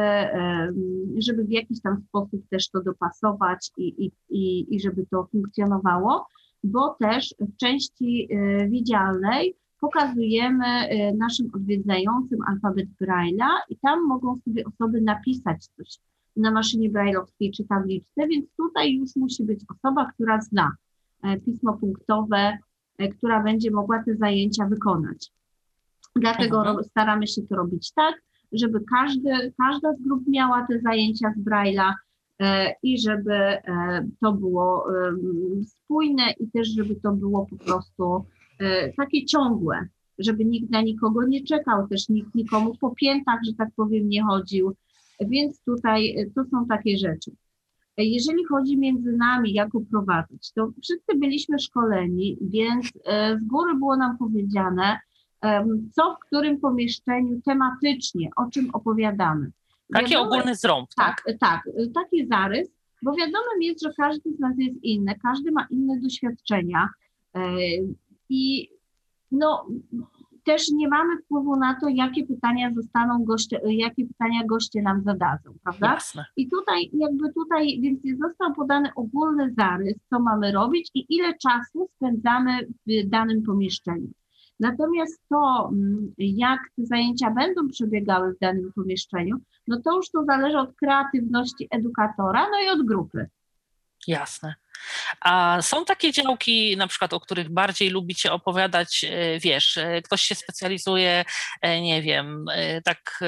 żeby 1.17 1.43
w 1.43 1.51
jakiś 1.51 1.81
tam 1.81 2.03
sposób 2.09 2.41
też 2.49 2.69
to 2.69 2.83
dopasować 2.83 3.71
i, 3.77 4.11
i, 4.29 4.75
i, 4.75 4.79
żeby 4.79 5.05
to 5.11 5.27
funkcjonowało, 5.31 6.27
bo 6.63 6.95
też 6.99 7.35
w 7.39 7.57
części 7.57 8.27
e, 8.31 8.67
widzialnej 8.69 9.55
pokazujemy 9.79 10.65
e, 10.65 11.13
naszym 11.13 11.49
odwiedzającym 11.53 12.39
alfabet 12.47 12.87
Braille'a 13.01 13.49
i 13.69 13.77
tam 13.77 14.07
mogą 14.07 14.39
sobie 14.45 14.63
osoby 14.65 15.01
napisać 15.01 15.67
coś 15.67 15.97
na 16.35 16.51
maszynie 16.51 16.89
brailleowskiej 16.89 17.51
czy 17.51 17.63
tabliczce, 17.63 18.27
więc 18.27 18.45
tutaj 18.57 18.93
już 18.93 19.15
musi 19.15 19.43
być 19.43 19.59
osoba, 19.69 20.11
która 20.13 20.41
zna 20.41 20.71
e, 21.23 21.39
pismo 21.39 21.73
punktowe, 21.73 22.57
która 23.17 23.43
będzie 23.43 23.71
mogła 23.71 24.03
te 24.03 24.15
zajęcia 24.15 24.65
wykonać. 24.65 25.31
Dlatego 26.15 26.57
Mhm. 26.59 26.83
staramy 26.83 27.27
się 27.27 27.41
to 27.41 27.55
robić 27.55 27.91
tak, 27.91 28.21
żeby 28.53 28.79
każdy, 28.89 29.53
każda 29.57 29.93
z 29.93 30.01
grup 30.01 30.23
miała 30.27 30.67
te 30.67 30.79
zajęcia 30.79 31.33
z 31.37 31.39
Braille'a 31.39 31.93
e, 32.39 32.73
i 32.83 32.99
żeby 33.01 33.33
e, 33.33 34.07
to 34.21 34.33
było 34.33 34.87
spójne 35.67 36.23
i 36.39 36.51
też 36.51 36.67
żeby 36.67 36.95
to 36.95 37.11
było 37.11 37.45
po 37.45 37.57
prostu 37.57 38.25
e, 38.59 38.93
takie 38.93 39.25
ciągłe, 39.25 39.87
żeby 40.19 40.45
nikt 40.45 40.71
na 40.71 40.81
nikogo 40.81 41.23
nie 41.27 41.43
czekał, 41.43 41.87
też 41.87 42.09
nikt 42.09 42.35
nikomu 42.35 42.75
po 42.81 42.95
piętach, 42.95 43.39
że 43.45 43.53
tak 43.53 43.69
powiem, 43.75 44.09
nie 44.09 44.23
chodził. 44.23 44.73
Więc 45.19 45.61
tutaj 45.63 46.15
to 46.35 46.45
są 46.45 46.67
takie 46.67 46.97
rzeczy. 46.97 47.31
Jeżeli 47.97 48.45
chodzi 48.45 48.77
między 48.77 49.11
nami, 49.11 49.53
jak 49.53 49.75
uprowadzić, 49.75 50.51
to 50.51 50.71
wszyscy 50.83 51.17
byliśmy 51.17 51.59
szkoleni, 51.59 52.37
więc 52.41 52.85
z 53.41 53.47
góry 53.47 53.75
było 53.75 53.97
nam 53.97 54.17
powiedziane, 54.17 54.99
co 55.91 56.15
w 56.15 56.19
którym 56.27 56.59
pomieszczeniu 56.59 57.41
tematycznie, 57.45 58.29
o 58.35 58.49
czym 58.49 58.69
opowiadamy. 58.73 59.51
Taki 59.93 60.13
Wiadomo- 60.13 60.25
ogólny 60.25 60.55
zrąb, 60.55 60.89
tak? 60.95 61.21
tak, 61.25 61.37
tak, 61.39 61.67
y, 61.67 61.91
taki 61.93 62.27
zarys, 62.27 62.69
bo 63.01 63.11
wiadomym 63.11 63.61
jest, 63.61 63.83
że 63.83 63.89
każdy 63.97 64.33
z 64.33 64.39
nas 64.39 64.53
jest 64.57 64.83
inny, 64.83 65.15
każdy 65.23 65.51
ma 65.51 65.67
inne 65.69 65.99
doświadczenia 65.99 66.89
y, 67.37 67.39
i 68.29 68.69
no 69.31 69.67
też 70.43 70.71
nie 70.71 70.87
mamy 70.87 71.17
wpływu 71.17 71.55
na 71.55 71.79
to, 71.79 71.87
jakie 71.89 72.25
pytania 72.25 72.73
zostaną 72.73 73.23
goście, 73.25 73.61
jakie 73.65 74.05
pytania 74.07 74.45
goście 74.45 74.81
nam 74.81 75.03
zadadzą, 75.03 75.53
prawda? 75.63 75.93
Jasne. 75.93 76.25
I 76.37 76.49
tutaj 76.49 76.89
jakby 76.93 77.33
tutaj, 77.33 77.79
więc 77.81 77.99
został 78.19 78.53
podany 78.53 78.89
ogólny 78.95 79.53
zarys, 79.57 79.95
co 80.09 80.19
mamy 80.19 80.51
robić 80.51 80.91
i 80.93 81.05
ile 81.09 81.33
czasu 81.37 81.89
spędzamy 81.95 82.67
w 82.87 83.09
danym 83.09 83.43
pomieszczeniu. 83.43 84.07
Natomiast 84.63 85.21
to, 85.29 85.69
mm, 85.71 86.13
jak 86.17 86.59
te 86.75 86.85
zajęcia 86.85 87.31
będą 87.31 87.67
przebiegały 87.67 88.33
w 88.33 88.39
danym 88.39 88.71
pomieszczeniu, 88.75 89.37
no 89.67 89.81
to 89.81 89.95
już 89.95 90.09
to 90.09 90.23
zależy 90.25 90.57
od 90.57 90.75
kreatywności 90.75 91.67
edukatora, 91.71 92.47
no 92.51 92.61
i 92.65 92.69
od 92.79 92.87
grupy. 92.87 93.29
Jasne. 94.07 94.55
A 95.21 95.61
są 95.61 95.85
takie 95.85 96.11
działki, 96.11 96.77
na 96.77 96.87
przykład, 96.87 97.13
o 97.13 97.19
których 97.19 97.49
bardziej 97.49 97.89
lubicie 97.89 98.31
opowiadać, 98.31 99.03
e, 99.03 99.39
wiesz, 99.39 99.77
e, 99.77 100.01
ktoś 100.01 100.21
się 100.21 100.35
specjalizuje, 100.35 101.25
e, 101.61 101.81
nie 101.81 102.01
wiem, 102.01 102.45
tak 102.85 103.19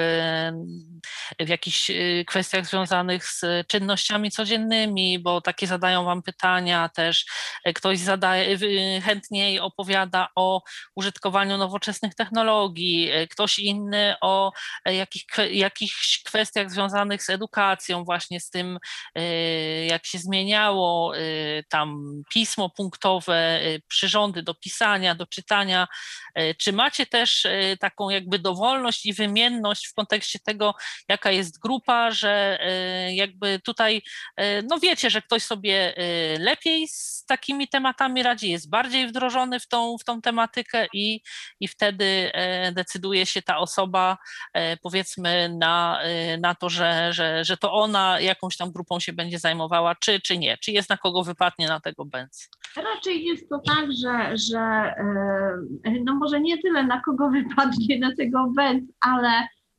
w 1.40 1.50
jakichś 1.50 1.92
kwestiach 2.28 2.66
związanych 2.66 3.26
z 3.26 3.42
czynnościami 3.68 4.32
codziennymi, 4.32 5.20
bo 5.20 5.42
takie 5.42 5.68
zadają 5.68 6.04
wam 6.04 6.24
pytania 6.24 6.90
też, 6.90 7.26
ktoś 7.76 8.00
zadaje, 8.00 8.58
chętniej 9.02 9.60
opowiada 9.60 10.28
o 10.36 10.62
użytkowaniu 10.96 11.58
nowoczesnych 11.58 12.16
technologii, 12.16 13.12
ktoś 13.32 13.60
inny 13.60 14.16
o 14.22 14.52
jakich, 14.86 15.26
jakichś 15.52 16.24
kwestiach 16.24 16.72
związanych 16.72 17.24
z 17.24 17.30
edukacją, 17.30 18.04
właśnie 18.04 18.40
z 18.40 18.50
tym, 18.50 18.80
jak 19.88 20.06
się 20.06 20.18
zmieniało 20.18 21.14
tam 21.70 22.16
pismo 22.34 22.70
punktowe, 22.70 23.62
y, 23.66 23.82
przyrządy 23.88 24.44
do 24.44 24.54
pisania, 24.54 25.16
do 25.16 25.28
czytania. 25.28 25.88
Y, 26.40 26.56
czy 26.60 26.74
macie 26.74 27.06
też 27.06 27.46
y, 27.46 27.78
taką 27.80 28.10
jakby 28.10 28.40
dowolność 28.40 29.06
i 29.06 29.14
wymienność 29.14 29.88
w 29.88 29.94
kontekście 29.94 30.40
tego, 30.40 30.76
jaka 31.10 31.32
jest 31.32 31.60
grupa, 31.60 32.12
że 32.12 32.60
jakby 33.12 33.60
tutaj, 33.60 34.02
no 34.70 34.80
wiecie, 34.80 35.10
że 35.10 35.22
ktoś 35.22 35.44
sobie 35.44 35.94
lepiej 36.40 36.88
z 36.88 37.26
takimi 37.28 37.68
tematami 37.68 38.24
radzi, 38.24 38.52
jest 38.52 38.70
bardziej 38.70 39.08
wdrożony 39.08 39.60
w 39.60 39.68
tą, 39.68 39.98
w 39.98 40.04
tą 40.04 40.22
tematykę 40.22 40.88
i, 40.94 41.22
i 41.60 41.68
wtedy 41.68 42.32
decyduje 42.72 43.26
się 43.26 43.42
ta 43.42 43.58
osoba, 43.58 44.18
powiedzmy, 44.82 45.50
na, 45.60 46.02
na 46.40 46.56
to, 46.56 46.70
że, 46.70 47.14
że, 47.14 47.46
że 47.46 47.58
to 47.58 47.74
ona 47.74 48.20
jakąś 48.20 48.58
tam 48.58 48.72
grupą 48.72 49.00
się 49.00 49.14
będzie 49.14 49.40
zajmowała, 49.40 49.96
czy, 49.96 50.22
czy 50.22 50.38
nie, 50.38 50.58
czy 50.58 50.72
jest 50.72 50.90
na 50.90 50.98
kogo 50.98 51.24
wypadnie 51.26 51.68
na 51.68 51.80
tego 51.80 52.06
Benz? 52.06 52.50
Raczej 52.78 53.26
jest 53.26 53.50
to 53.50 53.60
tak, 53.60 53.92
że, 53.92 54.38
że 54.38 54.60
e, 54.60 56.00
no 56.04 56.16
może 56.16 56.42
nie 56.42 56.62
tyle 56.62 56.84
na 56.84 57.02
kogo 57.02 57.30
wypadnie 57.40 58.00
na 58.00 58.16
tego 58.16 58.52
Benz, 58.56 58.84
ale 59.02 59.30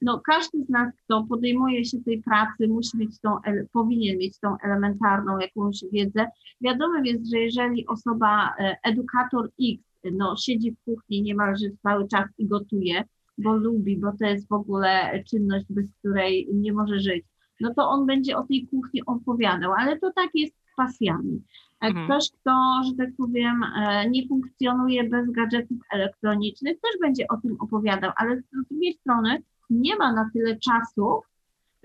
no 0.02 0.20
każdy 0.20 0.64
z 0.64 0.68
nas, 0.68 0.94
kto 1.04 1.24
podejmuje 1.28 1.84
się 1.84 1.98
tej 2.02 2.22
pracy, 2.22 2.68
musi 2.68 2.96
mieć 2.96 3.20
tą, 3.20 3.36
powinien 3.72 4.18
mieć 4.18 4.38
tą 4.38 4.56
elementarną 4.64 5.38
jakąś 5.38 5.84
wiedzę. 5.92 6.26
Wiadomo 6.60 6.94
jest, 7.04 7.30
że 7.30 7.38
jeżeli 7.38 7.86
osoba, 7.86 8.54
e, 8.58 8.76
edukator 8.82 9.50
X, 9.62 9.82
no 10.12 10.36
siedzi 10.36 10.72
w 10.72 10.84
kuchni 10.84 11.22
niemalże 11.22 11.66
cały 11.82 12.08
czas 12.08 12.24
i 12.38 12.46
gotuje, 12.46 13.04
bo 13.38 13.56
lubi, 13.56 13.96
bo 13.96 14.12
to 14.18 14.26
jest 14.26 14.48
w 14.48 14.52
ogóle 14.52 15.22
czynność, 15.30 15.66
bez 15.70 15.86
której 15.98 16.48
nie 16.52 16.72
może 16.72 17.00
żyć, 17.00 17.24
no 17.60 17.74
to 17.74 17.88
on 17.88 18.06
będzie 18.06 18.36
o 18.36 18.42
tej 18.42 18.66
kuchni 18.66 19.02
opowiadał, 19.06 19.72
ale 19.72 19.98
to 19.98 20.12
tak 20.12 20.30
jest 20.34 20.54
pasjami. 20.76 21.42
Mhm. 21.80 22.06
Ktoś, 22.06 22.30
kto, 22.40 22.82
że 22.86 22.96
tak 22.96 23.08
powiem, 23.16 23.62
e, 23.62 24.10
nie 24.10 24.28
funkcjonuje 24.28 25.04
bez 25.04 25.30
gadżetów 25.30 25.78
elektronicznych, 25.92 26.80
też 26.80 27.00
będzie 27.00 27.24
o 27.28 27.36
tym 27.36 27.56
opowiadał, 27.60 28.12
ale 28.16 28.40
z 28.40 28.68
drugiej 28.68 28.92
strony 28.92 29.42
nie 29.70 29.96
ma 29.96 30.12
na 30.12 30.30
tyle 30.32 30.56
czasu, 30.56 31.22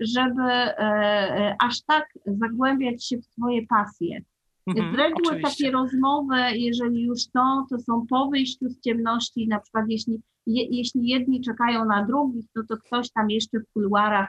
żeby 0.00 0.42
e, 0.42 0.78
e, 0.78 1.56
aż 1.60 1.82
tak 1.82 2.04
zagłębiać 2.26 3.08
się 3.08 3.18
w 3.18 3.26
swoje 3.26 3.66
pasje. 3.66 4.22
Mhm, 4.66 4.94
z 4.94 4.98
reguły 4.98 5.26
oczywiście. 5.26 5.64
takie 5.64 5.70
rozmowy, 5.70 6.36
jeżeli 6.54 7.02
już 7.02 7.26
to, 7.26 7.66
to 7.70 7.78
są 7.78 8.06
po 8.06 8.28
wyjściu 8.28 8.68
z 8.68 8.80
ciemności, 8.80 9.48
na 9.48 9.60
przykład 9.60 9.84
jeśli, 9.88 10.22
je, 10.46 10.64
jeśli 10.70 11.08
jedni 11.08 11.40
czekają 11.40 11.84
na 11.84 12.04
drugich, 12.04 12.44
no 12.56 12.62
to 12.68 12.76
ktoś 12.76 13.10
tam 13.10 13.30
jeszcze 13.30 13.60
w 13.60 13.72
kuluarach 13.72 14.28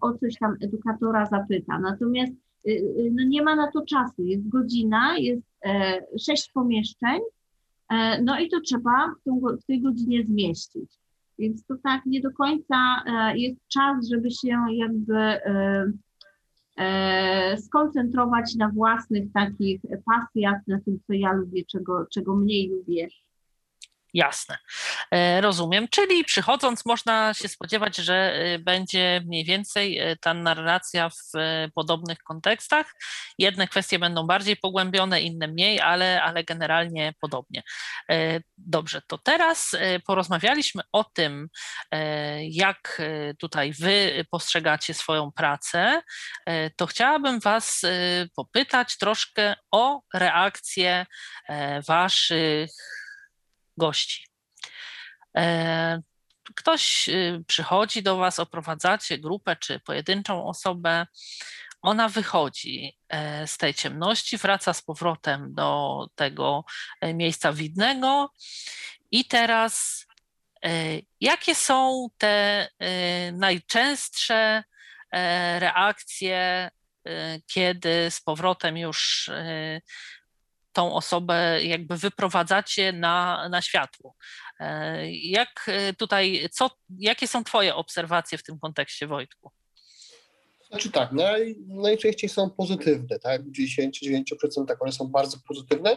o 0.00 0.12
coś 0.12 0.38
tam 0.38 0.56
edukatora 0.60 1.26
zapyta. 1.26 1.78
Natomiast 1.78 2.32
no 3.12 3.24
nie 3.26 3.42
ma 3.42 3.56
na 3.56 3.70
to 3.70 3.84
czasu. 3.84 4.22
Jest 4.22 4.48
godzina, 4.48 5.18
jest 5.18 5.46
e, 5.64 6.00
sześć 6.18 6.50
pomieszczeń, 6.52 7.20
e, 7.90 8.22
no 8.22 8.40
i 8.40 8.48
to 8.48 8.60
trzeba 8.60 9.14
w 9.62 9.66
tej 9.66 9.80
godzinie 9.80 10.24
zmieścić. 10.24 10.90
Więc 11.38 11.64
to 11.66 11.74
tak 11.82 12.06
nie 12.06 12.20
do 12.20 12.30
końca 12.30 12.76
e, 13.06 13.38
jest 13.38 13.68
czas, 13.68 14.08
żeby 14.08 14.30
się 14.30 14.56
jakby 14.70 15.40
skoncentrować 17.56 18.54
na 18.54 18.68
własnych 18.68 19.32
takich 19.32 19.80
pasjach, 20.04 20.60
na 20.66 20.80
tym, 20.80 21.00
co 21.06 21.12
ja 21.12 21.32
lubię, 21.32 21.64
czego, 21.64 22.06
czego 22.10 22.36
mniej 22.36 22.68
lubię 22.68 23.08
Jasne, 24.14 24.58
e, 25.10 25.40
rozumiem. 25.40 25.88
Czyli 25.88 26.24
przychodząc, 26.24 26.86
można 26.86 27.34
się 27.34 27.48
spodziewać, 27.48 27.96
że 27.96 28.14
e, 28.14 28.58
będzie 28.58 29.22
mniej 29.26 29.44
więcej 29.44 29.98
e, 29.98 30.16
ta 30.16 30.34
narracja 30.34 31.08
w 31.10 31.38
podobnych 31.74 32.18
kontekstach. 32.18 32.94
Jedne 33.38 33.68
kwestie 33.68 33.98
będą 33.98 34.26
bardziej 34.26 34.56
pogłębione, 34.56 35.20
inne 35.20 35.48
mniej, 35.48 35.80
ale, 35.80 36.22
ale 36.22 36.44
generalnie 36.44 37.14
podobnie. 37.20 37.62
Dobrze, 38.58 39.02
to 39.06 39.18
teraz 39.18 39.70
porozmawialiśmy 40.06 40.82
o 40.92 41.04
tym, 41.04 41.48
jak 42.40 43.02
tutaj 43.38 43.72
Wy 43.72 44.24
postrzegacie 44.30 44.94
swoją 44.94 45.32
pracę. 45.32 46.02
To 46.76 46.86
chciałabym 46.86 47.40
Was 47.40 47.82
popytać 48.36 48.98
troszkę 48.98 49.54
o 49.70 50.00
reakcję 50.14 51.06
Waszych 51.88 52.70
gości. 53.80 54.26
E, 55.36 56.02
ktoś 56.54 57.08
y, 57.08 57.44
przychodzi 57.46 58.02
do 58.02 58.16
Was, 58.16 58.38
oprowadzacie 58.38 59.18
grupę 59.18 59.56
czy 59.56 59.80
pojedynczą 59.80 60.46
osobę, 60.46 61.06
ona 61.82 62.08
wychodzi 62.08 62.98
e, 63.08 63.46
z 63.46 63.58
tej 63.58 63.74
ciemności, 63.74 64.38
wraca 64.38 64.72
z 64.72 64.82
powrotem 64.82 65.54
do 65.54 66.06
tego 66.14 66.64
e, 67.00 67.14
miejsca 67.14 67.52
widnego 67.52 68.32
i 69.10 69.24
teraz 69.24 70.06
jakie 71.20 71.54
są 71.54 72.08
te 72.18 72.68
najczęstsze 73.32 74.64
reakcje, 75.58 76.70
kiedy 77.46 78.10
z 78.10 78.20
powrotem 78.20 78.76
już 78.76 79.30
tą 80.72 80.94
osobę 80.94 81.64
jakby 81.64 81.96
wyprowadzacie 81.96 82.92
na, 82.92 83.48
na 83.48 83.62
światło. 83.62 84.14
E, 84.60 85.10
jak 85.12 85.66
e, 85.66 85.92
tutaj, 85.92 86.48
co, 86.52 86.70
jakie 86.98 87.28
są 87.28 87.44
Twoje 87.44 87.74
obserwacje 87.74 88.38
w 88.38 88.42
tym 88.42 88.58
kontekście, 88.58 89.06
Wojtku? 89.06 89.50
Znaczy 90.70 90.90
tak, 90.90 91.12
naj, 91.12 91.56
najczęściej 91.66 92.30
są 92.30 92.50
pozytywne, 92.50 93.18
tak? 93.18 93.42
W 93.42 93.52
99% 93.52 94.22
one 94.80 94.92
są 94.92 95.06
bardzo 95.08 95.38
pozytywne. 95.48 95.96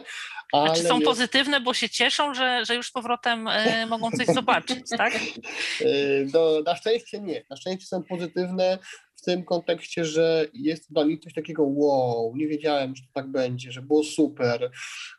Ale 0.52 0.66
znaczy 0.66 0.82
są 0.82 0.94
jest... 0.94 1.06
pozytywne, 1.06 1.60
bo 1.60 1.74
się 1.74 1.88
cieszą, 1.88 2.34
że, 2.34 2.64
że 2.64 2.74
już 2.74 2.88
z 2.88 2.92
powrotem 2.92 3.48
e, 3.48 3.86
mogą 3.86 4.10
coś 4.10 4.26
zobaczyć, 4.26 4.80
tak? 4.98 5.12
No, 6.34 6.60
na 6.66 6.76
szczęście 6.76 7.20
nie. 7.20 7.44
Na 7.50 7.56
szczęście 7.56 7.86
są 7.86 8.02
pozytywne 8.02 8.78
tym 9.24 9.44
kontekście, 9.44 10.04
że 10.04 10.46
jest 10.54 10.92
dla 10.92 11.04
mnie 11.04 11.18
coś 11.18 11.34
takiego 11.34 11.62
wow, 11.62 12.32
nie 12.36 12.48
wiedziałem, 12.48 12.96
że 12.96 13.02
tak 13.12 13.26
będzie, 13.26 13.72
że 13.72 13.82
było 13.82 14.04
super, 14.04 14.70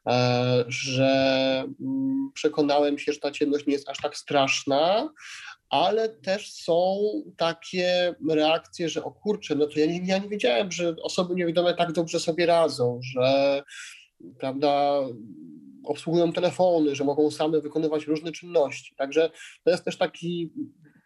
e, 0.07 0.65
że 0.67 1.09
mm, 1.81 2.31
przekonałem 2.33 2.97
się, 2.99 3.13
że 3.13 3.19
ta 3.19 3.31
ciemność 3.31 3.65
nie 3.65 3.73
jest 3.73 3.89
aż 3.89 3.97
tak 3.97 4.17
straszna, 4.17 5.09
ale 5.69 6.09
też 6.09 6.53
są 6.53 6.99
takie 7.37 8.15
reakcje, 8.29 8.89
że 8.89 9.03
o 9.03 9.11
kurczę, 9.11 9.55
no 9.55 9.67
to 9.67 9.79
ja 9.79 9.85
nie, 9.85 10.05
ja 10.05 10.17
nie 10.17 10.29
wiedziałem, 10.29 10.71
że 10.71 10.95
osoby 11.03 11.35
niewidome 11.35 11.73
tak 11.73 11.91
dobrze 11.91 12.19
sobie 12.19 12.45
radzą, 12.45 12.99
że 13.03 13.63
prawda, 14.39 15.01
obsługują 15.83 16.33
telefony, 16.33 16.95
że 16.95 17.03
mogą 17.03 17.31
same 17.31 17.61
wykonywać 17.61 18.07
różne 18.07 18.31
czynności. 18.31 18.95
Także 18.95 19.29
to 19.63 19.71
jest 19.71 19.85
też 19.85 19.97
taki 19.97 20.51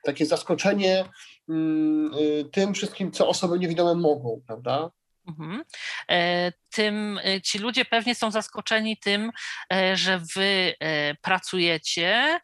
takie 0.03 0.25
zaskoczenie 0.25 1.05
mm, 1.49 2.13
y, 2.13 2.49
tym 2.51 2.73
wszystkim, 2.73 3.11
co 3.11 3.27
osoby 3.27 3.59
niewidome 3.59 4.01
mogą, 4.01 4.41
prawda? 4.47 4.91
Mhm. 5.29 5.63
E, 6.11 6.51
tym 6.71 7.17
y, 7.17 7.41
ci 7.41 7.59
ludzie 7.59 7.85
pewnie 7.85 8.15
są 8.15 8.31
zaskoczeni 8.31 8.97
tym, 8.97 9.31
e, 9.73 9.97
że 9.97 10.21
wy 10.35 10.75
e, 10.79 11.15
pracujecie, 11.15 12.39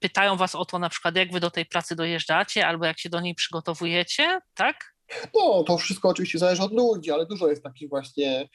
pytają 0.00 0.36
was 0.36 0.54
o 0.54 0.64
to 0.64 0.78
na 0.78 0.88
przykład, 0.88 1.16
jak 1.16 1.32
wy 1.32 1.40
do 1.40 1.50
tej 1.50 1.66
pracy 1.66 1.96
dojeżdżacie, 1.96 2.66
albo 2.66 2.86
jak 2.86 2.98
się 2.98 3.08
do 3.08 3.20
niej 3.20 3.34
przygotowujecie, 3.34 4.38
tak? 4.54 4.94
No, 5.34 5.64
to 5.64 5.78
wszystko 5.78 6.08
oczywiście 6.08 6.38
zależy 6.38 6.62
od 6.62 6.72
ludzi, 6.72 7.10
ale 7.10 7.26
dużo 7.26 7.48
jest 7.48 7.62
takich 7.62 7.88
właśnie 7.88 8.48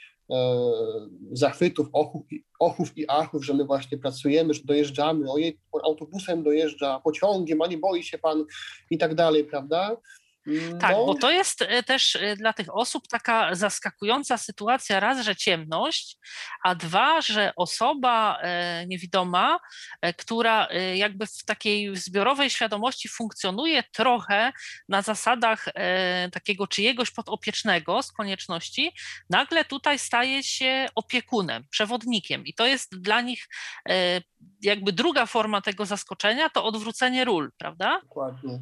zachwytów, 1.32 1.88
ochów, 1.94 2.24
ochów 2.60 2.98
i 2.98 3.06
achów, 3.08 3.46
że 3.46 3.54
my 3.54 3.66
właśnie 3.66 3.98
pracujemy, 3.98 4.54
że 4.54 4.62
dojeżdżamy, 4.64 5.32
ojej, 5.32 5.60
autobusem 5.84 6.44
dojeżdża, 6.44 7.00
pociągiem, 7.00 7.62
a 7.62 7.68
nie 7.68 7.78
boi 7.78 8.04
się 8.04 8.18
pan 8.18 8.46
i 8.90 8.98
tak 8.98 9.16
dalej, 9.16 9.44
prawda? 9.44 9.98
Tak, 10.80 10.92
No, 10.92 11.06
bo 11.06 11.16
to 11.16 11.32
jest 11.32 11.62
e, 11.62 11.84
też 11.84 12.16
e, 12.16 12.36
dla 12.36 12.54
tych 12.54 12.76
osób 12.76 13.08
taka 13.08 13.56
zaskakująca 13.56 14.38
sytuacja. 14.38 15.00
Raz, 15.00 15.22
że 15.22 15.36
ciemność, 15.36 16.18
a 16.64 16.76
dwa, 16.76 17.22
że 17.22 17.54
osoba 17.56 18.40
e, 18.42 18.86
niewidoma, 18.88 19.60
która 20.18 20.68
jakby 20.96 21.26
w 21.26 21.46
takiej 21.46 21.96
zbiorowej 21.96 22.50
świadomości 22.50 23.10
funkcjonuje 23.10 23.84
trochę 23.94 24.52
na 24.90 25.02
zasadach 25.02 25.66
takiego 26.32 26.68
czyjegoś 26.68 27.12
podopiecznego 27.12 28.04
z 28.04 28.12
konieczności, 28.12 28.92
nagle 29.30 29.66
tutaj 29.66 30.00
staje 30.00 30.44
się 30.44 30.86
opiekunem, 30.96 31.64
przewodnikiem. 31.70 32.46
I 32.46 32.54
to 32.54 32.68
jest 32.68 33.02
dla 33.02 33.22
nich 33.22 33.48
jakby 34.62 34.94
druga 34.94 35.26
forma 35.26 35.62
tego 35.62 35.86
zaskoczenia, 35.86 36.50
to 36.50 36.64
odwrócenie 36.64 37.26
ról, 37.26 37.52
prawda? 37.58 38.00
Dokładnie. 38.04 38.60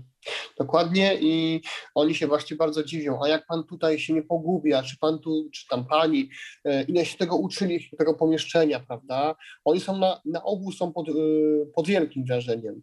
Dokładnie 0.58 1.18
i 1.20 1.62
oni 1.96 2.16
się 2.16 2.28
właśnie 2.28 2.58
bardzo 2.58 2.84
dziwią, 2.84 3.20
a 3.24 3.28
jak 3.28 3.46
pan 3.46 3.64
tutaj 3.64 4.00
się 4.00 4.14
nie 4.14 4.24
pogubia, 4.24 4.84
czy 4.84 4.98
pan 4.98 5.20
tu, 5.20 5.50
czy 5.54 5.68
tam 5.68 5.86
pani, 5.86 6.30
e, 6.66 6.84
ile 6.84 7.06
się 7.06 7.18
tego 7.18 7.36
uczyli, 7.36 7.90
tego 7.98 8.14
pomieszczenia, 8.14 8.80
prawda? 8.80 9.36
Oni 9.66 9.80
są 9.80 9.98
na, 9.98 10.22
na 10.26 10.44
ogół 10.44 10.72
są 10.72 10.94
pod, 10.94 11.10
e, 11.10 11.12
pod 11.76 11.88
wielkim 11.88 12.26
wrażeniem. 12.26 12.82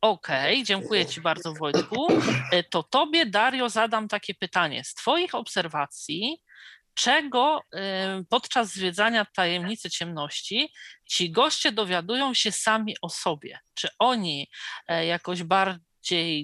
Okej, 0.00 0.64
dziękuję 0.64 1.06
Ci 1.06 1.20
bardzo, 1.20 1.54
Wojtku. 1.54 2.08
E, 2.52 2.62
To 2.62 2.82
Tobie, 2.82 3.26
Dario, 3.26 3.68
zadam 3.68 4.08
takie 4.08 4.34
pytanie. 4.34 4.84
Z 4.84 4.94
Twoich 4.94 5.34
obserwacji, 5.34 6.42
czego 6.94 7.60
podczas 8.28 8.68
zwiedzania 8.68 9.26
tajemnicy 9.34 9.90
ciemności 9.90 10.72
ci 11.06 11.30
goście 11.30 11.72
dowiadują 11.72 12.34
się 12.34 12.52
sami 12.52 12.96
o 13.02 13.08
sobie? 13.08 13.58
Czy 13.74 13.88
oni 13.98 14.48
jakoś 14.88 15.42
bardziej 15.42 15.89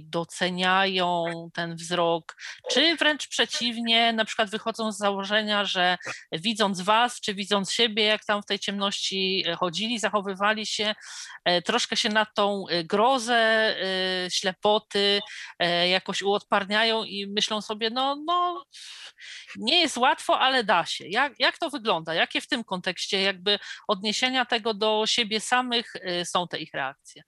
doceniają 0.07 1.25
ten 1.55 1.77
wzrok, 1.77 2.37
czy 2.71 2.97
wręcz 2.97 3.29
przeciwnie, 3.29 4.13
na 4.13 4.25
przykład 4.25 4.51
wychodzą 4.51 4.93
z 4.93 4.99
założenia, 4.99 5.65
że 5.65 5.99
widząc 6.33 6.81
Was, 6.81 7.21
czy 7.21 7.35
widząc 7.35 7.73
siebie, 7.73 8.05
jak 8.05 8.25
tam 8.25 8.43
w 8.43 8.47
tej 8.47 8.59
ciemności 8.59 9.45
e, 9.47 9.57
chodzili, 9.57 9.99
zachowywali 9.99 10.67
się, 10.67 10.95
e, 11.45 11.63
troszkę 11.63 11.97
się 11.97 12.09
na 12.09 12.27
tą 12.27 12.65
e, 12.69 12.85
grozę, 12.85 13.37
ślepoty 14.33 15.21
jakoś 15.91 16.23
uodparniają 16.23 17.05
i 17.05 17.27
myślą 17.27 17.61
sobie, 17.61 17.91
no, 17.91 18.17
no 18.27 18.65
nie 19.57 19.81
jest 19.81 19.97
łatwo, 19.97 20.41
ale 20.41 20.65
da 20.65 20.87
się. 20.87 21.05
Jak, 21.09 21.33
jak 21.39 21.59
to 21.59 21.71
wygląda? 21.71 22.15
Jakie 22.15 22.41
w 22.41 22.49
tym 22.49 22.65
kontekście 22.65 23.23
jakby 23.23 23.59
odniesienia 23.89 24.45
tego 24.45 24.75
do 24.75 25.05
siebie 25.07 25.41
samych 25.41 25.93
są 26.25 26.49
te 26.49 26.59
ich 26.59 26.75
reakcje? 26.75 27.23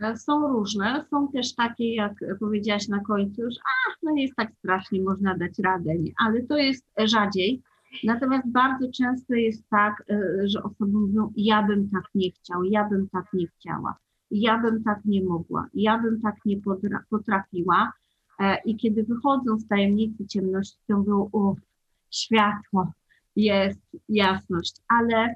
E, 0.00 0.16
Są 0.16 0.48
różne, 0.48 1.04
są 1.10 1.28
też 1.28 1.54
takie, 1.54 1.94
jak 1.94 2.12
powiedziałaś 2.40 2.88
na 2.88 3.00
końcu, 3.00 3.42
już, 3.42 3.54
a, 3.56 3.94
no 4.02 4.12
nie 4.12 4.22
jest 4.22 4.36
tak 4.36 4.52
strasznie, 4.52 5.02
można 5.02 5.36
dać 5.38 5.58
radę, 5.58 5.98
nie? 5.98 6.12
ale 6.18 6.42
to 6.42 6.56
jest 6.56 6.86
rzadziej. 6.98 7.62
Natomiast 8.04 8.48
bardzo 8.48 8.86
często 8.92 9.34
jest 9.34 9.68
tak, 9.68 10.04
e, 10.10 10.48
że 10.48 10.62
osoby 10.62 10.92
mówią, 10.92 11.32
ja 11.36 11.62
bym 11.62 11.90
tak 11.90 12.04
nie 12.14 12.30
chciał, 12.30 12.64
ja 12.64 12.88
bym 12.88 13.08
tak 13.08 13.24
nie 13.32 13.46
chciała, 13.46 13.96
ja 14.30 14.58
bym 14.58 14.84
tak 14.84 15.04
nie 15.04 15.24
mogła, 15.24 15.68
ja 15.74 15.98
bym 15.98 16.20
tak 16.20 16.36
nie 16.44 16.56
potrafiła. 17.10 17.92
E, 18.40 18.56
I 18.64 18.76
kiedy 18.76 19.04
wychodzą 19.04 19.58
z 19.58 19.68
tajemnicy 19.68 20.26
ciemności, 20.26 20.78
to 20.88 20.98
mówią, 20.98 21.30
o, 21.32 21.54
światło, 22.10 22.92
jest 23.36 23.80
jasność, 24.08 24.74
ale 24.88 25.34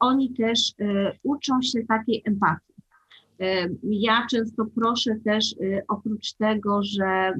oni 0.00 0.34
też 0.34 0.72
uczą 1.22 1.62
się 1.62 1.84
takiej 1.84 2.22
empatii. 2.24 2.69
E, 3.40 3.68
Ja 3.82 4.26
często 4.30 4.66
proszę 4.74 5.16
też, 5.24 5.54
e, 5.62 5.82
oprócz 5.88 6.32
tego, 6.32 6.82
że 6.82 7.04
mm, 7.04 7.36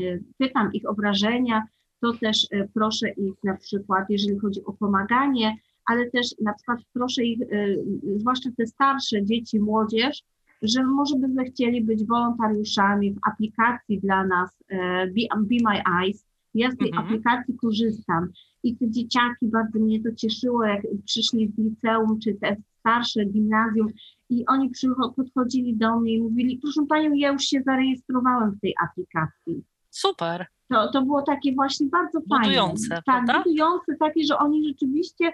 e, 0.00 0.18
pytam 0.38 0.72
ich 0.72 0.90
o 0.90 0.94
wrażenia, 0.94 1.62
to 2.00 2.12
też 2.12 2.46
proszę 2.74 3.08
ich 3.10 3.34
na 3.44 3.56
przykład, 3.56 4.04
jeżeli 4.08 4.38
chodzi 4.38 4.64
o 4.64 4.72
pomaganie, 4.72 5.56
ale 5.86 6.10
też 6.10 6.26
na 6.42 6.52
przykład 6.54 6.78
proszę 6.92 7.24
ich, 7.24 7.38
zwłaszcza 8.16 8.50
te 8.56 8.66
starsze 8.66 9.24
dzieci, 9.24 9.60
młodzież, 9.60 10.22
że 10.62 10.84
może 10.84 11.16
by 11.16 11.34
zechcieli 11.34 11.84
być 11.84 12.04
wolontariuszami 12.04 13.12
w 13.14 13.18
aplikacji 13.30 14.00
dla 14.00 14.26
nas 14.26 14.64
Be, 15.06 15.40
Be 15.40 15.56
My 15.70 15.82
Eyes. 16.02 16.26
Ja 16.54 16.70
z 16.70 16.76
tej 16.76 16.88
Mhm. 16.88 17.06
aplikacji 17.06 17.54
korzystam 17.56 18.28
i 18.62 18.76
te 18.76 18.90
dzieciaki, 18.90 19.48
bardzo 19.48 19.78
mnie 19.78 20.02
to 20.02 20.12
cieszyło, 20.14 20.64
jak 20.64 20.82
przyszli 21.04 21.48
z 21.48 21.58
liceum, 21.58 22.18
czy 22.20 22.34
te 22.34 22.56
starsze 22.80 23.24
gimnazjum 23.24 23.88
i 24.32 24.46
oni 24.46 24.70
podchodzili 25.16 25.76
do 25.76 26.00
mnie 26.00 26.12
i 26.12 26.22
mówili, 26.22 26.58
proszę 26.58 26.86
Panią, 26.88 27.12
ja 27.12 27.32
już 27.32 27.42
się 27.42 27.62
zarejestrowałem 27.66 28.50
w 28.50 28.60
tej 28.60 28.74
aplikacji. 28.84 29.64
Super. 29.90 30.46
To, 30.68 30.90
to 30.92 31.02
było 31.02 31.22
takie 31.22 31.54
właśnie 31.54 31.86
bardzo 31.86 32.20
fajne. 32.20 32.44
Budujące, 32.44 32.88
Tak, 32.88 33.04
prawda? 33.04 33.38
budujące, 33.38 33.96
takie, 34.00 34.24
że 34.24 34.38
oni 34.38 34.68
rzeczywiście 34.68 35.32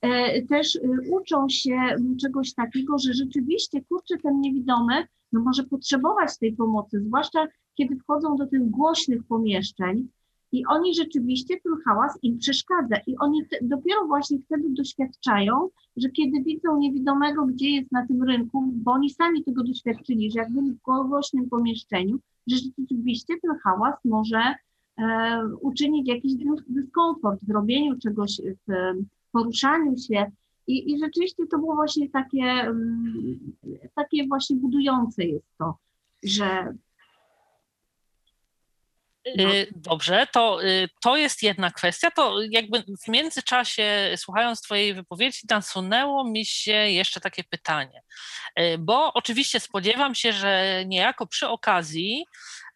e, 0.00 0.42
też 0.42 0.76
e, 0.76 0.80
uczą 1.10 1.48
się 1.48 1.76
czegoś 2.20 2.54
takiego, 2.54 2.98
że 2.98 3.12
rzeczywiście, 3.12 3.82
kurczę, 3.88 4.16
ten 4.22 4.40
niewidomy, 4.40 5.06
no 5.32 5.40
może 5.40 5.64
potrzebować 5.64 6.38
tej 6.38 6.52
pomocy, 6.52 7.00
zwłaszcza 7.00 7.46
kiedy 7.74 7.96
wchodzą 7.96 8.36
do 8.36 8.46
tych 8.46 8.70
głośnych 8.70 9.24
pomieszczeń 9.24 10.08
i 10.52 10.66
oni 10.66 10.94
rzeczywiście 10.94 11.60
ten 11.60 11.72
hałas 11.84 12.18
im 12.22 12.38
przeszkadza 12.38 12.96
i 13.06 13.16
oni 13.18 13.46
te, 13.46 13.56
dopiero 13.62 14.06
właśnie 14.06 14.38
wtedy 14.38 14.70
doświadczają, 14.70 15.68
że 15.96 16.08
kiedy 16.08 16.42
widzą 16.42 16.78
niewidomego, 16.78 17.46
gdzie 17.46 17.70
jest 17.70 17.92
na 17.92 18.06
tym 18.06 18.22
rynku, 18.22 18.72
bo 18.72 18.92
oni 18.92 19.10
sami 19.10 19.44
tego 19.44 19.64
doświadczyli, 19.64 20.30
że 20.30 20.38
jak 20.38 20.52
byli 20.52 20.72
w 20.72 20.82
głośnym 20.82 21.48
pomieszczeniu, 21.48 22.18
że 22.46 22.56
rzeczywiście 22.56 23.34
ten 23.42 23.58
hałas 23.64 23.94
może 24.04 24.54
e, 24.98 25.46
uczynić 25.60 26.08
jakiś 26.08 26.32
dys- 26.32 26.64
dyskomfort 26.68 27.40
w 27.44 27.50
robieniu 27.50 27.98
czegoś, 27.98 28.40
w 28.68 28.72
poruszaniu 29.32 29.98
się. 29.98 30.32
I, 30.66 30.92
I 30.92 30.98
rzeczywiście 30.98 31.46
to 31.46 31.58
było 31.58 31.74
właśnie 31.74 32.10
takie, 32.10 32.44
mm, 32.44 33.38
takie 33.94 34.26
właśnie 34.26 34.56
budujące 34.56 35.24
jest 35.24 35.46
to, 35.58 35.74
że 36.22 36.74
No. 39.36 39.54
Y, 39.54 39.66
Dobrze, 39.76 40.26
to, 40.32 40.64
y, 40.64 40.88
to 41.02 41.16
jest 41.16 41.42
jedna 41.42 41.70
kwestia. 41.70 42.10
To 42.10 42.36
jakby 42.50 42.84
w 43.04 43.08
międzyczasie, 43.08 44.14
słuchając 44.16 44.60
Twojej 44.62 44.94
wypowiedzi, 44.94 45.38
nasunęło 45.50 46.24
mi 46.24 46.46
się 46.46 46.72
jeszcze 46.72 47.20
takie 47.20 47.44
pytanie. 47.44 48.02
Y, 48.60 48.78
Bo 48.78 49.12
oczywiście 49.12 49.60
spodziewam 49.60 50.14
się, 50.14 50.32
że 50.32 50.82
niejako 50.86 51.26
przy 51.26 51.48
okazji 51.48 52.24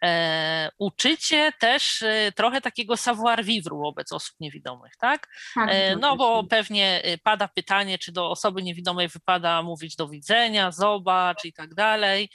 e, 0.05 0.71
uczycie 0.79 1.53
też 1.61 2.05
trochę 2.35 2.61
takiego 2.61 2.97
savoir 2.97 3.45
vivre 3.45 3.77
wobec 3.77 4.13
osób 4.13 4.35
niewidomych, 4.41 4.93
tak? 5.01 5.29
tak, 5.55 5.69
E, 5.73 5.97
No 5.97 6.17
bo 6.17 6.45
pewnie 6.45 7.03
pada 7.23 7.49
pytanie, 7.49 7.99
czy 7.99 8.13
do 8.13 8.31
osoby 8.31 8.63
niewidomej 8.63 9.09
wypada 9.09 9.63
mówić 9.63 9.97
do 9.97 10.09
widzenia, 10.09 10.73
zobacz 10.73 11.45
i 11.45 11.53
tak 11.53 11.75
dalej, 11.75 12.29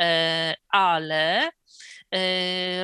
E, 0.00 0.54
ale 0.68 1.50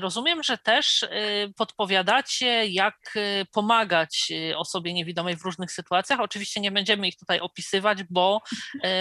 rozumiem, 0.01 0.43
że 0.43 0.59
też 0.59 1.03
e, 1.03 1.09
podpowiadacie, 1.57 2.67
jak 2.67 2.97
e, 3.17 3.45
pomagać 3.45 4.33
osobie 4.57 4.93
niewidomej 4.93 5.37
w 5.37 5.43
różnych 5.43 5.73
sytuacjach. 5.73 6.21
Oczywiście 6.21 6.61
nie 6.61 6.71
będziemy 6.71 7.09
ich 7.09 7.17
tutaj 7.17 7.41
opisywać, 7.41 7.99
bo 8.11 8.43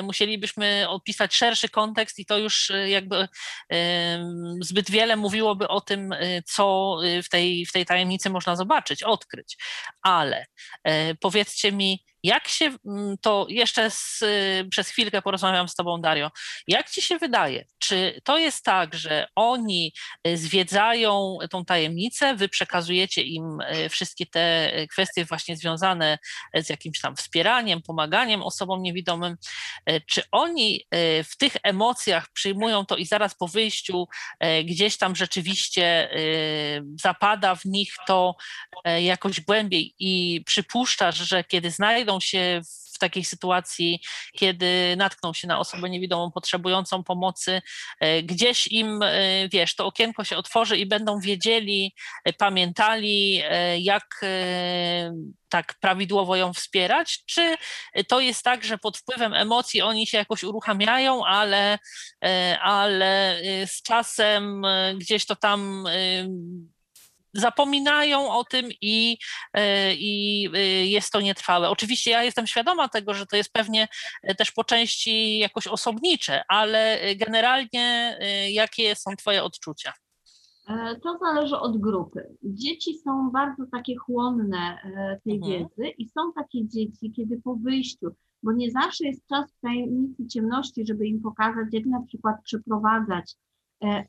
musielibyśmy 0.04 0.86
opisać 0.90 1.36
szerszy 1.36 1.70
kontekst 1.70 2.20
i 2.20 2.26
to 2.26 2.38
już 2.38 2.72
jakby 2.86 3.28
zbyt 4.62 4.92
wiele 4.92 5.16
mówiłoby 5.16 5.68
o 5.68 5.82
tym, 5.82 6.16
co 6.46 6.98
w 7.24 7.30
tej, 7.30 7.66
w 7.66 7.72
tej 7.72 7.86
tajemnicy 7.86 8.30
można 8.30 8.56
zobaczyć, 8.56 9.04
odkryć. 9.04 9.58
Ale 10.02 10.46
powiedzcie 11.20 11.72
mi, 11.72 12.06
jak 12.26 12.48
się 12.48 12.66
mm, 12.86 13.18
to 13.22 13.46
jeszcze 13.50 13.92
z, 13.92 14.22
y, 14.22 14.68
przez 14.70 14.90
chwilkę 14.90 15.22
porozmawiam 15.22 15.70
z 15.70 15.76
Tobą, 15.76 16.02
Dario. 16.02 16.32
Jak 16.68 16.90
Ci 16.90 17.02
się 17.02 17.18
wydaje, 17.18 17.66
czy 17.80 18.22
to 18.24 18.38
jest 18.38 18.64
tak, 18.64 18.96
że 18.96 19.28
oni 19.36 19.94
y, 20.28 20.38
zwiedzają 20.38 21.38
tą 21.50 21.66
tajemnicę, 21.66 22.36
Wy 22.36 22.50
przekazujecie 22.50 23.22
im 23.22 23.62
y, 23.62 23.90
wszystkie 23.90 24.26
te 24.26 24.78
y, 24.80 24.88
kwestie 24.88 25.26
właśnie 25.26 25.58
związane 25.58 26.18
z 26.54 26.70
jakimś 26.70 27.02
tam 27.02 27.16
wspieraniem, 27.16 27.82
pomaganiem 27.82 28.44
osobom 28.44 28.82
niewidomym, 28.82 29.38
y, 29.90 30.02
czy 30.08 30.24
oni 30.32 30.86
y, 30.96 31.24
w 31.24 31.38
tych 31.38 31.56
emocjach 31.64 32.28
przyjmują 32.34 32.86
to 32.86 32.98
i 32.98 33.06
zaraz 33.06 33.36
po 33.36 33.48
wyjściu 33.48 34.08
y, 34.44 34.64
gdzieś 34.64 34.98
tam 34.98 35.16
rzeczywiście 35.16 36.16
y, 36.16 36.84
zapada 37.02 37.56
w 37.56 37.66
nich 37.66 37.94
to 38.08 38.36
jakoś 39.02 39.42
głębiej 39.42 39.96
i 40.00 40.44
przypuszczasz, 40.46 41.18
że 41.18 41.44
kiedy 41.44 41.72
znajdą 41.72 42.15
się 42.20 42.62
w 42.96 42.98
takiej 43.00 43.24
sytuacji, 43.24 44.00
kiedy 44.34 44.96
natkną 44.98 45.34
się 45.34 45.48
na 45.48 45.60
osobę 45.60 45.90
niewidomą 45.90 46.32
potrzebującą 46.32 47.04
pomocy, 47.04 47.62
gdzieś 48.24 48.68
im, 48.68 49.00
wiesz, 49.52 49.76
to 49.76 49.86
okienko 49.86 50.24
się 50.24 50.38
otworzy 50.38 50.78
i 50.78 50.86
będą 50.86 51.20
wiedzieli, 51.20 51.96
pamiętali, 52.38 53.44
jak 53.78 54.26
tak 55.50 55.74
prawidłowo 55.80 56.36
ją 56.36 56.54
wspierać, 56.54 57.24
czy 57.26 57.56
to 58.08 58.20
jest 58.20 58.44
tak, 58.44 58.64
że 58.64 58.78
pod 58.78 58.98
wpływem 58.98 59.34
emocji 59.34 59.82
oni 59.82 60.08
się 60.08 60.18
jakoś 60.18 60.44
uruchamiają, 60.44 61.26
ale, 61.26 61.80
ale 62.62 63.40
z 63.66 63.82
czasem 63.82 64.64
gdzieś 64.96 65.26
to 65.26 65.36
tam 65.36 65.86
zapominają 67.36 68.32
o 68.32 68.44
tym 68.44 68.70
i, 68.82 69.18
e, 69.54 69.94
i 69.94 70.48
e, 70.54 70.60
jest 70.86 71.12
to 71.12 71.22
nietrwałe. 71.22 71.70
Oczywiście 71.70 72.12
ja 72.12 72.24
jestem 72.24 72.48
świadoma 72.48 72.90
tego, 72.90 73.14
że 73.14 73.26
to 73.26 73.36
jest 73.36 73.54
pewnie 73.54 73.88
e, 74.24 74.36
też 74.36 74.52
po 74.52 74.64
części 74.64 75.40
jakoś 75.40 75.68
osobnicze, 75.68 76.44
ale 76.48 77.00
generalnie 77.16 78.18
jakie 78.52 78.96
są 78.96 79.16
Twoje 79.16 79.44
odczucia? 79.44 79.94
To 81.04 81.18
zależy 81.22 81.60
od 81.60 81.78
grupy. 81.78 82.38
Dzieci 82.44 82.98
są 82.98 83.32
bardzo 83.32 83.64
takie 83.72 83.96
chłonne 83.96 84.78
tej 85.24 85.36
mhm. 85.36 85.52
wiedzy 85.52 85.90
i 85.98 86.10
są 86.10 86.34
takie 86.34 86.68
dzieci, 86.68 87.12
kiedy 87.16 87.42
po 87.42 87.56
wyjściu, 87.56 88.08
bo 88.44 88.52
nie 88.52 88.72
zawsze 88.72 89.08
jest 89.08 89.28
czas 89.28 89.54
w 89.54 89.60
tajemnicy 89.62 90.28
ciemności, 90.28 90.86
żeby 90.88 91.08
im 91.08 91.22
pokazać, 91.22 91.68
jak 91.72 91.86
na 91.86 92.02
przykład 92.08 92.36
przeprowadzać 92.44 93.36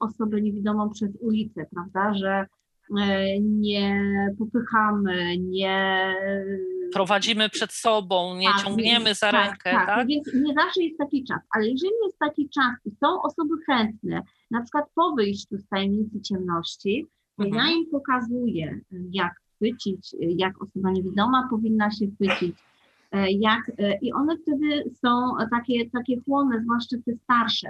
osobę 0.01 0.41
niewidomą 0.41 0.91
przez 0.91 1.11
ulicę, 1.21 1.67
prawda, 1.75 2.15
że 2.15 2.47
nie 3.41 4.05
popychamy, 4.39 5.39
nie. 5.39 6.15
Prowadzimy 6.93 7.49
przed 7.49 7.73
sobą, 7.73 8.37
nie 8.37 8.49
tak, 8.49 8.65
ciągniemy 8.65 9.05
więc, 9.05 9.19
za 9.19 9.31
tak, 9.31 9.45
rękę. 9.45 9.71
Tak, 9.71 9.87
tak, 9.87 10.07
więc 10.07 10.35
nie 10.35 10.55
zawsze 10.55 10.83
jest 10.83 10.99
taki 10.99 11.25
czas, 11.25 11.41
ale 11.51 11.69
jeżeli 11.69 11.93
jest 12.05 12.19
taki 12.19 12.49
czas 12.49 12.75
i 12.85 12.91
są 12.91 13.23
osoby 13.23 13.55
chętne, 13.67 14.23
na 14.51 14.63
przykład 14.63 14.85
po 14.95 15.13
wyjściu 15.13 15.59
z 15.59 15.69
tajemnicy 15.69 16.21
ciemności, 16.21 17.07
mhm. 17.39 17.55
ja 17.55 17.77
im 17.77 17.91
pokazuję, 17.91 18.81
jak 19.11 19.33
chwycić, 19.55 20.17
jak 20.21 20.63
osoba 20.63 20.91
niewidoma 20.91 21.49
powinna 21.51 21.91
się 21.91 22.07
chwycić, 22.07 22.57
e, 23.13 23.33
jak, 23.33 23.73
e, 23.79 23.99
i 24.03 24.13
one 24.13 24.37
wtedy 24.39 24.91
są 25.05 25.11
takie, 25.51 25.91
takie 25.91 26.21
chłonne, 26.21 26.63
zwłaszcza 26.63 26.97
te 27.07 27.17
starsze. 27.17 27.69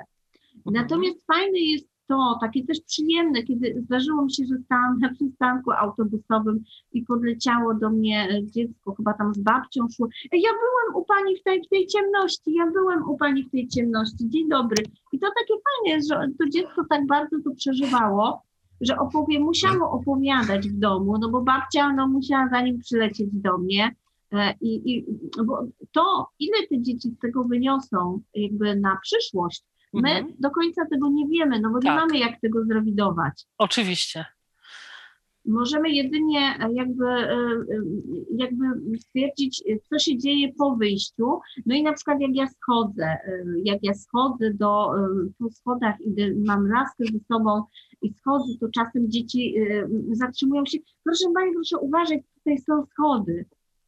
Mhm. 0.56 0.74
Natomiast 0.74 1.26
fajne 1.26 1.58
jest 1.58 1.95
to 2.08 2.38
takie 2.40 2.64
też 2.64 2.80
przyjemne, 2.80 3.42
kiedy 3.42 3.82
zdarzyło 3.82 4.24
mi 4.24 4.34
się, 4.34 4.44
że 4.44 4.58
stałam 4.64 4.98
na 4.98 5.14
przystanku 5.14 5.70
autobusowym 5.72 6.64
i 6.92 7.02
podleciało 7.02 7.74
do 7.74 7.90
mnie 7.90 8.28
e, 8.30 8.44
dziecko, 8.44 8.94
chyba 8.94 9.14
tam 9.14 9.34
z 9.34 9.38
babcią 9.38 9.86
szło. 9.96 10.08
Ja 10.32 10.50
byłem 10.50 11.02
u 11.02 11.04
pani 11.04 11.36
w 11.36 11.42
tej, 11.42 11.62
w 11.62 11.68
tej 11.68 11.86
ciemności, 11.86 12.54
ja 12.54 12.70
byłem 12.70 13.08
u 13.08 13.16
pani 13.16 13.42
w 13.44 13.50
tej 13.50 13.68
ciemności, 13.68 14.28
dzień 14.28 14.48
dobry. 14.48 14.84
I 15.12 15.18
to 15.18 15.26
takie 15.26 15.54
fajne 15.66 16.02
że 16.02 16.28
to 16.38 16.48
dziecko 16.48 16.84
tak 16.90 17.06
bardzo 17.06 17.36
to 17.44 17.50
przeżywało, 17.56 18.42
że 18.80 18.98
opowie, 18.98 19.40
musiało 19.40 19.90
opowiadać 19.90 20.68
w 20.68 20.78
domu, 20.78 21.18
no 21.18 21.28
bo 21.28 21.42
babcia 21.42 21.92
no, 21.92 22.08
musiała 22.08 22.48
zanim 22.48 22.78
przylecieć 22.78 23.28
do 23.32 23.58
mnie. 23.58 23.94
E, 24.32 24.54
I, 24.60 24.92
i 24.92 25.06
bo 25.46 25.64
to, 25.92 26.26
ile 26.38 26.66
te 26.68 26.82
dzieci 26.82 27.10
z 27.10 27.18
tego 27.18 27.44
wyniosą 27.44 28.20
jakby 28.34 28.76
na 28.76 28.98
przyszłość, 29.02 29.64
My 29.92 30.10
mhm. 30.10 30.34
do 30.38 30.50
końca 30.50 30.86
tego 30.90 31.08
nie 31.08 31.28
wiemy, 31.28 31.60
no 31.60 31.70
bo 31.70 31.78
tak. 31.78 31.84
nie 31.84 31.90
mamy 31.90 32.18
jak 32.18 32.40
tego 32.40 32.64
zrewidować. 32.64 33.46
Oczywiście. 33.58 34.24
Możemy 35.46 35.90
jedynie 35.90 36.54
jakby, 36.72 37.06
e, 37.06 37.32
e, 37.32 37.64
jakby 38.36 38.64
stwierdzić, 38.98 39.64
co 39.90 39.98
się 39.98 40.18
dzieje 40.18 40.52
po 40.58 40.76
wyjściu. 40.76 41.38
No 41.66 41.74
i 41.74 41.82
na 41.82 41.92
przykład 41.92 42.20
jak 42.20 42.34
ja 42.34 42.46
schodzę, 42.46 43.04
e, 43.04 43.44
jak 43.64 43.78
ja 43.82 43.94
schodzę 43.94 44.54
do, 44.54 44.90
po 45.38 45.50
schodach, 45.50 46.00
idę, 46.00 46.22
mam 46.44 46.68
laskę 46.68 47.04
ze 47.12 47.18
sobą 47.18 47.62
i 48.02 48.12
schodzę, 48.14 48.52
to 48.60 48.68
czasem 48.68 49.10
dzieci 49.10 49.54
zatrzymują 50.12 50.66
się. 50.66 50.78
Proszę 51.04 51.24
Pani, 51.34 51.52
proszę 51.54 51.78
uważać, 51.78 52.20
tutaj 52.38 52.58
są 52.58 52.86
schody. 52.86 53.44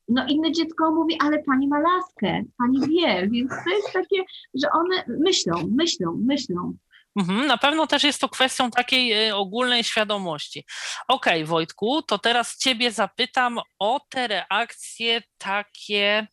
No 0.08 0.26
inne 0.28 0.52
dziecko 0.52 0.90
mówi, 0.90 1.16
ale 1.20 1.42
pani 1.42 1.68
ma 1.68 1.78
laskę, 1.80 2.42
pani 2.58 2.80
wie, 2.88 3.28
więc 3.28 3.50
to 3.50 3.70
jest 3.70 3.92
takie, 3.92 4.24
że 4.54 4.68
one 4.72 5.04
myślą, 5.08 5.68
myślą, 5.76 6.22
myślą. 6.26 6.74
Mhm, 7.16 7.46
na 7.46 7.58
pewno 7.58 7.86
też 7.86 8.04
jest 8.04 8.20
to 8.20 8.28
kwestią 8.28 8.70
takiej 8.70 9.28
y, 9.28 9.34
ogólnej 9.34 9.84
świadomości. 9.84 10.64
Okej, 11.08 11.42
okay, 11.42 11.46
Wojtku, 11.46 12.02
to 12.02 12.18
teraz 12.18 12.58
Ciebie 12.58 12.92
zapytam 12.92 13.58
o 13.78 14.00
te 14.10 14.26
reakcje 14.26 15.22
takie. 15.38 16.26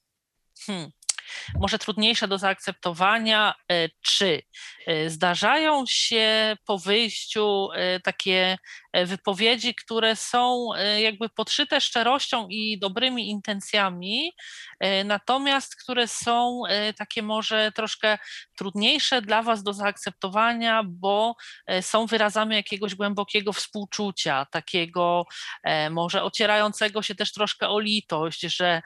Hmm, 0.66 0.92
może 1.60 1.80
trudniejsze 1.80 2.28
do 2.28 2.38
zaakceptowania, 2.38 3.54
e, 3.72 3.90
czy 4.02 4.42
e, 4.88 5.10
zdarzają 5.10 5.84
się 5.88 6.58
po 6.66 6.78
wyjściu 6.78 7.68
e, 7.74 8.00
takie 8.00 8.58
wypowiedzi, 9.06 9.76
które 9.76 10.16
są 10.16 10.70
jakby 11.00 11.30
podszyte 11.30 11.82
szczerością 11.82 12.48
i 12.50 12.80
dobrymi 12.80 13.30
intencjami, 13.30 14.32
natomiast 15.06 15.76
które 15.76 16.08
są 16.08 16.62
takie 16.98 17.24
może 17.24 17.72
troszkę 17.72 18.18
trudniejsze 18.58 19.22
dla 19.22 19.44
Was 19.44 19.64
do 19.64 19.74
zaakceptowania, 19.74 20.84
bo 20.86 21.36
są 21.82 22.06
wyrazami 22.06 22.56
jakiegoś 22.56 22.96
głębokiego 22.96 23.54
współczucia, 23.54 24.46
takiego 24.46 25.26
może 25.90 26.24
ocierającego 26.24 27.02
się 27.02 27.16
też 27.16 27.32
troszkę 27.32 27.70
o 27.70 27.80
litość, 27.80 28.42
że 28.42 28.82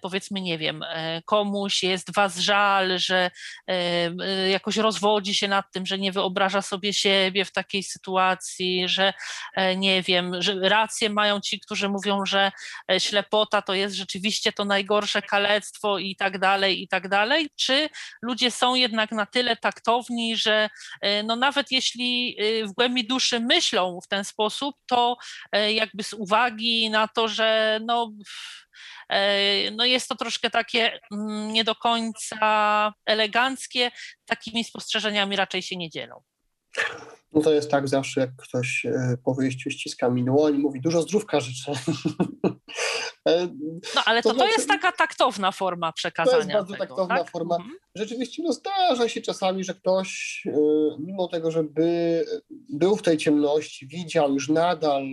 powiedzmy, 0.00 0.40
nie 0.40 0.58
wiem, 0.58 0.84
komuś 1.24 1.82
jest 1.82 2.14
Was 2.14 2.38
żal, 2.38 2.98
że 2.98 3.30
jakoś 4.50 4.76
rozwodzi 4.76 5.34
się 5.34 5.48
nad 5.48 5.72
tym, 5.72 5.86
że 5.86 5.98
nie 5.98 6.12
wyobraża 6.12 6.62
sobie 6.62 6.92
siebie 6.92 7.44
w 7.44 7.52
takiej 7.52 7.82
sytuacji, 7.82 8.88
że 8.88 9.06
e, 9.08 9.14
nie 9.76 10.02
wiem, 10.02 10.42
że 10.42 10.54
rację 10.62 11.10
mają 11.10 11.40
ci, 11.40 11.60
którzy 11.60 11.88
mówią, 11.88 12.26
że 12.26 12.52
e, 12.90 13.00
ślepota 13.00 13.62
to 13.62 13.74
jest 13.74 13.96
rzeczywiście 13.96 14.52
to 14.52 14.64
najgorsze 14.64 15.22
kalectwo 15.22 15.98
i 15.98 16.16
tak 16.16 16.38
dalej, 16.38 16.82
i 16.82 16.88
tak 16.88 17.08
dalej, 17.08 17.50
czy 17.56 17.88
ludzie 18.22 18.50
są 18.50 18.74
jednak 18.74 19.12
na 19.12 19.26
tyle 19.26 19.56
taktowni, 19.56 20.36
że 20.36 20.70
e, 21.00 21.22
no 21.22 21.36
nawet 21.36 21.70
jeśli 21.70 22.36
w 22.68 22.72
głębi 22.72 23.06
duszy 23.06 23.40
myślą 23.40 23.98
w 24.04 24.08
ten 24.08 24.24
sposób, 24.24 24.74
to 24.86 25.16
jakby 25.74 26.02
z 26.02 26.12
uwagi 26.12 26.90
na 26.90 27.08
to, 27.08 27.28
że 27.28 27.80
no 27.84 28.12
E, 29.10 29.70
no 29.70 29.84
jest 29.84 30.08
to 30.08 30.16
troszkę 30.16 30.50
takie 30.50 31.00
mm, 31.12 31.52
nie 31.52 31.64
do 31.64 31.74
końca 31.74 32.94
eleganckie, 33.06 33.90
takimi 34.26 34.64
spostrzeżeniami 34.64 35.36
raczej 35.36 35.62
się 35.62 35.76
nie 35.76 35.90
dzielą. 35.90 36.22
No 37.32 37.40
to 37.40 37.52
jest 37.52 37.70
tak 37.70 37.88
zawsze, 37.88 38.20
jak 38.20 38.36
ktoś 38.36 38.86
e, 38.86 39.16
po 39.24 39.34
wyjściu 39.34 39.70
ściska 39.70 40.10
mi 40.10 40.24
dłoń 40.24 40.54
i 40.54 40.58
mówi 40.58 40.80
dużo 40.80 41.02
zdrówka 41.02 41.40
życzę. 41.40 41.72
E, 43.28 43.48
no 43.94 44.02
ale 44.04 44.22
to, 44.22 44.32
to, 44.32 44.38
to 44.38 44.46
jest 44.46 44.64
znaczy- 44.64 44.80
taka 44.80 44.96
taktowna 44.96 45.52
forma 45.52 45.92
przekazania. 45.92 46.36
To 46.36 46.38
jest 46.38 46.52
bardzo 46.52 46.72
tego, 46.72 46.86
taktowna 46.86 47.18
tak? 47.18 47.30
forma. 47.30 47.56
Mhm. 47.56 47.74
Rzeczywiście 47.94 48.42
no 48.42 48.52
zdarza 48.52 49.08
się 49.08 49.20
czasami, 49.20 49.64
że 49.64 49.74
ktoś 49.74 50.42
e, 50.46 50.52
mimo 50.98 51.28
tego, 51.28 51.50
żeby 51.50 52.24
był 52.50 52.96
w 52.96 53.02
tej 53.02 53.16
ciemności, 53.16 53.86
widział 53.86 54.34
już 54.34 54.48
nadal 54.48 55.04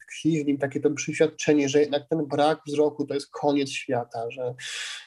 tkwi 0.00 0.44
w 0.44 0.46
nim 0.46 0.58
takie 0.58 0.80
to 0.80 0.90
przeświadczenie, 0.90 1.68
że 1.68 1.80
jednak 1.80 2.08
ten 2.08 2.26
brak 2.26 2.60
wzroku 2.66 3.06
to 3.06 3.14
jest 3.14 3.30
koniec 3.30 3.70
świata, 3.70 4.30
że, 4.30 4.54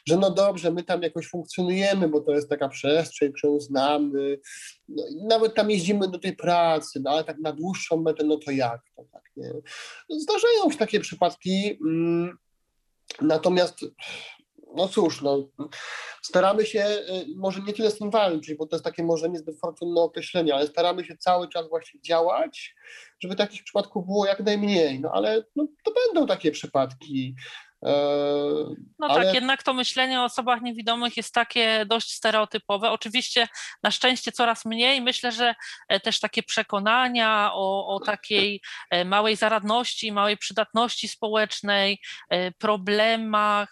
że 0.07 0.17
no 0.17 0.31
dobrze, 0.31 0.71
my 0.71 0.83
tam 0.83 1.01
jakoś 1.01 1.27
funkcjonujemy, 1.27 2.09
bo 2.09 2.21
to 2.21 2.31
jest 2.31 2.49
taka 2.49 2.69
przestrzeń, 2.69 3.33
którą 3.33 3.59
znamy, 3.59 4.39
no, 4.89 5.03
nawet 5.27 5.55
tam 5.55 5.71
jeździmy 5.71 6.07
do 6.07 6.19
tej 6.19 6.35
pracy, 6.35 6.99
no 7.03 7.11
ale 7.11 7.23
tak 7.23 7.37
na 7.39 7.53
dłuższą 7.53 8.01
metę, 8.01 8.23
no 8.23 8.37
to 8.37 8.51
jak 8.51 8.81
to 8.95 9.03
tak, 9.11 9.23
nie? 9.37 9.53
Zdarzają 10.09 10.71
się 10.71 10.77
takie 10.77 10.99
przypadki, 10.99 11.77
mm, 11.85 12.37
natomiast 13.21 13.79
no 14.77 14.87
cóż, 14.87 15.21
no, 15.21 15.37
staramy 16.21 16.65
się 16.65 16.79
y, 16.79 17.25
może 17.35 17.61
nie 17.61 17.73
tyle 17.73 17.91
z 17.91 17.97
tym 17.97 18.11
walczyć, 18.11 18.57
bo 18.57 18.67
to 18.67 18.75
jest 18.75 18.83
takie 18.83 19.03
może 19.03 19.29
niezbyt 19.29 19.59
fortunne 19.59 20.01
określenie, 20.01 20.55
ale 20.55 20.67
staramy 20.67 21.05
się 21.05 21.17
cały 21.17 21.49
czas 21.49 21.69
właśnie 21.69 22.01
działać, 22.01 22.75
żeby 23.19 23.35
takich 23.35 23.63
przypadków 23.63 24.05
było 24.05 24.25
jak 24.25 24.39
najmniej, 24.39 24.99
no 24.99 25.11
ale 25.13 25.43
no, 25.55 25.67
to 25.83 25.91
będą 25.93 26.27
takie 26.27 26.51
przypadki. 26.51 27.35
E, 27.85 27.91
no 28.99 29.07
Ale... 29.07 29.25
tak, 29.25 29.35
jednak 29.35 29.63
to 29.63 29.73
myślenie 29.73 30.21
o 30.21 30.23
osobach 30.23 30.61
niewidomych 30.61 31.17
jest 31.17 31.33
takie 31.33 31.85
dość 31.85 32.13
stereotypowe. 32.13 32.91
Oczywiście 32.91 33.47
na 33.83 33.91
szczęście 33.91 34.31
coraz 34.31 34.65
mniej. 34.65 35.01
Myślę, 35.01 35.31
że 35.31 35.55
e, 35.87 35.99
też 35.99 36.19
takie 36.19 36.43
przekonania 36.43 37.49
o, 37.53 37.95
o 37.95 37.99
takiej 37.99 38.61
e, 38.91 39.05
małej 39.05 39.35
zaradności, 39.35 40.11
małej 40.11 40.37
przydatności 40.37 41.07
społecznej, 41.07 41.99
problemach, 42.57 43.69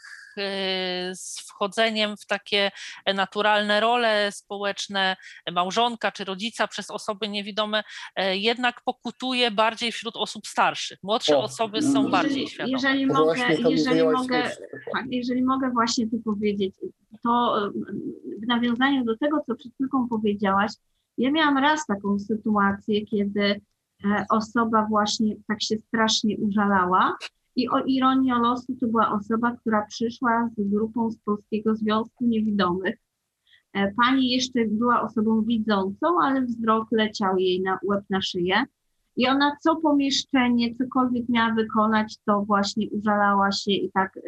z 1.14 1.40
wchodzeniem 1.40 2.18
w 2.18 2.26
takie 2.26 2.72
naturalne 3.16 3.80
role 3.80 4.32
społeczne 4.32 5.16
małżonka 5.52 6.12
czy 6.12 6.24
rodzica 6.24 6.68
przez 6.68 6.92
osoby 6.92 7.28
niewidome 7.28 7.84
e, 8.16 8.38
jednak 8.38 8.82
pokutuje 8.86 9.52
bardziej 9.52 9.92
wśród 9.92 10.16
osób 10.16 10.48
starszych. 10.48 10.98
Młodsze 11.04 11.38
o, 11.38 11.44
osoby 11.44 11.82
są 11.82 12.12
bardziej 12.12 12.48
świadome. 12.48 12.72
Jeżeli 12.72 13.06
mogę, 13.06 13.54
jeżeli 13.70 14.04
mogę, 14.04 14.52
tak, 14.94 15.06
jeżeli 15.12 15.44
mogę 15.44 15.70
właśnie 15.70 16.10
tu 16.10 16.20
powiedzieć, 16.20 16.76
to 17.24 17.62
w 18.44 18.48
nawiązaniu 18.48 19.06
do 19.06 19.18
tego, 19.18 19.44
co 19.48 19.56
przed 19.56 19.74
chwilką 19.74 20.08
powiedziałaś, 20.10 20.72
ja 21.18 21.32
miałam 21.32 21.58
raz 21.58 21.86
taką 21.86 22.20
sytuację, 22.20 23.06
kiedy 23.06 23.62
osoba 24.30 24.86
właśnie 24.90 25.36
tak 25.48 25.64
się 25.64 25.78
strasznie 25.78 26.38
użalała 26.38 27.18
i 27.56 27.70
o 27.70 27.80
ironię 27.80 28.36
losu 28.36 28.76
to 28.80 28.88
była 28.88 29.12
osoba, 29.12 29.56
która 29.56 29.86
przyszła 29.86 30.50
z 30.58 30.70
grupą 30.70 31.12
z 31.12 31.18
Polskiego 31.18 31.76
Związku 31.76 32.26
Niewidomych. 32.26 32.96
Pani 34.04 34.30
jeszcze 34.30 34.60
była 34.66 35.02
osobą 35.02 35.42
widzącą, 35.42 36.08
ale 36.22 36.42
wzrok 36.42 36.88
leciał 36.92 37.38
jej 37.38 37.62
na 37.62 37.80
łeb 37.84 38.04
na 38.10 38.22
szyję. 38.22 38.64
I 39.16 39.28
ona 39.28 39.58
co 39.62 39.76
pomieszczenie, 39.76 40.76
cokolwiek 40.76 41.30
miała 41.30 41.54
wykonać, 41.54 42.18
to 42.26 42.42
właśnie 42.42 42.90
użalała 42.90 43.52
się 43.52 43.72
i 43.72 43.92
tak 43.92 44.20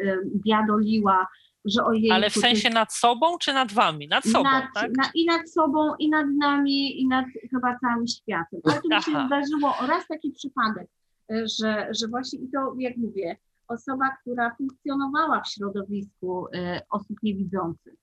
biadoliła, 0.46 1.26
że 1.64 1.84
ojej. 1.84 2.10
Ale 2.10 2.30
w 2.30 2.34
sensie 2.34 2.70
nad 2.70 2.92
sobą 2.92 3.26
czy 3.40 3.52
nad 3.52 3.72
wami? 3.72 4.08
Nad 4.08 4.24
sobą, 4.24 4.44
nad, 4.44 4.64
tak? 4.74 4.90
Na, 4.96 5.04
I 5.14 5.26
nad 5.26 5.50
sobą, 5.50 5.94
i 5.98 6.10
nad 6.10 6.26
nami, 6.38 7.00
i 7.00 7.08
nad 7.08 7.26
chyba 7.50 7.78
całym 7.78 8.06
światem. 8.06 8.60
Ale 8.64 8.74
to 8.82 8.88
mi 8.88 9.02
się 9.02 9.26
zdarzyło 9.26 9.74
raz 9.88 10.06
taki 10.06 10.30
przypadek, 10.30 10.88
że, 11.30 11.88
że 12.00 12.08
właśnie 12.08 12.38
i 12.38 12.48
to, 12.48 12.74
jak 12.78 12.96
mówię, 12.96 13.36
osoba, 13.68 14.04
która 14.20 14.54
funkcjonowała 14.56 15.42
w 15.42 15.48
środowisku 15.48 16.46
y, 16.46 16.80
osób 16.90 17.16
niewidzących. 17.22 17.94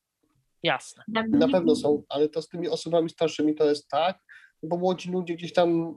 Jasne. 0.64 1.04
Jakby 1.08 1.38
Na 1.38 1.46
nie- 1.46 1.52
pewno 1.52 1.76
są, 1.76 2.04
ale 2.10 2.30
to 2.30 2.42
z 2.42 2.50
tymi 2.50 2.70
osobami 2.70 3.10
starszymi 3.10 3.56
to 3.56 3.66
jest 3.70 3.88
tak, 3.88 4.20
bo 4.64 4.78
młodzi 4.78 5.12
ludzie 5.12 5.36
gdzieś 5.36 5.54
tam 5.54 5.96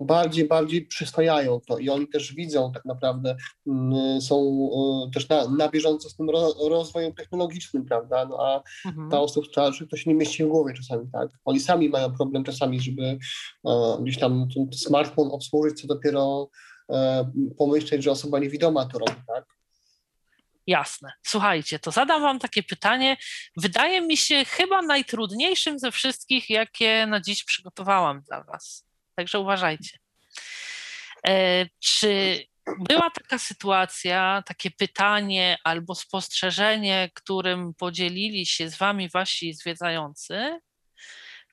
bardziej, 0.00 0.48
bardziej 0.48 0.86
przyswajają 0.86 1.60
to 1.60 1.78
i 1.78 1.88
oni 1.88 2.08
też 2.08 2.34
widzą 2.34 2.72
tak 2.72 2.84
naprawdę, 2.84 3.36
mm, 3.66 4.20
są 4.20 4.68
e, 5.06 5.10
też 5.10 5.28
na, 5.28 5.48
na 5.48 5.68
bieżąco 5.68 6.10
z 6.10 6.16
tym 6.16 6.30
ro, 6.30 6.54
rozwojem 6.68 7.14
technologicznym, 7.14 7.84
prawda, 7.84 8.24
no 8.24 8.38
a 8.46 8.62
Mhm. 8.86 9.08
dla 9.08 9.20
osób 9.20 9.46
starszych 9.46 9.88
to 9.88 9.96
się 9.96 10.10
nie 10.10 10.16
mieści 10.16 10.44
w 10.44 10.48
głowie 10.48 10.74
czasami, 10.74 11.06
tak, 11.12 11.28
oni 11.44 11.60
sami 11.60 11.88
mają 11.88 12.12
problem 12.16 12.44
czasami, 12.44 12.80
żeby 12.80 13.18
e, 13.66 13.98
gdzieś 14.02 14.18
tam 14.18 14.48
ten 14.54 14.72
smartfon 14.72 15.28
obsłużyć, 15.32 15.80
co 15.80 15.86
dopiero 15.86 16.50
e, 16.90 17.30
pomyśleć, 17.58 18.02
że 18.02 18.10
osoba 18.10 18.38
niewidoma 18.38 18.86
to 18.86 18.98
robi, 18.98 19.20
tak. 19.26 19.44
Jasne. 20.66 21.12
Słuchajcie, 21.22 21.78
to 21.78 21.90
zadam 21.90 22.22
Wam 22.22 22.38
takie 22.38 22.62
pytanie. 22.62 23.16
Wydaje 23.56 24.00
mi 24.00 24.16
się 24.16 24.44
chyba 24.44 24.82
najtrudniejszym 24.82 25.78
ze 25.78 25.92
wszystkich, 25.92 26.50
jakie 26.50 27.06
na 27.06 27.20
dziś 27.20 27.44
przygotowałam 27.44 28.22
dla 28.22 28.44
Was. 28.44 28.87
Także 29.18 29.38
uważajcie. 29.38 29.98
E, 31.28 31.66
czy 31.78 32.42
była 32.78 33.10
taka 33.10 33.38
sytuacja, 33.38 34.42
takie 34.46 34.70
pytanie 34.70 35.58
albo 35.64 35.94
spostrzeżenie, 35.94 37.10
którym 37.14 37.74
podzielili 37.74 38.46
się 38.46 38.70
z 38.70 38.78
Wami 38.78 39.08
Wasi 39.08 39.54
zwiedzający, 39.54 40.60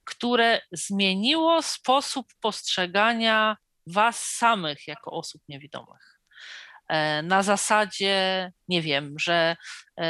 które 0.03 0.61
zmieniło 0.71 1.61
sposób 1.61 2.27
postrzegania 2.41 3.57
Was 3.87 4.19
samych 4.19 4.87
jako 4.87 5.11
osób 5.11 5.41
niewidomych? 5.49 6.15
e, 6.87 7.21
na 7.21 7.43
zasadzie, 7.43 8.51
nie 8.67 8.81
wiem, 8.81 9.15
że 9.19 9.55
e, 9.99 10.05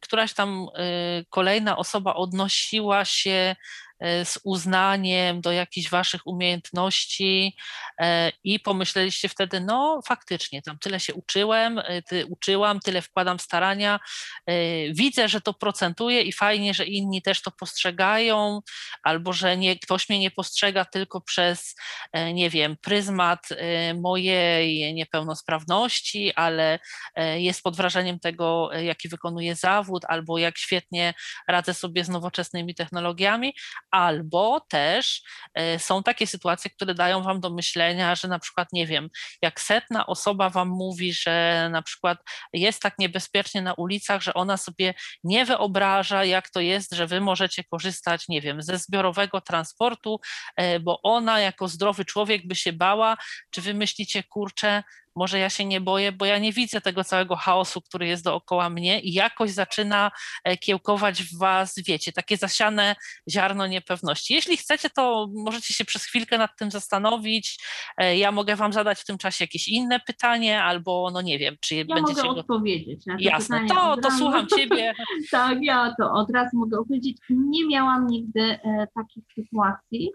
któraś 0.00 0.34
tam 0.34 0.66
e, 0.74 0.84
kolejna 1.30 1.76
osoba 1.76 2.14
odnosiła 2.14 3.04
się 3.04 3.56
z 4.00 4.38
uznaniem 4.44 5.40
do 5.40 5.52
jakichś 5.52 5.90
waszych 5.90 6.26
umiejętności 6.26 7.56
e, 8.00 8.32
i 8.44 8.60
pomyśleliście 8.60 9.28
wtedy, 9.28 9.60
no 9.60 10.00
faktycznie, 10.06 10.62
tam 10.62 10.78
tyle 10.78 11.00
się 11.00 11.14
uczyłem, 11.14 11.78
e, 11.78 12.02
ty, 12.02 12.26
uczyłam, 12.26 12.80
tyle 12.80 13.02
wkładam 13.02 13.38
starania, 13.38 14.00
e, 14.46 14.52
widzę, 14.92 15.28
że 15.28 15.40
to 15.40 15.54
procentuje 15.54 16.22
i 16.22 16.32
fajnie, 16.32 16.74
że 16.74 16.84
inni 16.84 17.22
też 17.22 17.42
to 17.42 17.50
postrzegają, 17.50 18.60
albo 19.02 19.32
że 19.32 19.56
nie, 19.56 19.78
ktoś 19.78 20.08
mnie 20.08 20.18
nie 20.18 20.30
postrzega 20.30 20.84
tylko 20.84 21.20
przez, 21.20 21.74
e, 22.12 22.32
nie 22.32 22.50
wiem, 22.50 22.76
pryzmat 22.82 23.48
e, 23.50 23.94
mojej 23.94 24.94
niepełnosprawności, 24.94 26.34
ale 26.34 26.78
e, 27.14 27.40
jest 27.40 27.62
pod 27.62 27.76
wrażeniem 27.76 28.20
tego, 28.20 28.74
e, 28.74 28.84
jaki 28.84 29.08
wykonuję 29.08 29.56
zawód, 29.56 30.04
albo 30.08 30.38
jak 30.38 30.58
świetnie 30.58 31.14
radzę 31.48 31.74
sobie 31.74 32.04
z 32.04 32.08
nowoczesnymi 32.08 32.74
technologiami, 32.74 33.54
albo 33.90 34.60
też 34.68 35.22
e, 35.54 35.78
są 35.78 36.02
takie 36.02 36.26
sytuacje, 36.26 36.70
które 36.70 36.94
dają 36.94 37.22
wam 37.22 37.40
do 37.40 37.50
myślenia, 37.50 38.14
że 38.14 38.28
na 38.28 38.38
przykład, 38.38 38.68
nie 38.72 38.86
wiem, 38.86 39.08
jak 39.42 39.60
setna 39.60 40.06
osoba 40.06 40.50
wam 40.50 40.68
mówi, 40.68 41.12
że 41.12 41.68
na 41.72 41.82
przykład 41.82 42.18
jest 42.52 42.82
tak 42.82 42.94
niebezpiecznie 42.98 43.62
na 43.62 43.74
ulicach, 43.74 44.22
że 44.22 44.34
ona 44.34 44.56
sobie 44.56 44.94
nie 45.24 45.44
wyobraża, 45.44 46.24
jak 46.24 46.50
to 46.50 46.60
jest, 46.60 46.94
że 46.94 47.06
wy 47.06 47.20
możecie 47.20 47.64
korzystać, 47.64 48.28
nie 48.28 48.40
wiem, 48.40 48.62
ze 48.62 48.78
zbiorowego 48.78 49.40
transportu, 49.40 50.20
e, 50.56 50.80
bo 50.80 51.02
ona 51.02 51.40
jako 51.40 51.68
zdrowy 51.68 52.04
człowiek 52.04 52.46
by 52.46 52.54
się 52.54 52.72
bała, 52.72 53.16
czy 53.50 53.62
wy 53.62 53.74
myślicie, 53.74 54.22
kurczę, 54.22 54.82
może 55.16 55.38
ja 55.38 55.50
się 55.50 55.64
nie 55.64 55.80
boję, 55.80 56.12
bo 56.12 56.24
ja 56.24 56.38
nie 56.38 56.52
widzę 56.52 56.80
tego 56.80 57.04
całego 57.04 57.36
chaosu, 57.36 57.80
który 57.80 58.06
jest 58.06 58.24
dookoła 58.24 58.70
mnie 58.70 59.00
i 59.00 59.12
jakoś 59.12 59.50
zaczyna 59.50 60.10
e, 60.44 60.56
kiełkować 60.56 61.22
w 61.22 61.38
was, 61.38 61.74
wiecie, 61.86 62.12
takie 62.12 62.36
zasiane 62.36 62.96
ziarno 63.30 63.66
niepewności. 63.66 64.34
Jeśli 64.34 64.56
chcecie, 64.56 64.90
to 64.90 65.28
możecie 65.34 65.74
się 65.74 65.84
przez 65.84 66.04
chwilkę 66.04 66.38
nad 66.38 66.50
tym 66.58 66.70
zastanowić. 66.70 67.58
E, 67.96 68.16
Ja 68.16 68.32
mogę 68.32 68.56
wam 68.56 68.72
zadać 68.72 68.98
w 69.00 69.04
tym 69.04 69.18
czasie 69.18 69.44
jakieś 69.44 69.68
inne 69.68 70.00
pytanie, 70.00 70.62
albo 70.62 71.10
no 71.12 71.20
nie 71.22 71.38
wiem, 71.38 71.56
czy 71.60 71.74
Ja 71.74 71.84
będziecie 71.84 72.22
mogę 72.22 72.34
go... 72.34 72.40
odpowiedzieć 72.40 73.06
na 73.06 73.16
to 73.16 73.22
Jasne, 73.22 73.60
pytanie 73.60 73.80
to, 73.80 73.96
to 73.96 74.10
słucham 74.10 74.46
ciebie. 74.46 74.94
Tak, 75.30 75.58
ja 75.62 75.94
to 76.00 76.12
od 76.12 76.30
razu 76.30 76.50
mogę 76.56 76.78
opowiedzieć. 76.78 77.16
Nie 77.30 77.66
miałam 77.66 78.06
nigdy 78.06 78.40
e, 78.40 78.86
takich 78.94 79.24
sytuacji. 79.34 80.10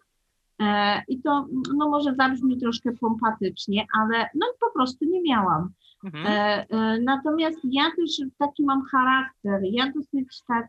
E, 0.61 1.01
I 1.07 1.21
to 1.21 1.47
no 1.77 1.89
może 1.89 2.15
zabrzmi 2.15 2.57
troszkę 2.57 2.91
pompatycznie, 2.91 3.85
ale 3.99 4.29
no 4.35 4.47
po 4.59 4.71
prostu 4.73 5.05
nie 5.05 5.21
miałam. 5.21 5.69
Mhm. 6.03 6.25
E, 6.27 6.65
e, 6.69 7.01
natomiast 7.01 7.59
ja 7.63 7.83
też 7.83 8.21
taki 8.37 8.63
mam 8.63 8.83
charakter. 8.91 9.61
Ja 9.63 9.91
dosyć 9.91 10.41
tak. 10.47 10.67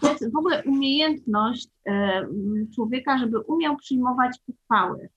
To 0.00 0.10
jest 0.10 0.32
w 0.32 0.36
ogóle 0.36 0.62
umiejętność 0.64 1.68
człowieka, 2.74 3.18
żeby 3.18 3.40
umiał 3.40 3.76
przyjmować 3.76 4.38
pochwały. 4.46 5.08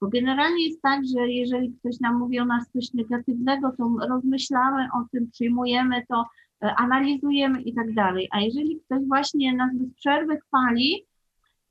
Bo 0.00 0.08
generalnie 0.08 0.66
jest 0.66 0.82
tak, 0.82 1.00
że 1.14 1.28
jeżeli 1.28 1.72
ktoś 1.72 2.00
nam 2.00 2.18
mówi 2.18 2.40
o 2.40 2.44
nas 2.44 2.70
coś 2.70 2.92
negatywnego, 2.92 3.72
to 3.78 3.90
rozmyślamy 4.08 4.88
o 4.94 5.04
tym, 5.12 5.30
przyjmujemy 5.30 6.02
to, 6.08 6.24
analizujemy 6.60 7.62
i 7.62 7.74
tak 7.74 7.94
dalej. 7.94 8.28
A 8.30 8.40
jeżeli 8.40 8.80
ktoś 8.80 9.04
właśnie 9.06 9.54
nas 9.56 9.70
bez 9.74 9.94
przerwy 9.94 10.36
chwali, 10.36 11.04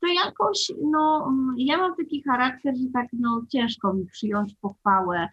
to 0.03 0.07
jakoś, 0.25 0.71
no, 0.81 1.25
mm, 1.27 1.55
ja 1.57 1.77
mam 1.77 1.95
taki 1.95 2.23
charakter, 2.23 2.77
że 2.77 2.87
tak, 2.93 3.07
no, 3.13 3.41
ciężko 3.51 3.93
mi 3.93 4.05
przyjąć 4.05 4.55
pochwałę. 4.61 5.29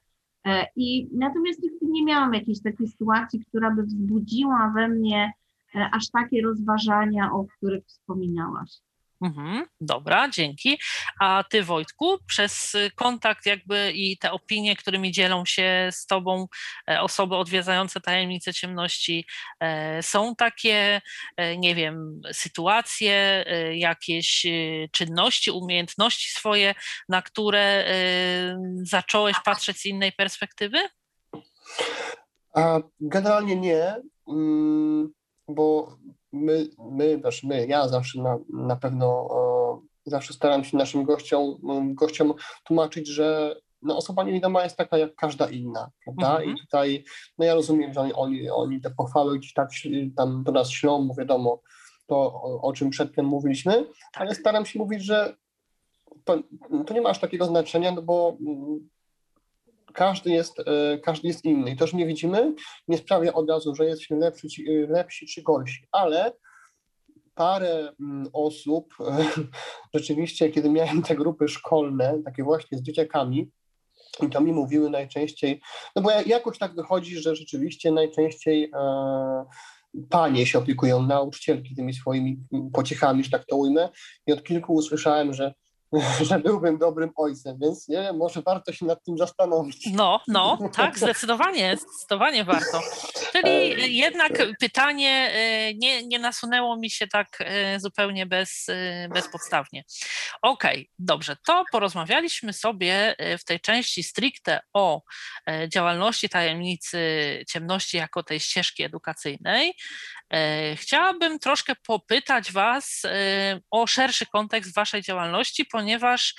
E, 0.46 0.66
I 0.76 1.08
natomiast 1.12 1.62
nigdy 1.62 1.86
nie 1.86 2.04
miałam 2.04 2.34
jakiejś 2.34 2.62
takiej 2.62 2.88
sytuacji, 2.88 3.44
która 3.44 3.70
by 3.70 3.82
wzbudziła 3.82 4.72
we 4.74 4.88
mnie 4.88 5.32
e, 5.74 5.90
aż 5.92 6.10
takie 6.10 6.42
rozważania, 6.42 7.32
o 7.32 7.44
których 7.44 7.84
wspominałaś. 7.86 8.70
Mhm, 9.22 9.66
dobra, 9.80 10.28
dzięki. 10.30 10.78
A 11.20 11.44
ty, 11.50 11.62
Wojtku, 11.62 12.18
przez 12.26 12.76
kontakt 12.94 13.46
jakby 13.46 13.92
i 13.94 14.18
te 14.18 14.32
opinie, 14.32 14.76
którymi 14.76 15.12
dzielą 15.12 15.44
się 15.44 15.88
z 15.92 16.06
tobą 16.06 16.46
e, 16.90 17.00
osoby 17.00 17.36
odwiedzające 17.36 18.00
tajemnice 18.00 18.54
ciemności, 18.54 19.26
e, 19.60 20.02
są 20.02 20.36
takie, 20.36 21.00
e, 21.36 21.56
nie 21.56 21.74
wiem, 21.74 22.20
sytuacje, 22.32 23.44
jakieś 23.74 24.46
czynności, 24.92 25.50
umiejętności 25.50 26.30
swoje, 26.30 26.74
na 27.08 27.22
które 27.22 27.84
zacząłeś 28.82 29.36
patrzeć 29.44 29.76
z 29.76 29.86
innej 29.86 30.12
perspektywy? 30.12 30.78
Generalnie 33.00 33.56
nie, 33.56 33.96
mm, 34.28 35.12
bo 35.48 35.96
my, 36.32 36.68
my, 36.90 37.20
też 37.20 37.44
my, 37.44 37.66
ja 37.66 37.88
zawsze 37.88 38.22
na, 38.22 38.38
na 38.48 38.76
pewno 38.76 39.28
e, 40.06 40.10
zawsze 40.10 40.32
staram 40.32 40.64
się 40.64 40.76
naszym 40.76 41.04
gościom, 41.04 41.58
gościom 41.94 42.34
tłumaczyć, 42.64 43.08
że 43.08 43.56
no, 43.82 43.96
osoba 43.96 44.22
niewidoma 44.22 44.64
jest 44.64 44.76
taka 44.76 44.98
jak 44.98 45.14
każda 45.14 45.50
inna, 45.50 45.90
prawda? 46.04 46.30
Mhm. 46.30 46.56
I 46.56 46.60
tutaj, 46.60 47.04
no 47.38 47.44
ja 47.44 47.54
rozumiem, 47.54 47.92
że 47.92 48.00
oni, 48.00 48.50
oni, 48.50 48.80
te 48.80 48.90
pochwały 48.90 49.38
gdzieś 49.38 49.52
tak 49.52 49.68
tam 50.16 50.42
do 50.42 50.52
nas 50.52 50.70
ślą, 50.70 51.08
bo 51.08 51.14
wiadomo, 51.14 51.60
to 52.06 52.16
o, 52.16 52.60
o 52.62 52.72
czym 52.72 52.90
przedtem 52.90 53.26
mówiliśmy, 53.26 53.72
Tak. 54.12 54.22
ale 54.22 54.34
staram 54.34 54.66
się 54.66 54.78
mówić, 54.78 55.04
że 55.04 55.36
to, 56.24 56.38
to 56.86 56.94
nie 56.94 57.00
ma 57.00 57.10
aż 57.10 57.18
takiego 57.18 57.44
znaczenia, 57.44 57.92
no 57.92 58.02
bo 58.02 58.36
mm, 58.40 58.88
każdy 59.94 60.30
jest, 60.30 60.60
e, 60.60 60.98
każdy 60.98 61.28
jest 61.28 61.44
inny 61.44 61.70
i 61.70 61.76
to, 61.76 61.86
że 61.86 61.96
nie 61.96 62.06
widzimy, 62.06 62.54
nie 62.88 62.98
sprawia 62.98 63.32
od 63.32 63.50
razu, 63.50 63.74
że 63.74 63.84
jesteśmy 63.84 64.16
lepsi, 64.16 64.48
ci- 64.48 64.66
lepsi 64.88 65.26
czy 65.26 65.42
gorsi, 65.42 65.86
ale 65.92 66.32
parę 67.34 67.92
mm, 68.00 68.26
osób, 68.32 68.94
rzeczywiście, 69.94 70.50
kiedy 70.50 70.70
miałem 70.70 71.02
te 71.02 71.16
grupy 71.16 71.48
szkolne, 71.48 72.22
takie 72.24 72.42
właśnie 72.42 72.78
z 72.78 72.82
dzieciakami, 72.82 73.50
i 74.22 74.30
to 74.30 74.40
mi 74.40 74.52
mówiły 74.52 74.90
najczęściej, 74.90 75.60
no 75.96 76.02
bo 76.02 76.10
ja- 76.10 76.22
jakoś 76.22 76.58
tak 76.58 76.74
wychodzi, 76.74 77.16
że 77.16 77.36
rzeczywiście 77.36 77.92
najczęściej 77.92 78.70
e, 78.74 79.44
panie 80.10 80.46
się 80.46 80.58
opiekują, 80.58 81.02
nauczycielki 81.02 81.74
tymi 81.74 81.94
swoimi 81.94 82.38
pociechami, 82.72 83.24
że 83.24 83.30
tak 83.30 83.44
to 83.46 83.56
ujmę. 83.56 83.88
I 84.26 84.32
od 84.32 84.42
kilku 84.42 84.74
usłyszałem, 84.74 85.34
że 85.34 85.54
że 86.28 86.38
byłbym 86.38 86.78
dobrym 86.78 87.10
ojcem, 87.16 87.58
więc 87.60 87.88
nie 87.88 87.96
wiem, 87.96 88.16
może 88.16 88.42
warto 88.42 88.72
się 88.72 88.86
nad 88.86 89.04
tym 89.04 89.18
zastanowić. 89.18 89.88
No, 89.92 90.20
no, 90.28 90.58
tak, 90.76 90.98
zdecydowanie, 90.98 91.76
zdecydowanie 91.76 92.44
warto. 92.44 92.80
Czyli 93.32 93.96
jednak 93.96 94.32
pytanie 94.60 95.30
e, 95.32 95.74
nie, 95.74 96.06
nie 96.06 96.18
nasunęło 96.18 96.76
mi 96.76 96.90
się 96.90 97.06
tak 97.06 97.28
e, 97.40 97.80
zupełnie 97.80 98.26
bez, 98.26 98.66
e, 98.68 99.08
bezpodstawnie. 99.14 99.84
Okej, 100.42 100.78
okay, 100.80 100.86
dobrze, 100.98 101.36
to 101.46 101.64
porozmawialiśmy 101.72 102.52
sobie 102.52 103.16
w 103.38 103.44
tej 103.44 103.60
części 103.60 104.02
stricte 104.02 104.60
o 104.72 105.02
działalności 105.68 106.28
tajemnicy 106.28 106.98
ciemności 107.48 107.96
jako 107.96 108.22
tej 108.22 108.40
ścieżki 108.40 108.82
edukacyjnej. 108.82 109.74
Chciałabym 110.76 111.38
troszkę 111.38 111.74
popytać 111.86 112.52
Was 112.52 113.02
o 113.70 113.86
szerszy 113.86 114.26
kontekst 114.26 114.74
Waszej 114.74 115.02
działalności, 115.02 115.64
ponieważ 115.64 116.34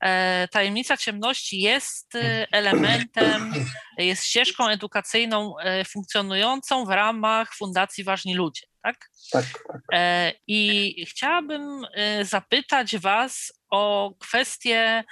e, 0.00 0.48
tajemnica 0.48 0.96
ciemności 0.96 1.60
jest 1.60 2.14
e, 2.14 2.46
elementem, 2.52 3.52
jest 3.98 4.24
ścieżką 4.24 4.68
edukacyjną 4.68 5.58
e, 5.58 5.84
funkcjonującą 5.84 6.84
w 6.84 6.90
ramach 6.90 7.54
Fundacji 7.54 8.04
Ważni 8.04 8.34
Ludzie. 8.34 8.66
Tak? 8.82 9.10
Tak, 9.32 9.44
tak. 9.68 9.80
I 10.46 11.04
chciałabym 11.08 11.86
zapytać 12.22 12.98
Was 12.98 13.52
o 13.70 14.14
kwestię 14.20 15.04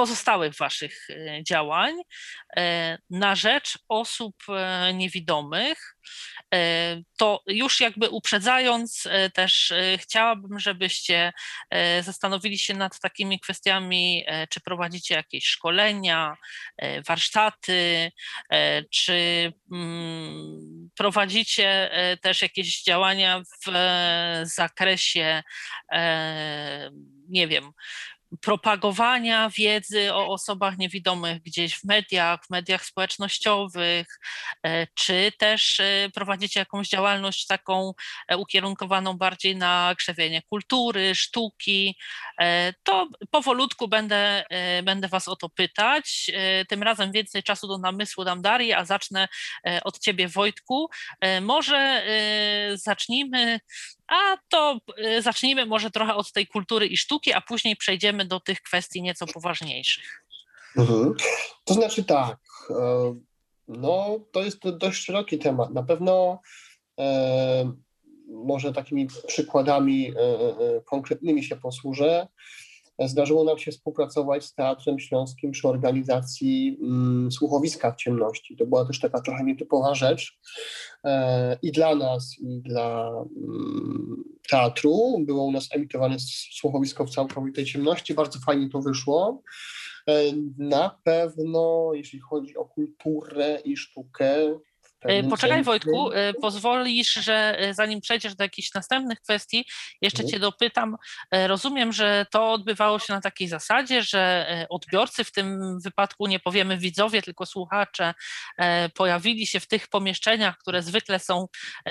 pozostałych 0.00 0.56
Waszych 0.56 1.08
działań 1.42 1.94
na 3.10 3.34
rzecz 3.34 3.78
osób 3.88 4.36
niewidomych. 4.94 5.96
E, 6.54 7.02
to 7.18 7.42
już 7.46 7.80
jakby 7.80 8.08
uprzedzając, 8.08 9.06
e, 9.06 9.30
też 9.30 9.72
e, 9.72 9.98
chciałabym, 9.98 10.60
żebyście 10.60 11.32
zastanowili 12.00 12.58
się 12.58 12.74
nad 12.74 13.00
takimi 13.00 13.40
kwestiami, 13.40 14.24
czy 14.50 14.60
prowadzicie 14.60 15.14
jakieś 15.14 15.44
szkolenia, 15.44 16.36
warsztaty, 17.08 18.12
czy 18.90 19.52
mm, 19.72 20.90
prowadzicie 20.96 21.90
też 22.22 22.42
jakieś 22.42 22.82
działania 22.82 23.42
w 23.66 23.70
zakresie, 24.44 25.42
nie 27.28 27.48
wiem, 27.48 27.72
propagowania 28.40 29.50
wiedzy 29.56 30.14
o 30.14 30.28
osobach 30.28 30.78
niewidomych 30.78 31.42
gdzieś 31.42 31.74
w 31.74 31.84
mediach, 31.84 32.40
w 32.46 32.50
mediach 32.50 32.84
społecznościowych, 32.84 34.20
e, 34.62 34.86
czy 34.94 35.32
też 35.38 35.80
e, 35.80 36.08
prowadzicie 36.14 36.60
jakąś 36.60 36.88
działalność 36.88 37.46
taką 37.46 37.92
e, 38.28 38.36
ukierunkowaną 38.36 39.14
bardziej 39.14 39.56
na 39.56 39.94
krzewienie 39.98 40.42
kultury, 40.42 41.14
sztuki, 41.14 41.96
to 42.82 43.08
powolutku 43.30 43.88
będę, 43.88 44.44
będę 44.82 45.08
Was 45.08 45.28
o 45.28 45.36
to 45.36 45.48
pytać. 45.48 46.30
Tym 46.68 46.82
razem 46.82 47.12
więcej 47.12 47.42
czasu 47.42 47.68
do 47.68 47.78
namysłu 47.78 48.24
dam 48.24 48.42
Darii, 48.42 48.72
a 48.72 48.84
zacznę 48.84 49.28
od 49.84 49.98
Ciebie 49.98 50.28
Wojtku. 50.28 50.90
Może 51.40 52.04
zacznijmy 52.74 53.60
a 54.10 54.36
to 54.48 54.80
y, 54.98 55.22
zacznijmy 55.22 55.66
może 55.66 55.90
trochę 55.90 56.14
od 56.14 56.32
tej 56.32 56.46
kultury 56.46 56.86
i 56.86 56.96
sztuki, 56.96 57.32
a 57.32 57.40
później 57.40 57.76
przejdziemy 57.76 58.24
do 58.24 58.40
tych 58.40 58.62
kwestii 58.62 59.02
nieco 59.02 59.26
poważniejszych. 59.26 60.24
Mhm. 60.76 61.14
To 61.64 61.74
znaczy 61.74 62.04
tak, 62.04 62.38
e, 62.70 62.74
no 63.68 64.20
to 64.32 64.42
jest 64.42 64.58
dość 64.68 65.04
szeroki 65.04 65.38
temat. 65.38 65.70
Na 65.70 65.82
pewno 65.82 66.40
e, 66.98 67.72
może 68.28 68.72
takimi 68.72 69.08
przykładami 69.26 70.08
e, 70.08 70.14
konkretnymi 70.84 71.44
się 71.44 71.56
posłużę. 71.56 72.28
Zdarzyło 73.08 73.44
nam 73.44 73.58
się 73.58 73.70
współpracować 73.70 74.44
z 74.44 74.54
Teatrem 74.54 74.98
Śląskim 74.98 75.50
przy 75.50 75.68
organizacji 75.68 76.78
mm, 76.82 77.32
słuchowiska 77.32 77.92
w 77.92 77.96
ciemności. 77.96 78.56
To 78.56 78.66
była 78.66 78.84
też 78.84 79.00
taka 79.00 79.20
trochę 79.20 79.44
nietypowa 79.44 79.94
rzecz 79.94 80.38
e, 81.04 81.58
i 81.62 81.72
dla 81.72 81.94
nas, 81.94 82.36
i 82.38 82.60
dla 82.62 83.10
mm, 83.36 84.24
teatru. 84.50 85.18
Było 85.20 85.44
u 85.44 85.52
nas 85.52 85.68
emitowane 85.72 86.16
słuchowisko 86.52 87.04
w 87.06 87.10
całkowitej 87.10 87.64
ciemności. 87.64 88.14
Bardzo 88.14 88.38
fajnie 88.38 88.68
to 88.70 88.80
wyszło. 88.80 89.42
E, 90.08 90.22
na 90.58 90.98
pewno, 91.04 91.90
jeśli 91.94 92.20
chodzi 92.20 92.56
o 92.56 92.64
kulturę 92.64 93.60
i 93.64 93.76
sztukę, 93.76 94.58
poczekaj 95.30 95.62
Wojtku, 95.62 96.12
e, 96.12 96.34
pozwolisz, 96.34 97.12
że 97.12 97.58
e, 97.58 97.74
zanim 97.74 98.00
przejdziesz 98.00 98.34
do 98.34 98.44
jakichś 98.44 98.74
następnych 98.74 99.20
kwestii, 99.20 99.64
jeszcze 100.00 100.24
Cię 100.24 100.38
dopytam. 100.38 100.96
Rozumiem, 101.32 101.92
że 101.92 102.26
to 102.30 102.52
odbywało 102.52 102.98
się 102.98 103.12
na 103.12 103.20
takiej 103.20 103.48
zasadzie, 103.48 104.02
że 104.02 104.46
odbiorcy, 104.70 105.24
w 105.24 105.32
tym 105.32 105.78
wypadku 105.84 106.26
nie 106.26 106.40
powiemy 106.40 106.78
widzowie, 106.78 107.22
tylko 107.22 107.46
słuchacze, 107.46 108.14
pojawili 108.94 109.46
się 109.46 109.60
w 109.60 109.66
tych 109.66 109.88
pomieszczeniach, 109.88 110.58
które 110.58 110.82
zwykle 110.82 111.18
są 111.18 111.46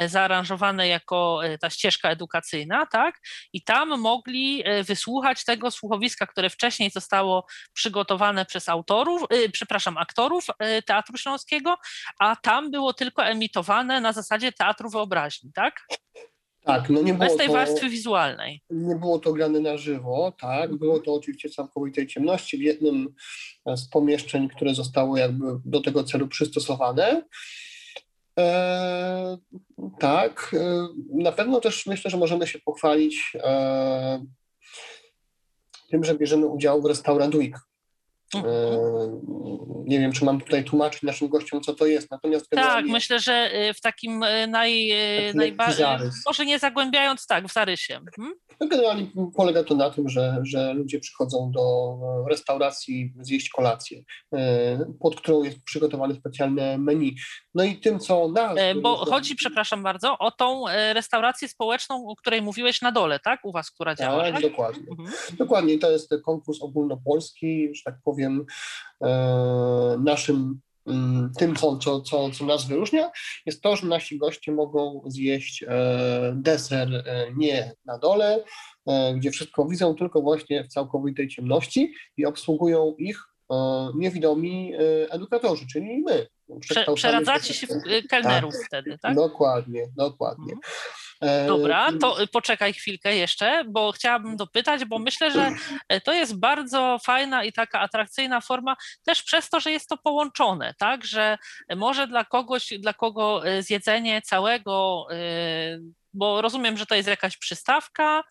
zaaranżowane 0.06 0.88
jako 0.88 1.42
ta 1.62 1.70
ścieżka 1.70 2.10
edukacyjna, 2.10 2.86
tak? 2.86 3.20
I 3.54 3.64
tam 3.64 4.00
mogli 4.00 4.64
wysłuchać 4.84 5.44
tego 5.44 5.72
słuchowiska, 5.72 6.28
które 6.28 6.50
wcześniej 6.50 6.90
zostało 6.90 7.46
przygotowane 7.74 8.46
przez 8.46 8.70
autorów, 8.70 9.24
przepraszam, 9.52 9.98
aktorów 9.98 10.46
Teatru 10.86 11.18
Śląskiego, 11.18 11.78
a 12.20 12.36
tam 12.36 12.72
było 12.72 12.94
tylko 13.00 13.24
emitowane 13.24 14.02
na 14.02 14.14
zasadzie 14.14 14.52
teatru 14.52 14.90
wyobraźni, 14.90 15.52
tak? 15.54 15.88
Tak, 16.64 16.90
no 16.90 17.02
nie 17.02 17.14
było 17.14 17.30
Bez 17.30 17.38
tej 17.38 17.48
to, 17.48 17.54
warstwy 17.54 17.90
wizualnej. 17.90 18.62
Nie 18.70 18.96
było 18.96 19.20
to 19.20 19.34
grane 19.34 19.60
na 19.60 19.78
żywo, 19.78 20.34
tak. 20.40 20.76
Było 20.76 21.00
to 21.00 21.14
oczywiście 21.14 21.50
całkowitej 21.50 22.08
ciemności 22.08 22.58
w 22.58 22.62
jednym 22.62 23.14
z 23.76 23.90
pomieszczeń, 23.90 24.50
które 24.50 24.76
zostały 24.76 25.20
jakby 25.20 25.46
do 25.66 25.82
tego 25.82 26.04
celu 26.04 26.28
przystosowane. 26.28 27.24
E, 28.40 29.38
tak, 30.00 30.56
e, 30.60 30.88
na 31.14 31.32
pewno 31.32 31.62
też 31.62 31.86
myślę, 31.86 32.12
że 32.12 32.18
możemy 32.18 32.48
się 32.48 32.60
pochwalić 32.60 33.32
e, 33.36 34.26
tym, 35.90 36.04
że 36.04 36.16
bierzemy 36.16 36.46
udział 36.46 36.82
w 36.82 36.86
Restaurant 36.86 37.36
Week, 37.36 37.60
nie 39.86 40.00
wiem, 40.00 40.12
czy 40.12 40.26
mam 40.26 40.42
tutaj 40.42 40.64
tłumaczyć 40.64 41.04
naszym 41.04 41.30
gościom, 41.30 41.62
co 41.62 41.74
to 41.74 41.86
jest. 41.86 42.12
Natomiast 42.12 42.50
tak, 42.50 42.86
myślę, 42.86 43.20
że 43.20 43.52
y, 43.70 43.74
w 43.74 43.82
takim 43.82 44.24
y, 44.24 44.48
naj, 44.48 44.92
najbardziej, 45.34 45.86
może 46.26 46.46
nie 46.46 46.60
zagłębiając, 46.60 47.28
tak, 47.28 47.48
w 47.48 47.54
zarysie. 47.54 47.96
Mhm. 47.96 48.34
No 48.60 48.68
generalnie 48.68 49.08
polega 49.36 49.64
to 49.64 49.76
na 49.76 49.90
tym, 49.90 50.10
że, 50.10 50.38
że 50.44 50.74
ludzie 50.74 51.00
przychodzą 51.00 51.52
do 51.52 51.96
restauracji 52.30 53.14
zjeść 53.22 53.50
kolację, 53.50 54.04
e, 54.34 54.80
pod 55.00 55.16
którą 55.16 55.44
jest 55.44 55.64
przygotowane 55.64 56.16
specjalne 56.16 56.78
menu. 56.78 57.16
No 57.56 57.64
i 57.64 57.80
tym, 57.80 58.00
co 58.00 58.28
nas... 58.28 58.58
E, 58.58 58.76
bo 58.76 58.96
chodzi, 58.96 59.36
przepraszam 59.36 59.84
bardzo, 59.84 60.18
o 60.18 60.32
tą 60.32 60.64
restaurację 60.94 61.48
społeczną, 61.48 62.08
o 62.08 62.16
której 62.16 62.42
mówiłeś 62.42 62.82
na 62.82 62.92
dole, 62.92 63.20
tak? 63.20 63.40
U 63.44 63.52
Was, 63.52 63.72
która 63.72 63.96
działa. 63.96 64.24
Tak, 64.24 64.34
tak? 64.34 64.42
dokładnie. 64.42 64.84
Mhm. 64.92 65.10
Dokładnie, 65.38 65.80
to 65.80 65.92
jest 65.92 66.10
konkurs 66.26 66.62
ogólnopolski, 66.62 67.70
że 67.76 67.82
tak 67.86 67.96
powiem, 68.04 68.19
e, 68.26 69.08
naszym 70.04 70.60
mm, 70.88 71.32
tym, 71.38 71.56
co, 71.56 71.78
co, 71.78 72.02
co, 72.02 72.30
co 72.32 72.46
nas 72.46 72.68
wyróżnia, 72.68 73.12
jest 73.46 73.62
to, 73.62 73.76
że 73.76 73.88
nasi 73.88 74.18
goście 74.18 74.52
mogą 74.52 75.02
zjeść 75.08 75.66
deser 76.34 77.04
nie 77.36 77.74
na 77.86 77.98
dole, 77.98 78.44
gdzie 79.16 79.32
wszystko 79.32 79.66
widzą, 79.66 79.96
tylko 79.96 80.22
właśnie 80.22 80.64
w 80.64 80.68
całkowitej 80.68 81.28
ciemności 81.28 81.94
i 82.18 82.26
obsługują 82.26 82.96
ich 82.98 83.24
niewidomi 83.96 84.74
edukatorzy, 85.10 85.66
czyli 85.68 86.04
my. 86.06 86.28
Przeradzacie 86.96 87.54
się 87.54 87.68
w 87.68 88.08
kelnerów 88.10 88.54
tak, 88.54 88.66
wtedy, 88.66 88.98
tak? 89.02 89.16
Dokładnie, 89.16 89.88
dokładnie. 89.96 90.54
Mhm. 90.54 90.60
E, 91.22 91.48
Dobra, 91.48 91.90
to 92.02 92.18
poczekaj 92.32 92.74
chwilkę 92.74 93.16
jeszcze, 93.16 93.64
bo 93.68 93.92
chciałabym 93.92 94.38
dopytać, 94.38 94.86
bo 94.86 95.00
myślę, 95.00 95.32
że 95.32 95.52
e, 95.90 96.02
to 96.02 96.14
jest 96.14 96.40
bardzo 96.40 96.98
fajna 97.04 97.44
i 97.44 97.54
taka 97.54 97.80
atrakcyjna 97.80 98.42
forma, 98.42 98.76
też 99.04 99.24
przez 99.24 99.50
to, 99.50 99.60
że 99.60 99.72
jest 99.72 99.90
to 99.90 99.98
połączone, 99.98 100.74
tak, 100.78 101.06
że 101.06 101.38
może 101.76 102.08
dla 102.08 102.26
kogoś, 102.26 102.74
dla 102.80 102.94
kogo 102.94 103.48
e, 103.48 103.64
zjedzenie 103.64 104.22
całego 104.22 105.06
bo 106.14 106.42
rozumiem, 106.42 106.78
że 106.78 106.86
to 106.86 106.96
jest 106.96 107.10
jakaś 107.10 107.38
przystawka, 107.38 108.24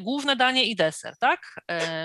główne 0.00 0.36
danie 0.36 0.64
i 0.64 0.76
deser, 0.76 1.14
tak? 1.18 1.60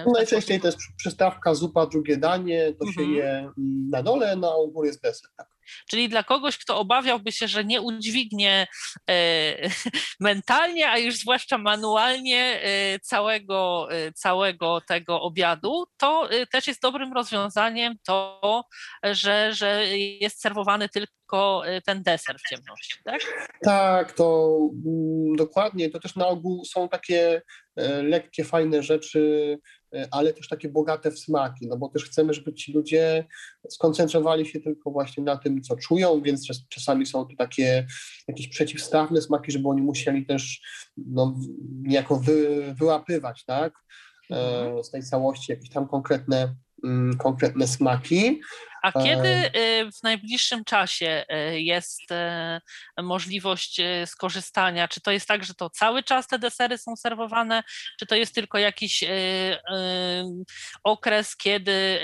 No 0.06 0.12
najczęściej 0.12 0.60
to 0.60 0.68
jest 0.68 0.78
przystawka, 0.98 1.56
zupa, 1.56 1.86
drugie 1.86 2.18
danie, 2.18 2.74
to 2.80 2.86
mhm. 2.86 2.94
się 2.94 3.14
je 3.14 3.52
na 3.90 4.04
dole, 4.04 4.38
a 4.44 4.58
u 4.58 4.72
góry 4.72 4.88
jest 4.88 5.02
deser, 5.02 5.30
tak. 5.38 5.53
Czyli 5.90 6.10
dla 6.10 6.24
kogoś, 6.24 6.58
kto 6.58 6.80
obawiałby 6.80 7.32
się, 7.32 7.48
że 7.48 7.64
nie 7.64 7.82
udźwignie 7.82 8.68
e, 9.10 9.70
mentalnie, 10.20 10.90
a 10.90 10.98
już 10.98 11.16
zwłaszcza 11.16 11.58
manualnie 11.58 12.62
e, 12.64 13.00
całego, 13.00 13.88
e, 13.92 14.12
całego 14.12 14.82
tego 14.82 15.22
obiadu, 15.22 15.86
to 15.98 16.30
też 16.52 16.68
jest 16.68 16.82
dobrym 16.82 17.14
rozwiązaniem 17.14 17.96
to, 18.06 18.66
że, 19.04 19.54
że 19.54 19.88
jest 19.98 20.42
serwowany 20.42 20.90
tylko 20.90 21.64
ten 21.86 22.04
deser 22.04 22.36
w 22.40 22.50
ciemności, 22.50 22.96
tak? 23.06 23.22
Tak, 23.64 24.12
to 24.12 24.58
mm, 24.86 25.36
dokładnie. 25.36 25.90
To 25.90 26.00
też 26.00 26.16
na 26.16 26.28
ogół 26.28 26.66
są 26.66 26.90
takie 26.90 27.42
lekkie, 28.04 28.44
fajne 28.44 28.84
rzeczy, 28.84 29.58
ale 30.12 30.34
też 30.34 30.48
takie 30.48 30.70
bogate 30.70 31.12
w 31.12 31.20
smaki, 31.20 31.68
no 31.68 31.78
bo 31.78 31.90
też 31.90 32.06
chcemy, 32.06 32.34
żeby 32.34 32.54
ci 32.54 32.74
ludzie 32.74 33.26
skoncentrowali 33.70 34.46
się 34.46 34.60
tylko 34.60 34.92
właśnie 34.92 35.24
na 35.24 35.38
tym, 35.38 35.62
co 35.62 35.76
czują, 35.76 36.22
więc 36.22 36.48
czas, 36.48 36.68
czasami 36.70 37.06
są 37.06 37.26
to 37.26 37.36
takie 37.38 37.88
jakieś 38.28 38.48
przeciwstawne 38.48 39.22
smaki, 39.22 39.52
żeby 39.52 39.70
oni 39.70 39.82
musieli 39.82 40.26
też 40.26 40.62
no, 40.98 41.36
niejako 41.82 42.16
wy, 42.16 42.66
wyłapywać, 42.80 43.46
tak, 43.46 43.74
e, 44.32 44.84
z 44.84 44.92
tej 44.92 45.04
całości 45.04 45.52
jakieś 45.52 45.70
tam 45.70 45.88
konkretne, 45.88 46.56
konkretne 47.18 47.68
smaki. 47.68 48.42
A 48.84 48.92
kiedy 48.92 49.28
E. 49.28 49.82
y, 49.82 49.92
w 49.92 50.04
najbliższym 50.04 50.64
czasie 50.64 51.26
y, 51.54 51.62
jest 51.62 52.12
y, 52.12 53.04
możliwość 53.04 53.82
skorzystania? 54.06 54.88
Czy 54.88 55.02
to 55.02 55.12
jest 55.12 55.28
tak, 55.28 55.44
że 55.44 55.54
to 55.54 55.70
cały 55.70 56.04
czas 56.04 56.28
te 56.28 56.40
desery 56.40 56.78
są 56.78 56.96
serwowane, 56.96 57.64
czy 58.00 58.06
to 58.06 58.16
jest 58.16 58.36
tylko 58.36 58.58
jakiś 58.58 59.04
okres, 60.84 61.36
kiedy 61.36 62.00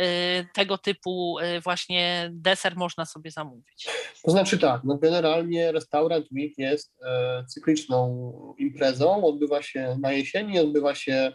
tego 0.53 0.77
typu 0.77 1.37
właśnie 1.63 2.29
deser 2.33 2.75
można 2.75 3.05
sobie 3.05 3.31
zamówić? 3.31 3.87
To 4.23 4.31
znaczy 4.31 4.57
tak, 4.57 4.81
no 4.83 4.97
generalnie 4.97 5.71
Restaurant 5.71 6.25
Week 6.31 6.57
jest 6.57 6.93
e, 7.05 7.45
cykliczną 7.47 8.33
imprezą, 8.57 9.25
odbywa 9.25 9.61
się 9.61 9.97
na 10.01 10.11
jesieni, 10.11 10.59
odbywa 10.59 10.95
się 10.95 11.31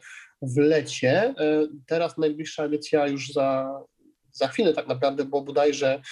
w 0.47 0.57
lecie. 0.57 1.35
E, 1.39 1.67
teraz 1.87 2.19
najbliższa 2.19 2.65
edycja 2.65 3.07
już 3.07 3.33
za, 3.33 3.81
za 4.33 4.49
chwilę 4.49 4.73
tak 4.73 4.87
naprawdę, 4.87 5.25
bo 5.25 5.43
bodajże 5.43 6.03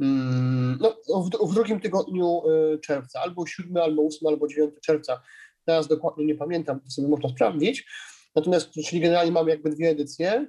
mm, 0.00 0.78
no, 0.80 1.22
w, 1.22 1.50
w 1.50 1.54
drugim 1.54 1.80
tygodniu 1.80 2.42
e, 2.74 2.78
czerwca, 2.78 3.20
albo 3.20 3.46
7, 3.46 3.76
albo 3.76 4.06
8, 4.06 4.28
albo 4.28 4.48
9 4.48 4.74
czerwca. 4.82 5.22
Teraz 5.64 5.88
dokładnie 5.88 6.24
nie 6.24 6.34
pamiętam, 6.34 6.80
to 6.80 6.90
sobie 6.90 7.08
można 7.08 7.28
sprawdzić. 7.28 7.86
Natomiast, 8.34 8.70
czyli 8.88 9.02
generalnie 9.02 9.32
mamy 9.32 9.50
jakby 9.50 9.70
dwie 9.70 9.88
edycje. 9.88 10.46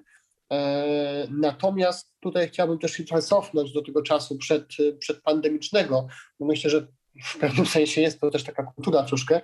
E, 0.52 1.28
Natomiast 1.32 2.14
tutaj 2.20 2.48
chciałbym 2.48 2.80
też 2.80 2.92
się 2.92 3.04
trochę 3.04 3.22
cofnąć 3.22 3.74
do 3.74 3.82
tego 3.82 4.02
czasu 4.02 4.38
przed, 4.38 4.66
przedpandemicznego, 5.00 6.08
bo 6.40 6.46
myślę, 6.46 6.70
że 6.70 6.88
w 7.24 7.38
pewnym 7.40 7.66
sensie 7.66 8.02
jest 8.02 8.20
to 8.22 8.30
też 8.32 8.44
taka 8.44 8.64
kultura 8.64 9.04
troszkę. 9.04 9.42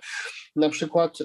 Na 0.55 0.69
przykład 0.69 1.17
e, 1.21 1.23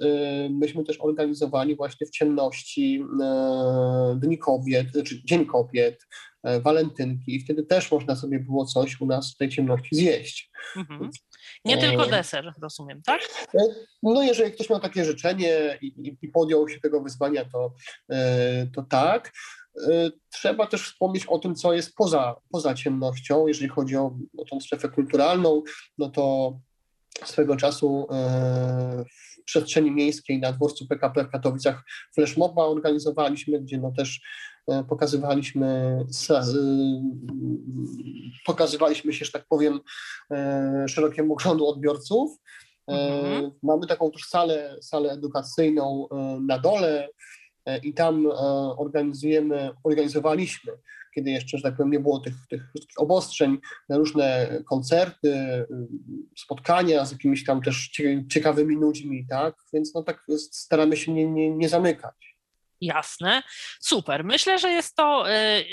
myśmy 0.51 0.85
też 0.85 0.97
organizowali 1.01 1.77
właśnie 1.77 2.07
w 2.07 2.11
ciemności 2.11 3.05
e, 3.23 4.19
Dni 4.23 4.39
Kobiet, 4.39 4.87
czy 5.07 5.25
Dzień 5.25 5.47
Kobiet, 5.47 6.07
e, 6.43 6.61
walentynki 6.61 7.35
i 7.37 7.41
wtedy 7.41 7.63
też 7.63 7.93
można 7.93 8.17
sobie 8.17 8.39
było 8.41 8.65
coś 8.67 9.01
u 9.01 9.07
nas 9.07 9.35
w 9.35 9.37
tej 9.37 9.49
ciemności 9.49 9.97
zjeść. 9.97 10.51
Mhm. 10.77 11.11
Nie 11.65 11.79
tylko 11.79 12.07
E. 12.07 12.11
deser, 12.11 12.53
rozumiem, 12.63 13.03
tak? 13.03 13.21
No 14.03 14.23
jeżeli 14.23 14.53
ktoś 14.53 14.71
miał 14.71 14.81
takie 14.81 15.05
życzenie 15.05 15.79
i, 15.83 15.87
i- 15.87 16.19
i 16.23 16.29
podjął 16.29 16.69
się 16.69 16.81
tego 16.81 17.01
wyzwania, 17.03 17.45
to, 17.45 17.75
e, 18.13 18.67
to 18.67 18.83
tak. 18.83 19.33
E, 19.83 20.11
Trzeba 20.31 20.67
też 20.67 20.83
wspomnieć 20.83 21.27
o 21.27 21.39
tym, 21.39 21.55
co 21.55 21.73
jest 21.73 21.95
poza, 21.95 22.37
poza 22.51 22.75
ciemnością. 22.75 23.47
Jeżeli 23.47 23.69
chodzi 23.69 23.97
o, 23.97 24.19
o 24.39 24.45
tą 24.45 24.61
strefę 24.61 24.89
kulturalną, 24.89 25.63
no 25.99 26.11
to 26.11 26.57
swego 27.25 27.57
czasu 27.57 28.07
e, 28.11 29.05
w 29.11 29.45
przestrzeni 29.45 29.91
miejskiej 29.91 30.41
na 30.41 30.53
dworcu 30.53 30.87
PKP 30.87 31.25
w 31.25 31.31
Katowicach 31.31 31.85
flashmoba 32.15 32.65
organizowaliśmy, 32.65 33.61
gdzie 33.61 33.79
no 33.79 33.93
też 33.97 34.21
e, 34.69 34.85
pokazywaliśmy, 34.85 36.01
pokazywaliśmy 38.47 39.13
się, 39.13 39.25
że 39.25 39.33
tak 39.33 39.47
powiem, 39.49 39.81
szerokiemu 40.89 41.35
gronu 41.37 41.67
odbiorców. 41.67 42.39
Mhm. 42.87 43.51
Mamy 43.63 43.87
taką 43.87 44.11
też 44.11 44.23
salę, 44.23 44.77
salę 44.81 45.13
edukacyjną 45.13 46.09
na 46.41 46.59
dole 46.59 47.09
i 47.83 47.95
tam 47.95 48.27
e, 48.27 48.31
organizujemy, 48.77 49.71
organizowaliśmy, 49.85 50.73
kiedy 51.17 51.31
jeszcze, 51.31 51.59
że 51.59 51.63
tak 51.63 51.77
powiem, 51.77 51.93
nie 51.93 52.01
było 52.01 52.21
tych, 52.21 52.35
tych 52.51 52.69
wszystkich 52.69 53.01
obostrzeń, 53.01 53.59
różne 53.89 54.49
koncerty, 54.69 55.29
y, 55.29 55.67
spotkania 56.37 57.05
z 57.05 57.13
jakimiś 57.13 57.45
tam 57.45 57.63
też 57.63 57.89
cie- 57.89 58.25
ciekawymi 58.29 58.77
ludźmi, 58.77 59.27
tak? 59.31 59.55
Więc 59.73 59.95
no 59.95 60.03
tak 60.03 60.27
staramy 60.39 60.97
się 60.97 61.13
nie, 61.13 61.27
nie, 61.27 61.51
nie 61.51 61.69
zamykać. 61.69 62.37
Jasne, 62.81 63.43
super. 63.81 64.25
Myślę, 64.25 64.59
że 64.59 64.71
jest 64.71 64.97
to 64.97 65.31
y, 65.31 65.65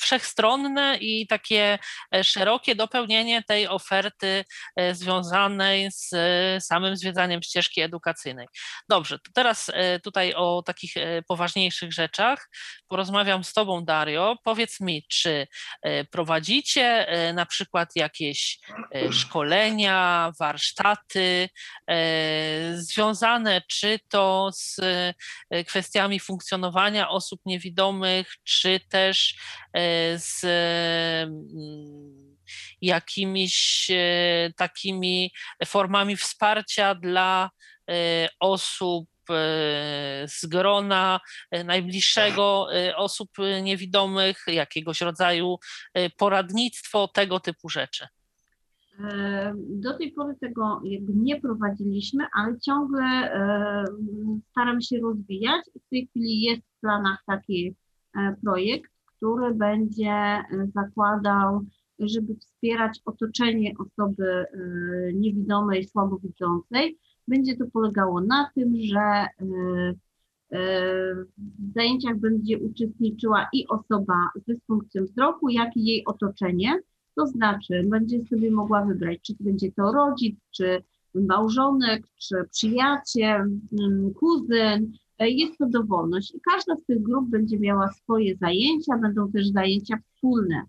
wszechstronne 0.00 0.96
i 1.00 1.26
takie 1.26 1.78
e, 2.14 2.24
szerokie 2.24 2.74
dopełnienie 2.74 3.42
tej 3.42 3.68
oferty 3.68 4.44
e, 4.76 4.94
związanej 4.94 5.92
z 5.92 6.12
e, 6.12 6.60
samym 6.60 6.96
zwiedzaniem 6.96 7.42
ścieżki 7.42 7.80
edukacyjnej. 7.80 8.46
Dobrze, 8.88 9.18
to 9.18 9.30
teraz 9.34 9.70
tutaj 10.02 10.34
o 10.34 10.62
takich 10.62 10.94
poważniejszych 11.28 11.92
rzeczach 11.92 12.48
porozmawiam 12.88 13.44
z 13.44 13.52
Tobą, 13.52 13.84
Dario. 13.84 14.36
Powiedz 14.44 14.80
mi, 14.80 15.04
czy 15.08 15.46
prowadzicie 16.10 17.06
na 17.34 17.46
przykład 17.46 17.88
jakieś 17.96 18.58
szkolenia, 19.10 20.32
warsztaty 20.38 21.48
związane 22.74 23.62
czy 23.68 24.00
to 24.08 24.50
z 24.52 24.80
kwestiami 25.66 26.20
funkcjonowania 26.20 27.08
osób 27.08 27.40
niewidomych, 27.46 28.32
czy 28.44 28.80
też 28.90 29.34
z 30.16 30.44
mm, 30.44 32.34
jakimiś 32.82 33.88
e, 33.90 34.52
takimi 34.56 35.30
formami 35.66 36.16
wsparcia 36.16 36.94
dla 36.94 37.50
e, 37.90 38.28
osób 38.40 39.08
e, 39.30 39.34
z 40.28 40.46
grona 40.46 41.20
najbliższego 41.64 42.66
osób 42.96 43.30
niewidomych, 43.62 44.44
jakiegoś 44.46 45.00
rodzaju 45.00 45.58
poradnictwo, 46.18 47.08
tego 47.08 47.40
typu 47.40 47.68
rzeczy. 47.68 48.06
Do 49.56 49.98
tej 49.98 50.12
pory 50.12 50.34
tego 50.40 50.80
jakby 50.84 51.12
nie 51.14 51.40
prowadziliśmy, 51.40 52.26
ale 52.34 52.60
ciągle 52.60 53.04
staram 54.50 54.80
się 54.80 54.98
rozwijać. 54.98 55.64
W 55.86 55.90
tej 55.90 56.06
chwili 56.06 56.40
jest 56.40 56.62
w 56.62 56.80
planach 56.80 57.22
taki 57.26 57.74
projekt, 58.42 58.93
który 59.24 59.54
będzie 59.54 60.10
e, 60.10 60.44
zakładał, 60.74 61.64
żeby 61.98 62.34
wspierać 62.34 63.00
otoczenie 63.04 63.72
osoby 63.78 64.26
e, 64.26 64.46
niewidomej, 65.12 65.84
słabowidzącej. 65.84 66.98
Będzie 67.28 67.56
to 67.56 67.64
polegało 67.72 68.20
na 68.20 68.50
tym, 68.54 68.74
że 68.76 69.00
e, 69.00 69.26
w 71.38 71.72
zajęciach 71.74 72.18
będzie 72.18 72.58
uczestniczyła 72.58 73.48
i 73.52 73.66
osoba 73.68 74.14
z 74.36 74.44
dysfunkcją 74.44 75.04
wzroku, 75.04 75.48
jak 75.48 75.76
i 75.76 75.84
jej 75.84 76.04
otoczenie. 76.04 76.80
To 77.16 77.26
znaczy, 77.26 77.84
będzie 77.86 78.24
sobie 78.24 78.50
mogła 78.50 78.84
wybrać, 78.84 79.18
czy 79.22 79.34
będzie 79.40 79.72
to 79.72 79.92
rodzic, 79.92 80.36
czy 80.50 80.82
małżonek, 81.14 82.06
czy 82.16 82.36
przyjaciel, 82.50 83.40
mm, 83.80 84.14
kuzyn. 84.14 84.92
E, 85.18 85.30
Jest 85.30 85.58
to 85.58 85.66
dowolność 85.66 86.34
i 86.34 86.40
każda 86.40 86.76
z 86.76 86.84
tych 86.84 87.02
grup 87.02 87.28
będzie 87.28 87.58
miała 87.58 87.92
swoje 87.92 88.36
zajęcia, 88.36 88.98
będą 88.98 89.32
też 89.32 89.48
zajęcia 89.48 89.96
wspólne. 89.96 90.62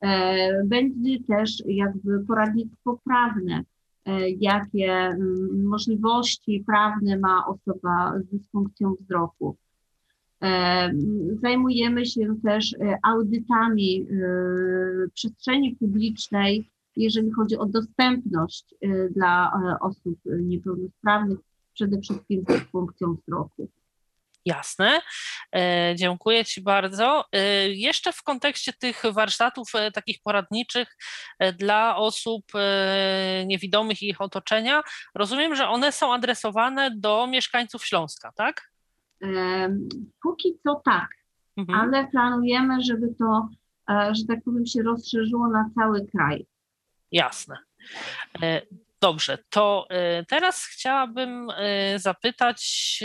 E, 0.00 0.64
Będzie 0.64 1.24
też 1.24 1.62
jakby 1.66 2.24
poradnictwo 2.24 3.00
prawne, 3.04 3.62
e, 4.04 4.30
jakie 4.30 4.92
mm, 4.92 5.64
możliwości 5.64 6.64
prawne 6.66 7.18
ma 7.18 7.46
osoba 7.46 8.14
z 8.20 8.26
dysfunkcją 8.26 8.94
wzroku. 9.00 9.56
Zajmujemy 11.42 12.06
się 12.06 12.36
też 12.44 12.74
audytami 13.02 14.06
przestrzeni 15.14 15.76
publicznej, 15.76 16.70
jeżeli 16.96 17.30
chodzi 17.30 17.56
o 17.56 17.66
dostępność 17.66 18.74
dla 19.10 19.52
osób 19.80 20.18
niepełnosprawnych, 20.42 21.38
przede 21.74 22.00
wszystkim 22.00 22.42
z 22.42 22.44
dysfunkcją 22.44 23.14
wzroku. 23.14 23.70
Jasne. 24.44 25.00
E, 25.54 25.94
Dziękuję 25.96 26.44
Ci 26.44 26.62
bardzo. 26.62 27.24
E, 27.32 27.68
Jeszcze 27.68 28.12
w 28.12 28.22
kontekście 28.22 28.72
tych 28.72 29.02
warsztatów 29.12 29.74
e, 29.74 29.90
takich 29.92 30.18
poradniczych 30.24 30.96
dla 31.58 31.96
osób 31.96 32.44
niewidomych 33.46 34.02
i 34.02 34.08
ich 34.08 34.20
otoczenia, 34.20 34.82
rozumiem, 35.14 35.54
że 35.56 35.68
one 35.68 35.92
są 35.92 36.12
adresowane 36.14 36.90
do 36.96 37.26
mieszkańców 37.26 37.86
Śląska, 37.86 38.32
tak? 38.32 38.70
Póki 40.22 40.58
co 40.66 40.82
tak, 40.84 41.08
Mhm. 41.56 41.80
ale 41.80 42.08
planujemy, 42.08 42.82
żeby 42.82 43.14
to, 43.18 43.48
że 43.88 44.24
tak 44.28 44.38
powiem, 44.44 44.66
się 44.66 44.82
rozszerzyło 44.82 45.48
na 45.48 45.70
cały 45.74 46.06
kraj. 46.06 46.46
Jasne. 47.12 47.56
Dobrze, 49.02 49.38
to 49.50 49.86
e, 49.90 50.24
teraz 50.24 50.64
chciałabym 50.64 51.50
e, 51.50 51.98
zapytać 51.98 53.00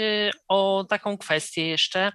o 0.48 0.86
taką 0.90 1.18
kwestię 1.18 1.68
jeszcze, 1.68 2.12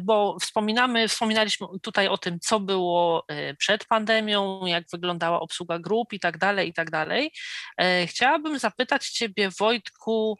bo 0.00 0.36
wspominamy, 0.40 1.08
wspominaliśmy 1.08 1.66
tutaj 1.82 2.08
o 2.08 2.18
tym, 2.18 2.40
co 2.40 2.60
było 2.60 3.26
przed 3.58 3.84
pandemią, 3.84 4.66
jak 4.66 4.84
wyglądała 4.92 5.40
obsługa 5.40 5.78
grup 5.78 6.12
i 6.12 6.20
tak 6.20 6.38
dalej, 6.38 6.68
i 6.68 6.72
tak 6.72 6.90
dalej. 6.90 7.32
Chciałabym 8.06 8.58
zapytać 8.58 9.08
Ciebie, 9.08 9.50
Wojtku, 9.58 10.38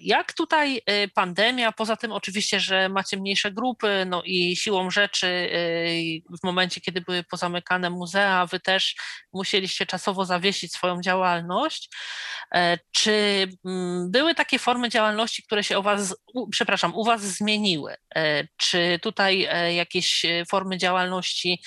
jak 0.00 0.32
tutaj 0.32 0.82
e, 0.86 1.08
pandemia, 1.08 1.72
poza 1.72 1.96
tym 1.96 2.12
oczywiście, 2.12 2.60
że 2.60 2.88
macie 2.88 3.16
mniejsze 3.16 3.52
grupy, 3.52 4.04
no 4.06 4.22
i 4.24 4.56
siłą 4.56 4.90
rzeczy 4.90 5.26
e, 5.26 6.36
w 6.38 6.44
momencie, 6.44 6.80
kiedy 6.80 7.00
były 7.00 7.24
pozamykane 7.24 7.90
muzea, 7.90 8.46
wy 8.46 8.60
też 8.60 8.96
musieliście 9.32 9.86
czasowo 9.86 10.24
zawiesić 10.24 10.72
swoją 10.72 11.00
działalność. 11.00 11.90
Czy 12.90 13.46
mm, 13.64 14.10
były 14.10 14.34
takie 14.34 14.58
formy 14.58 14.88
działalności, 14.88 15.42
które 15.42 15.64
się 15.64 15.78
u 15.78 15.82
was, 15.82 16.16
przepraszam, 16.50 16.94
u 16.94 17.04
was 17.04 17.20
zmieniły? 17.20 17.94
Czy 18.56 18.98
tutaj 19.02 19.48
jakieś 19.76 20.26
formy 20.48 20.78
działalności 20.78 21.62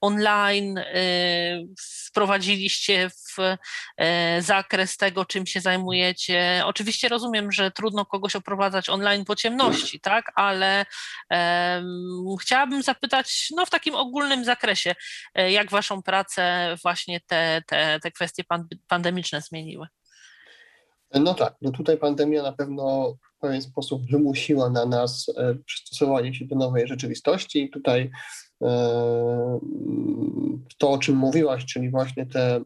online 0.00 0.80
wprowadziliście 2.06 3.10
w 3.10 3.56
zakres 4.40 4.96
tego, 4.96 5.24
czym 5.24 5.46
się 5.46 5.60
zajmujecie? 5.60 6.62
Oczywiście 6.64 7.03
oczywiście 7.04 7.08
rozumiem, 7.08 7.52
że 7.52 7.70
trudno 7.70 8.06
kogoś 8.06 8.36
oprowadzać 8.36 8.90
online 8.90 9.24
po 9.24 9.36
ciemności, 9.36 10.00
tak, 10.00 10.32
ale 10.34 10.86
um, 11.30 12.36
chciałabym 12.40 12.82
zapytać, 12.82 13.48
no 13.56 13.66
w 13.66 13.70
takim 13.70 13.94
ogólnym 13.94 14.44
zakresie, 14.44 14.94
e, 15.34 15.52
jak 15.52 15.70
waszą 15.70 16.02
pracę 16.02 16.76
właśnie 16.82 17.20
te, 17.26 17.62
te, 17.66 18.00
te 18.00 18.10
kwestie 18.10 18.42
pandemiczne 18.88 19.40
zmieniły? 19.40 19.86
No 21.14 21.34
tak, 21.34 21.54
no 21.62 21.70
tutaj 21.70 21.96
pandemia 21.96 22.42
na 22.42 22.52
pewno 22.52 23.14
w 23.36 23.40
pewien 23.40 23.62
sposób 23.62 24.02
wymusiła 24.10 24.70
na 24.70 24.86
nas 24.86 25.26
e, 25.36 25.54
przystosowanie 25.66 26.34
się 26.34 26.44
do 26.44 26.56
nowej 26.56 26.88
rzeczywistości 26.88 27.70
tutaj 27.70 28.10
e, 28.62 29.60
to, 30.78 30.90
o 30.90 30.98
czym 30.98 31.16
mówiłaś, 31.16 31.64
czyli 31.64 31.90
właśnie 31.90 32.26
te, 32.26 32.60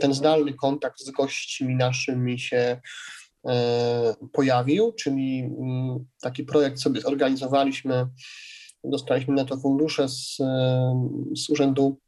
ten 0.00 0.14
zdalny 0.14 0.54
kontakt 0.54 1.00
z 1.00 1.10
gośćmi 1.10 1.74
naszymi 1.74 2.38
się 2.38 2.80
pojawił, 4.32 4.92
czyli 4.92 5.38
mm, 5.40 6.04
taki 6.20 6.44
projekt 6.44 6.80
sobie 6.80 7.00
zorganizowaliśmy, 7.00 8.06
dostaliśmy 8.84 9.34
na 9.34 9.44
to 9.44 9.56
fundusze 9.56 10.08
z, 10.08 10.36
e, 10.40 11.10
z 11.36 11.50
Urzędu 11.50 11.98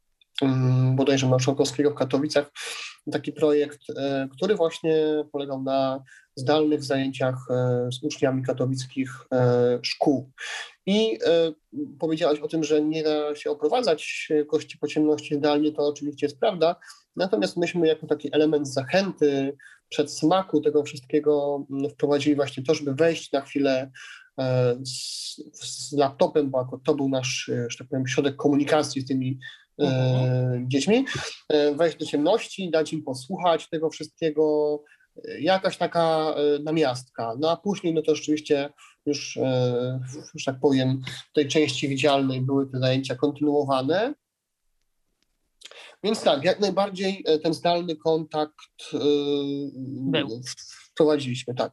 mm, 0.41 0.95
bodajże 0.95 1.27
Marszałkowskiego 1.27 1.91
w 1.91 1.95
Katowicach, 1.95 2.51
taki 3.11 3.31
projekt, 3.31 3.79
e, 3.97 4.27
który 4.31 4.55
właśnie 4.55 5.25
polegał 5.31 5.63
na 5.63 6.03
zdalnych 6.35 6.83
zajęciach 6.83 7.35
z 7.91 8.03
uczniami 8.03 8.43
katowickich 8.43 9.09
szkół. 9.81 10.31
I 10.85 11.19
powiedziałaś 11.99 12.39
o 12.39 12.47
tym, 12.47 12.63
że 12.63 12.81
nie 12.81 13.03
da 13.03 13.35
się 13.35 13.51
oprowadzać 13.51 14.29
kości 14.47 14.77
po 14.77 14.87
ciemności 14.87 15.35
zdalnie, 15.35 15.71
to 15.71 15.87
oczywiście 15.87 16.25
jest 16.25 16.39
prawda, 16.39 16.75
natomiast 17.15 17.57
myśmy 17.57 17.87
jako 17.87 18.07
taki 18.07 18.35
element 18.35 18.67
zachęty, 18.67 19.57
przedsmaku 19.93 20.61
tego 20.61 20.83
wszystkiego 20.83 21.65
mm, 21.71 21.89
wprowadzili 21.89 22.35
właśnie 22.35 22.63
to, 22.63 22.73
żeby 22.73 22.93
wejść 22.93 23.31
na 23.31 23.41
chwilę 23.41 23.91
e, 24.39 24.75
z, 24.85 25.35
z 25.53 25.91
laptopem, 25.91 26.49
bo 26.49 26.59
jako 26.59 26.79
to 26.85 26.95
był 26.95 27.09
nasz, 27.09 27.49
e, 27.49 27.65
że 27.69 27.77
tak 27.77 27.87
powiem, 27.87 28.07
środek 28.07 28.35
komunikacji 28.35 29.01
z 29.01 29.07
tymi 29.07 29.39
e, 29.79 29.83
mhm. 29.83 30.69
dziećmi, 30.69 31.05
wejść 31.75 31.97
do 31.97 32.05
ciemności, 32.05 32.71
dać 32.71 32.93
im 32.93 33.03
posłuchać 33.03 33.69
tego 33.69 33.89
wszystkiego, 33.89 34.79
jakaś 35.39 35.77
taka 35.77 36.35
namiastka. 36.63 37.33
No 37.39 37.51
a 37.51 37.57
później, 37.57 37.93
no 37.93 38.01
to 38.01 38.15
rzeczywiście 38.15 38.69
już, 39.05 39.39
już 40.33 40.43
tak 40.45 40.59
powiem, 40.59 41.01
w 41.31 41.33
tej 41.33 41.47
części 41.47 41.87
widzialnej 41.87 42.41
były 42.41 42.71
te 42.71 42.79
zajęcia 42.79 43.15
kontynuowane. 43.15 44.13
Więc 46.03 46.23
tak, 46.23 46.43
jak 46.43 46.59
najbardziej 46.59 47.23
e, 47.27 47.39
ten 47.39 47.53
zdalny 47.53 47.95
kontakt 47.95 48.93
e, 48.93 48.97
Był. 50.11 50.41
wprowadziliśmy, 50.91 51.55
tak. 51.55 51.71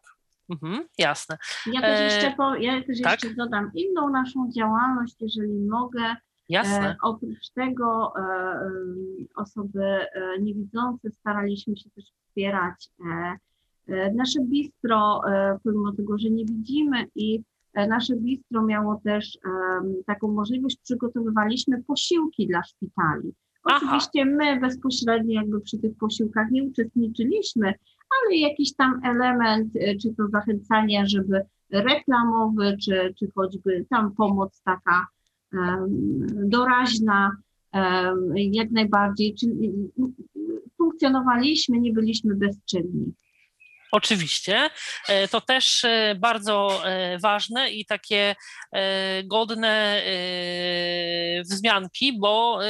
Mhm, 0.50 0.88
jasne. 0.98 1.38
Ja 1.72 1.80
też, 1.80 2.12
jeszcze, 2.12 2.28
e, 2.28 2.36
po, 2.36 2.56
ja 2.56 2.84
też 2.84 3.00
tak? 3.00 3.22
jeszcze 3.22 3.36
dodam 3.36 3.70
inną 3.74 4.10
naszą 4.10 4.50
działalność, 4.52 5.16
jeżeli 5.20 5.60
mogę. 5.60 6.16
Jasne. 6.48 6.90
E, 6.90 6.96
oprócz 7.02 7.50
tego 7.54 8.12
e, 8.16 8.60
osoby 9.36 9.84
e, 9.84 10.08
niewidzące 10.40 11.10
staraliśmy 11.10 11.76
się 11.76 11.90
też 11.90 12.04
wspierać 12.04 12.88
nasze 14.14 14.40
bistro, 14.40 15.22
pomimo 15.64 15.92
tego, 15.92 16.18
że 16.18 16.30
nie 16.30 16.44
widzimy 16.44 17.06
i 17.14 17.42
nasze 17.88 18.16
bistro 18.16 18.62
miało 18.62 19.00
też 19.04 19.38
taką 20.06 20.28
możliwość, 20.28 20.78
przygotowywaliśmy 20.84 21.82
posiłki 21.82 22.46
dla 22.46 22.62
szpitali. 22.62 23.34
Oczywiście 23.64 24.24
my 24.24 24.60
bezpośrednio 24.60 25.40
jakby 25.40 25.60
przy 25.60 25.78
tych 25.78 25.96
posiłkach 25.98 26.50
nie 26.50 26.64
uczestniczyliśmy, 26.64 27.66
ale 27.66 28.36
jakiś 28.36 28.74
tam 28.74 29.00
element, 29.04 29.76
e, 29.76 29.96
czy 29.96 30.14
to 30.14 30.28
zachęcania, 30.28 31.06
żeby 31.06 31.42
reklamowy, 31.70 32.76
czy, 32.84 33.14
czy 33.18 33.30
choćby 33.34 33.86
tam 33.90 34.14
pomoc 34.14 34.62
taka 34.64 35.06
doraźna, 36.44 37.36
jak 38.34 38.70
najbardziej. 38.70 39.34
Czy, 39.34 39.46
funkcjonowaliśmy, 40.78 41.80
nie 41.80 41.92
byliśmy 41.92 42.34
bezczynni. 42.34 43.14
Oczywiście. 43.92 44.70
E, 45.08 45.28
to 45.28 45.40
też 45.40 45.84
e, 45.84 46.14
bardzo 46.18 46.82
e, 46.84 47.18
ważne 47.18 47.70
i 47.70 47.86
takie 47.86 48.36
godne 49.24 50.02
wzmianki, 51.50 52.18
bo, 52.18 52.60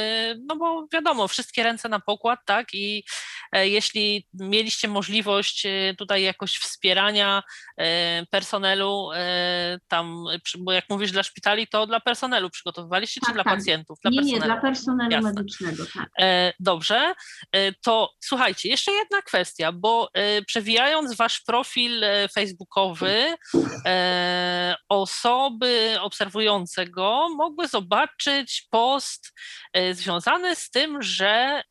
no 0.47 0.55
bo 0.55 0.87
wiadomo, 0.93 1.27
wszystkie 1.27 1.63
ręce 1.63 1.89
na 1.89 1.99
pokład, 1.99 2.39
tak? 2.45 2.67
I 2.73 3.03
jeśli 3.53 4.27
mieliście 4.33 4.87
możliwość 4.87 5.67
tutaj 5.97 6.23
jakoś 6.23 6.55
wspierania 6.57 7.43
personelu 8.29 9.09
tam, 9.87 10.25
bo 10.59 10.71
jak 10.71 10.85
mówisz 10.89 11.11
dla 11.11 11.23
szpitali, 11.23 11.67
to 11.67 11.87
dla 11.87 11.99
personelu 11.99 12.49
przygotowywaliście, 12.49 13.21
tak, 13.21 13.29
czy 13.29 13.33
dla 13.33 13.43
tak. 13.43 13.53
pacjentów? 13.53 13.99
Dla 14.01 14.11
nie, 14.11 14.17
personelu. 14.17 14.41
nie, 14.41 14.45
dla 14.45 14.57
personelu 14.61 15.11
Jasne. 15.11 15.33
medycznego, 15.33 15.83
tak. 15.93 16.09
Dobrze. 16.59 17.13
To 17.81 18.09
słuchajcie, 18.19 18.69
jeszcze 18.69 18.91
jedna 18.91 19.21
kwestia, 19.21 19.71
bo 19.71 20.09
przewijając 20.47 21.10
wasz 21.15 21.41
profil 21.41 22.03
e, 22.03 22.27
facebookowy, 22.29 23.35
e, 23.85 24.75
osoby 24.89 25.97
obserwujące 26.01 26.85
go 26.85 27.29
mogły 27.35 27.67
zobaczyć 27.67 28.67
post 28.69 29.33
e, 29.73 29.93
związany 29.93 30.55
z 30.55 30.69
tym, 30.69 31.01
że 31.01 31.63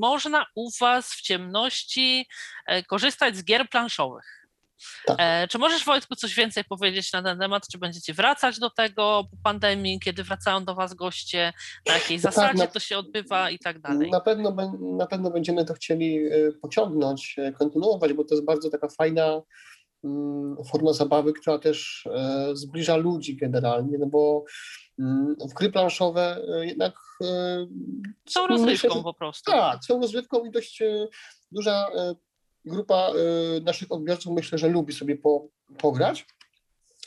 można 0.00 0.46
u 0.54 0.70
was 0.80 1.12
w 1.12 1.22
ciemności 1.22 2.28
korzystać 2.88 3.36
z 3.36 3.44
gier 3.44 3.68
planszowych. 3.68 4.45
Tak. 5.06 5.16
E, 5.20 5.48
czy 5.48 5.58
możesz 5.58 5.84
Wojtku 5.84 6.16
coś 6.16 6.34
więcej 6.34 6.64
powiedzieć 6.64 7.12
na 7.12 7.22
ten 7.22 7.38
temat? 7.38 7.68
Czy 7.72 7.78
będziecie 7.78 8.14
wracać 8.14 8.58
do 8.58 8.70
tego 8.70 9.24
po 9.30 9.36
pandemii, 9.42 10.00
kiedy 10.00 10.24
wracają 10.24 10.64
do 10.64 10.74
Was 10.74 10.94
goście, 10.94 11.52
na 11.86 11.94
jakiej 11.94 12.16
no 12.16 12.22
zasadzie 12.22 12.48
tak, 12.48 12.56
na, 12.56 12.66
to 12.66 12.80
się 12.80 12.98
odbywa 12.98 13.50
i 13.50 13.58
tak 13.58 13.80
dalej? 13.80 14.10
Na 14.10 14.20
pewno, 14.20 14.56
na 14.80 15.06
pewno 15.06 15.30
będziemy 15.30 15.64
to 15.64 15.74
chcieli 15.74 16.26
e, 16.26 16.52
pociągnąć, 16.62 17.36
e, 17.38 17.52
kontynuować, 17.52 18.12
bo 18.12 18.24
to 18.24 18.34
jest 18.34 18.46
bardzo 18.46 18.70
taka 18.70 18.88
fajna 18.88 19.42
mm, 20.04 20.56
forma 20.70 20.92
zabawy, 20.92 21.32
która 21.32 21.58
też 21.58 22.08
zbliża 22.52 22.96
ludzi 22.96 23.36
generalnie, 23.36 23.98
no 23.98 24.06
bo 24.06 24.44
mm, 24.98 25.36
w 25.50 25.54
gry 25.54 25.72
planszowe 25.72 26.46
jednak 26.60 26.94
są 28.28 28.46
rozrywką 28.46 29.02
po 29.02 29.14
prostu. 29.14 29.52
Tak, 29.52 29.84
są 29.84 30.00
rozrywką 30.00 30.44
i 30.44 30.50
dość 30.50 30.82
duża 31.52 31.86
grupa 32.66 33.12
y, 33.56 33.60
naszych 33.60 33.92
odbiorców 33.92 34.32
myślę, 34.32 34.58
że 34.58 34.68
lubi 34.68 34.92
sobie 34.92 35.16
po, 35.16 35.48
pograć. 35.78 36.26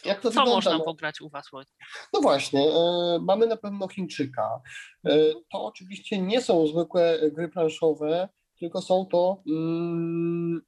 Jak 0.05 0.17
to 0.21 0.23
Co 0.23 0.29
wygląda? 0.29 0.55
można 0.55 0.77
no? 0.77 0.83
pograć 0.83 1.21
u 1.21 1.29
Was, 1.29 1.45
Wojtek? 1.51 1.77
No 2.13 2.21
właśnie, 2.21 2.67
y, 2.67 3.19
mamy 3.21 3.47
na 3.47 3.57
pewno 3.57 3.87
Chińczyka. 3.87 4.61
Y, 5.07 5.33
to 5.51 5.65
oczywiście 5.65 6.21
nie 6.21 6.41
są 6.41 6.67
zwykłe 6.67 7.19
gry 7.31 7.49
planszowe, 7.49 8.29
tylko 8.59 8.81
są 8.81 9.05
to 9.05 9.43
mm, 9.47 10.61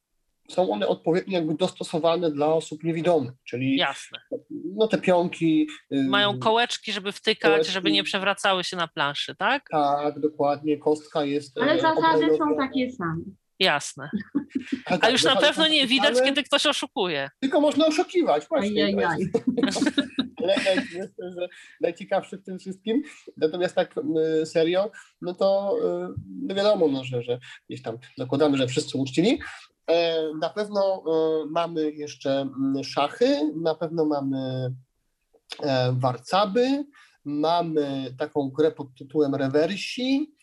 są 0.49 0.71
one 0.71 0.87
odpowiednio 0.87 1.37
jakby 1.37 1.55
dostosowane 1.55 2.31
dla 2.31 2.53
osób 2.53 2.83
niewidomych, 2.83 3.31
czyli 3.43 3.77
Jasne. 3.77 4.19
no 4.49 4.87
te 4.87 4.97
pionki. 4.97 5.67
Mają 5.91 6.39
kołeczki, 6.39 6.91
żeby 6.91 7.11
wtykać, 7.11 7.51
kołeczki. 7.51 7.73
żeby 7.73 7.91
nie 7.91 8.03
przewracały 8.03 8.63
się 8.63 8.77
na 8.77 8.87
planszy, 8.87 9.35
tak? 9.35 9.63
Tak, 9.71 10.19
dokładnie, 10.19 10.77
kostka 10.77 11.25
jest. 11.25 11.57
Ale 11.57 11.79
zasady 11.79 12.37
są 12.37 12.55
takie 12.57 12.91
same. 12.91 13.23
Jasne. 13.61 14.09
A 15.01 15.09
już 15.09 15.23
na 15.23 15.35
pewno 15.35 15.67
nie 15.67 15.87
widać, 15.87 16.15
kiedy 16.23 16.43
ktoś 16.43 16.65
oszukuje. 16.65 17.29
Tylko 17.39 17.61
można 17.61 17.85
oszukiwać, 17.85 18.47
właśnie. 18.47 18.95
najciekawszy 21.81 22.37
w 22.41 22.43
tym 22.43 22.59
wszystkim. 22.59 23.03
Natomiast 23.37 23.75
tak 23.75 23.95
serio, 24.45 24.91
no 25.21 25.33
to 25.33 25.77
no 26.47 26.55
wiadomo, 26.55 26.87
no, 26.87 27.03
że, 27.03 27.23
że 27.23 27.39
gdzieś 27.69 27.81
tam 27.81 27.97
zakładamy, 28.17 28.57
że 28.57 28.67
wszyscy 28.67 28.97
uczcili. 28.97 29.39
E, 29.87 30.23
na 30.39 30.49
pewno 30.49 31.03
e, 31.07 31.45
mamy 31.49 31.91
jeszcze 31.91 32.49
szachy, 32.83 33.53
na 33.55 33.75
pewno 33.75 34.05
mamy 34.05 34.73
e, 35.63 35.95
warcaby, 35.97 36.85
mamy 37.25 38.15
taką 38.17 38.49
grę 38.49 38.71
pod 38.71 38.87
tytułem 38.97 39.35
rewersi, 39.35 40.33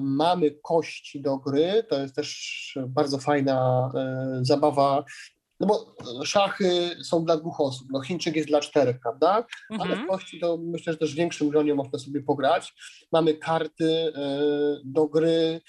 mamy 0.00 0.50
kości 0.62 1.22
do 1.22 1.36
gry, 1.36 1.84
to 1.90 2.00
jest 2.00 2.14
też 2.14 2.78
bardzo 2.88 3.18
fajna 3.18 3.90
zabawa 4.42 5.04
no 5.60 5.66
bo 5.66 5.94
szachy 6.24 6.96
są 7.04 7.24
dla 7.24 7.36
dwóch 7.36 7.60
osób, 7.60 7.88
no 7.90 8.00
Chińczyk 8.00 8.36
jest 8.36 8.48
dla 8.48 8.60
czterech, 8.60 9.00
prawda? 9.02 9.44
Mhm. 9.70 9.92
Ale 9.92 10.04
w 10.04 10.06
kości 10.06 10.40
to 10.40 10.58
myślę, 10.60 10.92
że 10.92 10.98
też 10.98 11.12
w 11.12 11.16
większym 11.16 11.48
gronie 11.48 11.74
można 11.74 11.98
sobie 11.98 12.22
pograć. 12.22 12.74
Mamy 13.12 13.34
karty 13.34 14.12
do 14.84 15.06
gry, 15.06 15.60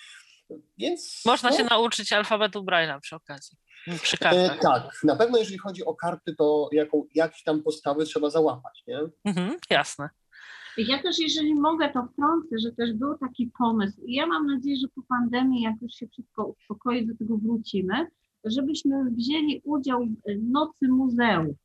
więc... 0.77 1.21
Można 1.25 1.49
no, 1.49 1.57
się 1.57 1.63
nauczyć 1.63 2.13
alfabetu 2.13 2.63
Braille'a 2.63 2.99
przy 2.99 3.15
okazji. 3.15 3.57
Przy 4.01 4.17
kartach. 4.17 4.57
E, 4.57 4.59
tak, 4.59 4.99
na 5.03 5.15
pewno 5.15 5.37
jeżeli 5.37 5.57
chodzi 5.57 5.85
o 5.85 5.95
karty, 5.95 6.35
to 6.35 6.69
jaką, 6.71 7.03
jakieś 7.15 7.43
tam 7.43 7.63
podstawy 7.63 8.05
trzeba 8.05 8.29
załapać, 8.29 8.83
nie? 8.87 8.99
Mhm, 9.25 9.57
jasne. 9.69 10.09
Ja 10.77 11.01
też, 11.01 11.19
jeżeli 11.19 11.55
mogę, 11.55 11.89
to 11.89 12.07
wtrącę, 12.13 12.59
że 12.59 12.71
też 12.71 12.93
był 12.93 13.17
taki 13.17 13.51
pomysł. 13.57 14.01
I 14.05 14.13
ja 14.13 14.27
mam 14.27 14.47
nadzieję, 14.47 14.77
że 14.81 14.87
po 14.95 15.01
pandemii, 15.01 15.61
jak 15.61 15.81
już 15.81 15.93
się 15.93 16.07
wszystko 16.07 16.45
uspokoi, 16.45 17.07
do 17.07 17.15
tego 17.17 17.37
wrócimy, 17.37 18.07
żebyśmy 18.45 19.11
wzięli 19.11 19.61
udział 19.63 20.05
w 20.05 20.51
Nocy 20.51 20.87
Muzeum. 20.87 21.55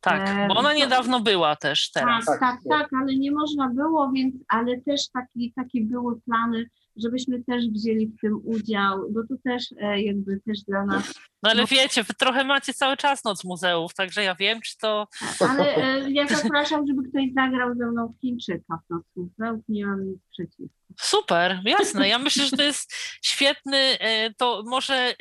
Tak, 0.00 0.48
bo 0.48 0.54
ona 0.54 0.74
niedawno 0.74 1.20
była 1.20 1.56
też 1.56 1.90
teraz. 1.90 2.24
Tak, 2.24 2.40
tak, 2.40 2.60
tak, 2.68 2.88
ale 3.00 3.16
nie 3.16 3.32
można 3.32 3.68
było, 3.68 4.10
więc, 4.12 4.34
ale 4.48 4.80
też 4.80 5.08
taki, 5.08 5.52
takie 5.56 5.84
były 5.84 6.20
plany, 6.20 6.70
żebyśmy 6.96 7.44
też 7.44 7.68
wzięli 7.68 8.06
w 8.06 8.20
tym 8.20 8.40
udział, 8.44 9.12
bo 9.12 9.26
to 9.26 9.34
też 9.44 9.74
e, 9.80 10.02
jakby 10.02 10.40
też 10.40 10.62
dla 10.62 10.86
nas. 10.86 11.14
No 11.42 11.50
ale 11.50 11.66
wiecie, 11.66 12.02
wy 12.02 12.14
trochę 12.14 12.44
macie 12.44 12.72
cały 12.74 12.96
czas 12.96 13.24
noc 13.24 13.44
muzeów, 13.44 13.94
także 13.94 14.22
ja 14.22 14.34
wiem, 14.34 14.60
czy 14.60 14.78
to. 14.78 15.08
Ale 15.40 15.76
e, 15.76 16.10
ja 16.10 16.26
zapraszam, 16.28 16.86
żeby 16.86 17.02
ktoś 17.08 17.32
zagrał 17.34 17.74
ze 17.74 17.86
mną 17.86 18.14
w 18.18 18.20
Chińczyka 18.20 18.78
w 18.86 18.90
noc 18.90 19.04
muzeów, 19.16 19.60
nie 19.68 19.86
mam 19.86 20.04
nic 20.06 20.18
przeciwko. 20.30 20.85
Super, 21.00 21.60
jasne. 21.64 22.08
Ja 22.08 22.18
myślę, 22.18 22.44
że 22.44 22.56
to 22.56 22.62
jest 22.62 22.92
świetny, 23.22 23.78
e, 23.78 24.34
to 24.34 24.62
może 24.66 25.14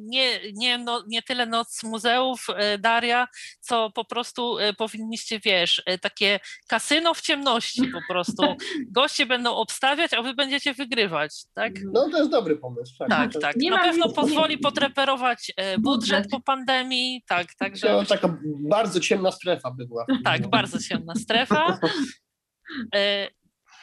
nie, 0.00 0.40
nie, 0.52 0.78
no, 0.78 1.04
nie 1.08 1.22
tyle 1.22 1.46
noc 1.46 1.82
muzeów, 1.82 2.46
Daria, 2.78 3.28
co 3.60 3.90
po 3.90 4.04
prostu 4.04 4.56
powinniście, 4.78 5.40
wiesz, 5.40 5.82
takie 6.00 6.40
kasyno 6.68 7.14
w 7.14 7.20
ciemności 7.20 7.82
po 7.88 8.00
prostu. 8.08 8.56
Goście 8.90 9.26
będą 9.26 9.54
obstawiać, 9.54 10.14
a 10.14 10.22
wy 10.22 10.34
będziecie 10.34 10.74
wygrywać 10.74 11.48
tak? 11.54 11.72
No 11.92 12.08
to 12.10 12.18
jest 12.18 12.30
dobry 12.30 12.56
pomysł. 12.56 12.94
Tak, 12.98 13.08
tak. 13.08 13.42
tak. 13.42 13.56
Na 13.70 13.78
pewno 13.78 14.06
nic, 14.06 14.14
pozwoli 14.14 14.54
nie, 14.56 14.62
potreperować 14.62 15.52
e, 15.56 15.78
budżet 15.78 16.26
po 16.30 16.40
pandemii, 16.40 17.22
tak, 17.28 17.54
także... 17.54 17.86
To 17.86 18.04
taka 18.04 18.38
bardzo 18.68 19.00
ciemna 19.00 19.32
strefa 19.32 19.70
by 19.70 19.86
była. 19.86 20.06
Tak, 20.24 20.48
bardzo 20.50 20.78
ciemna 20.78 21.14
strefa. 21.14 21.78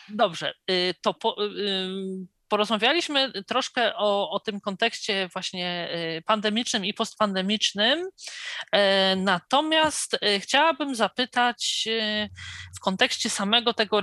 E, 0.10 0.16
dobrze, 0.16 0.54
e, 0.68 0.94
to 1.02 1.14
po, 1.14 1.36
porozmawialiśmy 2.48 3.32
troszkę 3.48 3.96
o, 3.96 4.30
o 4.30 4.40
tym 4.40 4.62
kontekście 4.62 5.30
właśnie 5.34 5.90
pandemicznym 6.26 6.86
i 6.86 6.94
postpandemicznym. 6.94 8.10
Natomiast 9.18 10.20
chciałabym 10.40 10.96
zapytać 10.96 11.88
w 12.78 12.80
kontekście 12.80 13.30
samego 13.30 13.74
tego 13.74 14.02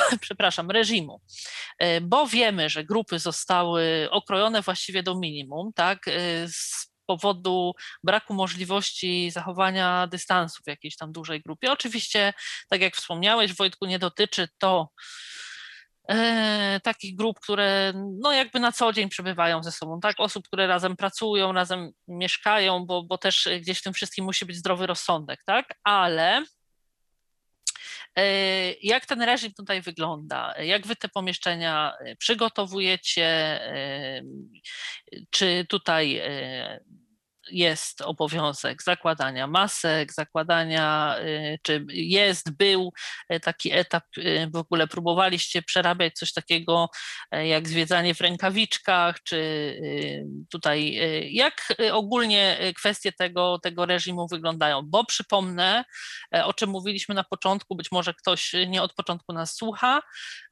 przepraszam, 0.20 0.70
reżimu, 0.70 1.20
e, 1.78 2.00
bo 2.00 2.26
wiemy, 2.26 2.70
że 2.70 2.84
grupy 2.84 3.18
zostały 3.18 4.08
okrojone 4.10 4.62
właściwie 4.62 5.02
do 5.02 5.18
minimum, 5.18 5.72
tak, 5.74 6.08
e, 6.08 6.12
powodu 7.08 7.72
braku 8.04 8.34
możliwości 8.34 9.30
zachowania 9.30 10.06
dystansu 10.06 10.62
w 10.62 10.68
jakiejś 10.68 10.96
tam 10.96 11.12
dużej 11.12 11.42
grupie. 11.42 11.72
Oczywiście, 11.72 12.32
tak 12.68 12.80
jak 12.80 12.96
wspomniałeś, 12.96 13.54
Wojtku, 13.54 13.86
nie 13.86 13.98
dotyczy 13.98 14.48
to 14.58 14.90
e, 16.08 16.80
takich 16.82 17.16
grup, 17.16 17.40
które 17.40 17.92
no 18.20 18.32
jakby 18.32 18.60
na 18.60 18.72
co 18.72 18.92
dzień 18.92 19.08
przebywają 19.08 19.62
ze 19.62 19.72
sobą, 19.72 20.00
tak? 20.00 20.20
Osób, 20.20 20.46
które 20.46 20.66
razem 20.66 20.96
pracują, 20.96 21.52
razem 21.52 21.90
mieszkają, 22.08 22.86
bo, 22.86 23.02
bo 23.02 23.18
też 23.18 23.48
gdzieś 23.60 23.78
w 23.78 23.82
tym 23.82 23.92
wszystkim 23.92 24.24
musi 24.24 24.46
być 24.46 24.56
zdrowy 24.56 24.86
rozsądek, 24.86 25.40
tak? 25.46 25.74
Ale 25.84 26.44
jak 28.82 29.06
ten 29.06 29.22
reżim 29.22 29.52
tutaj 29.52 29.82
wygląda? 29.82 30.54
Jak 30.62 30.86
wy 30.86 30.96
te 30.96 31.08
pomieszczenia 31.08 31.92
e, 32.00 32.16
przygotowujecie? 32.16 33.26
E, 33.26 34.22
czy 35.30 35.66
tutaj 35.68 36.20
jest 37.50 38.00
obowiązek 38.00 38.82
zakładania 38.82 39.46
masek, 39.46 40.12
zakładania, 40.12 41.16
y, 41.20 41.58
czy 41.62 41.86
jest, 41.88 42.56
był 42.56 42.92
y, 43.32 43.40
taki 43.40 43.72
etap, 43.72 44.04
y, 44.18 44.50
w 44.52 44.56
ogóle 44.56 44.86
próbowaliście 44.86 45.62
przerabiać 45.62 46.14
coś 46.14 46.32
takiego 46.32 46.88
jak 47.32 47.68
zwiedzanie 47.68 48.14
w 48.14 48.20
rękawiczkach, 48.20 49.22
czy 49.22 49.38
tutaj 50.50 50.98
jak 51.34 51.74
ogólnie 51.92 52.58
kwestie 52.76 53.12
tego, 53.12 53.58
tego 53.58 53.86
reżimu 53.86 54.26
wyglądają? 54.28 54.82
Bo 54.84 55.04
przypomnę, 55.04 55.84
o 56.44 56.54
czym 56.54 56.70
mówiliśmy 56.70 57.14
na 57.14 57.24
początku, 57.24 57.76
być 57.76 57.92
może 57.92 58.14
ktoś 58.14 58.52
nie 58.66 58.82
od 58.82 58.94
początku 58.94 59.32
nas 59.32 59.54
słucha, 59.54 60.02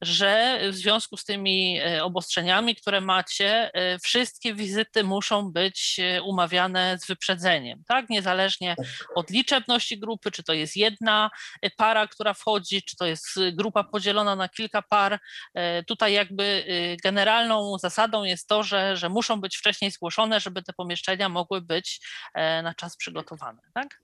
że 0.00 0.60
w 0.70 0.74
związku 0.74 1.16
z 1.16 1.24
tymi 1.24 1.80
obostrzeniami, 2.02 2.76
które 2.76 3.00
macie, 3.00 3.70
wszystkie 4.02 4.54
wizyty 4.54 5.04
muszą 5.04 5.52
być 5.52 6.00
umawiane 6.24 6.85
z 6.98 7.06
wyprzedzeniem, 7.06 7.82
tak? 7.86 8.08
Niezależnie 8.08 8.74
tak. 8.76 8.86
od 9.14 9.30
liczebności 9.30 9.98
grupy, 9.98 10.30
czy 10.30 10.42
to 10.42 10.52
jest 10.52 10.76
jedna 10.76 11.30
e, 11.62 11.70
para, 11.70 12.06
która 12.06 12.34
wchodzi, 12.34 12.82
czy 12.82 12.96
to 12.96 13.06
jest 13.06 13.26
grupa 13.52 13.84
podzielona 13.84 14.36
na 14.36 14.48
kilka 14.48 14.82
par. 14.82 15.18
E, 15.54 15.82
tutaj 15.82 16.12
jakby 16.12 16.44
e, 16.44 16.96
generalną 16.96 17.78
zasadą 17.78 18.24
jest 18.24 18.48
to, 18.48 18.62
że, 18.62 18.96
że 18.96 19.08
muszą 19.08 19.40
być 19.40 19.56
wcześniej 19.56 19.90
zgłoszone, 19.90 20.40
żeby 20.40 20.62
te 20.62 20.72
pomieszczenia 20.72 21.28
mogły 21.28 21.60
być 21.60 22.00
na 22.62 22.74
czas 22.74 22.96
przygotowane, 22.96 23.62
tak? 23.74 24.00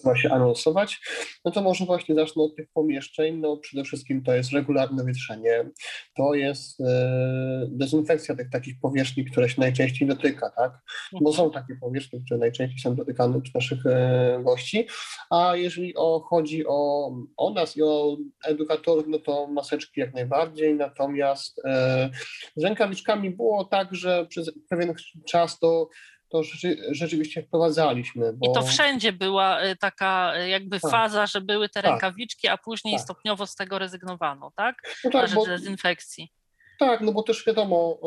Trzeba 0.00 0.16
się 0.16 0.30
anonsować, 0.30 1.00
no 1.44 1.50
to 1.50 1.62
może 1.62 1.84
właśnie 1.84 2.14
zacznę 2.14 2.42
od 2.42 2.56
tych 2.56 2.68
pomieszczeń. 2.74 3.36
No 3.36 3.56
przede 3.56 3.84
wszystkim 3.84 4.22
to 4.22 4.34
jest 4.34 4.52
regularne 4.52 5.04
wietrzenie, 5.04 5.70
to 6.16 6.34
jest 6.34 6.80
e, 6.80 7.66
dezynfekcja 7.68 8.36
tych 8.36 8.50
takich 8.50 8.80
powierzchni, 8.80 9.24
które 9.24 9.48
się 9.48 9.60
najczęściej 9.60 10.08
dotyka, 10.08 10.50
tak? 10.56 10.72
Bo 11.20 11.32
są 11.32 11.50
takie 11.50 11.74
powierzchnie, 11.80 12.20
które 12.26 12.40
najczęściej 12.40 12.78
są 12.78 12.94
dotykane 12.94 13.40
przez 13.40 13.54
naszych 13.54 13.86
e, 13.86 14.40
gości, 14.44 14.86
a 15.30 15.56
jeżeli 15.56 15.96
o, 15.96 16.20
chodzi 16.20 16.66
o, 16.66 17.10
o 17.36 17.50
nas 17.50 17.76
i 17.76 17.82
o 17.82 18.16
edukatorów, 18.44 19.04
no 19.08 19.18
to 19.18 19.46
maseczki 19.46 20.00
jak 20.00 20.14
najbardziej, 20.14 20.74
natomiast 20.74 21.60
e, 21.64 22.10
z 22.56 22.64
rękawiczkami 22.64 23.30
było 23.30 23.64
tak, 23.64 23.94
że 23.94 24.26
przez 24.26 24.52
pewien 24.68 24.94
czas 25.28 25.58
to 25.58 25.88
to 26.30 26.42
rzeczy, 26.42 26.76
rzeczywiście 26.90 27.42
wprowadzaliśmy. 27.42 28.32
Bo... 28.32 28.50
I 28.50 28.54
to 28.54 28.62
wszędzie 28.62 29.12
była 29.12 29.64
y, 29.64 29.76
taka 29.76 30.32
y, 30.40 30.48
jakby 30.48 30.80
tak. 30.80 30.90
faza, 30.90 31.26
że 31.26 31.40
były 31.40 31.68
te 31.68 31.82
tak. 31.82 31.90
rękawiczki, 31.90 32.48
a 32.48 32.58
później 32.58 32.94
tak. 32.94 33.02
stopniowo 33.02 33.46
z 33.46 33.54
tego 33.54 33.78
rezygnowano, 33.78 34.52
tak? 34.56 34.82
No 35.04 35.10
tak, 35.10 35.22
Na 35.22 35.26
rzecz 35.26 35.36
bo, 35.36 35.46
dezynfekcji. 35.46 36.32
Tak, 36.78 37.00
no 37.00 37.12
bo 37.12 37.22
też 37.22 37.46
wiadomo, 37.46 37.98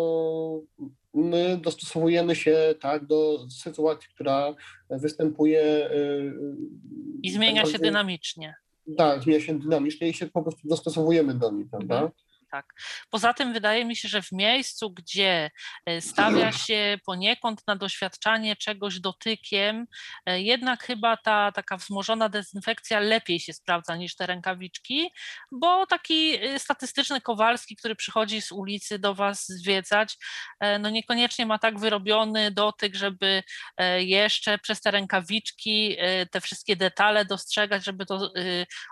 my 1.14 1.58
dostosowujemy 1.58 2.36
się 2.36 2.76
tak 2.82 3.06
do 3.06 3.50
sytuacji, 3.50 4.10
która 4.14 4.54
występuje. 4.90 5.90
I 7.24 7.32
zmienia 7.32 7.66
się 7.66 7.80
dynamicznie. 7.80 8.56
Tak, 8.98 9.22
zmienia 9.24 9.40
się 9.40 9.60
dynamicznie 9.60 10.10
i 10.10 10.14
się 10.14 10.28
po 10.28 10.42
prostu 10.42 10.68
dostosowujemy 10.68 11.34
do 11.34 11.52
niej, 11.52 11.66
prawda? 11.72 11.96
Mhm 11.96 12.12
tak. 12.54 12.74
Poza 13.10 13.34
tym 13.34 13.54
wydaje 13.54 13.86
mi 13.86 13.96
się, 13.96 14.08
że 14.08 14.22
w 14.22 14.32
miejscu, 14.32 14.92
gdzie 14.92 15.52
e, 15.86 16.02
stawia 16.02 16.52
się 16.68 16.98
poniekąd 17.06 17.68
na 17.68 17.76
doświadczanie 17.76 18.56
czegoś 18.56 19.00
dotykiem, 19.00 19.88
e, 20.26 20.42
jednak 20.42 20.84
chyba 20.84 21.18
ta 21.18 21.52
taka 21.52 21.78
wzmożona 21.78 22.30
dezynfekcja 22.30 23.00
lepiej 23.00 23.40
się 23.40 23.54
sprawdza 23.54 23.96
niż 23.96 24.16
te 24.16 24.26
rękawiczki, 24.26 25.10
bo 25.52 25.86
taki 25.86 26.36
e, 26.36 26.60
statystyczny 26.60 27.22
Kowalski, 27.22 27.76
który 27.76 27.96
przychodzi 27.96 28.42
z 28.42 28.52
ulicy 28.52 29.00
do 29.00 29.16
Was 29.16 29.48
zwiedzać, 29.48 30.18
no 30.80 30.90
niekoniecznie 30.90 31.46
ma 31.46 31.60
tak 31.60 31.80
wyrobiony 31.80 32.52
dotyk, 32.52 32.96
żeby 32.96 33.44
jeszcze 33.98 34.58
przez 34.58 34.82
te 34.82 34.92
rękawiczki 34.92 35.98
te 36.32 36.42
wszystkie 36.42 36.76
detale 36.76 37.26
dostrzegać, 37.26 37.86
żeby 37.86 38.06
to 38.06 38.32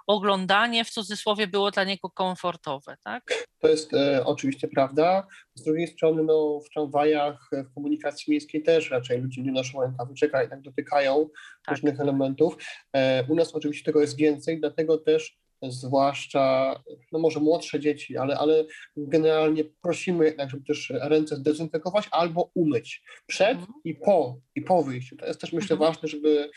oglądanie 0.07 0.85
w 0.85 0.89
cudzysłowie 0.89 1.47
było 1.47 1.71
dla 1.71 1.83
niego 1.83 2.09
komfortowe, 2.09 2.97
tak? 3.03 3.50
To 3.59 3.67
jest 3.67 3.93
e, 3.93 4.25
oczywiście 4.25 4.67
prawda. 4.67 5.27
Z 5.55 5.63
drugiej 5.63 5.87
strony, 5.87 6.23
no, 6.23 6.59
w 6.65 6.69
tramwajach, 6.69 7.49
w 7.51 7.73
komunikacji 7.73 8.31
miejskiej 8.31 8.63
też 8.63 8.89
raczej 8.91 9.21
ludzie 9.21 9.41
nie 9.41 9.51
noszą 9.51 9.81
rękawiczek, 9.81 10.31
jednak 10.41 10.61
dotykają 10.61 11.29
Tak. 11.65 11.75
różnych 11.75 11.99
elementów. 11.99 12.57
E, 12.93 13.23
u 13.29 13.35
nas 13.35 13.55
oczywiście 13.55 13.85
tego 13.85 14.01
jest 14.01 14.17
więcej, 14.17 14.59
dlatego 14.59 14.97
też 14.97 15.41
zwłaszcza, 15.69 16.75
no 17.11 17.19
może 17.19 17.39
młodsze 17.39 17.79
dzieci, 17.79 18.17
ale, 18.17 18.37
ale 18.37 18.65
generalnie 18.97 19.63
prosimy 19.81 20.25
jednak, 20.25 20.49
żeby 20.49 20.63
też 20.63 20.93
ręce 20.95 21.35
zdezynfekować 21.35 22.07
albo 22.11 22.51
umyć 22.53 23.03
przed 23.27 23.49
Mhm. 23.57 23.73
i 23.83 23.95
po, 23.95 24.39
i 24.55 24.61
po 24.61 24.83
wyjściu. 24.83 25.17
To 25.17 25.25
jest 25.25 25.41
też 25.41 25.53
myślę 25.53 25.73
Mhm. 25.73 25.91
ważne, 25.93 26.09
żeby, 26.09 26.49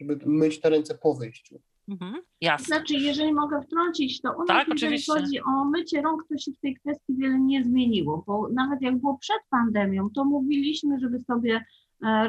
żeby 0.00 0.26
myć 0.26 0.60
te 0.60 0.70
ręce 0.70 0.98
po 0.98 1.14
wyjściu. 1.14 1.60
Mhm. 1.88 2.14
Jasne. 2.40 2.66
Znaczy, 2.76 2.94
jeżeli 2.94 3.32
mogę 3.32 3.62
wtrącić, 3.62 4.20
to 4.20 4.32
u 4.36 4.38
nas, 4.38 4.46
Tak, 4.46 4.68
jeżeli 4.68 4.94
oczywiście. 4.94 5.12
chodzi 5.12 5.40
o 5.40 5.64
mycie 5.64 6.02
rąk, 6.02 6.22
to 6.28 6.38
się 6.38 6.52
w 6.52 6.60
tej 6.60 6.74
kwestii 6.74 7.14
wiele 7.16 7.38
nie 7.40 7.64
zmieniło, 7.64 8.24
bo 8.26 8.48
nawet 8.52 8.82
jak 8.82 8.98
było 9.00 9.18
przed 9.18 9.38
pandemią, 9.50 10.10
to 10.14 10.24
mówiliśmy, 10.24 11.00
żeby 11.00 11.20
sobie 11.20 11.64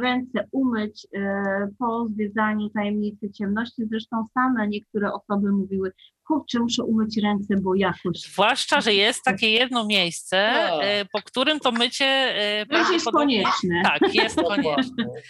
ręce 0.01 0.47
umyć 0.51 1.07
e, 1.15 1.67
po 1.79 2.07
zwiedzaniu 2.07 2.69
tajemnicy 2.69 3.31
ciemności. 3.31 3.83
Zresztą 3.91 4.25
same 4.33 4.67
niektóre 4.67 5.13
osoby 5.13 5.51
mówiły, 5.51 5.91
kurczę, 6.27 6.59
muszę 6.59 6.83
umyć 6.83 7.17
ręce, 7.23 7.55
bo 7.61 7.75
jakoś 7.75 8.19
Zwłaszcza, 8.21 8.81
że 8.81 8.93
jest 8.93 9.23
takie 9.23 9.51
jedno 9.51 9.85
miejsce, 9.85 10.37
Tak. 10.53 10.73
e, 10.81 11.05
po 11.05 11.21
którym 11.21 11.59
to 11.59 11.71
mycie 11.71 12.05
e, 12.05 12.65
to 12.65 12.77
już 12.77 12.91
jest 12.91 13.05
konieczne. 13.11 13.81
Tak, 13.83 14.13
jest 14.15 14.35
konieczne. 14.47 15.03
Dokładnie. 15.03 15.21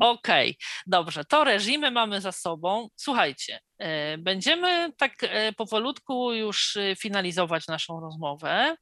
Okej, 0.00 0.56
dobrze, 0.86 1.24
to 1.24 1.44
reżimy 1.44 1.90
mamy 1.90 2.20
za 2.20 2.32
sobą. 2.32 2.88
Słuchajcie, 2.96 3.58
e, 3.78 4.18
będziemy 4.18 4.92
tak 4.98 5.12
e, 5.22 5.52
powolutku 5.52 6.32
już 6.32 6.76
e, 6.76 6.96
finalizować 6.96 7.66
naszą 7.66 8.00
rozmowę, 8.00 8.76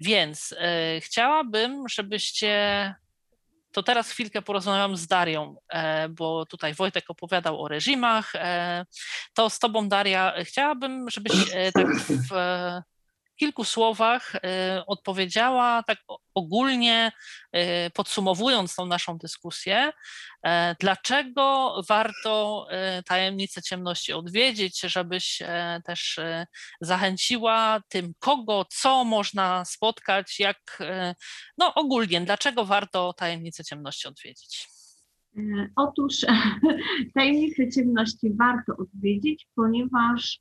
więc 0.00 0.54
e, 0.58 1.00
chciałabym, 1.00 1.88
żebyście. 1.88 2.94
To 3.72 3.82
teraz 3.82 4.10
chwilkę 4.10 4.42
porozmawiam 4.42 4.96
z 4.96 5.06
Darią, 5.06 5.56
e, 5.68 6.08
bo 6.08 6.46
tutaj 6.46 6.74
Wojtek 6.74 7.10
opowiadał 7.10 7.62
o 7.62 7.68
reżimach. 7.68 8.34
e, 8.34 8.86
To 9.34 9.50
z 9.50 9.58
Tobą, 9.58 9.88
Daria, 9.88 10.34
chciałabym, 10.44 11.10
żebyś 11.10 11.32
e, 11.54 11.72
tak 11.72 11.86
w 11.96 12.30
kilku 13.38 13.64
słowach 13.64 14.32
e, 14.34 14.82
odpowiedziała 14.86 15.82
tak 15.82 15.98
ogólnie, 16.34 17.12
e, 17.52 17.90
podsumowując 17.90 18.74
tą 18.74 18.86
naszą 18.86 19.18
dyskusję, 19.18 19.92
e, 20.42 20.76
dlaczego 20.80 21.74
warto 21.88 22.66
tajemnicę 23.06 23.62
ciemności 23.62 24.12
odwiedzić, 24.12 24.80
żebyś 24.80 25.42
też 25.84 26.20
zachęciła 26.80 27.80
tym, 27.88 28.12
kogo, 28.18 28.64
co 28.68 29.04
można 29.04 29.64
spotkać, 29.64 30.40
jak, 30.40 30.78
no 31.58 31.74
ogólnie, 31.74 32.20
dlaczego 32.20 32.64
warto 32.64 33.12
tajemnicę 33.12 33.64
ciemności 33.64 34.08
odwiedzić. 34.08 34.68
Otóż 35.76 36.26
tajemnice 37.14 37.68
ciemności 37.68 38.32
warto 38.34 38.76
odwiedzić, 38.76 39.46
ponieważ 39.54 40.40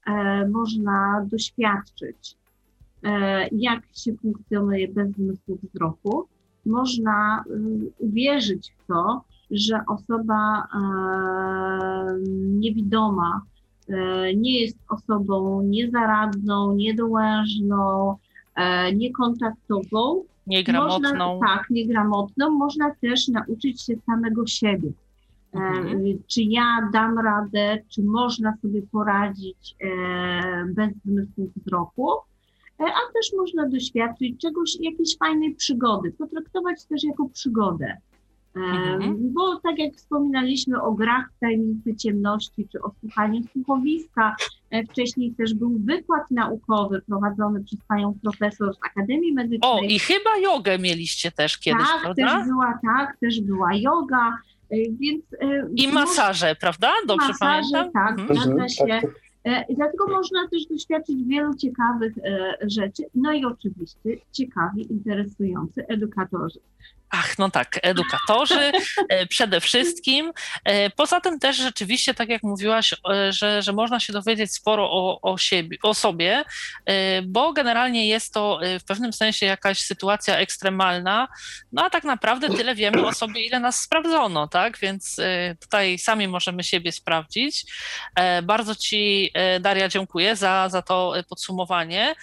można 0.51 1.25
doświadczyć, 1.31 2.37
jak 3.51 3.83
się 3.95 4.13
funkcjonuje 4.21 4.87
bez 4.87 5.11
zmysłu 5.11 5.57
wzroku. 5.63 6.27
Można 6.65 7.43
y, 7.47 7.91
uwierzyć 7.99 8.73
w 8.77 8.87
to, 8.87 9.21
że 9.51 9.81
osoba 9.87 10.63
e, 10.63 12.17
niewidoma 12.59 13.41
e, 13.89 14.33
nie 14.35 14.61
jest 14.61 14.77
osobą 14.89 15.61
niezaradną, 15.61 16.75
niedołężną, 16.75 18.15
e, 18.55 18.93
niekontaktową, 18.93 20.23
Niegramotną. 20.47 20.99
można, 21.09 21.47
tak, 21.47 21.69
niegramotną. 21.69 22.49
Można 22.51 22.95
też 23.01 23.27
nauczyć 23.27 23.81
się 23.81 23.93
samego 24.05 24.45
siebie. 24.47 24.89
E, 25.53 25.57
Mhm. 25.59 26.03
Czy 26.27 26.41
ja 26.43 26.89
dam 26.93 27.19
radę, 27.19 27.77
czy 27.89 28.03
można 28.03 28.57
sobie 28.61 28.81
poradzić 28.81 29.75
e, 29.81 29.87
bez 30.65 30.89
zmysłu 31.05 31.49
wzroku, 31.55 32.11
e, 32.11 32.15
a 32.85 33.13
też 33.13 33.33
można 33.37 33.67
doświadczyć 33.69 34.41
czegoś, 34.41 34.75
jakiejś 34.79 35.17
fajnej 35.17 35.55
przygody, 35.55 36.11
potraktować 36.11 36.85
też 36.85 37.03
jako 37.03 37.29
przygodę. 37.29 37.85
E, 37.85 37.97
Mhm. 38.59 39.33
Bo 39.33 39.59
tak 39.59 39.79
jak 39.79 39.93
wspominaliśmy 39.95 40.81
o 40.81 40.91
grach 40.93 41.25
tajemnicy 41.39 41.95
ciemności, 41.95 42.67
czy 42.71 42.81
o 42.81 42.91
słuchaniu 42.99 43.41
słuchowiska, 43.51 44.35
e, 44.71 44.83
wcześniej 44.83 45.33
też 45.37 45.53
był 45.53 45.79
wykład 45.79 46.31
naukowy 46.31 47.01
prowadzony 47.01 47.63
przez 47.63 47.79
panią 47.87 48.17
profesor 48.23 48.73
z 48.75 48.77
Akademii 48.91 49.33
Medycznej. 49.33 49.71
O, 49.71 49.79
i 49.81 49.99
chyba 49.99 50.29
jogę 50.43 50.79
mieliście 50.79 51.31
też 51.31 51.57
kiedyś, 51.57 51.87
tak, 51.87 52.01
prawda? 52.01 52.37
też 52.37 52.47
była, 52.47 52.79
tak, 52.83 53.17
też 53.19 53.41
była 53.41 53.69
yoga, 53.75 54.37
e, 54.71 54.75
więc... 54.99 55.23
e, 55.41 55.67
I 55.75 55.87
może- 55.87 55.99
masaże, 55.99 56.55
prawda? 56.61 56.91
Dobrze 57.07 57.27
masaże, 57.27 57.69
pamiętam? 57.71 57.91
tak. 57.93 58.19
Mhm. 58.19 58.39
Zgadza 58.39 58.69
się. 58.69 59.01
E, 59.47 59.65
dlatego 59.75 60.07
można 60.07 60.47
też 60.47 60.65
doświadczyć 60.65 61.23
wielu 61.23 61.55
ciekawych 61.55 62.17
e, 62.17 62.57
rzeczy. 62.61 63.03
No 63.15 63.33
i 63.33 63.45
oczywiście 63.45 64.17
ciekawi, 64.31 64.93
interesujący 64.93 65.87
edukatorzy. 65.87 66.59
Ach, 67.09 67.37
no 67.37 67.49
tak, 67.49 67.79
edukatorzy 67.83 68.71
e, 69.09 69.25
przede 69.25 69.61
wszystkim. 69.61 70.31
E, 70.65 70.89
Poza 70.89 71.21
tym 71.21 71.39
też 71.39 71.57
rzeczywiście, 71.57 72.13
tak 72.13 72.29
jak 72.29 72.43
mówiłaś, 72.43 72.93
e, 72.93 73.33
że, 73.33 73.61
że 73.61 73.73
można 73.73 73.99
się 73.99 74.13
dowiedzieć 74.13 74.53
sporo 74.53 74.91
o, 74.91 75.21
o, 75.21 75.37
siebie, 75.37 75.77
o 75.83 75.93
sobie, 75.93 76.43
bo 77.23 77.53
generalnie 77.53 78.07
jest 78.07 78.33
to 78.33 78.59
w 78.79 78.83
pewnym 78.83 79.13
sensie 79.13 79.45
jakaś 79.45 79.79
sytuacja 79.79 80.37
ekstremalna, 80.37 81.27
no 81.71 81.85
a 81.85 81.89
tak 81.89 82.03
naprawdę 82.03 82.49
tyle 82.49 82.75
wiemy 82.75 83.05
o 83.05 83.13
sobie, 83.13 83.45
ile 83.45 83.59
nas 83.59 83.81
sprawdzono, 83.81 84.47
tak? 84.47 84.77
Więc 84.77 85.15
tutaj 85.61 85.99
sami 85.99 86.27
możemy 86.27 86.63
siebie 86.63 86.91
sprawdzić. 86.91 87.65
Bardzo 88.43 88.75
Ci, 88.75 89.31
Daria, 89.59 89.89
dziękuję 89.89 90.35
za, 90.35 90.69
za 90.69 90.81
to 90.81 91.13
podsumowanie. 91.29 92.15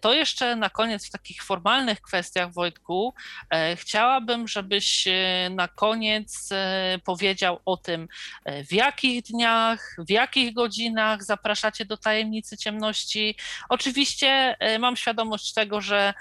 To 0.00 0.12
jeszcze 0.12 0.56
na 0.56 0.70
koniec 0.70 1.06
w 1.06 1.10
takich 1.10 1.42
formalnych 1.42 2.00
kwestiach, 2.00 2.52
Wojtku, 2.52 3.14
E, 3.50 3.76
Chciałabym, 4.26 4.48
żebyś 4.48 5.08
e, 5.08 5.50
na 5.50 5.68
koniec 5.68 6.48
e, 6.52 6.98
powiedział 7.04 7.60
o 7.64 7.76
tym, 7.76 8.08
e, 8.44 8.64
w 8.64 8.72
jakich 8.72 9.22
dniach, 9.22 9.96
w 9.98 10.10
jakich 10.10 10.54
godzinach 10.54 11.24
zapraszacie 11.24 11.84
do 11.84 11.96
tajemnicy 11.96 12.56
ciemności. 12.56 13.36
Oczywiście 13.68 14.56
mam 14.78 14.96
świadomość 14.96 15.52
tego, 15.52 15.80
że 15.80 16.14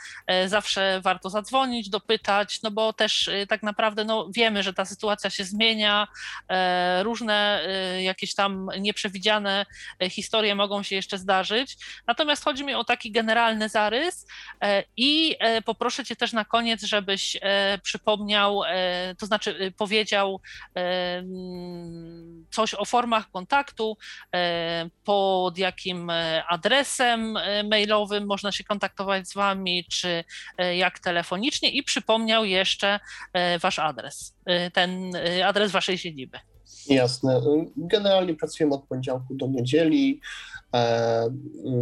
zawsze 0.45 1.01
warto 1.03 1.29
zadzwonić, 1.29 1.89
dopytać, 1.89 2.61
no 2.61 2.71
bo 2.71 2.93
też 2.93 3.29
tak 3.49 3.63
naprawdę 3.63 4.03
no, 4.03 4.29
wiemy, 4.35 4.63
że 4.63 4.73
ta 4.73 4.85
sytuacja 4.85 5.29
się 5.29 5.43
zmienia, 5.43 6.07
różne 7.03 7.67
jakieś 8.01 8.35
tam 8.35 8.69
nieprzewidziane 8.79 9.65
historie 10.09 10.55
mogą 10.55 10.83
się 10.83 10.95
jeszcze 10.95 11.17
zdarzyć. 11.17 11.77
Natomiast 12.07 12.43
chodzi 12.43 12.63
mi 12.63 12.73
o 12.73 12.83
taki 12.83 13.11
generalny 13.11 13.69
zarys 13.69 14.27
i 14.97 15.35
poproszę 15.65 16.05
Cię 16.05 16.15
też 16.15 16.33
na 16.33 16.45
koniec, 16.45 16.83
żebyś 16.83 17.37
e, 17.41 17.79
przypomniał, 17.95 18.63
e, 18.63 19.15
to 19.15 19.25
znaczy 19.25 19.57
e, 19.59 19.71
powiedział 19.71 20.41
e, 20.75 21.23
coś 22.51 22.73
o 22.73 22.85
formach 22.85 23.31
kontaktu, 23.31 23.97
pod 25.03 25.57
jakim 25.57 26.11
adresem 26.49 27.37
mailowym 27.69 28.25
można 28.25 28.51
się 28.51 28.63
kontaktować 28.63 29.29
z 29.29 29.33
Wami, 29.33 29.85
czy 29.91 30.23
jak 30.75 30.99
telefonicznie 30.99 31.69
i 31.69 31.83
przypomniał 31.83 32.45
jeszcze 32.45 32.99
Wasz 33.59 33.79
adres, 33.79 34.35
ten 34.73 35.11
adres 35.45 35.71
Waszej 35.71 35.97
siedziby. 35.97 36.39
Jasne. 36.89 37.41
Generalnie 37.77 38.33
pracujemy 38.33 38.75
od 38.75 38.83
poniedziałku 38.83 39.35
do 39.35 39.47
niedzieli, 39.47 40.21
e, 40.73 41.29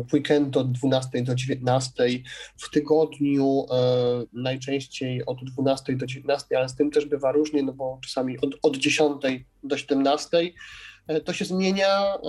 w 0.10 0.14
weekend 0.14 0.57
od 0.57 0.72
12 0.72 1.24
do 1.24 1.36
19, 1.36 1.94
w 2.57 2.70
tygodniu 2.70 3.65
e, 3.72 3.76
najczęściej 4.34 5.26
od 5.26 5.38
12 5.44 5.95
do 5.95 6.06
19, 6.06 6.57
ale 6.57 6.70
z 6.70 6.76
tym 6.76 6.91
też 6.91 7.06
bywa 7.06 7.32
różnie, 7.32 7.64
no 7.64 7.74
bo 7.74 7.99
czasami 8.03 8.40
od, 8.40 8.49
od 8.61 8.78
10 8.78 9.22
do 9.64 9.78
17. 9.78 10.38
E, 11.07 11.21
To 11.21 11.34
się 11.34 11.45
zmienia 11.45 12.15
e, 12.15 12.19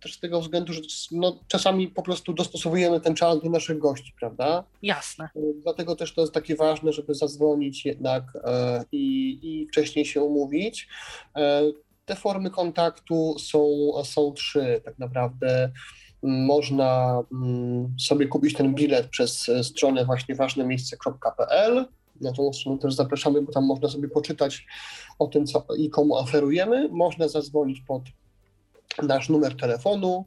też 0.00 0.14
z 0.14 0.20
tego 0.20 0.40
względu, 0.40 0.72
że 0.72 0.80
no, 1.12 1.40
czasami 1.48 1.88
po 1.88 2.02
prostu 2.02 2.32
dostosowujemy 2.32 3.00
ten 3.00 3.14
czas 3.14 3.42
do 3.42 3.50
naszych 3.50 3.78
gości, 3.78 4.12
prawda? 4.20 4.64
Jasne. 4.82 5.24
E, 5.24 5.40
Dlatego 5.62 5.96
też 5.96 6.14
to 6.14 6.20
jest 6.20 6.32
takie 6.32 6.56
ważne, 6.56 6.92
żeby 6.92 7.14
zadzwonić 7.14 7.84
jednak 7.84 8.24
i, 8.92 9.38
i 9.42 9.66
wcześniej 9.68 10.04
się 10.04 10.22
umówić. 10.22 10.88
Te 12.04 12.16
formy 12.16 12.50
kontaktu 12.50 13.36
są, 13.38 13.68
są 14.04 14.32
trzy 14.32 14.80
tak 14.84 14.98
naprawdę. 14.98 15.70
Można 16.22 17.22
mm, 17.32 17.94
sobie 18.00 18.26
kupić 18.26 18.54
ten 18.54 18.74
bilet 18.74 19.06
przez 19.08 19.50
stronę 19.62 20.04
właśnie 20.04 20.34
ważnemiejsce.pl. 20.34 21.86
Na 22.22 22.32
tą 22.32 22.52
stronę 22.52 22.78
też 22.78 22.94
zapraszamy, 22.94 23.42
bo 23.42 23.52
tam 23.52 23.64
można 23.64 23.88
sobie 23.88 24.08
poczytać 24.08 24.66
o 25.18 25.26
tym, 25.26 25.46
co 25.46 25.66
i 25.78 25.90
komu 25.90 26.14
oferujemy. 26.14 26.88
Można 26.88 27.28
zadzwonić 27.28 27.80
pod 27.80 28.02
nasz 29.02 29.28
numer 29.28 29.56
telefonu 29.56 30.24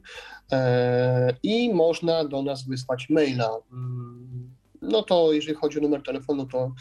e, 0.52 1.34
i 1.42 1.74
można 1.74 2.24
do 2.24 2.42
nas 2.42 2.68
wysłać 2.68 3.06
maila. 3.10 3.50
Mm, 3.72 4.50
no 4.82 5.02
to 5.02 5.32
jeżeli 5.32 5.54
chodzi 5.54 5.78
o 5.78 5.82
numer 5.82 6.02
telefonu, 6.02 6.46
to, 6.46 6.72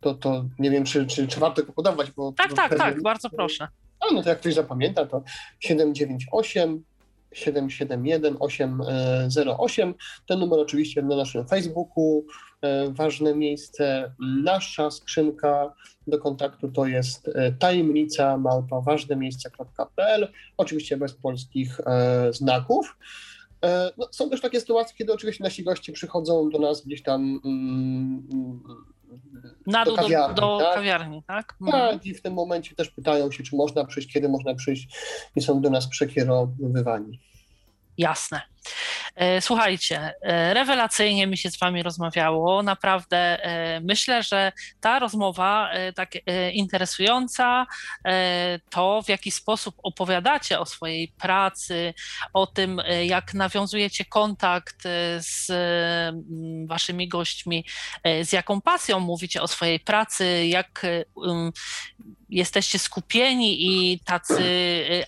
to, 0.00 0.14
to 0.14 0.44
nie 0.58 0.70
wiem, 0.70 0.84
czy, 0.84 1.06
czy, 1.06 1.28
czy 1.28 1.40
warto 1.40 1.62
go 1.62 1.72
podawać, 1.72 2.10
bo... 2.10 2.32
Tak, 2.32 2.54
tak, 2.54 2.70
pewnie- 2.70 2.84
tak, 2.84 3.02
bardzo 3.02 3.30
proszę. 3.30 3.68
A 4.00 4.14
no 4.14 4.22
to 4.22 4.28
jak 4.28 4.40
ktoś 4.40 4.54
zapamięta, 4.54 5.06
to 5.06 5.22
798 5.60 6.84
771 7.32 8.36
808. 8.40 9.94
Ten 10.26 10.38
numer 10.38 10.60
oczywiście 10.60 11.02
na 11.02 11.16
naszym 11.16 11.46
Facebooku. 11.48 12.24
E, 12.62 12.90
Ważne 12.90 13.34
miejsce. 13.34 14.12
Nasza 14.42 14.90
skrzynka 14.90 15.74
do 16.06 16.18
kontaktu 16.18 16.68
to 16.68 16.86
jest 16.86 17.28
e, 17.34 17.52
tajemnica 17.52 18.38
małpa 18.38 18.80
ważnemiejsca.pl. 18.80 20.32
Oczywiście 20.56 20.96
bez 20.96 21.14
polskich 21.14 21.80
e, 21.80 22.32
znaków. 22.32 22.96
No, 23.98 24.08
są 24.10 24.30
też 24.30 24.40
takie 24.40 24.60
sytuacje, 24.60 24.96
kiedy 24.96 25.12
oczywiście 25.12 25.44
nasi 25.44 25.64
goście 25.64 25.92
przychodzą 25.92 26.50
do 26.50 26.58
nas 26.58 26.86
gdzieś 26.86 27.02
tam 27.02 27.40
mm, 27.44 28.28
Na 29.66 29.84
dół 29.84 29.96
do, 29.96 30.02
kawiarni, 30.02 30.34
do 30.34 30.58
tak? 30.58 30.74
kawiarni, 30.74 31.22
tak? 31.26 31.54
Mhm. 31.60 31.92
tak, 31.92 32.06
i 32.06 32.14
w 32.14 32.22
tym 32.22 32.34
momencie 32.34 32.74
też 32.74 32.90
pytają 32.90 33.30
się, 33.30 33.42
czy 33.42 33.56
można 33.56 33.84
przyjść, 33.84 34.12
kiedy 34.12 34.28
można 34.28 34.54
przyjść 34.54 34.88
i 35.36 35.40
są 35.40 35.60
do 35.60 35.70
nas 35.70 35.88
przekierowywani. 35.88 37.20
Jasne. 37.98 38.40
E, 39.16 39.40
Słuchajcie, 39.40 40.14
e, 40.22 40.54
rewelacyjnie 40.54 41.26
mi 41.26 41.36
się 41.36 41.50
z 41.50 41.58
Wami 41.58 41.82
rozmawiało. 41.82 42.62
Naprawdę 42.62 43.44
e, 43.44 43.80
myślę, 43.80 44.22
że 44.22 44.52
ta 44.80 44.98
rozmowa 44.98 45.70
tak 45.94 46.12
interesująca, 46.52 47.66
to 48.70 49.02
w 49.02 49.08
jaki 49.08 49.30
sposób 49.30 49.74
opowiadacie 49.82 50.60
o 50.60 50.66
swojej 50.66 51.08
pracy, 51.08 51.94
o 52.32 52.46
tym, 52.46 52.82
jak 53.04 53.34
nawiązujecie 53.34 54.04
kontakt 54.04 54.82
z 55.18 55.52
Waszymi 56.66 57.08
gośćmi, 57.08 57.64
z 58.22 58.32
jaką 58.32 58.60
pasją 58.60 59.00
mówicie 59.00 59.42
o 59.42 59.48
swojej 59.48 59.80
pracy, 59.80 60.46
jak 60.46 60.86
um, 61.14 61.52
jesteście 62.28 62.78
skupieni 62.78 63.66
i 63.66 64.00
tacy 64.00 64.42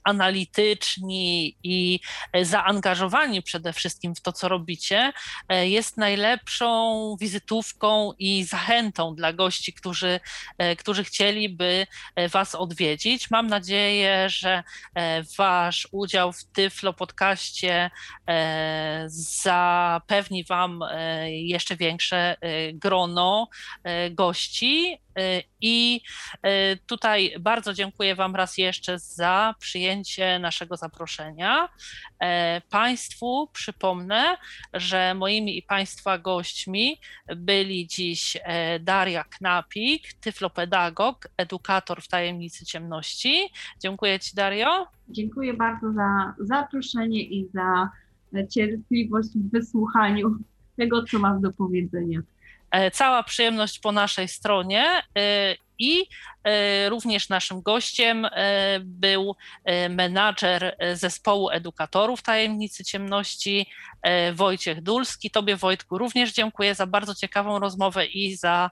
analityczni 0.05 1.57
i 1.63 2.01
zaangażowani 2.43 3.43
przede 3.51 3.73
wszystkim 3.73 4.15
w 4.15 4.21
to, 4.21 4.33
co 4.33 4.49
robicie, 4.49 5.13
e, 5.49 5.69
jest 5.69 5.97
najlepszą 5.97 7.17
wizytówką 7.21 8.13
i 8.19 8.45
zachętą 8.45 9.15
dla 9.15 9.33
gości, 9.33 9.73
którzy, 9.73 10.21
e, 10.59 10.77
którzy 10.77 11.05
chcieliby 11.05 11.87
e, 12.17 12.29
Was 12.29 12.55
odwiedzić. 12.55 13.31
Mam 13.31 13.47
nadzieję, 13.47 14.29
że 14.29 14.63
Wasz 15.39 15.89
udział 15.93 16.33
w 16.33 16.45
Tyflo 16.45 16.93
podcaście 16.93 17.91
zapewni 19.07 20.45
Wam 20.45 20.81
jeszcze 21.27 21.77
większe 21.77 22.37
grono 22.75 23.49
gości. 24.11 24.99
E, 25.21 25.43
I 25.61 26.01
e, 26.43 26.77
tutaj 26.77 27.35
bardzo 27.41 27.75
dziękuję 27.75 28.15
Wam 28.15 28.37
raz 28.37 28.59
jeszcze 28.59 28.99
za 28.99 29.55
przyjęcie 29.59 30.39
naszego 30.39 30.77
zaproszenia. 30.77 31.69
E, 32.21 32.63
Państwu 32.71 33.49
przypomnę, 33.53 34.37
że 34.75 35.15
moimi 35.15 35.59
i 35.59 35.63
Państwa 35.63 36.19
gośćmi 36.19 37.01
byli 37.37 37.87
dziś 37.87 38.37
e, 38.43 38.81
Daria 38.81 39.25
Knapik, 39.25 40.13
tyflopedagog, 40.21 41.29
edukator 41.37 42.03
w 42.03 42.09
tajemnicy 42.09 42.65
ciemności. 42.65 43.49
Dziękuję 43.81 44.21
Ci, 44.21 44.37
Dario. 44.37 44.87
Dziękuję 45.09 45.55
bardzo 45.55 45.93
za 45.93 46.35
zaproszenie 46.39 47.23
i 47.23 47.49
za 47.55 47.91
cierpliwość 48.51 49.29
w 49.29 49.51
wysłuchaniu 49.51 50.37
tego, 50.77 51.05
co 51.05 51.19
mam 51.19 51.41
do 51.41 51.53
powiedzenia. 51.53 52.21
E, 52.71 52.91
Cała 52.91 53.23
przyjemność 53.23 53.79
po 53.79 53.93
naszej 53.93 54.29
stronie 54.29 54.85
e, 54.85 55.03
i 55.79 56.07
e, 56.45 56.89
również 56.89 57.29
naszym 57.29 57.63
gościem 57.63 58.27
był 58.81 59.37
menadżer 59.91 60.77
zespołu 60.95 61.51
edukatorów 61.51 62.23
Tajemnicy 62.23 62.85
Ciemności 62.85 63.67
Wojciech 64.35 64.83
Dulski. 64.83 65.31
Tobie 65.31 65.57
Wojtku 65.57 65.99
również 65.99 66.33
dziękuję 66.33 66.75
za 66.75 66.87
bardzo 66.87 67.15
ciekawą 67.15 67.59
rozmowę 67.59 68.07
i 68.07 68.37
za 68.37 68.71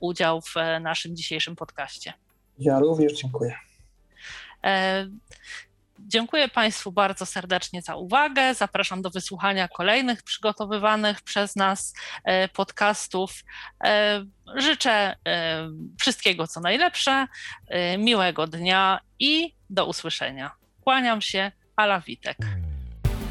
udział 0.00 0.40
w 0.40 0.54
naszym 0.80 1.16
dzisiejszym 1.16 1.56
podcaście. 1.56 2.12
Ja 2.58 2.78
również 2.78 3.12
dziękuję. 3.12 3.56
Dziękuję 6.10 6.48
Państwu 6.48 6.92
bardzo 6.92 7.26
serdecznie 7.26 7.82
za 7.82 7.96
uwagę. 7.96 8.54
Zapraszam 8.54 9.02
do 9.02 9.10
wysłuchania 9.10 9.68
kolejnych 9.68 10.22
przygotowywanych 10.22 11.22
przez 11.22 11.56
nas 11.56 11.94
e, 12.24 12.48
podcastów. 12.48 13.32
E, 13.84 14.24
Życzę 14.56 14.90
e, 15.26 15.68
wszystkiego 16.00 16.46
co 16.46 16.60
najlepsze, 16.60 17.26
miłego 17.98 18.46
dnia 18.46 19.00
i 19.18 19.54
do 19.70 19.86
usłyszenia. 19.86 20.50
Kłaniam 20.80 21.20
się, 21.20 21.52
Ala 21.76 22.00
Witek. 22.00 22.36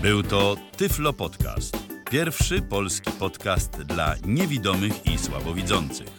Był 0.02 0.24
to 0.24 0.56
Tyflo 0.78 1.14
Podcast. 1.14 1.78
Pierwszy 2.12 2.62
polski 2.62 3.12
podcast 3.12 3.82
dla 3.82 4.16
niewidomych 4.26 5.06
i 5.06 5.18
słabowidzących. 5.18 6.19